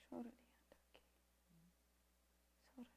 Shoradiandaki. 0.09 1.03
Soradiandaki. 2.73 2.87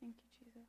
Thank 0.00 0.16
you, 0.16 0.30
Jesus. 0.38 0.68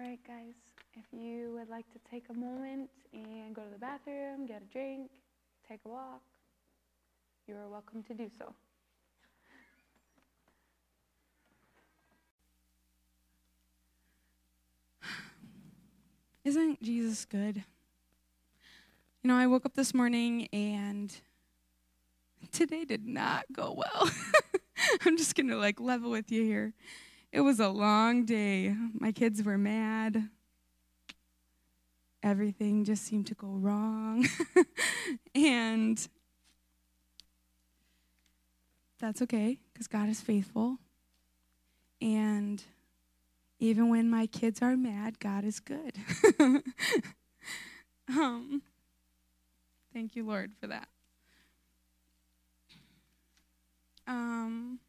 All 0.00 0.06
right, 0.06 0.18
guys, 0.26 0.54
if 0.94 1.04
you 1.12 1.52
would 1.58 1.68
like 1.68 1.84
to 1.92 1.98
take 2.10 2.24
a 2.30 2.32
moment 2.32 2.88
and 3.12 3.54
go 3.54 3.60
to 3.62 3.70
the 3.70 3.78
bathroom, 3.78 4.46
get 4.46 4.62
a 4.62 4.72
drink, 4.72 5.10
take 5.68 5.80
a 5.84 5.88
walk, 5.88 6.22
you 7.46 7.54
are 7.54 7.68
welcome 7.68 8.02
to 8.04 8.14
do 8.14 8.30
so. 8.38 8.54
Isn't 16.44 16.82
Jesus 16.82 17.26
good? 17.26 17.56
You 19.22 19.28
know, 19.28 19.36
I 19.36 19.46
woke 19.46 19.66
up 19.66 19.74
this 19.74 19.92
morning 19.92 20.48
and 20.50 21.14
today 22.52 22.86
did 22.86 23.06
not 23.06 23.44
go 23.52 23.74
well. 23.76 24.10
I'm 25.04 25.18
just 25.18 25.34
going 25.34 25.48
to 25.48 25.58
like 25.58 25.78
level 25.78 26.10
with 26.10 26.32
you 26.32 26.42
here. 26.42 26.72
It 27.32 27.42
was 27.42 27.60
a 27.60 27.68
long 27.68 28.24
day. 28.24 28.74
My 28.92 29.12
kids 29.12 29.42
were 29.42 29.58
mad. 29.58 30.28
Everything 32.22 32.84
just 32.84 33.04
seemed 33.04 33.26
to 33.28 33.34
go 33.34 33.46
wrong. 33.46 34.26
and 35.34 36.08
that's 38.98 39.22
okay 39.22 39.58
because 39.72 39.86
God 39.86 40.08
is 40.08 40.20
faithful. 40.20 40.78
And 42.02 42.62
even 43.60 43.90
when 43.90 44.10
my 44.10 44.26
kids 44.26 44.60
are 44.60 44.76
mad, 44.76 45.20
God 45.20 45.44
is 45.44 45.60
good. 45.60 45.94
um, 48.08 48.62
thank 49.92 50.16
you, 50.16 50.26
Lord, 50.26 50.52
for 50.60 50.66
that. 50.66 50.88
Um, 54.06 54.80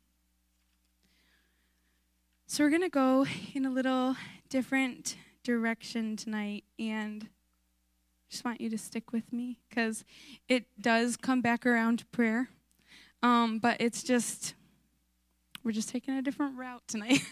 so 2.51 2.65
we're 2.65 2.69
going 2.69 2.81
to 2.81 2.89
go 2.89 3.25
in 3.53 3.65
a 3.65 3.69
little 3.69 4.17
different 4.49 5.15
direction 5.41 6.17
tonight, 6.17 6.65
and 6.77 7.29
just 8.29 8.43
want 8.43 8.59
you 8.59 8.69
to 8.69 8.77
stick 8.77 9.13
with 9.13 9.31
me 9.31 9.57
because 9.69 10.03
it 10.49 10.65
does 10.77 11.15
come 11.15 11.39
back 11.39 11.65
around 11.65 11.99
to 11.99 12.05
prayer. 12.07 12.49
Um, 13.23 13.59
but 13.59 13.77
it's 13.79 14.03
just, 14.03 14.53
we're 15.63 15.71
just 15.71 15.87
taking 15.87 16.13
a 16.17 16.21
different 16.21 16.57
route 16.57 16.83
tonight. 16.87 17.21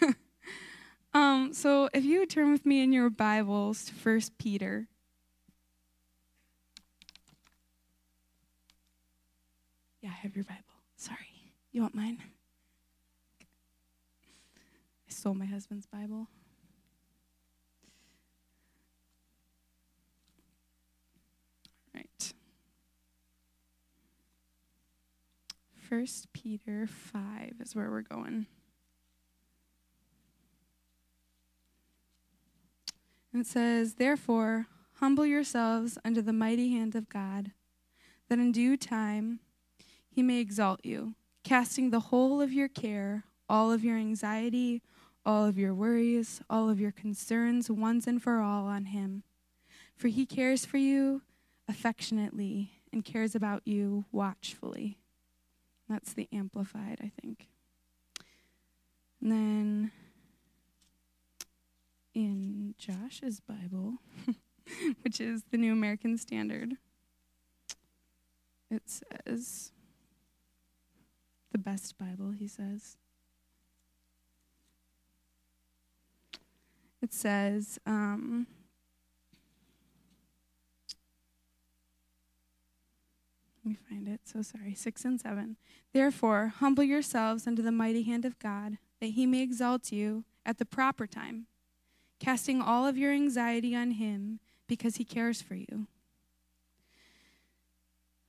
Um, 1.12 1.52
so 1.52 1.88
if 1.92 2.04
you 2.04 2.20
would 2.20 2.30
turn 2.30 2.52
with 2.52 2.64
me 2.64 2.84
in 2.84 2.92
your 2.92 3.10
Bibles 3.10 3.84
to 3.86 3.94
First 3.94 4.38
Peter. 4.38 4.86
Yeah, 10.00 10.10
I 10.10 10.18
have 10.22 10.36
your 10.36 10.44
Bible. 10.44 10.62
Sorry. 10.94 11.50
You 11.72 11.82
want 11.82 11.96
mine? 11.96 12.18
Stole 15.20 15.34
my 15.34 15.44
husband's 15.44 15.84
Bible. 15.84 16.28
Right. 21.94 22.32
First 25.76 26.32
Peter 26.32 26.86
5 26.86 27.56
is 27.60 27.76
where 27.76 27.90
we're 27.90 28.00
going. 28.00 28.46
And 33.34 33.42
it 33.42 33.46
says, 33.46 33.96
Therefore, 33.96 34.68
humble 35.00 35.26
yourselves 35.26 35.98
under 36.02 36.22
the 36.22 36.32
mighty 36.32 36.70
hand 36.70 36.94
of 36.94 37.10
God, 37.10 37.50
that 38.30 38.38
in 38.38 38.52
due 38.52 38.78
time 38.78 39.40
he 40.08 40.22
may 40.22 40.40
exalt 40.40 40.80
you, 40.82 41.12
casting 41.44 41.90
the 41.90 42.00
whole 42.00 42.40
of 42.40 42.54
your 42.54 42.68
care, 42.68 43.24
all 43.50 43.70
of 43.70 43.84
your 43.84 43.98
anxiety, 43.98 44.80
all 45.24 45.46
of 45.46 45.58
your 45.58 45.74
worries, 45.74 46.40
all 46.48 46.68
of 46.70 46.80
your 46.80 46.92
concerns, 46.92 47.70
once 47.70 48.06
and 48.06 48.22
for 48.22 48.40
all, 48.40 48.66
on 48.66 48.86
him. 48.86 49.22
For 49.94 50.08
he 50.08 50.24
cares 50.24 50.64
for 50.64 50.78
you 50.78 51.22
affectionately 51.68 52.72
and 52.92 53.04
cares 53.04 53.34
about 53.34 53.62
you 53.66 54.06
watchfully. 54.12 54.98
That's 55.88 56.12
the 56.12 56.28
Amplified, 56.32 56.98
I 57.02 57.10
think. 57.20 57.48
And 59.20 59.30
then 59.30 59.92
in 62.14 62.74
Josh's 62.78 63.40
Bible, 63.40 63.98
which 65.02 65.20
is 65.20 65.42
the 65.50 65.58
New 65.58 65.72
American 65.72 66.16
Standard, 66.16 66.74
it 68.70 68.82
says, 68.86 69.72
the 71.52 71.58
best 71.58 71.98
Bible, 71.98 72.32
he 72.32 72.46
says. 72.46 72.96
It 77.02 77.12
says, 77.12 77.78
um, 77.86 78.46
let 83.64 83.70
me 83.70 83.78
find 83.88 84.06
it. 84.08 84.20
So 84.24 84.42
sorry. 84.42 84.74
Six 84.74 85.04
and 85.04 85.20
seven. 85.20 85.56
Therefore, 85.92 86.52
humble 86.58 86.84
yourselves 86.84 87.46
under 87.46 87.62
the 87.62 87.72
mighty 87.72 88.02
hand 88.02 88.24
of 88.24 88.38
God, 88.38 88.78
that 89.00 89.10
he 89.10 89.26
may 89.26 89.42
exalt 89.42 89.92
you 89.92 90.24
at 90.44 90.58
the 90.58 90.66
proper 90.66 91.06
time 91.06 91.46
casting 92.20 92.60
all 92.60 92.86
of 92.86 92.96
your 92.96 93.12
anxiety 93.12 93.74
on 93.74 93.92
Him 93.92 94.38
because 94.68 94.96
He 94.96 95.04
cares 95.04 95.42
for 95.42 95.54
you. 95.54 95.88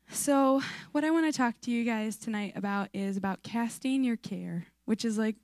So, 0.10 0.62
what 0.92 1.04
I 1.04 1.12
want 1.12 1.32
to 1.32 1.38
talk 1.38 1.62
to 1.62 1.72
you 1.72 1.84
guys 1.86 2.18
tonight 2.18 2.54
about 2.56 2.90
is 2.94 3.16
about 3.16 3.44
casting 3.44 4.04
your 4.04 4.18
care, 4.18 4.68
which 4.86 5.06
is 5.06 5.18
like 5.18 5.36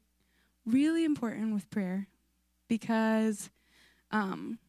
really 0.66 1.06
important 1.06 1.54
with 1.54 1.70
prayer 1.70 2.08
because, 2.68 3.49
um, 4.11 4.60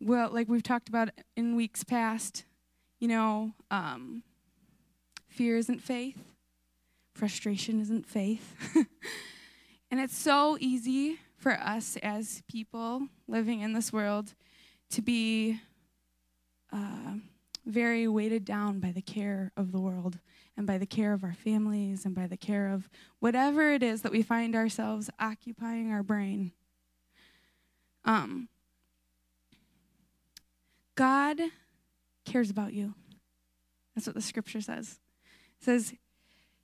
well, 0.00 0.30
like 0.30 0.48
we've 0.48 0.62
talked 0.62 0.88
about 0.88 1.10
in 1.36 1.56
weeks 1.56 1.84
past, 1.84 2.44
you 2.98 3.08
know, 3.08 3.52
um, 3.70 4.22
fear 5.28 5.56
isn't 5.56 5.82
faith, 5.82 6.22
frustration 7.14 7.80
isn't 7.80 8.06
faith. 8.06 8.54
and 9.90 10.00
it's 10.00 10.16
so 10.16 10.56
easy 10.60 11.18
for 11.36 11.52
us 11.52 11.96
as 12.02 12.42
people 12.50 13.08
living 13.28 13.60
in 13.60 13.72
this 13.72 13.92
world 13.92 14.34
to 14.90 15.02
be 15.02 15.60
uh, 16.72 17.14
very 17.64 18.08
weighted 18.08 18.44
down 18.44 18.80
by 18.80 18.92
the 18.92 19.02
care 19.02 19.52
of 19.56 19.72
the 19.72 19.80
world 19.80 20.18
and 20.56 20.66
by 20.66 20.78
the 20.78 20.86
care 20.86 21.12
of 21.12 21.22
our 21.22 21.34
families 21.34 22.04
and 22.04 22.14
by 22.14 22.26
the 22.26 22.36
care 22.36 22.68
of 22.68 22.88
whatever 23.18 23.72
it 23.72 23.82
is 23.82 24.02
that 24.02 24.12
we 24.12 24.22
find 24.22 24.54
ourselves 24.54 25.10
occupying 25.18 25.92
our 25.92 26.02
brain. 26.02 26.52
Um, 28.04 28.48
God 30.94 31.40
cares 32.24 32.50
about 32.50 32.72
you. 32.72 32.94
That's 33.94 34.06
what 34.06 34.16
the 34.16 34.22
scripture 34.22 34.60
says. 34.60 34.98
It 35.60 35.64
says, 35.64 35.94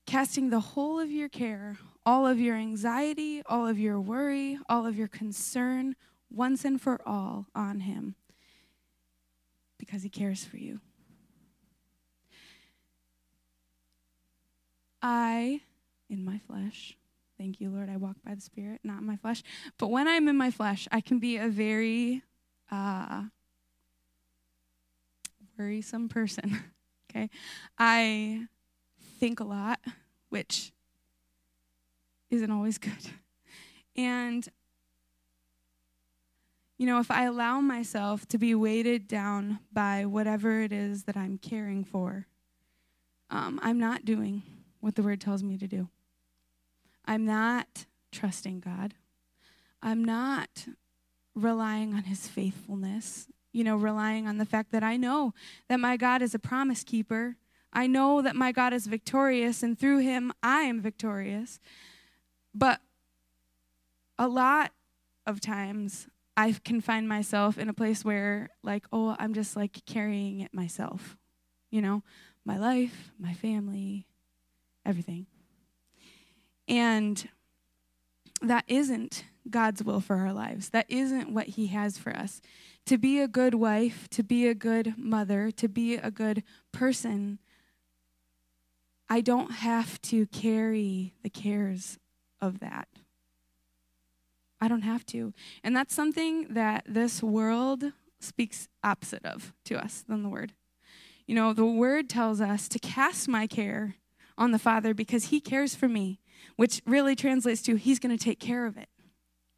casting 0.07 0.51
the 0.51 0.61
whole 0.61 0.99
of 0.99 1.11
your 1.11 1.29
care, 1.29 1.77
all 2.05 2.27
of 2.27 2.39
your 2.39 2.57
anxiety, 2.57 3.43
all 3.47 3.67
of 3.67 3.79
your 3.79 4.01
worry, 4.01 4.59
all 4.69 4.87
of 4.87 4.97
your 4.97 5.09
concern, 5.09 5.97
once 6.31 6.65
and 6.65 6.81
for 6.81 7.01
all 7.07 7.47
on 7.55 7.81
Him 7.81 8.15
because 9.79 10.03
He 10.03 10.09
cares 10.09 10.45
for 10.45 10.57
you. 10.57 10.81
I, 15.03 15.61
in 16.09 16.25
my 16.25 16.39
flesh, 16.39 16.97
thank 17.37 17.61
you, 17.61 17.71
Lord, 17.71 17.91
I 17.91 17.97
walk 17.97 18.17
by 18.25 18.35
the 18.35 18.41
Spirit, 18.41 18.81
not 18.85 19.01
in 19.01 19.07
my 19.07 19.17
flesh, 19.17 19.43
but 19.77 19.89
when 19.89 20.07
I'm 20.07 20.29
in 20.29 20.37
my 20.37 20.51
flesh, 20.51 20.87
I 20.93 21.01
can 21.01 21.19
be 21.19 21.37
a 21.37 21.49
very 21.49 22.23
uh, 22.71 23.25
worrisome 25.59 26.09
person. 26.09 26.61
okay? 27.11 27.29
I 27.79 28.47
think 29.19 29.41
a 29.41 29.45
lot, 29.45 29.81
which 30.29 30.73
isn't 32.31 32.51
always 32.51 32.79
good. 32.79 32.93
And, 33.97 34.49
you 36.79 36.87
know, 36.87 36.99
if 36.99 37.11
I 37.11 37.25
allow 37.25 37.61
myself 37.61 38.27
to 38.29 38.39
be 38.39 38.55
weighted 38.55 39.07
down 39.07 39.59
by 39.73 40.07
whatever 40.07 40.61
it 40.61 40.73
is 40.73 41.05
that 41.05 41.17
I'm 41.17 41.39
caring 41.39 41.85
for, 41.85 42.27
um, 43.31 43.61
I'm 43.63 43.79
not 43.79 44.05
doing 44.05 44.43
what 44.83 44.97
the 44.97 45.03
word 45.03 45.21
tells 45.21 45.43
me 45.43 45.57
to 45.57 45.67
do. 45.67 45.89
I'm 47.07 47.25
not 47.25 47.87
trusting 48.11 48.61
God. 48.61 48.95
I'm 49.81 50.05
not 50.05 50.67
relying 51.35 51.95
on 51.95 52.05
his 52.05 52.29
faithfulness, 52.29 53.29
you 53.53 53.65
know, 53.65 53.77
relying 53.77 54.27
on 54.27 54.39
the 54.39 54.45
fact 54.45 54.73
that 54.73 54.83
I 54.83 54.97
know 54.97 55.33
that 55.69 55.81
my 55.81 55.97
God 55.97 56.21
is 56.21 56.35
a 56.35 56.39
promise 56.39 56.85
keeper. 56.85 57.37
I 57.73 57.87
know 57.87 58.21
that 58.23 58.37
my 58.37 58.53
God 58.53 58.75
is 58.75 58.87
victorious, 58.87 59.63
and 59.63 59.79
through 59.79 60.01
him 60.01 60.33
I 60.43 60.63
am 60.63 60.81
victorious. 60.81 61.59
But 62.55 62.81
a 64.19 64.29
lot 64.29 64.73
of 65.27 65.41
times 65.41 66.09
I 66.37 66.53
can 66.53 66.81
find 66.81 67.09
myself 67.09 67.57
in 67.57 67.69
a 67.69 67.75
place 67.75 68.05
where, 68.05 68.51
like, 68.63 68.85
oh, 68.93 69.17
I'm 69.19 69.33
just 69.33 69.57
like 69.57 69.85
carrying 69.87 70.41
it 70.41 70.53
myself, 70.53 71.17
you 71.71 71.81
know, 71.81 72.03
my 72.45 72.59
life, 72.59 73.13
my 73.19 73.33
family, 73.33 74.07
everything. 74.85 75.27
And 76.69 77.29
that 78.41 78.65
isn't 78.67 79.25
God's 79.49 79.83
will 79.83 80.01
for 80.01 80.17
our 80.17 80.33
lives. 80.33 80.71
That 80.71 80.87
isn't 80.89 81.33
what 81.33 81.49
He 81.49 81.69
has 81.69 81.99
for 81.99 82.15
us. 82.15 82.41
To 82.87 82.99
be 82.99 83.21
a 83.21 83.29
good 83.29 83.55
wife, 83.55 84.09
to 84.11 84.23
be 84.23 84.47
a 84.47 84.55
good 84.55 84.95
mother, 84.97 85.51
to 85.53 85.69
be 85.69 85.95
a 85.95 86.11
good 86.11 86.43
person, 86.73 87.39
I 89.09 89.21
don't 89.21 89.53
have 89.53 90.01
to 90.03 90.27
carry 90.27 91.15
the 91.23 91.31
cares 91.31 91.99
of 92.41 92.61
that. 92.61 92.89
I 94.61 94.69
don't 94.69 94.83
have 94.83 95.05
to. 95.07 95.33
And 95.63 95.77
that's 95.77 95.95
something 95.95 96.55
that 96.55 96.85
this 96.89 97.23
world 97.23 97.85
speaks 98.21 98.69
opposite 98.83 99.27
of 99.27 99.53
to 99.65 99.77
us 99.77 100.05
than 100.09 100.23
the 100.23 100.29
word. 100.29 100.55
You 101.27 101.35
know, 101.35 101.53
the 101.53 101.67
word 101.67 102.09
tells 102.09 102.41
us 102.41 102.69
to 102.69 102.79
cast 102.79 103.29
my 103.29 103.47
care 103.47 103.97
on 104.43 104.51
the 104.51 104.59
Father 104.59 104.93
because 104.95 105.27
he 105.27 105.41
cares 105.41 105.75
for 105.75 105.89
me, 105.89 106.21
which 106.57 106.83
really 106.85 107.15
translates 107.15 107.63
to 107.63 107.77
he's 107.77 107.99
going 107.99 108.17
to 108.17 108.23
take 108.23 108.41
care 108.41 108.67
of 108.67 108.77
it 108.77 108.89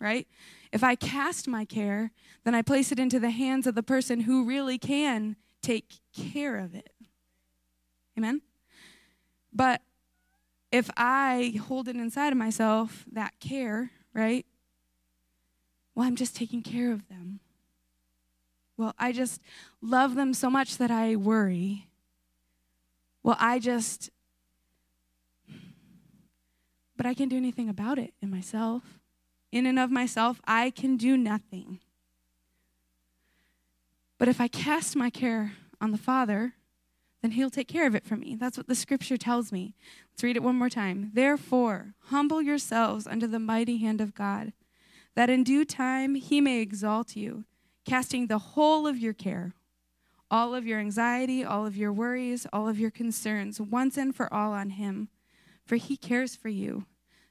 right? 0.05 0.28
If 0.70 0.85
I 0.85 0.94
cast 0.94 1.48
my 1.48 1.65
care, 1.65 2.11
then 2.44 2.55
I 2.55 2.61
place 2.61 2.93
it 2.93 2.98
into 2.98 3.19
the 3.19 3.31
hands 3.31 3.66
of 3.66 3.74
the 3.74 3.82
person 3.82 4.20
who 4.20 4.44
really 4.44 4.77
can 4.77 5.36
take 5.62 5.94
care 6.15 6.59
of 6.59 6.74
it. 6.74 6.93
Amen? 8.19 8.43
But 9.52 9.81
if 10.70 10.90
I 10.97 11.59
hold 11.66 11.89
it 11.89 11.97
inside 11.97 12.32
of 12.32 12.39
myself, 12.39 13.06
that 13.12 13.32
care, 13.40 13.93
right? 14.12 14.44
Well, 15.94 16.06
I'm 16.06 16.16
just 16.16 16.36
taking 16.36 16.62
care 16.62 16.93
of 16.93 17.09
them. 17.09 17.40
Well, 18.77 18.94
I 18.98 19.12
just 19.12 19.40
love 19.81 20.16
them 20.16 20.35
so 20.35 20.51
much 20.51 20.77
that 20.78 20.90
I 20.90 21.16
worry. 21.16 21.86
Well, 23.23 23.36
I 23.39 23.59
just, 23.59 24.11
but 26.96 27.06
I 27.06 27.14
can't 27.14 27.30
do 27.30 27.36
anything 27.36 27.68
about 27.68 27.98
it 27.98 28.14
in 28.22 28.30
myself 28.30 28.82
in 29.54 29.66
and 29.66 29.78
of 29.78 29.88
myself, 29.88 30.40
I 30.46 30.70
can 30.70 30.96
do 30.96 31.16
nothing. 31.16 31.78
But 34.18 34.26
if 34.26 34.40
I 34.40 34.48
cast 34.48 34.96
my 34.96 35.10
care 35.10 35.52
on 35.80 35.92
the 35.92 35.98
Father, 35.98 36.54
then 37.22 37.30
He'll 37.30 37.50
take 37.50 37.68
care 37.68 37.86
of 37.86 37.94
it 37.94 38.04
for 38.04 38.16
me. 38.16 38.34
That's 38.34 38.56
what 38.56 38.66
the 38.66 38.74
scripture 38.74 39.16
tells 39.16 39.52
me. 39.52 39.74
Let's 40.10 40.24
read 40.24 40.36
it 40.36 40.42
one 40.42 40.56
more 40.56 40.68
time. 40.68 41.12
Therefore, 41.14 41.94
humble 42.06 42.42
yourselves 42.42 43.06
under 43.06 43.28
the 43.28 43.38
mighty 43.38 43.78
hand 43.78 44.00
of 44.00 44.12
God, 44.12 44.52
that 45.14 45.30
in 45.30 45.44
due 45.44 45.64
time 45.64 46.16
He 46.16 46.40
may 46.40 46.60
exalt 46.60 47.14
you, 47.14 47.44
casting 47.84 48.26
the 48.26 48.38
whole 48.38 48.88
of 48.88 48.98
your 48.98 49.14
care, 49.14 49.52
all 50.32 50.52
of 50.52 50.66
your 50.66 50.80
anxiety, 50.80 51.44
all 51.44 51.64
of 51.64 51.76
your 51.76 51.92
worries, 51.92 52.44
all 52.52 52.68
of 52.68 52.80
your 52.80 52.90
concerns, 52.90 53.60
once 53.60 53.96
and 53.96 54.16
for 54.16 54.32
all 54.34 54.50
on 54.50 54.70
Him, 54.70 55.10
for 55.65 55.77
He 55.77 55.97
cares 55.97 56.36
for 56.36 56.49
you 56.49 56.86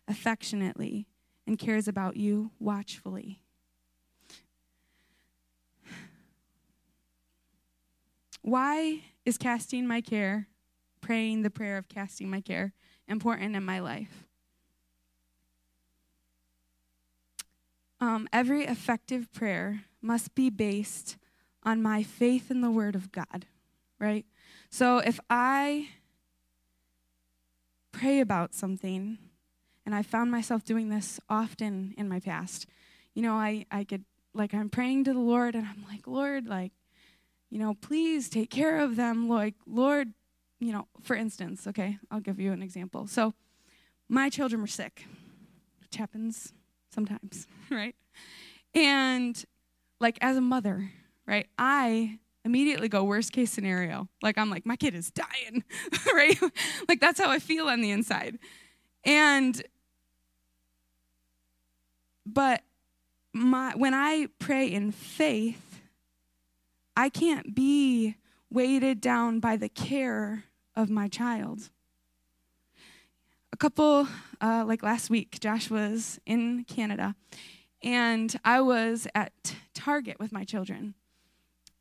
affectionately 0.08 1.08
and 1.46 1.60
cares 1.60 1.88
about 1.88 2.18
you 2.18 2.52
watchfully. 2.60 3.42
Why 8.42 9.04
is 9.26 9.38
casting 9.38 9.88
my 9.88 10.02
care, 10.02 10.48
praying 11.00 11.44
the 11.44 11.50
prayer 11.50 11.78
of 11.78 11.88
casting 11.88 12.30
my 12.30 12.42
care, 12.42 12.74
important 13.08 13.56
in 13.56 13.64
my 13.64 13.80
life? 13.80 14.26
Um, 18.02 18.28
every 18.34 18.66
effective 18.66 19.32
prayer 19.32 19.86
must 20.02 20.36
be 20.36 20.50
based 20.50 21.16
on 21.64 21.82
my 21.82 22.04
faith 22.04 22.52
in 22.52 22.60
the 22.60 22.70
Word 22.70 22.96
of 22.96 23.14
God, 23.14 23.46
right? 23.98 24.26
So 24.70 24.98
if 24.98 25.22
I 25.30 25.88
pray 27.94 28.20
about 28.20 28.54
something 28.54 29.18
and 29.86 29.94
I 29.94 30.02
found 30.02 30.32
myself 30.32 30.64
doing 30.64 30.90
this 30.90 31.20
often 31.30 31.94
in 31.98 32.08
my 32.08 32.20
past. 32.20 32.66
You 33.14 33.22
know, 33.22 33.34
I, 33.34 33.66
I 33.70 33.84
could, 33.84 34.06
like, 34.34 34.54
I'm 34.54 34.70
praying 34.70 35.04
to 35.06 35.14
the 35.14 35.20
Lord, 35.20 35.56
and 35.56 35.66
I'm 35.66 35.86
like, 35.90 36.08
Lord, 36.08 36.48
like, 36.48 36.72
you 37.50 37.60
know, 37.60 37.76
please 37.76 38.30
take 38.30 38.50
care 38.50 38.80
of 38.80 38.96
them. 38.96 39.30
Like, 39.30 39.56
Lord, 39.68 40.14
you 40.60 40.72
know, 40.72 40.88
for 41.02 41.16
instance, 41.16 41.68
okay, 41.68 41.98
I'll 42.10 42.22
give 42.22 42.40
you 42.40 42.52
an 42.52 42.64
example. 42.64 43.08
So, 43.08 43.34
my 44.10 44.30
children 44.30 44.62
were 44.62 44.68
sick, 44.68 45.06
which 45.82 45.96
happens 45.96 46.54
sometimes, 46.94 47.48
right? 47.70 47.96
And, 48.74 49.44
like, 50.00 50.18
as 50.22 50.38
a 50.38 50.42
mother, 50.42 50.92
right, 51.28 51.48
I 51.58 52.20
immediately 52.46 52.90
go 52.90 53.04
worst 53.04 53.32
case 53.32 53.52
scenario. 53.52 54.08
Like, 54.22 54.38
I'm 54.38 54.50
like, 54.50 54.66
my 54.66 54.76
kid 54.76 54.96
is 54.96 55.12
dying, 55.12 55.64
right? 56.14 56.40
like, 56.88 57.00
that's 57.00 57.20
how 57.20 57.30
I 57.30 57.40
feel 57.40 57.68
on 57.68 57.82
the 57.82 57.92
inside. 57.92 58.38
And 59.06 59.62
but 62.26 62.64
my, 63.34 63.74
when 63.76 63.94
I 63.94 64.28
pray 64.40 64.68
in 64.68 64.92
faith, 64.92 65.82
I 66.96 67.10
can't 67.10 67.56
be 67.56 68.16
weighted 68.50 69.02
down 69.02 69.40
by 69.40 69.58
the 69.58 69.70
care 69.70 70.46
of 70.76 70.90
my 70.90 71.08
child. 71.08 71.70
A 73.52 73.58
couple, 73.58 74.08
uh, 74.42 74.64
like 74.66 74.84
last 74.84 75.10
week, 75.10 75.40
Josh 75.40 75.70
was 75.70 76.20
in 76.26 76.64
Canada, 76.66 77.16
and 77.84 78.36
I 78.46 78.62
was 78.62 79.08
at 79.14 79.56
Target 79.74 80.20
with 80.20 80.32
my 80.32 80.44
children. 80.44 80.96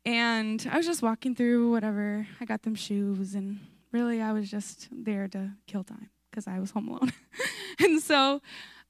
And 0.05 0.67
I 0.69 0.77
was 0.77 0.85
just 0.85 1.01
walking 1.01 1.33
through 1.33 1.71
whatever. 1.71 2.27
I 2.41 2.45
got 2.45 2.63
them 2.63 2.75
shoes, 2.75 3.35
and 3.35 3.59
really, 3.91 4.21
I 4.21 4.33
was 4.33 4.51
just 4.51 4.89
there 4.91 5.27
to 5.29 5.51
kill 5.65 5.83
time 5.83 6.09
because 6.29 6.47
I 6.47 6.59
was 6.59 6.71
home 6.71 6.89
alone. 6.89 7.13
and 7.79 8.01
so 8.01 8.41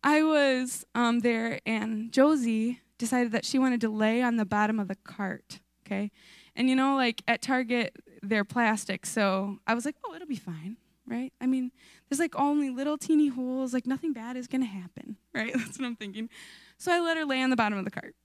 I 0.03 0.23
was 0.23 0.85
um, 0.95 1.19
there, 1.19 1.60
and 1.65 2.11
Josie 2.11 2.81
decided 2.98 3.31
that 3.31 3.45
she 3.45 3.60
wanted 3.60 3.81
to 3.81 3.90
lay 3.90 4.22
on 4.23 4.38
the 4.38 4.45
bottom 4.45 4.80
of 4.80 4.88
the 4.88 4.95
cart. 4.95 5.60
Okay, 5.85 6.11
and 6.56 6.69
you 6.69 6.76
know, 6.76 6.95
like 6.95 7.22
at 7.27 7.41
Target, 7.41 7.95
they're 8.23 8.45
plastic, 8.45 9.06
so 9.06 9.60
I 9.68 9.76
was 9.76 9.85
like, 9.85 9.95
oh, 10.06 10.15
it'll 10.15 10.27
be 10.27 10.35
fine, 10.35 10.77
right? 11.06 11.31
I 11.40 11.45
mean, 11.45 11.72
there's 12.10 12.19
like 12.19 12.35
only 12.40 12.72
little 12.72 12.98
teeny 12.98 13.27
holes, 13.27 13.73
like 13.73 13.85
nothing 13.85 14.14
bad 14.14 14.35
is 14.35 14.48
gonna 14.48 14.65
happen, 14.65 15.18
right? 15.34 15.53
That's 15.53 15.77
what 15.77 15.85
I'm 15.85 15.95
thinking. 15.95 16.30
So 16.77 16.91
I 16.91 16.99
let 16.99 17.18
her 17.18 17.26
lay 17.26 17.41
on 17.44 17.49
the 17.49 17.56
bottom 17.56 17.77
of 17.77 17.85
the 17.85 17.91
cart. 17.91 18.15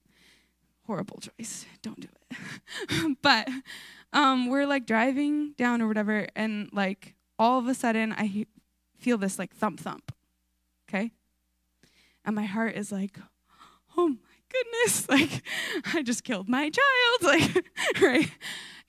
Horrible 0.89 1.19
choice. 1.19 1.67
Don't 1.83 1.99
do 1.99 2.07
it. 2.31 3.17
but 3.21 3.47
um, 4.11 4.49
we're 4.49 4.65
like 4.65 4.87
driving 4.87 5.53
down 5.55 5.83
or 5.83 5.87
whatever, 5.87 6.25
and 6.35 6.67
like 6.73 7.13
all 7.37 7.59
of 7.59 7.67
a 7.67 7.75
sudden 7.75 8.11
I 8.11 8.47
feel 8.97 9.19
this 9.19 9.37
like 9.37 9.53
thump 9.53 9.79
thump. 9.79 10.11
Okay? 10.89 11.11
And 12.25 12.35
my 12.35 12.45
heart 12.45 12.75
is 12.75 12.91
like, 12.91 13.19
oh 13.95 14.07
my 14.07 14.15
goodness, 14.51 15.07
like 15.09 15.43
I 15.93 16.01
just 16.01 16.23
killed 16.23 16.49
my 16.49 16.71
child, 16.71 17.21
like, 17.21 17.65
right? 18.01 18.31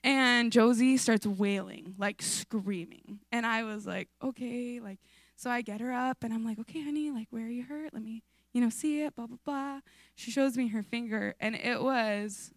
And 0.03 0.51
Josie 0.51 0.97
starts 0.97 1.27
wailing, 1.27 1.93
like 1.99 2.23
screaming. 2.23 3.19
And 3.31 3.45
I 3.45 3.63
was 3.63 3.85
like, 3.85 4.09
okay, 4.23 4.79
like, 4.79 4.97
so 5.35 5.51
I 5.51 5.61
get 5.61 5.81
her 5.81 5.91
up 5.91 6.23
and 6.23 6.33
I'm 6.33 6.43
like, 6.43 6.57
okay, 6.61 6.81
honey, 6.81 7.11
like, 7.11 7.27
where 7.29 7.45
are 7.45 7.49
you 7.49 7.63
hurt? 7.63 7.93
Let 7.93 8.01
me, 8.01 8.23
you 8.53 8.61
know, 8.61 8.69
see 8.69 9.01
it, 9.01 9.15
blah, 9.15 9.27
blah, 9.27 9.37
blah. 9.45 9.79
She 10.15 10.31
shows 10.31 10.57
me 10.57 10.67
her 10.69 10.83
finger, 10.83 11.35
and 11.39 11.55
it 11.55 11.81
was, 11.81 12.51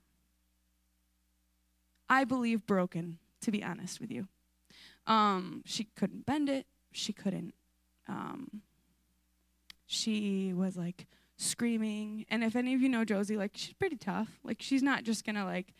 I 2.08 2.24
believe, 2.24 2.66
broken, 2.66 3.18
to 3.42 3.50
be 3.50 3.62
honest 3.62 4.00
with 4.00 4.10
you. 4.10 4.28
Um, 5.06 5.62
she 5.64 5.84
couldn't 5.96 6.26
bend 6.26 6.48
it. 6.48 6.66
She 6.92 7.12
couldn't 7.12 7.54
um, 8.08 8.62
she 9.86 10.52
was 10.52 10.76
like 10.76 11.06
screaming. 11.36 12.26
And 12.28 12.44
if 12.44 12.56
any 12.56 12.74
of 12.74 12.80
you 12.80 12.88
know 12.88 13.04
Josie, 13.04 13.36
like 13.36 13.52
she's 13.54 13.74
pretty 13.74 13.96
tough. 13.96 14.28
Like 14.42 14.58
she's 14.60 14.82
not 14.82 15.04
just 15.04 15.24
gonna 15.24 15.44
like 15.44 15.74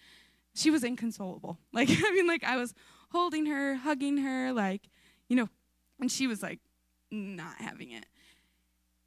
she 0.55 0.70
was 0.70 0.85
inconsolable. 0.85 1.59
Like 1.73 1.89
I 1.91 2.11
mean 2.12 2.27
like 2.27 2.45
I 2.45 2.57
was 2.57 2.74
holding 3.11 3.47
her, 3.47 3.77
hugging 3.77 4.19
her, 4.19 4.53
like, 4.53 4.89
you 5.28 5.36
know, 5.36 5.49
and 6.01 6.11
she 6.11 6.27
was 6.27 6.43
like 6.43 6.61
not 7.11 7.57
having 7.59 7.91
it. 7.91 8.07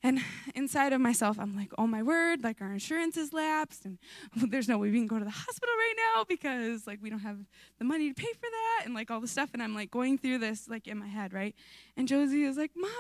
And 0.04 0.20
inside 0.54 0.94
of 0.94 1.02
myself, 1.02 1.40
I'm 1.40 1.56
like, 1.56 1.72
oh 1.78 1.88
my 1.88 2.04
word, 2.04 2.44
like 2.44 2.62
our 2.62 2.72
insurance 2.72 3.18
is 3.18 3.34
lapsed, 3.34 3.84
and 3.86 3.98
there's 4.52 4.68
no 4.68 4.78
way 4.78 4.92
we 4.92 4.98
can 5.00 5.08
go 5.08 5.18
to 5.18 5.26
the 5.26 5.32
hospital 5.32 5.74
right 5.76 5.96
now 6.14 6.24
because 6.24 6.86
like 6.86 7.00
we 7.02 7.10
don't 7.10 7.20
have 7.20 7.40
the 7.80 7.86
money 7.86 8.10
to 8.10 8.14
pay 8.14 8.32
for 8.34 8.48
that, 8.50 8.84
and 8.86 8.94
like 8.94 9.10
all 9.10 9.20
the 9.20 9.28
stuff. 9.28 9.50
And 9.54 9.64
I'm 9.64 9.74
like 9.74 9.90
going 9.90 10.18
through 10.18 10.38
this 10.38 10.68
like 10.68 10.88
in 10.88 11.00
my 11.00 11.08
head, 11.08 11.34
right? 11.34 11.56
And 11.96 12.08
Josie 12.08 12.44
is 12.44 12.58
like, 12.58 12.72
Mom, 12.76 12.92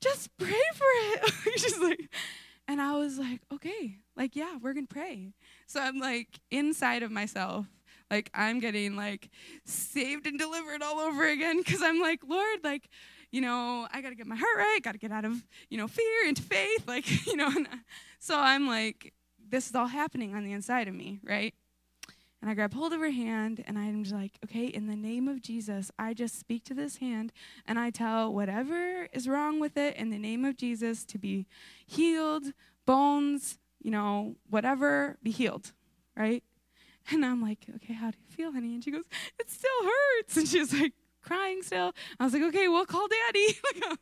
just 0.00 0.36
pray 0.38 0.48
for 0.74 0.86
it. 0.86 1.32
She's 1.58 1.78
like, 1.78 2.08
and 2.66 2.80
I 2.80 2.96
was 2.96 3.18
like, 3.18 3.40
okay, 3.52 3.98
like 4.16 4.34
yeah, 4.34 4.56
we're 4.62 4.72
gonna 4.72 4.86
pray. 4.86 5.34
So 5.66 5.80
I'm 5.80 5.98
like 5.98 6.40
inside 6.50 7.02
of 7.02 7.10
myself, 7.10 7.66
like 8.10 8.30
I'm 8.32 8.58
getting 8.58 8.96
like 8.96 9.28
saved 9.66 10.26
and 10.26 10.38
delivered 10.38 10.82
all 10.82 10.98
over 10.98 11.26
again 11.28 11.58
because 11.58 11.82
I'm 11.82 12.00
like, 12.00 12.20
Lord, 12.26 12.60
like 12.64 12.88
you 13.30 13.40
know, 13.40 13.86
I 13.92 14.00
got 14.00 14.10
to 14.10 14.14
get 14.14 14.26
my 14.26 14.36
heart 14.36 14.56
right, 14.56 14.80
got 14.82 14.92
to 14.92 14.98
get 14.98 15.12
out 15.12 15.24
of, 15.24 15.42
you 15.68 15.78
know, 15.78 15.88
fear 15.88 16.26
into 16.26 16.42
faith. 16.42 16.86
Like, 16.86 17.26
you 17.26 17.36
know, 17.36 17.50
so 18.18 18.38
I'm 18.38 18.66
like, 18.66 19.12
this 19.48 19.68
is 19.68 19.74
all 19.74 19.86
happening 19.86 20.34
on 20.34 20.44
the 20.44 20.52
inside 20.52 20.88
of 20.88 20.94
me, 20.94 21.20
right? 21.22 21.54
And 22.40 22.48
I 22.48 22.54
grab 22.54 22.72
hold 22.72 22.92
of 22.92 23.00
her 23.00 23.10
hand 23.10 23.64
and 23.66 23.76
I'm 23.76 24.04
just 24.04 24.14
like, 24.14 24.38
okay, 24.44 24.66
in 24.66 24.86
the 24.86 24.94
name 24.94 25.26
of 25.26 25.42
Jesus, 25.42 25.90
I 25.98 26.14
just 26.14 26.38
speak 26.38 26.64
to 26.64 26.74
this 26.74 26.98
hand 26.98 27.32
and 27.66 27.78
I 27.78 27.90
tell 27.90 28.32
whatever 28.32 29.08
is 29.12 29.28
wrong 29.28 29.58
with 29.58 29.76
it 29.76 29.96
in 29.96 30.10
the 30.10 30.18
name 30.18 30.44
of 30.44 30.56
Jesus 30.56 31.04
to 31.06 31.18
be 31.18 31.46
healed, 31.84 32.52
bones, 32.86 33.58
you 33.82 33.90
know, 33.90 34.36
whatever, 34.48 35.16
be 35.22 35.32
healed, 35.32 35.72
right? 36.16 36.44
And 37.10 37.24
I'm 37.24 37.42
like, 37.42 37.66
okay, 37.76 37.94
how 37.94 38.10
do 38.10 38.18
you 38.20 38.36
feel, 38.36 38.52
honey? 38.52 38.74
And 38.74 38.84
she 38.84 38.90
goes, 38.90 39.04
it 39.38 39.50
still 39.50 39.70
hurts. 39.82 40.36
And 40.36 40.46
she's 40.46 40.72
like, 40.72 40.92
crying 41.22 41.62
still. 41.62 41.92
I 42.18 42.24
was 42.24 42.32
like, 42.32 42.42
okay, 42.42 42.68
we'll 42.68 42.86
call 42.86 43.06
daddy. 43.08 43.58
Um, 43.88 43.98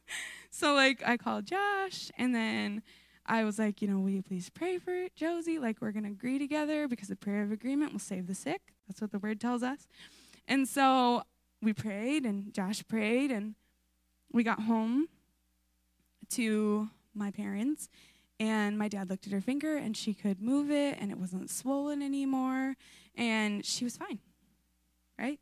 so 0.51 0.75
like 0.75 1.03
I 1.05 1.19
called 1.19 1.45
Josh 1.45 2.11
and 2.17 2.35
then 2.35 2.83
I 3.27 3.45
was 3.45 3.59
like, 3.59 3.83
you 3.83 3.89
know, 3.89 3.99
will 3.99 4.11
you 4.11 4.23
please 4.23 4.49
pray 4.49 4.79
for 4.79 5.09
Josie? 5.15 5.59
Like 5.59 5.81
we're 5.81 5.93
gonna 5.93 6.09
agree 6.09 6.39
together 6.39 6.89
because 6.89 7.09
the 7.09 7.17
prayer 7.17 7.43
of 7.43 7.53
agreement 7.53 7.93
will 7.93 7.99
save 8.01 8.27
the 8.27 8.35
sick. 8.35 8.63
That's 8.89 9.01
what 9.01 9.13
the 9.13 9.19
word 9.19 9.41
tells 9.41 9.63
us. 9.63 9.87
And 10.49 10.67
so 10.67 11.25
we 11.61 11.73
prayed 11.73 12.25
and 12.25 12.55
Josh 12.55 12.83
prayed 12.89 13.31
and 13.31 13.55
we 14.33 14.45
got 14.45 14.61
home 14.61 15.09
to 16.31 16.89
my 17.15 17.31
parents 17.31 17.89
and 18.39 18.79
my 18.79 18.89
dad 18.89 19.09
looked 19.11 19.27
at 19.27 19.33
her 19.33 19.41
finger 19.41 19.77
and 19.77 19.97
she 19.97 20.15
could 20.15 20.41
move 20.41 20.71
it 20.71 20.99
and 21.01 21.11
it 21.11 21.19
wasn't 21.19 21.51
swollen 21.51 22.03
anymore 22.03 22.77
and 23.17 23.65
she 23.65 23.85
was 23.85 23.97
fine. 23.97 24.21
Right? 25.19 25.41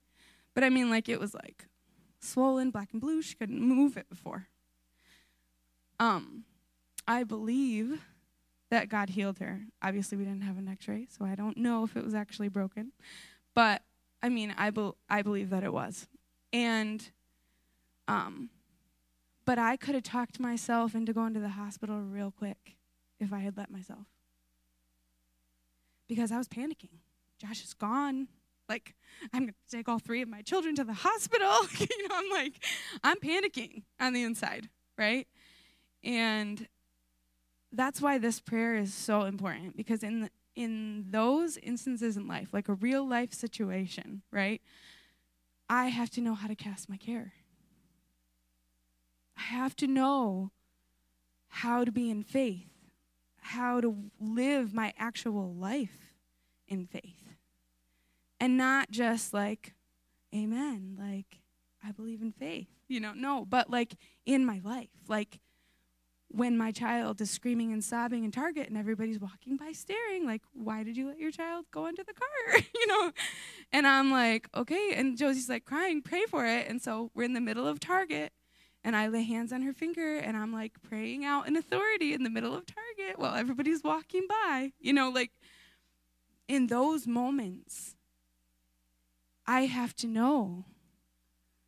But 0.54 0.64
I 0.64 0.70
mean, 0.70 0.90
like, 0.90 1.08
it 1.08 1.20
was 1.20 1.34
like 1.34 1.66
swollen, 2.20 2.70
black 2.70 2.88
and 2.92 3.00
blue. 3.00 3.22
She 3.22 3.34
couldn't 3.34 3.60
move 3.60 3.96
it 3.96 4.08
before. 4.08 4.48
Um, 6.00 6.44
I 7.06 7.24
believe 7.24 8.00
that 8.70 8.88
God 8.88 9.10
healed 9.10 9.38
her. 9.38 9.62
Obviously, 9.82 10.18
we 10.18 10.24
didn't 10.24 10.42
have 10.42 10.58
an 10.58 10.68
x 10.68 10.88
ray, 10.88 11.06
so 11.10 11.24
I 11.24 11.34
don't 11.34 11.56
know 11.56 11.84
if 11.84 11.96
it 11.96 12.04
was 12.04 12.14
actually 12.14 12.48
broken. 12.48 12.92
But 13.54 13.82
I 14.22 14.28
mean, 14.30 14.54
I, 14.56 14.70
be- 14.70 14.92
I 15.08 15.22
believe 15.22 15.50
that 15.50 15.62
it 15.64 15.72
was. 15.72 16.08
And, 16.52 17.10
um, 18.08 18.48
but 19.44 19.58
I 19.58 19.76
could 19.76 19.94
have 19.94 20.04
talked 20.04 20.40
myself 20.40 20.94
into 20.94 21.12
going 21.12 21.34
to 21.34 21.40
the 21.40 21.50
hospital 21.50 22.00
real 22.00 22.30
quick 22.30 22.76
if 23.20 23.32
I 23.32 23.40
had 23.40 23.56
let 23.56 23.70
myself. 23.70 24.06
Because 26.08 26.32
I 26.32 26.38
was 26.38 26.48
panicking. 26.48 27.00
Josh 27.38 27.62
is 27.64 27.74
gone. 27.74 28.28
Like, 28.68 28.94
I'm 29.32 29.42
going 29.42 29.52
to 29.52 29.76
take 29.76 29.88
all 29.88 29.98
three 29.98 30.22
of 30.22 30.28
my 30.28 30.42
children 30.42 30.74
to 30.76 30.84
the 30.84 30.94
hospital. 30.94 31.52
you 31.78 32.08
know, 32.08 32.14
I'm 32.14 32.30
like, 32.30 32.64
I'm 33.02 33.18
panicking 33.18 33.82
on 34.00 34.12
the 34.12 34.22
inside, 34.22 34.68
right? 34.96 35.26
And 36.02 36.66
that's 37.72 38.00
why 38.00 38.18
this 38.18 38.40
prayer 38.40 38.76
is 38.76 38.94
so 38.94 39.22
important 39.22 39.76
because 39.76 40.02
in 40.02 40.30
in 40.54 41.06
those 41.10 41.56
instances 41.56 42.16
in 42.16 42.28
life, 42.28 42.48
like 42.52 42.68
a 42.68 42.74
real 42.74 43.06
life 43.08 43.32
situation, 43.34 44.22
right? 44.30 44.62
I 45.68 45.86
have 45.86 46.10
to 46.10 46.20
know 46.20 46.34
how 46.34 46.46
to 46.46 46.54
cast 46.54 46.88
my 46.88 46.96
care. 46.96 47.32
I 49.36 49.40
have 49.40 49.74
to 49.76 49.88
know 49.88 50.52
how 51.48 51.84
to 51.84 51.90
be 51.90 52.08
in 52.08 52.22
faith, 52.22 52.68
how 53.40 53.80
to 53.80 53.96
live 54.20 54.72
my 54.72 54.92
actual 54.96 55.52
life 55.52 56.14
in 56.68 56.86
faith 56.86 57.33
and 58.40 58.56
not 58.56 58.90
just 58.90 59.32
like 59.32 59.74
amen 60.34 60.96
like 60.98 61.40
i 61.84 61.92
believe 61.92 62.22
in 62.22 62.32
faith 62.32 62.68
you 62.88 63.00
know 63.00 63.12
no 63.14 63.44
but 63.44 63.70
like 63.70 63.94
in 64.26 64.44
my 64.44 64.60
life 64.64 64.88
like 65.08 65.40
when 66.28 66.56
my 66.58 66.72
child 66.72 67.20
is 67.20 67.30
screaming 67.30 67.72
and 67.72 67.84
sobbing 67.84 68.24
in 68.24 68.30
target 68.32 68.68
and 68.68 68.76
everybody's 68.76 69.20
walking 69.20 69.56
by 69.56 69.70
staring 69.72 70.26
like 70.26 70.42
why 70.52 70.82
did 70.82 70.96
you 70.96 71.06
let 71.06 71.18
your 71.18 71.30
child 71.30 71.64
go 71.70 71.86
into 71.86 72.02
the 72.04 72.12
car? 72.12 72.60
You 72.74 72.86
know? 72.88 73.12
And 73.72 73.86
i'm 73.86 74.10
like 74.10 74.48
okay 74.54 74.92
and 74.94 75.16
josie's 75.16 75.48
like 75.48 75.64
crying 75.64 76.02
pray 76.02 76.24
for 76.28 76.46
it 76.46 76.68
and 76.68 76.82
so 76.82 77.10
we're 77.14 77.24
in 77.24 77.32
the 77.32 77.40
middle 77.40 77.66
of 77.66 77.80
target 77.80 78.32
and 78.82 78.94
i 78.94 79.06
lay 79.08 79.22
hands 79.22 79.52
on 79.52 79.62
her 79.62 79.72
finger 79.72 80.16
and 80.16 80.36
i'm 80.36 80.52
like 80.52 80.72
praying 80.82 81.24
out 81.24 81.48
in 81.48 81.56
authority 81.56 82.12
in 82.12 82.24
the 82.24 82.30
middle 82.30 82.54
of 82.54 82.64
target 82.66 83.18
while 83.18 83.34
everybody's 83.34 83.82
walking 83.82 84.26
by 84.28 84.72
you 84.78 84.92
know 84.92 85.08
like 85.10 85.30
in 86.46 86.66
those 86.66 87.06
moments 87.06 87.93
I 89.46 89.62
have 89.62 89.94
to 89.96 90.06
know 90.06 90.64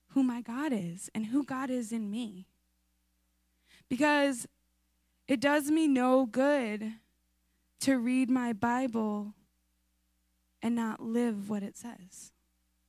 who 0.08 0.22
my 0.22 0.40
God 0.40 0.72
is 0.72 1.10
and 1.14 1.26
who 1.26 1.44
God 1.44 1.70
is 1.70 1.92
in 1.92 2.10
me. 2.10 2.46
Because 3.88 4.46
it 5.28 5.40
does 5.40 5.70
me 5.70 5.86
no 5.86 6.26
good 6.26 6.94
to 7.80 7.98
read 7.98 8.30
my 8.30 8.52
Bible 8.52 9.34
and 10.62 10.74
not 10.74 11.00
live 11.00 11.50
what 11.50 11.62
it 11.62 11.76
says. 11.76 12.32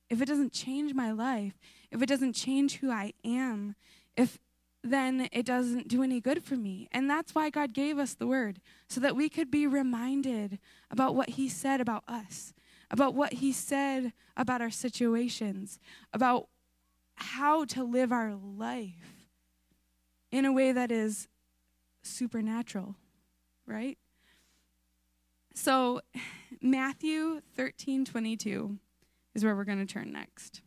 If 0.08 0.22
it 0.22 0.26
doesn't 0.26 0.52
change 0.52 0.94
my 0.94 1.12
life, 1.12 1.58
if 1.90 2.00
it 2.00 2.06
doesn't 2.06 2.32
change 2.32 2.76
who 2.76 2.90
I 2.90 3.12
am, 3.24 3.74
if 4.16 4.38
then 4.82 5.28
it 5.32 5.44
doesn't 5.44 5.88
do 5.88 6.02
any 6.02 6.20
good 6.20 6.42
for 6.42 6.56
me. 6.56 6.88
And 6.92 7.10
that's 7.10 7.34
why 7.34 7.50
God 7.50 7.72
gave 7.72 7.98
us 7.98 8.14
the 8.14 8.26
word, 8.26 8.60
so 8.88 9.00
that 9.00 9.16
we 9.16 9.28
could 9.28 9.50
be 9.50 9.66
reminded 9.66 10.58
about 10.90 11.14
what 11.14 11.30
He 11.30 11.48
said 11.48 11.80
about 11.80 12.04
us, 12.08 12.54
about 12.90 13.14
what 13.14 13.34
He 13.34 13.52
said 13.52 14.12
about 14.36 14.60
our 14.60 14.70
situations, 14.70 15.78
about 16.12 16.48
how 17.16 17.64
to 17.64 17.82
live 17.82 18.12
our 18.12 18.34
life 18.34 19.26
in 20.30 20.44
a 20.44 20.52
way 20.52 20.72
that 20.72 20.92
is 20.92 21.28
supernatural, 22.02 22.94
right? 23.66 23.98
So, 25.54 26.00
Matthew 26.62 27.40
13 27.56 28.04
22 28.04 28.78
is 29.34 29.44
where 29.44 29.56
we're 29.56 29.64
going 29.64 29.84
to 29.84 29.92
turn 29.92 30.12
next. 30.12 30.62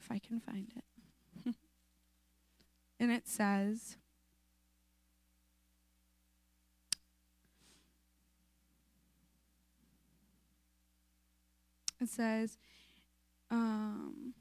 If 0.00 0.10
I 0.10 0.18
can 0.18 0.40
find 0.40 0.72
it. 0.74 1.54
and 3.00 3.12
it 3.12 3.28
says, 3.28 3.97
It 12.00 12.08
says, 12.08 12.58
um, 13.50 14.34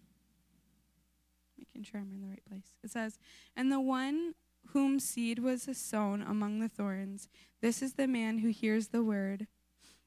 making 1.57 1.83
sure 1.83 1.99
I'm 1.99 2.11
in 2.11 2.21
the 2.21 2.27
right 2.27 2.45
place. 2.45 2.73
It 2.83 2.91
says, 2.91 3.17
And 3.55 3.71
the 3.71 3.79
one 3.79 4.33
whom 4.73 4.99
seed 4.99 5.39
was 5.39 5.67
sown 5.73 6.21
among 6.21 6.59
the 6.59 6.69
thorns, 6.69 7.29
this 7.61 7.81
is 7.81 7.93
the 7.93 8.07
man 8.07 8.39
who 8.39 8.49
hears 8.49 8.89
the 8.89 9.03
word, 9.03 9.47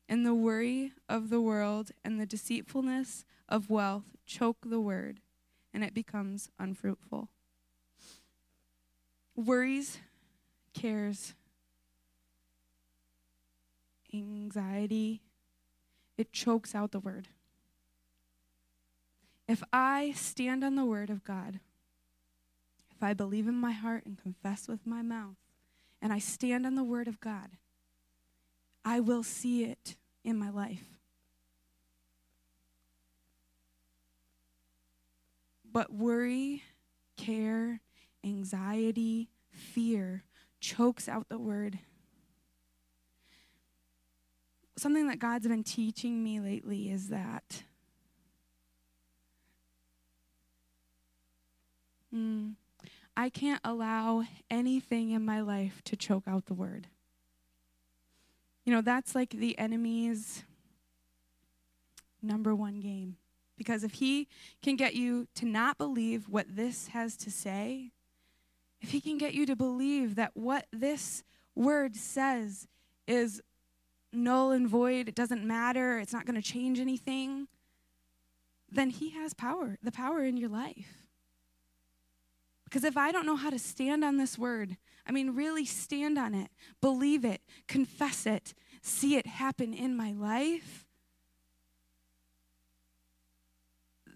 and 0.09 0.27
the 0.27 0.35
worry 0.35 0.93
of 1.09 1.31
the 1.31 1.41
world 1.41 1.91
and 2.05 2.21
the 2.21 2.27
deceitfulness 2.27 3.25
of 3.49 3.71
wealth 3.71 4.17
choke 4.27 4.59
the 4.65 4.81
word, 4.81 5.21
and 5.73 5.83
it 5.83 5.95
becomes 5.95 6.51
unfruitful. 6.59 7.29
Worries, 9.37 9.99
cares, 10.75 11.35
anxiety, 14.13 15.23
it 16.19 16.33
chokes 16.33 16.75
out 16.75 16.91
the 16.93 17.01
word. 17.01 17.29
If 19.51 19.65
I 19.73 20.13
stand 20.15 20.63
on 20.63 20.77
the 20.77 20.85
word 20.85 21.11
of 21.11 21.25
God, 21.25 21.59
if 22.95 23.03
I 23.03 23.15
believe 23.15 23.49
in 23.49 23.57
my 23.57 23.73
heart 23.73 24.07
and 24.07 24.17
confess 24.17 24.69
with 24.69 24.87
my 24.87 25.03
mouth, 25.03 25.35
and 26.01 26.13
I 26.13 26.21
stand 26.21 26.67
on 26.67 26.77
the 26.77 26.85
word 26.85 27.09
of 27.09 27.19
God, 27.19 27.49
I 28.85 29.01
will 29.01 29.25
see 29.25 29.65
it 29.65 29.97
in 30.23 30.37
my 30.37 30.51
life. 30.51 30.85
But 35.65 35.93
worry, 35.93 36.63
care, 37.17 37.81
anxiety, 38.23 39.31
fear 39.51 40.23
chokes 40.61 41.09
out 41.09 41.29
the 41.29 41.39
word. 41.39 41.81
Something 44.77 45.09
that 45.09 45.19
God's 45.19 45.49
been 45.49 45.65
teaching 45.65 46.23
me 46.23 46.39
lately 46.39 46.89
is 46.89 47.09
that 47.09 47.65
Mm. 52.15 52.55
I 53.17 53.29
can't 53.29 53.61
allow 53.65 54.25
anything 54.51 55.11
in 55.11 55.25
my 55.25 55.41
life 55.41 55.83
to 55.85 55.97
choke 55.97 56.25
out 56.27 56.47
the 56.47 56.55
word. 56.55 56.87
You 58.65 58.73
know, 58.73 58.81
that's 58.81 59.15
like 59.15 59.31
the 59.31 59.59
enemy's 59.59 60.45
number 62.23 62.55
one 62.55 62.81
game. 62.81 63.17
Because 63.57 63.85
if 63.85 63.95
he 63.95 64.27
can 64.63 64.77
get 64.77 64.95
you 64.95 65.29
to 65.35 65.45
not 65.45 65.77
believe 65.77 66.29
what 66.29 66.57
this 66.57 66.89
has 66.89 67.17
to 67.19 67.31
say, 67.31 67.91
if 68.81 68.91
he 68.91 69.01
can 69.01 69.19
get 69.19 69.35
you 69.35 69.45
to 69.47 69.55
believe 69.55 70.15
that 70.15 70.31
what 70.35 70.67
this 70.73 71.23
word 71.55 71.95
says 71.95 72.67
is 73.07 73.43
null 74.13 74.51
and 74.51 74.67
void, 74.67 75.09
it 75.09 75.15
doesn't 75.15 75.45
matter, 75.45 75.99
it's 75.99 76.13
not 76.13 76.25
going 76.25 76.41
to 76.41 76.49
change 76.49 76.81
anything, 76.81 77.49
then 78.71 78.89
he 78.89 79.11
has 79.11 79.35
power, 79.35 79.77
the 79.83 79.93
power 79.93 80.25
in 80.25 80.37
your 80.37 80.49
life. 80.49 81.00
Because 82.71 82.85
if 82.85 82.97
I 82.97 83.11
don't 83.11 83.27
know 83.27 83.35
how 83.35 83.51
to 83.51 83.59
stand 83.59 84.05
on 84.05 84.17
this 84.17 84.39
word, 84.39 84.77
I 85.05 85.11
mean, 85.11 85.35
really 85.35 85.65
stand 85.65 86.17
on 86.17 86.35
it, 86.35 86.51
believe 86.81 87.25
it, 87.25 87.41
confess 87.67 88.27
it, 88.27 88.55
see 88.81 89.17
it 89.17 89.27
happen 89.27 89.75
in 89.75 89.97
my 89.97 90.13
life, 90.13 90.87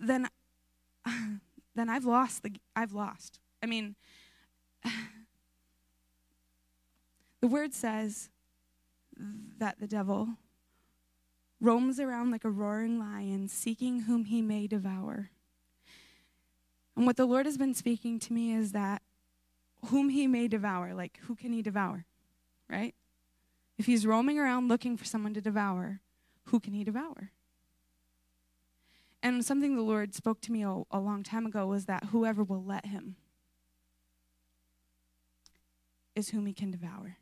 then, 0.00 0.28
then 1.74 1.88
I've 1.88 2.04
lost 2.04 2.44
the, 2.44 2.52
I've 2.76 2.92
lost. 2.92 3.40
I 3.60 3.66
mean, 3.66 3.96
the 7.40 7.48
word 7.48 7.74
says 7.74 8.30
that 9.58 9.80
the 9.80 9.88
devil 9.88 10.28
roams 11.60 11.98
around 11.98 12.30
like 12.30 12.44
a 12.44 12.50
roaring 12.50 13.00
lion, 13.00 13.48
seeking 13.48 14.02
whom 14.02 14.26
he 14.26 14.42
may 14.42 14.68
devour. 14.68 15.30
And 16.96 17.06
what 17.06 17.16
the 17.16 17.26
Lord 17.26 17.46
has 17.46 17.58
been 17.58 17.74
speaking 17.74 18.18
to 18.20 18.32
me 18.32 18.52
is 18.52 18.72
that 18.72 19.02
whom 19.86 20.08
he 20.08 20.26
may 20.26 20.48
devour, 20.48 20.94
like 20.94 21.18
who 21.24 21.34
can 21.34 21.52
he 21.52 21.62
devour, 21.62 22.06
right? 22.68 22.94
If 23.76 23.86
he's 23.86 24.06
roaming 24.06 24.38
around 24.38 24.68
looking 24.68 24.96
for 24.96 25.04
someone 25.04 25.34
to 25.34 25.40
devour, 25.40 26.00
who 26.44 26.60
can 26.60 26.72
he 26.72 26.84
devour? 26.84 27.32
And 29.22 29.44
something 29.44 29.74
the 29.74 29.82
Lord 29.82 30.14
spoke 30.14 30.40
to 30.42 30.52
me 30.52 30.62
a, 30.62 30.82
a 30.90 31.00
long 31.00 31.22
time 31.22 31.46
ago 31.46 31.66
was 31.66 31.86
that 31.86 32.04
whoever 32.06 32.44
will 32.44 32.62
let 32.62 32.86
him 32.86 33.16
is 36.14 36.30
whom 36.30 36.46
he 36.46 36.52
can 36.52 36.70
devour. 36.70 37.16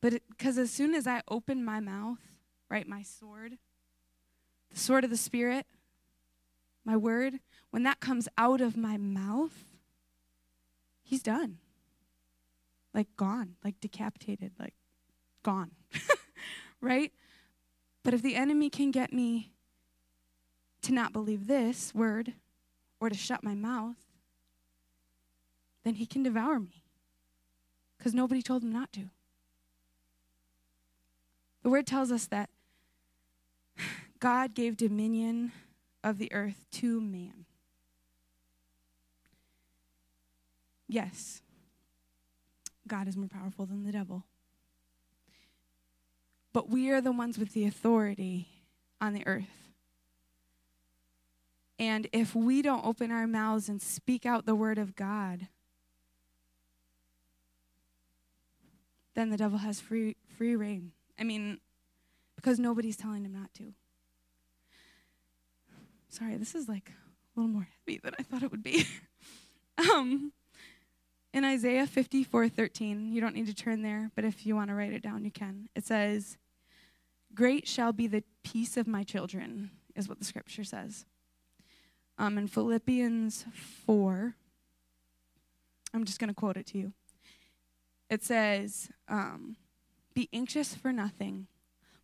But 0.00 0.22
because 0.28 0.58
as 0.58 0.70
soon 0.70 0.94
as 0.94 1.06
I 1.06 1.22
open 1.28 1.64
my 1.64 1.80
mouth, 1.80 2.18
right, 2.68 2.88
my 2.88 3.02
sword, 3.02 3.58
the 4.70 4.78
sword 4.78 5.04
of 5.04 5.10
the 5.10 5.16
Spirit, 5.16 5.66
my 6.84 6.96
word, 6.96 7.40
when 7.74 7.82
that 7.82 7.98
comes 7.98 8.28
out 8.38 8.60
of 8.60 8.76
my 8.76 8.96
mouth, 8.96 9.64
he's 11.02 11.24
done. 11.24 11.58
Like 12.94 13.08
gone, 13.16 13.56
like 13.64 13.80
decapitated, 13.80 14.52
like 14.60 14.74
gone. 15.42 15.72
right? 16.80 17.10
But 18.04 18.14
if 18.14 18.22
the 18.22 18.36
enemy 18.36 18.70
can 18.70 18.92
get 18.92 19.12
me 19.12 19.50
to 20.82 20.92
not 20.92 21.12
believe 21.12 21.48
this 21.48 21.92
word 21.92 22.34
or 23.00 23.08
to 23.08 23.16
shut 23.16 23.42
my 23.42 23.56
mouth, 23.56 23.96
then 25.82 25.94
he 25.94 26.06
can 26.06 26.22
devour 26.22 26.60
me 26.60 26.84
because 27.98 28.14
nobody 28.14 28.40
told 28.40 28.62
him 28.62 28.70
not 28.70 28.92
to. 28.92 29.10
The 31.64 31.70
word 31.70 31.88
tells 31.88 32.12
us 32.12 32.26
that 32.26 32.50
God 34.20 34.54
gave 34.54 34.76
dominion 34.76 35.50
of 36.04 36.18
the 36.18 36.32
earth 36.32 36.66
to 36.74 37.00
man. 37.00 37.46
Yes, 40.88 41.42
God 42.86 43.08
is 43.08 43.16
more 43.16 43.28
powerful 43.28 43.66
than 43.66 43.84
the 43.84 43.92
devil. 43.92 44.24
But 46.52 46.68
we 46.68 46.90
are 46.90 47.00
the 47.00 47.12
ones 47.12 47.38
with 47.38 47.52
the 47.52 47.66
authority 47.66 48.48
on 49.00 49.12
the 49.12 49.26
earth. 49.26 49.64
And 51.78 52.06
if 52.12 52.34
we 52.34 52.62
don't 52.62 52.84
open 52.84 53.10
our 53.10 53.26
mouths 53.26 53.68
and 53.68 53.82
speak 53.82 54.24
out 54.24 54.46
the 54.46 54.54
word 54.54 54.78
of 54.78 54.94
God, 54.94 55.48
then 59.14 59.30
the 59.30 59.36
devil 59.36 59.58
has 59.58 59.80
free 59.80 60.16
free 60.36 60.54
rein. 60.54 60.92
I 61.18 61.24
mean, 61.24 61.58
because 62.36 62.58
nobody's 62.58 62.96
telling 62.96 63.24
him 63.24 63.32
not 63.32 63.52
to. 63.54 63.72
Sorry, 66.08 66.36
this 66.36 66.54
is 66.54 66.68
like 66.68 66.92
a 67.36 67.40
little 67.40 67.52
more 67.52 67.68
heavy 67.80 67.98
than 68.02 68.14
I 68.18 68.22
thought 68.22 68.44
it 68.44 68.50
would 68.52 68.62
be. 68.62 68.86
um, 69.78 70.32
in 71.34 71.44
Isaiah 71.44 71.86
54 71.86 72.48
13, 72.48 73.12
you 73.12 73.20
don't 73.20 73.34
need 73.34 73.48
to 73.48 73.54
turn 73.54 73.82
there, 73.82 74.10
but 74.14 74.24
if 74.24 74.46
you 74.46 74.54
want 74.54 74.68
to 74.70 74.74
write 74.74 74.92
it 74.92 75.02
down, 75.02 75.24
you 75.24 75.32
can. 75.32 75.68
It 75.74 75.84
says, 75.84 76.38
Great 77.34 77.66
shall 77.66 77.92
be 77.92 78.06
the 78.06 78.22
peace 78.44 78.76
of 78.76 78.86
my 78.86 79.02
children, 79.02 79.72
is 79.96 80.08
what 80.08 80.20
the 80.20 80.24
scripture 80.24 80.62
says. 80.62 81.04
Um, 82.16 82.38
in 82.38 82.46
Philippians 82.46 83.46
4, 83.52 84.36
I'm 85.92 86.04
just 86.04 86.20
going 86.20 86.28
to 86.28 86.34
quote 86.34 86.56
it 86.56 86.66
to 86.66 86.78
you. 86.78 86.92
It 88.08 88.22
says, 88.22 88.90
um, 89.08 89.56
Be 90.14 90.28
anxious 90.32 90.76
for 90.76 90.92
nothing, 90.92 91.48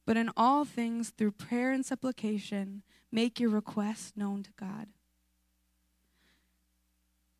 but 0.07 0.17
in 0.17 0.31
all 0.37 0.65
things, 0.65 1.11
through 1.11 1.33
prayer 1.33 1.71
and 1.71 1.87
supplication, 1.87 2.83
make 3.13 3.39
your 3.39 3.51
requests 3.51 4.13
known 4.17 4.43
to 4.43 4.51
God. 4.59 4.89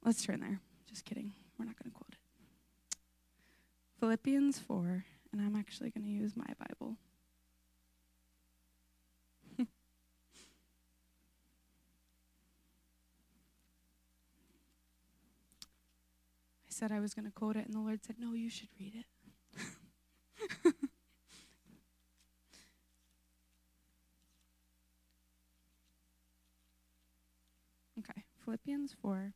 Let's 0.05 0.25
turn 0.25 0.39
there. 0.39 0.61
Just 0.89 1.05
kidding. 1.05 1.33
We're 1.61 1.67
not 1.67 1.77
going 1.79 1.91
to 1.91 1.99
quote 1.99 2.13
it. 2.13 2.19
Philippians 4.01 4.59
4, 4.61 5.05
and 5.31 5.43
I'm 5.43 5.55
actually 5.55 5.91
going 5.91 6.05
to 6.05 6.11
use 6.11 6.35
my 6.35 6.47
Bible. 6.59 6.97
I 9.61 9.67
said 16.71 16.91
I 16.93 17.01
was 17.01 17.13
going 17.13 17.27
to 17.27 17.31
quote 17.31 17.57
it, 17.57 17.67
and 17.67 17.75
the 17.75 17.81
Lord 17.81 18.03
said, 18.03 18.17
No, 18.19 18.33
you 18.33 18.49
should 18.49 18.71
read 18.81 18.95
it. 18.95 19.05
okay, 27.99 28.25
Philippians 28.43 28.97
4. 29.03 29.35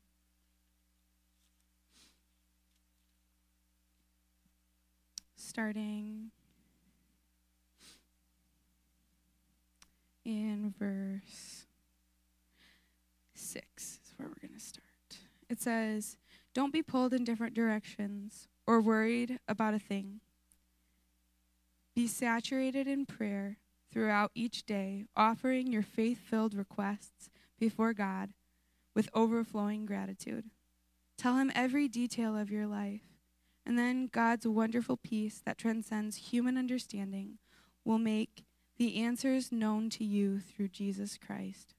Starting 5.54 6.32
in 10.24 10.74
verse 10.76 11.66
6 13.36 14.00
is 14.04 14.14
where 14.16 14.26
we're 14.26 14.48
going 14.48 14.58
to 14.58 14.58
start. 14.58 14.84
It 15.48 15.62
says, 15.62 16.16
don't 16.54 16.72
be 16.72 16.82
pulled 16.82 17.14
in 17.14 17.22
different 17.22 17.54
directions 17.54 18.48
or 18.66 18.80
worried 18.80 19.38
about 19.46 19.74
a 19.74 19.78
thing. 19.78 20.18
Be 21.94 22.08
saturated 22.08 22.88
in 22.88 23.06
prayer 23.06 23.58
throughout 23.92 24.32
each 24.34 24.66
day, 24.66 25.04
offering 25.14 25.70
your 25.70 25.84
faith 25.84 26.18
filled 26.18 26.54
requests 26.54 27.30
before 27.60 27.92
God 27.92 28.30
with 28.92 29.08
overflowing 29.14 29.86
gratitude. 29.86 30.46
Tell 31.16 31.36
Him 31.36 31.52
every 31.54 31.86
detail 31.86 32.36
of 32.36 32.50
your 32.50 32.66
life, 32.66 33.13
and 33.66 33.78
then 33.78 34.08
God's 34.12 34.46
wonderful 34.46 34.96
peace 34.96 35.40
that 35.44 35.58
transcends 35.58 36.16
human 36.16 36.56
understanding 36.56 37.38
will 37.84 37.98
make 37.98 38.44
the 38.76 38.96
answers 38.96 39.52
known 39.52 39.88
to 39.90 40.04
you 40.04 40.40
through 40.40 40.68
Jesus 40.68 41.18
Christ. 41.18 41.74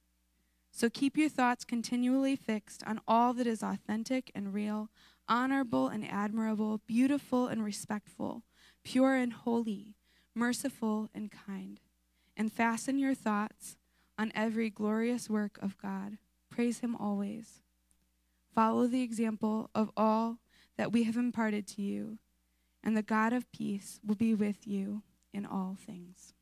So 0.72 0.90
keep 0.90 1.16
your 1.16 1.30
thoughts 1.30 1.64
continually 1.64 2.36
fixed 2.36 2.84
on 2.86 2.99
all 3.07 3.34
that 3.34 3.48
is 3.48 3.64
authentic 3.64 4.32
and 4.36 4.53
real, 4.53 4.90
honorable 5.28 5.88
and 5.88 6.06
admirable, 6.10 6.82
beautiful 6.86 7.48
and 7.48 7.64
respectful, 7.64 8.44
pure 8.84 9.16
and 9.16 9.32
holy, 9.32 9.95
merciful 10.34 11.10
and 11.14 11.32
kind. 11.32 11.80
And 12.36 12.52
fasten 12.52 12.99
your 12.99 13.16
thoughts 13.16 13.78
on 14.18 14.32
every 14.36 14.70
glorious 14.70 15.30
work 15.30 15.57
of 15.62 15.78
God. 15.78 16.18
Praise 16.49 16.80
Him 16.80 16.95
always. 16.95 17.62
Follow 18.53 18.88
the 18.88 19.02
example 19.02 19.70
of 19.74 19.91
all 19.95 20.40
that 20.77 20.91
we 20.91 21.03
have 21.03 21.18
imparted 21.18 21.68
to 21.68 21.81
you, 21.81 22.18
and 22.84 22.95
the 22.95 23.02
God 23.02 23.34
of 23.34 23.52
peace 23.52 23.99
will 24.06 24.15
be 24.15 24.34
with 24.34 24.68
you 24.68 25.02
in 25.34 25.45
all 25.45 25.77
things. 25.85 26.34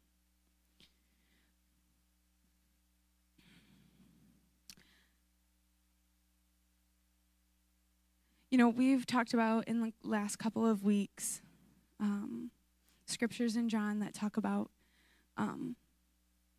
You 8.50 8.58
know, 8.60 8.70
we've 8.70 9.08
talked 9.08 9.34
about 9.34 9.68
in 9.68 9.82
the 9.82 9.94
last 10.04 10.38
couple 10.38 10.64
of 10.64 10.84
weeks 10.84 11.42
um, 12.00 12.52
scriptures 13.08 13.56
in 13.56 13.68
John 13.68 14.00
that 14.00 14.14
talk 14.14 14.38
about 14.38 14.70
um, 15.38 15.76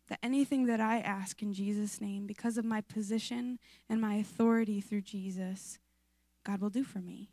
that 0.09 0.19
anything 0.21 0.65
that 0.65 0.81
I 0.81 0.99
ask 0.99 1.41
in 1.41 1.53
Jesus' 1.53 2.01
name, 2.01 2.27
because 2.27 2.57
of 2.57 2.65
my 2.65 2.81
position 2.81 3.59
and 3.89 4.01
my 4.01 4.15
authority 4.15 4.81
through 4.81 5.01
Jesus, 5.01 5.79
God 6.43 6.59
will 6.59 6.69
do 6.69 6.83
for 6.83 6.99
me. 6.99 7.29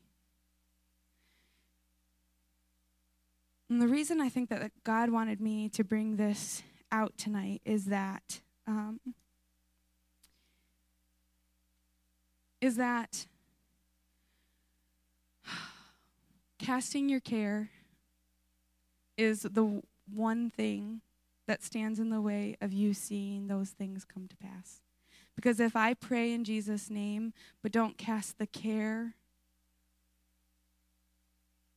And 3.72 3.80
the 3.80 3.88
reason 3.88 4.20
I 4.20 4.28
think 4.28 4.50
that 4.50 4.70
God 4.84 5.08
wanted 5.08 5.40
me 5.40 5.70
to 5.70 5.82
bring 5.82 6.16
this 6.16 6.62
out 6.90 7.16
tonight 7.16 7.62
is 7.64 7.86
that 7.86 8.42
um, 8.66 9.00
is 12.60 12.76
that 12.76 13.26
casting 16.58 17.08
your 17.08 17.20
care 17.20 17.70
is 19.16 19.40
the 19.40 19.80
one 20.12 20.50
thing 20.50 21.00
that 21.46 21.62
stands 21.62 21.98
in 21.98 22.10
the 22.10 22.20
way 22.20 22.58
of 22.60 22.74
you 22.74 22.92
seeing 22.92 23.46
those 23.46 23.70
things 23.70 24.04
come 24.04 24.28
to 24.28 24.36
pass. 24.36 24.82
Because 25.34 25.60
if 25.60 25.74
I 25.74 25.94
pray 25.94 26.34
in 26.34 26.44
Jesus' 26.44 26.90
name, 26.90 27.32
but 27.62 27.72
don't 27.72 27.96
cast 27.96 28.36
the 28.36 28.46
care 28.46 29.14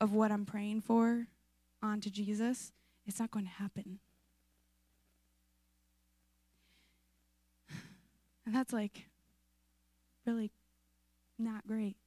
of 0.02 0.12
what 0.12 0.30
I'm 0.30 0.46
praying 0.46 0.82
for 0.82 1.28
onto 1.86 2.10
Jesus, 2.10 2.72
it's 3.06 3.20
not 3.20 3.32
going 3.32 3.46
to 3.46 3.52
happen. 3.52 4.00
And 8.46 8.54
that's 8.54 8.74
like 8.74 9.08
really 10.26 10.52
not 11.40 11.66
great. 11.68 11.98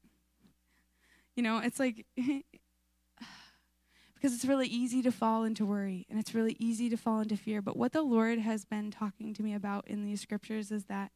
You 1.35 1.43
know, 1.43 1.59
it's 1.59 1.81
like 1.81 2.07
because 2.17 4.35
it's 4.35 4.45
really 4.45 4.67
easy 4.67 5.03
to 5.03 5.11
fall 5.11 5.45
into 5.45 5.65
worry 5.65 6.07
and 6.09 6.19
it's 6.19 6.35
really 6.35 6.57
easy 6.59 6.89
to 6.91 6.97
fall 6.97 7.21
into 7.21 7.37
fear. 7.37 7.61
But 7.61 7.77
what 7.77 7.93
the 7.93 8.03
Lord 8.03 8.39
has 8.39 8.65
been 8.65 8.91
talking 8.91 9.35
to 9.35 9.43
me 9.43 9.55
about 9.55 9.89
in 9.89 10.05
these 10.05 10.21
scriptures 10.21 10.71
is 10.71 10.85
that, 10.85 11.11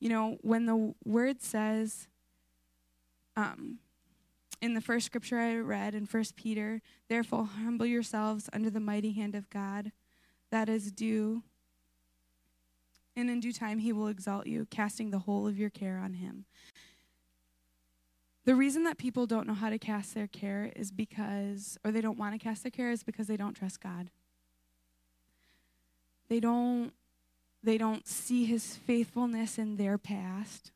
you 0.00 0.08
know, 0.08 0.38
when 0.42 0.66
the 0.66 0.94
word 1.04 1.42
says, 1.42 2.08
um, 3.36 3.78
in 4.60 4.74
the 4.74 4.80
first 4.80 5.06
scripture 5.06 5.38
I 5.38 5.56
read 5.56 5.94
in 5.94 6.06
First 6.06 6.36
Peter, 6.36 6.80
therefore 7.08 7.44
humble 7.44 7.86
yourselves 7.86 8.48
under 8.52 8.70
the 8.70 8.80
mighty 8.80 9.12
hand 9.12 9.34
of 9.34 9.48
God, 9.50 9.92
that 10.50 10.68
is 10.68 10.90
due, 10.90 11.42
and 13.14 13.30
in 13.30 13.40
due 13.40 13.52
time 13.52 13.78
he 13.78 13.92
will 13.92 14.08
exalt 14.08 14.46
you, 14.46 14.66
casting 14.70 15.10
the 15.10 15.20
whole 15.20 15.46
of 15.46 15.58
your 15.58 15.70
care 15.70 15.98
on 15.98 16.14
him. 16.14 16.44
The 18.44 18.54
reason 18.54 18.84
that 18.84 18.96
people 18.96 19.26
don't 19.26 19.46
know 19.46 19.54
how 19.54 19.68
to 19.68 19.78
cast 19.78 20.14
their 20.14 20.26
care 20.26 20.72
is 20.74 20.90
because, 20.90 21.76
or 21.84 21.92
they 21.92 22.00
don't 22.00 22.18
want 22.18 22.32
to 22.32 22.38
cast 22.38 22.62
their 22.62 22.70
care, 22.70 22.90
is 22.90 23.02
because 23.02 23.26
they 23.26 23.36
don't 23.36 23.52
trust 23.52 23.80
God. 23.80 24.10
They 26.28 26.40
don't, 26.40 26.92
they 27.62 27.76
don't 27.76 28.06
see 28.06 28.46
His 28.46 28.76
faithfulness 28.76 29.58
in 29.58 29.76
their 29.76 29.98
past 29.98 30.72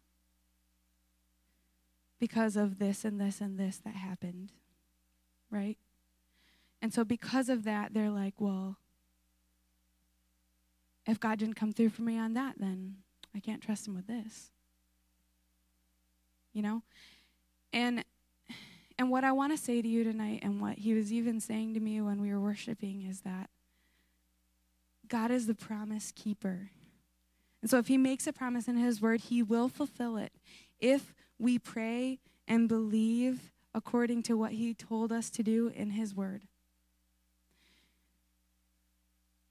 because 2.22 2.54
of 2.54 2.78
this 2.78 3.04
and 3.04 3.20
this 3.20 3.40
and 3.40 3.58
this 3.58 3.78
that 3.78 3.96
happened, 3.96 4.52
right? 5.50 5.76
And 6.80 6.94
so, 6.94 7.02
because 7.02 7.48
of 7.48 7.64
that, 7.64 7.94
they're 7.94 8.10
like, 8.10 8.34
well, 8.38 8.76
if 11.04 11.18
God 11.18 11.40
didn't 11.40 11.56
come 11.56 11.72
through 11.72 11.88
for 11.88 12.02
me 12.02 12.16
on 12.16 12.34
that, 12.34 12.60
then 12.60 12.98
I 13.34 13.40
can't 13.40 13.60
trust 13.60 13.88
Him 13.88 13.96
with 13.96 14.06
this. 14.06 14.52
You 16.52 16.62
know? 16.62 16.82
And 17.72 18.04
and 18.96 19.10
what 19.10 19.24
I 19.24 19.32
want 19.32 19.52
to 19.52 19.58
say 19.58 19.82
to 19.82 19.88
you 19.88 20.04
tonight 20.04 20.42
and 20.44 20.60
what 20.60 20.78
he 20.78 20.94
was 20.94 21.12
even 21.12 21.40
saying 21.40 21.74
to 21.74 21.80
me 21.80 22.00
when 22.00 22.20
we 22.20 22.30
were 22.30 22.38
worshiping 22.38 23.02
is 23.02 23.22
that 23.22 23.50
God 25.08 25.32
is 25.32 25.48
the 25.48 25.56
promise 25.56 26.12
keeper. 26.14 26.70
And 27.62 27.68
so 27.68 27.78
if 27.78 27.88
he 27.88 27.98
makes 27.98 28.28
a 28.28 28.32
promise 28.32 28.68
in 28.68 28.76
his 28.76 29.02
word, 29.02 29.22
he 29.22 29.42
will 29.42 29.68
fulfill 29.68 30.16
it 30.16 30.30
if 30.78 31.14
we 31.42 31.58
pray 31.58 32.20
and 32.46 32.68
believe 32.68 33.50
according 33.74 34.22
to 34.22 34.36
what 34.36 34.52
he 34.52 34.72
told 34.72 35.10
us 35.10 35.28
to 35.28 35.42
do 35.42 35.72
in 35.74 35.90
his 35.90 36.14
word. 36.14 36.42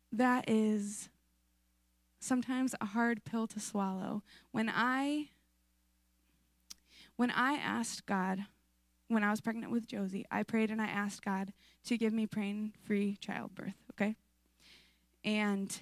That 0.09 0.45
is 0.47 1.09
sometimes 2.19 2.73
a 2.79 2.85
hard 2.85 3.25
pill 3.25 3.45
to 3.47 3.59
swallow. 3.59 4.23
When 4.51 4.71
I 4.73 5.31
when 7.17 7.29
I 7.29 7.55
asked 7.55 8.05
God, 8.05 8.45
when 9.09 9.23
I 9.23 9.29
was 9.29 9.41
pregnant 9.41 9.71
with 9.71 9.85
Josie, 9.85 10.25
I 10.31 10.43
prayed 10.43 10.71
and 10.71 10.81
I 10.81 10.87
asked 10.87 11.25
God 11.25 11.51
to 11.85 11.97
give 11.97 12.13
me 12.13 12.25
pain 12.25 12.71
free 12.85 13.17
childbirth, 13.19 13.75
okay? 13.91 14.15
And 15.25 15.77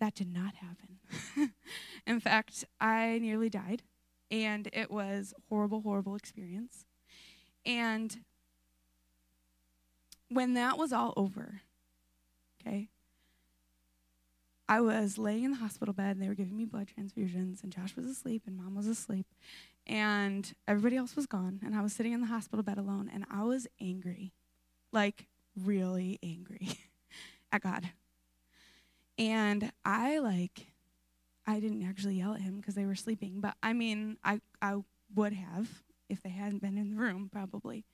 that 0.00 0.16
did 0.16 0.34
not 0.34 0.54
happen. 0.56 1.52
In 2.06 2.18
fact, 2.18 2.64
I 2.80 3.20
nearly 3.22 3.48
died, 3.48 3.82
and 4.30 4.68
it 4.72 4.90
was 4.90 5.34
horrible, 5.48 5.80
horrible 5.82 6.16
experience. 6.16 6.84
And 7.64 8.18
when 10.28 10.54
that 10.54 10.76
was 10.76 10.92
all 10.92 11.14
over, 11.16 11.60
okay, 12.60 12.88
I 14.68 14.80
was 14.80 15.18
laying 15.18 15.44
in 15.44 15.50
the 15.50 15.58
hospital 15.58 15.94
bed 15.94 16.16
and 16.16 16.22
they 16.22 16.28
were 16.28 16.34
giving 16.34 16.56
me 16.56 16.64
blood 16.64 16.88
transfusions, 16.88 17.62
and 17.62 17.72
Josh 17.72 17.96
was 17.96 18.06
asleep 18.06 18.42
and 18.46 18.56
mom 18.56 18.74
was 18.74 18.86
asleep 18.86 19.26
and 19.86 20.54
everybody 20.66 20.96
else 20.96 21.14
was 21.14 21.26
gone 21.26 21.60
and 21.64 21.74
i 21.74 21.82
was 21.82 21.92
sitting 21.92 22.12
in 22.12 22.20
the 22.20 22.26
hospital 22.26 22.62
bed 22.62 22.78
alone 22.78 23.10
and 23.12 23.24
i 23.30 23.42
was 23.42 23.66
angry 23.80 24.32
like 24.92 25.26
really 25.56 26.18
angry 26.22 26.78
at 27.52 27.62
god 27.62 27.90
and 29.18 29.72
i 29.84 30.18
like 30.18 30.73
i 31.46 31.60
didn't 31.60 31.86
actually 31.86 32.14
yell 32.14 32.34
at 32.34 32.40
him 32.40 32.56
because 32.56 32.74
they 32.74 32.86
were 32.86 32.94
sleeping 32.94 33.40
but 33.40 33.54
i 33.62 33.72
mean 33.72 34.16
i 34.24 34.40
i 34.62 34.76
would 35.14 35.32
have 35.32 35.82
if 36.08 36.22
they 36.22 36.30
hadn't 36.30 36.62
been 36.62 36.78
in 36.78 36.90
the 36.90 36.96
room 36.96 37.28
probably 37.32 37.84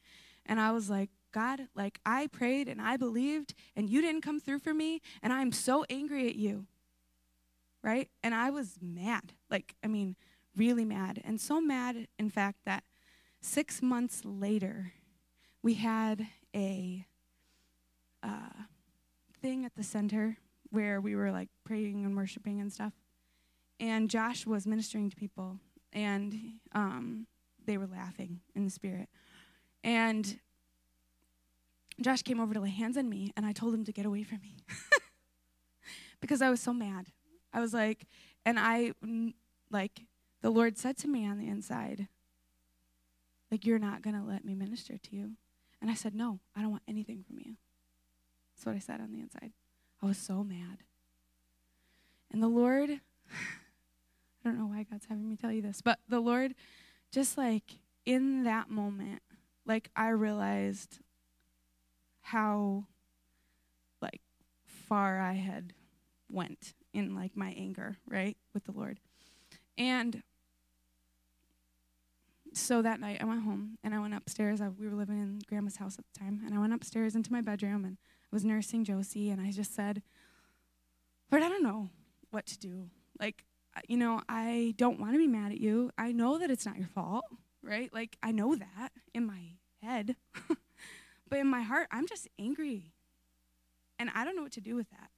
and 0.46 0.60
i 0.60 0.70
was 0.70 0.90
like 0.90 1.10
god 1.32 1.68
like 1.74 2.00
i 2.04 2.26
prayed 2.26 2.68
and 2.68 2.80
i 2.80 2.96
believed 2.96 3.54
and 3.76 3.88
you 3.88 4.00
didn't 4.00 4.22
come 4.22 4.40
through 4.40 4.58
for 4.58 4.74
me 4.74 5.00
and 5.22 5.32
i'm 5.32 5.52
so 5.52 5.84
angry 5.88 6.28
at 6.28 6.36
you 6.36 6.66
right 7.82 8.08
and 8.22 8.34
i 8.34 8.50
was 8.50 8.78
mad 8.80 9.32
like 9.50 9.74
i 9.84 9.86
mean 9.86 10.16
really 10.56 10.84
mad. 10.84 11.20
And 11.24 11.40
so 11.40 11.60
mad, 11.60 12.06
in 12.18 12.30
fact, 12.30 12.58
that 12.66 12.84
six 13.40 13.82
months 13.82 14.22
later, 14.24 14.92
we 15.62 15.74
had 15.74 16.26
a 16.54 17.06
uh, 18.22 18.64
thing 19.40 19.64
at 19.64 19.74
the 19.74 19.82
center 19.82 20.38
where 20.70 21.00
we 21.00 21.16
were 21.16 21.32
like 21.32 21.48
praying 21.64 22.04
and 22.04 22.16
worshiping 22.16 22.60
and 22.60 22.72
stuff. 22.72 22.92
And 23.80 24.10
Josh 24.10 24.46
was 24.46 24.66
ministering 24.66 25.08
to 25.10 25.16
people, 25.16 25.58
and 25.92 26.38
um, 26.72 27.26
they 27.66 27.78
were 27.78 27.86
laughing 27.86 28.40
in 28.54 28.64
the 28.64 28.70
spirit. 28.70 29.08
And 29.82 30.38
Josh 32.00 32.22
came 32.22 32.40
over 32.40 32.52
to 32.54 32.60
lay 32.60 32.70
hands 32.70 32.98
on 32.98 33.08
me, 33.08 33.32
and 33.36 33.46
I 33.46 33.52
told 33.52 33.72
him 33.74 33.84
to 33.86 33.92
get 33.92 34.04
away 34.04 34.22
from 34.22 34.40
me 34.42 34.58
because 36.20 36.42
I 36.42 36.50
was 36.50 36.60
so 36.60 36.74
mad. 36.74 37.06
I 37.52 37.60
was 37.60 37.72
like, 37.72 38.06
and 38.44 38.60
I 38.60 38.92
like 39.70 40.02
the 40.42 40.50
Lord 40.50 40.78
said 40.78 40.96
to 40.98 41.08
me 41.08 41.26
on 41.26 41.38
the 41.38 41.48
inside, 41.48 42.08
like, 43.50 43.66
you're 43.66 43.78
not 43.78 44.02
going 44.02 44.14
to 44.14 44.22
let 44.22 44.44
me 44.44 44.54
minister 44.54 44.96
to 44.96 45.16
you. 45.16 45.32
And 45.80 45.90
I 45.90 45.94
said, 45.94 46.14
no, 46.14 46.38
I 46.54 46.60
don't 46.60 46.70
want 46.70 46.82
anything 46.86 47.24
from 47.26 47.38
you. 47.38 47.56
That's 48.54 48.66
what 48.66 48.76
I 48.76 48.78
said 48.78 49.00
on 49.00 49.10
the 49.10 49.20
inside. 49.20 49.52
I 50.02 50.06
was 50.06 50.18
so 50.18 50.44
mad. 50.44 50.78
And 52.30 52.42
the 52.42 52.48
Lord, 52.48 53.00
I 54.44 54.48
don't 54.48 54.58
know 54.58 54.66
why 54.66 54.86
God's 54.90 55.06
having 55.06 55.28
me 55.28 55.36
tell 55.36 55.52
you 55.52 55.62
this, 55.62 55.82
but 55.82 55.98
the 56.08 56.20
Lord, 56.20 56.54
just 57.12 57.36
like 57.36 57.78
in 58.06 58.44
that 58.44 58.70
moment, 58.70 59.22
like 59.66 59.90
I 59.94 60.08
realized 60.08 61.00
how 62.22 62.86
like 64.00 64.20
far 64.64 65.20
I 65.20 65.34
had 65.34 65.72
went 66.30 66.74
in 66.92 67.14
like 67.14 67.36
my 67.36 67.54
anger, 67.56 67.98
right, 68.08 68.36
with 68.54 68.64
the 68.64 68.72
Lord. 68.72 68.98
And 69.76 70.22
so 72.52 72.82
that 72.82 73.00
night 73.00 73.18
I 73.20 73.24
went 73.24 73.42
home 73.42 73.78
and 73.84 73.94
I 73.94 74.00
went 74.00 74.14
upstairs. 74.14 74.60
I, 74.60 74.68
we 74.68 74.88
were 74.88 74.96
living 74.96 75.20
in 75.20 75.40
grandma's 75.48 75.76
house 75.76 75.98
at 75.98 76.04
the 76.12 76.18
time. 76.18 76.42
And 76.44 76.54
I 76.54 76.58
went 76.58 76.72
upstairs 76.72 77.14
into 77.14 77.32
my 77.32 77.40
bedroom 77.40 77.84
and 77.84 77.96
I 78.00 78.34
was 78.34 78.44
nursing 78.44 78.84
Josie. 78.84 79.30
And 79.30 79.40
I 79.40 79.50
just 79.50 79.74
said, 79.74 80.02
Lord, 81.30 81.44
I 81.44 81.48
don't 81.48 81.62
know 81.62 81.90
what 82.30 82.46
to 82.46 82.58
do. 82.58 82.90
Like, 83.18 83.44
you 83.88 83.96
know, 83.96 84.20
I 84.28 84.74
don't 84.76 85.00
want 85.00 85.12
to 85.12 85.18
be 85.18 85.26
mad 85.26 85.52
at 85.52 85.60
you. 85.60 85.90
I 85.96 86.12
know 86.12 86.38
that 86.38 86.50
it's 86.50 86.66
not 86.66 86.76
your 86.78 86.88
fault, 86.88 87.24
right? 87.62 87.92
Like, 87.92 88.16
I 88.22 88.32
know 88.32 88.54
that 88.54 88.90
in 89.14 89.26
my 89.26 89.56
head. 89.82 90.16
but 91.28 91.38
in 91.38 91.46
my 91.46 91.62
heart, 91.62 91.88
I'm 91.90 92.06
just 92.06 92.28
angry. 92.38 92.92
And 93.98 94.10
I 94.14 94.24
don't 94.24 94.36
know 94.36 94.42
what 94.42 94.52
to 94.52 94.60
do 94.60 94.76
with 94.76 94.90
that. 94.90 95.10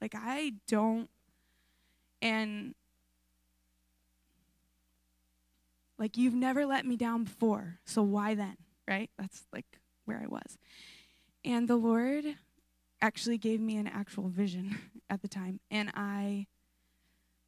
Like, 0.00 0.14
I 0.16 0.54
don't. 0.66 1.08
And 2.22 2.74
Like, 5.98 6.16
you've 6.16 6.34
never 6.34 6.66
let 6.66 6.84
me 6.84 6.96
down 6.96 7.24
before, 7.24 7.78
so 7.84 8.02
why 8.02 8.34
then? 8.34 8.56
Right? 8.86 9.10
That's 9.18 9.46
like 9.52 9.66
where 10.04 10.20
I 10.22 10.26
was. 10.26 10.58
And 11.44 11.68
the 11.68 11.76
Lord 11.76 12.24
actually 13.00 13.38
gave 13.38 13.60
me 13.60 13.76
an 13.76 13.86
actual 13.86 14.28
vision 14.28 14.78
at 15.10 15.22
the 15.22 15.28
time. 15.28 15.60
And 15.70 15.90
I 15.94 16.46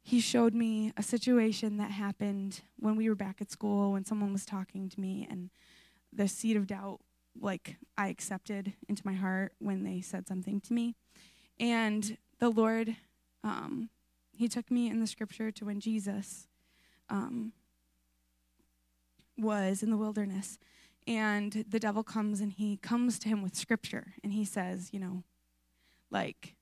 he 0.01 0.19
showed 0.19 0.53
me 0.53 0.91
a 0.97 1.03
situation 1.03 1.77
that 1.77 1.91
happened 1.91 2.61
when 2.77 2.95
we 2.95 3.09
were 3.09 3.15
back 3.15 3.41
at 3.41 3.51
school 3.51 3.91
when 3.91 4.05
someone 4.05 4.33
was 4.33 4.45
talking 4.45 4.89
to 4.89 4.99
me 4.99 5.27
and 5.29 5.49
the 6.11 6.27
seed 6.27 6.57
of 6.57 6.67
doubt 6.67 6.99
like 7.39 7.77
I 7.97 8.07
accepted 8.07 8.73
into 8.87 9.05
my 9.05 9.13
heart 9.13 9.53
when 9.59 9.83
they 9.83 10.01
said 10.01 10.27
something 10.27 10.59
to 10.61 10.73
me. 10.73 10.95
And 11.59 12.17
the 12.39 12.49
Lord, 12.49 12.95
um, 13.43 13.89
He 14.31 14.47
took 14.47 14.71
me 14.71 14.89
in 14.89 14.99
the 14.99 15.07
scripture 15.07 15.51
to 15.51 15.65
when 15.65 15.79
Jesus 15.79 16.47
um, 17.09 17.53
was 19.37 19.83
in 19.83 19.89
the 19.89 19.97
wilderness. 19.97 20.57
And 21.07 21.65
the 21.67 21.79
devil 21.79 22.03
comes 22.03 22.39
and 22.39 22.51
he 22.51 22.77
comes 22.77 23.17
to 23.19 23.29
him 23.29 23.41
with 23.41 23.55
scripture 23.55 24.13
and 24.23 24.33
he 24.33 24.45
says, 24.45 24.89
you 24.93 24.99
know, 24.99 25.23
like, 26.11 26.55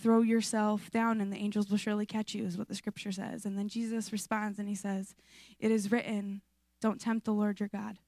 throw 0.00 0.22
yourself 0.22 0.90
down 0.90 1.20
and 1.20 1.32
the 1.32 1.36
angels 1.36 1.70
will 1.70 1.76
surely 1.76 2.06
catch 2.06 2.34
you, 2.34 2.44
is 2.44 2.56
what 2.56 2.68
the 2.68 2.74
scripture 2.74 3.12
says. 3.12 3.44
And 3.44 3.58
then 3.58 3.68
Jesus 3.68 4.12
responds 4.12 4.58
and 4.58 4.68
he 4.68 4.74
says, 4.74 5.14
It 5.58 5.70
is 5.70 5.92
written, 5.92 6.42
don't 6.80 7.00
tempt 7.00 7.26
the 7.26 7.32
Lord 7.32 7.60
your 7.60 7.68
God. 7.68 7.98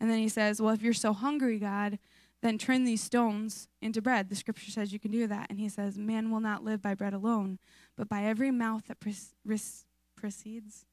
And 0.00 0.10
then 0.10 0.18
he 0.18 0.28
says, 0.28 0.60
Well, 0.60 0.74
if 0.74 0.82
you're 0.82 0.92
so 0.92 1.12
hungry, 1.12 1.58
God, 1.58 1.98
then 2.42 2.58
turn 2.58 2.84
these 2.84 3.02
stones 3.02 3.68
into 3.82 4.00
bread. 4.00 4.28
The 4.28 4.36
scripture 4.36 4.70
says 4.70 4.92
you 4.92 4.98
can 4.98 5.10
do 5.10 5.26
that. 5.26 5.48
And 5.50 5.60
he 5.60 5.68
says, 5.68 5.98
Man 5.98 6.30
will 6.30 6.40
not 6.40 6.64
live 6.64 6.82
by 6.82 6.94
bread 6.94 7.12
alone, 7.12 7.58
but 7.96 8.08
by 8.08 8.24
every 8.24 8.50
mouth 8.50 8.84
that 8.88 8.98
proceeds, 10.16 10.84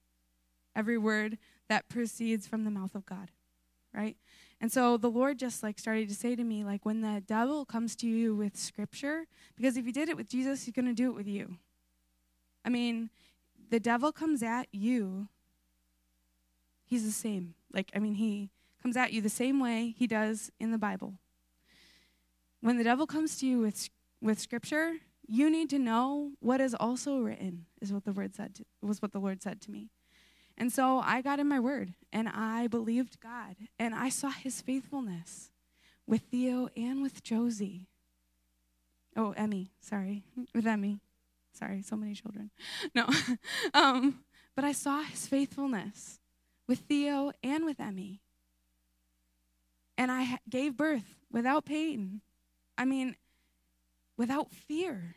every 0.76 0.97
word 0.97 1.38
that 1.69 1.89
proceeds 1.89 2.47
from 2.47 2.64
the 2.64 2.72
mouth 2.72 2.95
of 2.95 3.05
God. 3.05 3.31
Right? 3.93 4.18
And 4.59 4.71
so 4.71 4.97
the 4.97 5.09
Lord 5.09 5.38
just 5.38 5.61
like 5.61 5.77
started 5.77 6.09
to 6.09 6.15
say 6.15 6.35
to 6.35 6.43
me, 6.43 6.63
like, 6.63 6.85
when 6.85 7.01
the 7.01 7.21
devil 7.25 7.63
comes 7.63 7.95
to 7.97 8.07
you 8.07 8.35
with 8.35 8.57
scripture, 8.57 9.25
because 9.55 9.77
if 9.77 9.85
he 9.85 9.91
did 9.91 10.09
it 10.09 10.17
with 10.17 10.29
Jesus, 10.29 10.63
he's 10.63 10.73
going 10.73 10.88
to 10.88 10.93
do 10.93 11.09
it 11.09 11.15
with 11.15 11.27
you. 11.27 11.57
I 12.65 12.69
mean, 12.69 13.09
the 13.69 13.79
devil 13.79 14.11
comes 14.11 14.41
at 14.41 14.67
you, 14.71 15.27
he's 16.85 17.05
the 17.05 17.11
same. 17.11 17.53
Like, 17.71 17.91
I 17.95 17.99
mean, 17.99 18.15
he 18.15 18.49
comes 18.81 18.97
at 18.97 19.13
you 19.13 19.21
the 19.21 19.29
same 19.29 19.59
way 19.59 19.93
he 19.97 20.07
does 20.07 20.51
in 20.59 20.71
the 20.71 20.77
Bible. 20.77 21.13
When 22.61 22.77
the 22.77 22.84
devil 22.84 23.05
comes 23.05 23.38
to 23.39 23.47
you 23.47 23.59
with, 23.59 23.89
with 24.21 24.39
scripture, 24.39 24.93
you 25.27 25.49
need 25.49 25.69
to 25.69 25.77
know 25.77 26.31
what 26.39 26.61
is 26.61 26.73
also 26.73 27.19
written, 27.19 27.65
is 27.79 27.93
what 27.93 28.05
the 28.05 28.13
word 28.13 28.34
said 28.34 28.55
to, 28.55 28.63
was 28.81 29.01
what 29.01 29.11
the 29.11 29.19
Lord 29.19 29.43
said 29.43 29.61
to 29.61 29.71
me. 29.71 29.89
And 30.57 30.71
so 30.71 30.99
I 30.99 31.21
got 31.21 31.39
in 31.39 31.47
my 31.47 31.59
word 31.59 31.93
and 32.11 32.27
I 32.27 32.67
believed 32.67 33.19
God 33.19 33.55
and 33.77 33.93
I 33.93 34.09
saw 34.09 34.29
his 34.29 34.61
faithfulness 34.61 35.51
with 36.07 36.21
Theo 36.31 36.69
and 36.75 37.01
with 37.01 37.23
Josie. 37.23 37.88
Oh, 39.15 39.31
Emmy, 39.31 39.71
sorry. 39.79 40.23
With 40.53 40.67
Emmy. 40.67 40.99
Sorry, 41.51 41.81
so 41.81 41.95
many 41.95 42.13
children. 42.13 42.51
No. 42.93 43.07
um, 43.73 44.23
but 44.55 44.63
I 44.63 44.71
saw 44.71 45.01
his 45.01 45.27
faithfulness 45.27 46.19
with 46.67 46.79
Theo 46.79 47.31
and 47.43 47.65
with 47.65 47.79
Emmy. 47.79 48.21
And 49.97 50.11
I 50.11 50.39
gave 50.49 50.77
birth 50.77 51.15
without 51.31 51.65
pain. 51.65 52.21
I 52.77 52.85
mean, 52.85 53.15
without 54.17 54.51
fear. 54.51 55.15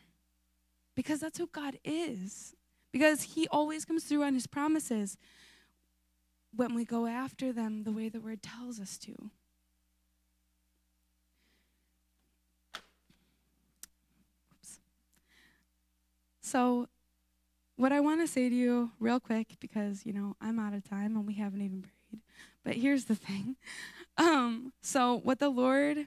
Because 0.94 1.20
that's 1.20 1.38
who 1.38 1.46
God 1.46 1.78
is. 1.84 2.54
Because 2.92 3.22
He 3.22 3.46
always 3.48 3.84
comes 3.84 4.04
through 4.04 4.22
on 4.22 4.34
His 4.34 4.46
promises 4.46 5.16
when 6.54 6.74
we 6.74 6.84
go 6.84 7.06
after 7.06 7.52
them 7.52 7.84
the 7.84 7.92
way 7.92 8.08
the 8.08 8.20
Word 8.20 8.42
tells 8.42 8.80
us 8.80 8.98
to. 8.98 9.30
Oops. 14.52 14.80
So, 16.40 16.88
what 17.76 17.92
I 17.92 18.00
want 18.00 18.20
to 18.20 18.26
say 18.26 18.48
to 18.48 18.54
you, 18.54 18.90
real 19.00 19.20
quick, 19.20 19.56
because, 19.58 20.04
you 20.04 20.12
know, 20.12 20.36
I'm 20.40 20.58
out 20.58 20.74
of 20.74 20.84
time 20.84 21.16
and 21.16 21.26
we 21.26 21.34
haven't 21.34 21.62
even 21.62 21.82
prayed, 21.82 22.20
but 22.62 22.74
here's 22.74 23.06
the 23.06 23.14
thing. 23.26 23.56
Um, 24.18 24.72
so, 24.82 25.20
what 25.22 25.38
the 25.38 25.48
Lord 25.48 26.06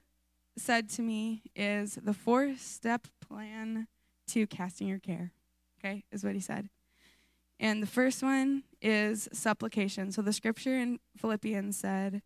said 0.57 0.89
to 0.89 1.01
me 1.01 1.41
is 1.55 1.95
the 1.95 2.13
four 2.13 2.55
step 2.57 3.07
plan 3.27 3.87
to 4.27 4.45
casting 4.45 4.87
your 4.87 4.99
care, 4.99 5.31
okay, 5.83 6.03
is 6.11 6.23
what 6.23 6.33
He 6.35 6.39
said. 6.39 6.69
And 7.59 7.81
the 7.81 7.87
first 7.87 8.23
one 8.23 8.63
is 8.81 9.29
supplication. 9.31 10.11
So, 10.11 10.21
the 10.21 10.33
scripture 10.33 10.77
in 10.77 10.99
Philippians 11.17 11.77
said, 11.77 12.21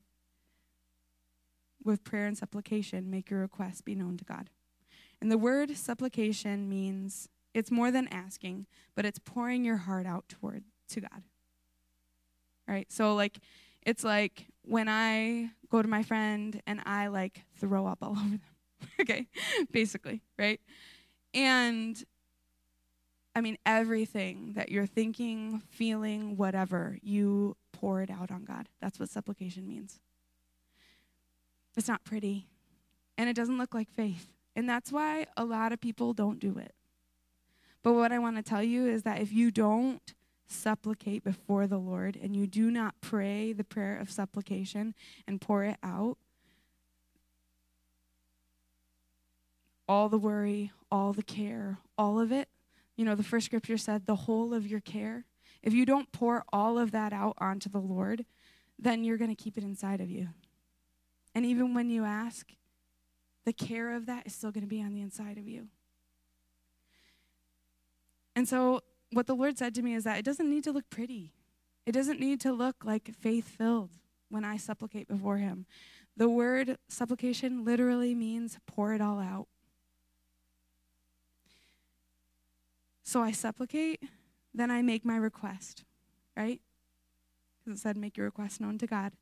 with 1.84 2.03
prayer 2.03 2.25
and 2.25 2.38
supplication, 2.38 3.09
make 3.09 3.29
your 3.29 3.39
requests 3.39 3.81
be 3.81 3.95
known 3.95 4.17
to 4.17 4.25
God. 4.25 4.49
And 5.21 5.31
the 5.31 5.38
word 5.38 5.75
supplication 5.75 6.69
means 6.69 7.29
it's 7.53 7.71
more 7.71 7.89
than 7.91 8.07
asking, 8.09 8.67
but 8.95 9.05
it's 9.05 9.19
pouring 9.19 9.63
your 9.63 9.77
heart 9.77 10.05
out 10.05 10.27
toward 10.29 10.63
to 10.89 11.01
God. 11.01 11.23
Right? 12.67 12.91
So 12.91 13.15
like 13.15 13.39
it's 13.84 14.03
like 14.03 14.47
when 14.63 14.89
I 14.89 15.51
go 15.69 15.81
to 15.81 15.88
my 15.88 16.03
friend 16.03 16.61
and 16.67 16.81
I 16.85 17.07
like 17.07 17.45
throw 17.55 17.88
up 17.88 17.99
all 18.01 18.11
over 18.11 18.19
them. 18.19 18.41
okay, 19.01 19.27
basically, 19.71 20.21
right? 20.38 20.59
And 21.34 22.03
I 23.38 23.41
mean, 23.41 23.59
everything 23.68 24.53
that 24.55 24.72
you're 24.72 24.88
thinking, 24.88 25.61
feeling, 25.69 26.38
whatever, 26.38 26.97
you 27.03 27.55
pour 27.72 28.01
it 28.01 28.09
out 28.09 28.31
on 28.31 28.45
God. 28.45 28.68
That's 28.81 28.99
what 28.99 29.09
supplication 29.09 29.68
means. 29.68 29.99
It's 31.76 31.88
not 31.88 32.03
pretty, 32.03 32.47
and 33.15 33.30
it 33.30 33.35
doesn't 33.35 33.59
look 33.59 33.76
like 33.76 33.91
faith. 33.91 34.30
And 34.55 34.68
that's 34.68 34.91
why 34.91 35.27
a 35.38 35.45
lot 35.45 35.72
of 35.72 35.80
people 35.80 36.14
don't 36.14 36.39
do 36.39 36.57
it. 36.57 36.73
But 37.84 37.93
what 37.93 38.11
I 38.11 38.18
want 38.18 38.38
to 38.38 38.41
tell 38.41 38.64
you 38.64 38.88
is 38.88 39.03
that 39.03 39.22
if 39.22 39.31
you 39.31 39.51
don't 39.51 40.15
supplicate 40.47 41.23
before 41.23 41.68
the 41.68 41.77
Lord 41.77 42.18
and 42.19 42.35
you 42.35 42.47
do 42.47 42.72
not 42.72 42.95
pray 43.01 43.53
the 43.53 43.64
prayer 43.64 43.99
of 43.99 44.09
supplication 44.09 44.95
and 45.27 45.39
pour 45.39 45.64
it 45.64 45.77
out, 45.84 46.18
all 49.88 50.09
the 50.09 50.18
worry, 50.18 50.72
all 50.91 51.14
the 51.14 51.22
care, 51.22 51.77
all 51.99 52.19
of 52.19 52.31
it, 52.31 52.49
you 52.98 53.06
know, 53.06 53.15
the 53.15 53.24
first 53.24 53.45
scripture 53.45 53.78
said, 53.78 54.06
the 54.06 54.15
whole 54.15 54.53
of 54.53 54.68
your 54.68 54.82
care. 54.82 55.26
If 55.64 55.74
you 55.74 55.86
don't 55.86 56.11
pour 56.11 56.44
all 56.52 56.78
of 56.78 56.91
that 56.91 57.14
out 57.14 57.36
onto 57.38 57.69
the 57.69 57.80
Lord, 57.80 58.26
then 58.78 59.03
you're 59.03 59.18
going 59.18 59.34
to 59.34 59.41
keep 59.41 59.57
it 59.57 59.64
inside 59.64 60.02
of 60.02 60.10
you. 60.10 60.30
And 61.34 61.45
even 61.45 61.74
when 61.74 61.90
you 61.90 62.03
ask, 62.03 62.52
the 63.45 63.53
care 63.53 63.95
of 63.95 64.07
that 64.07 64.26
is 64.28 64.36
still 64.36 64.52
going 64.52 64.64
to 64.64 64.68
be 64.68 64.82
on 64.82 64.94
the 64.94 65.02
inside 65.02 65.38
of 65.38 65.48
you. 65.48 65.68
And 68.36 68.48
so 68.48 68.82
what 69.11 69.28
the 69.28 69.36
Lord 69.36 69.57
said 69.57 69.74
to 69.76 69.82
me 69.82 69.94
is 69.94 70.03
that 70.03 70.18
it 70.19 70.26
doesn't 70.26 70.49
need 70.49 70.64
to 70.65 70.72
look 70.72 70.90
pretty. 70.90 71.34
It 71.86 71.91
doesn't 71.91 72.19
need 72.19 72.41
to 72.41 72.52
look 72.52 72.76
like 72.84 73.14
faith 73.19 73.48
filled 73.48 73.91
when 74.30 74.44
I 74.44 74.57
supplicate 74.57 75.07
before 75.07 75.38
Him. 75.38 75.65
The 76.18 76.28
word 76.28 76.78
supplication 76.90 77.64
literally 77.64 78.14
means 78.14 78.57
pour 78.68 78.94
it 78.94 79.02
all 79.02 79.19
out. 79.19 79.48
So 83.07 83.23
I 83.23 83.31
supplicate, 83.31 84.03
then 84.53 84.69
I 84.69 84.81
make 84.81 85.05
my 85.05 85.15
request, 85.15 85.85
right? 86.35 86.59
Because 87.63 87.79
it 87.79 87.81
said, 87.81 87.95
make 87.95 88.17
your 88.17 88.25
request 88.25 88.59
known 88.59 88.77
to 88.79 88.85
God. 88.85 89.13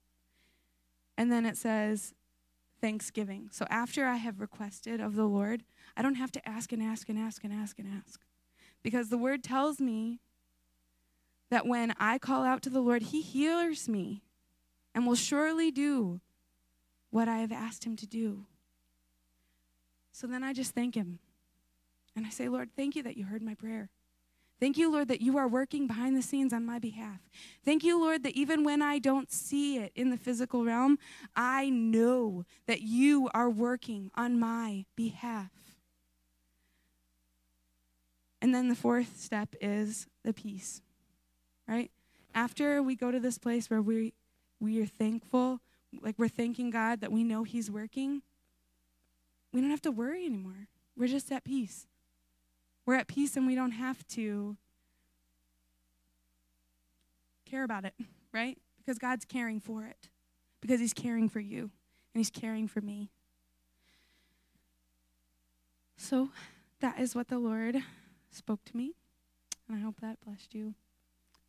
And 1.20 1.32
then 1.32 1.46
it 1.46 1.56
says, 1.56 2.16
thanksgiving. 2.82 3.48
So 3.52 3.68
after 3.70 4.08
I 4.08 4.16
have 4.16 4.42
requested 4.42 5.00
of 5.00 5.14
the 5.14 5.26
Lord, 5.26 5.62
I 5.96 6.02
don't 6.02 6.16
have 6.16 6.32
to 6.32 6.50
ask 6.50 6.72
and 6.72 6.82
ask 6.82 7.10
and 7.10 7.20
ask 7.20 7.44
and 7.44 7.54
ask 7.54 7.78
and 7.78 7.88
ask. 8.04 8.22
Because 8.82 9.10
the 9.10 9.20
word 9.20 9.44
tells 9.44 9.80
me 9.80 10.20
that 11.52 11.68
when 11.68 11.94
I 12.00 12.18
call 12.18 12.44
out 12.44 12.64
to 12.64 12.72
the 12.72 12.82
Lord, 12.82 13.04
He 13.04 13.22
hears 13.22 13.88
me 13.88 14.24
and 14.96 15.06
will 15.06 15.14
surely 15.14 15.70
do 15.70 16.22
what 17.12 17.28
I 17.28 17.38
have 17.38 17.52
asked 17.52 17.84
Him 17.84 17.96
to 17.98 18.08
do. 18.08 18.48
So 20.12 20.26
then 20.26 20.44
I 20.44 20.54
just 20.54 20.74
thank 20.74 20.96
Him. 20.96 21.20
And 22.16 22.26
I 22.26 22.30
say, 22.30 22.48
Lord, 22.48 22.70
thank 22.76 22.96
you 22.96 23.04
that 23.04 23.18
you 23.18 23.26
heard 23.26 23.42
my 23.42 23.56
prayer. 23.56 23.90
Thank 24.60 24.78
you, 24.78 24.90
Lord, 24.90 25.10
that 25.10 25.22
you 25.22 25.38
are 25.38 25.50
working 25.50 25.86
behind 25.86 26.16
the 26.16 26.22
scenes 26.22 26.54
on 26.54 26.66
my 26.66 26.80
behalf. 26.80 27.20
Thank 27.66 27.84
you, 27.84 28.00
Lord, 28.00 28.24
that 28.24 28.36
even 28.36 28.64
when 28.64 28.82
I 28.82 29.00
don't 29.00 29.30
see 29.30 29.78
it 29.78 29.92
in 29.96 30.12
the 30.12 30.18
physical 30.18 30.64
realm, 30.64 30.98
I 31.36 31.70
know 31.70 32.46
that 32.66 32.82
you 32.82 33.30
are 33.34 33.50
working 33.50 34.12
on 34.16 34.40
my 34.40 34.86
behalf. 34.96 35.52
And 38.42 38.56
then 38.56 38.70
the 38.70 38.76
fourth 38.76 39.20
step 39.20 39.56
is 39.60 40.08
the 40.24 40.32
peace, 40.32 40.82
right? 41.68 41.92
After 42.34 42.82
we 42.82 42.96
go 42.96 43.12
to 43.12 43.20
this 43.20 43.38
place 43.38 43.70
where 43.70 43.82
we, 43.82 44.14
we 44.62 44.82
are 44.82 44.86
thankful, 44.86 45.60
like 46.02 46.16
we're 46.18 46.30
thanking 46.30 46.70
God 46.70 47.02
that 47.02 47.12
we 47.12 47.24
know 47.24 47.44
He's 47.44 47.70
working, 47.70 48.22
we 49.52 49.62
don't 49.62 49.70
have 49.70 49.82
to 49.82 49.92
worry 49.92 50.26
anymore. 50.26 50.68
We're 50.96 51.08
just 51.10 51.32
at 51.32 51.44
peace. 51.44 51.88
We're 52.86 52.96
at 52.96 53.08
peace 53.08 53.36
and 53.36 53.48
we 53.48 53.56
don't 53.56 53.72
have 53.72 54.06
to 54.10 54.58
care 57.50 57.64
about 57.64 57.86
it, 57.86 57.94
right? 58.32 58.58
Because 58.78 58.98
God's 59.00 59.26
caring 59.26 59.60
for 59.60 59.86
it, 59.86 60.10
because 60.62 60.80
He's 60.80 60.94
caring 60.94 61.30
for 61.30 61.40
you 61.40 61.62
and 61.62 62.20
He's 62.20 62.30
caring 62.30 62.68
for 62.68 62.82
me. 62.82 63.10
So 65.98 66.30
that 66.82 67.00
is 67.00 67.16
what 67.16 67.30
the 67.30 67.40
Lord 67.40 67.78
spoke 68.32 68.64
to 68.66 68.78
me. 68.78 68.94
And 69.68 69.78
I 69.78 69.82
hope 69.82 70.02
that 70.02 70.20
blessed 70.24 70.54
you. 70.54 70.76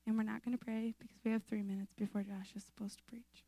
And 0.06 0.16
we're 0.16 0.22
not 0.22 0.44
going 0.44 0.56
to 0.56 0.64
pray 0.64 0.94
because 0.98 1.16
we 1.24 1.32
have 1.32 1.42
three 1.42 1.62
minutes 1.62 1.92
before 1.94 2.22
Josh 2.22 2.52
is 2.56 2.64
supposed 2.64 2.98
to 2.98 3.04
preach. 3.04 3.45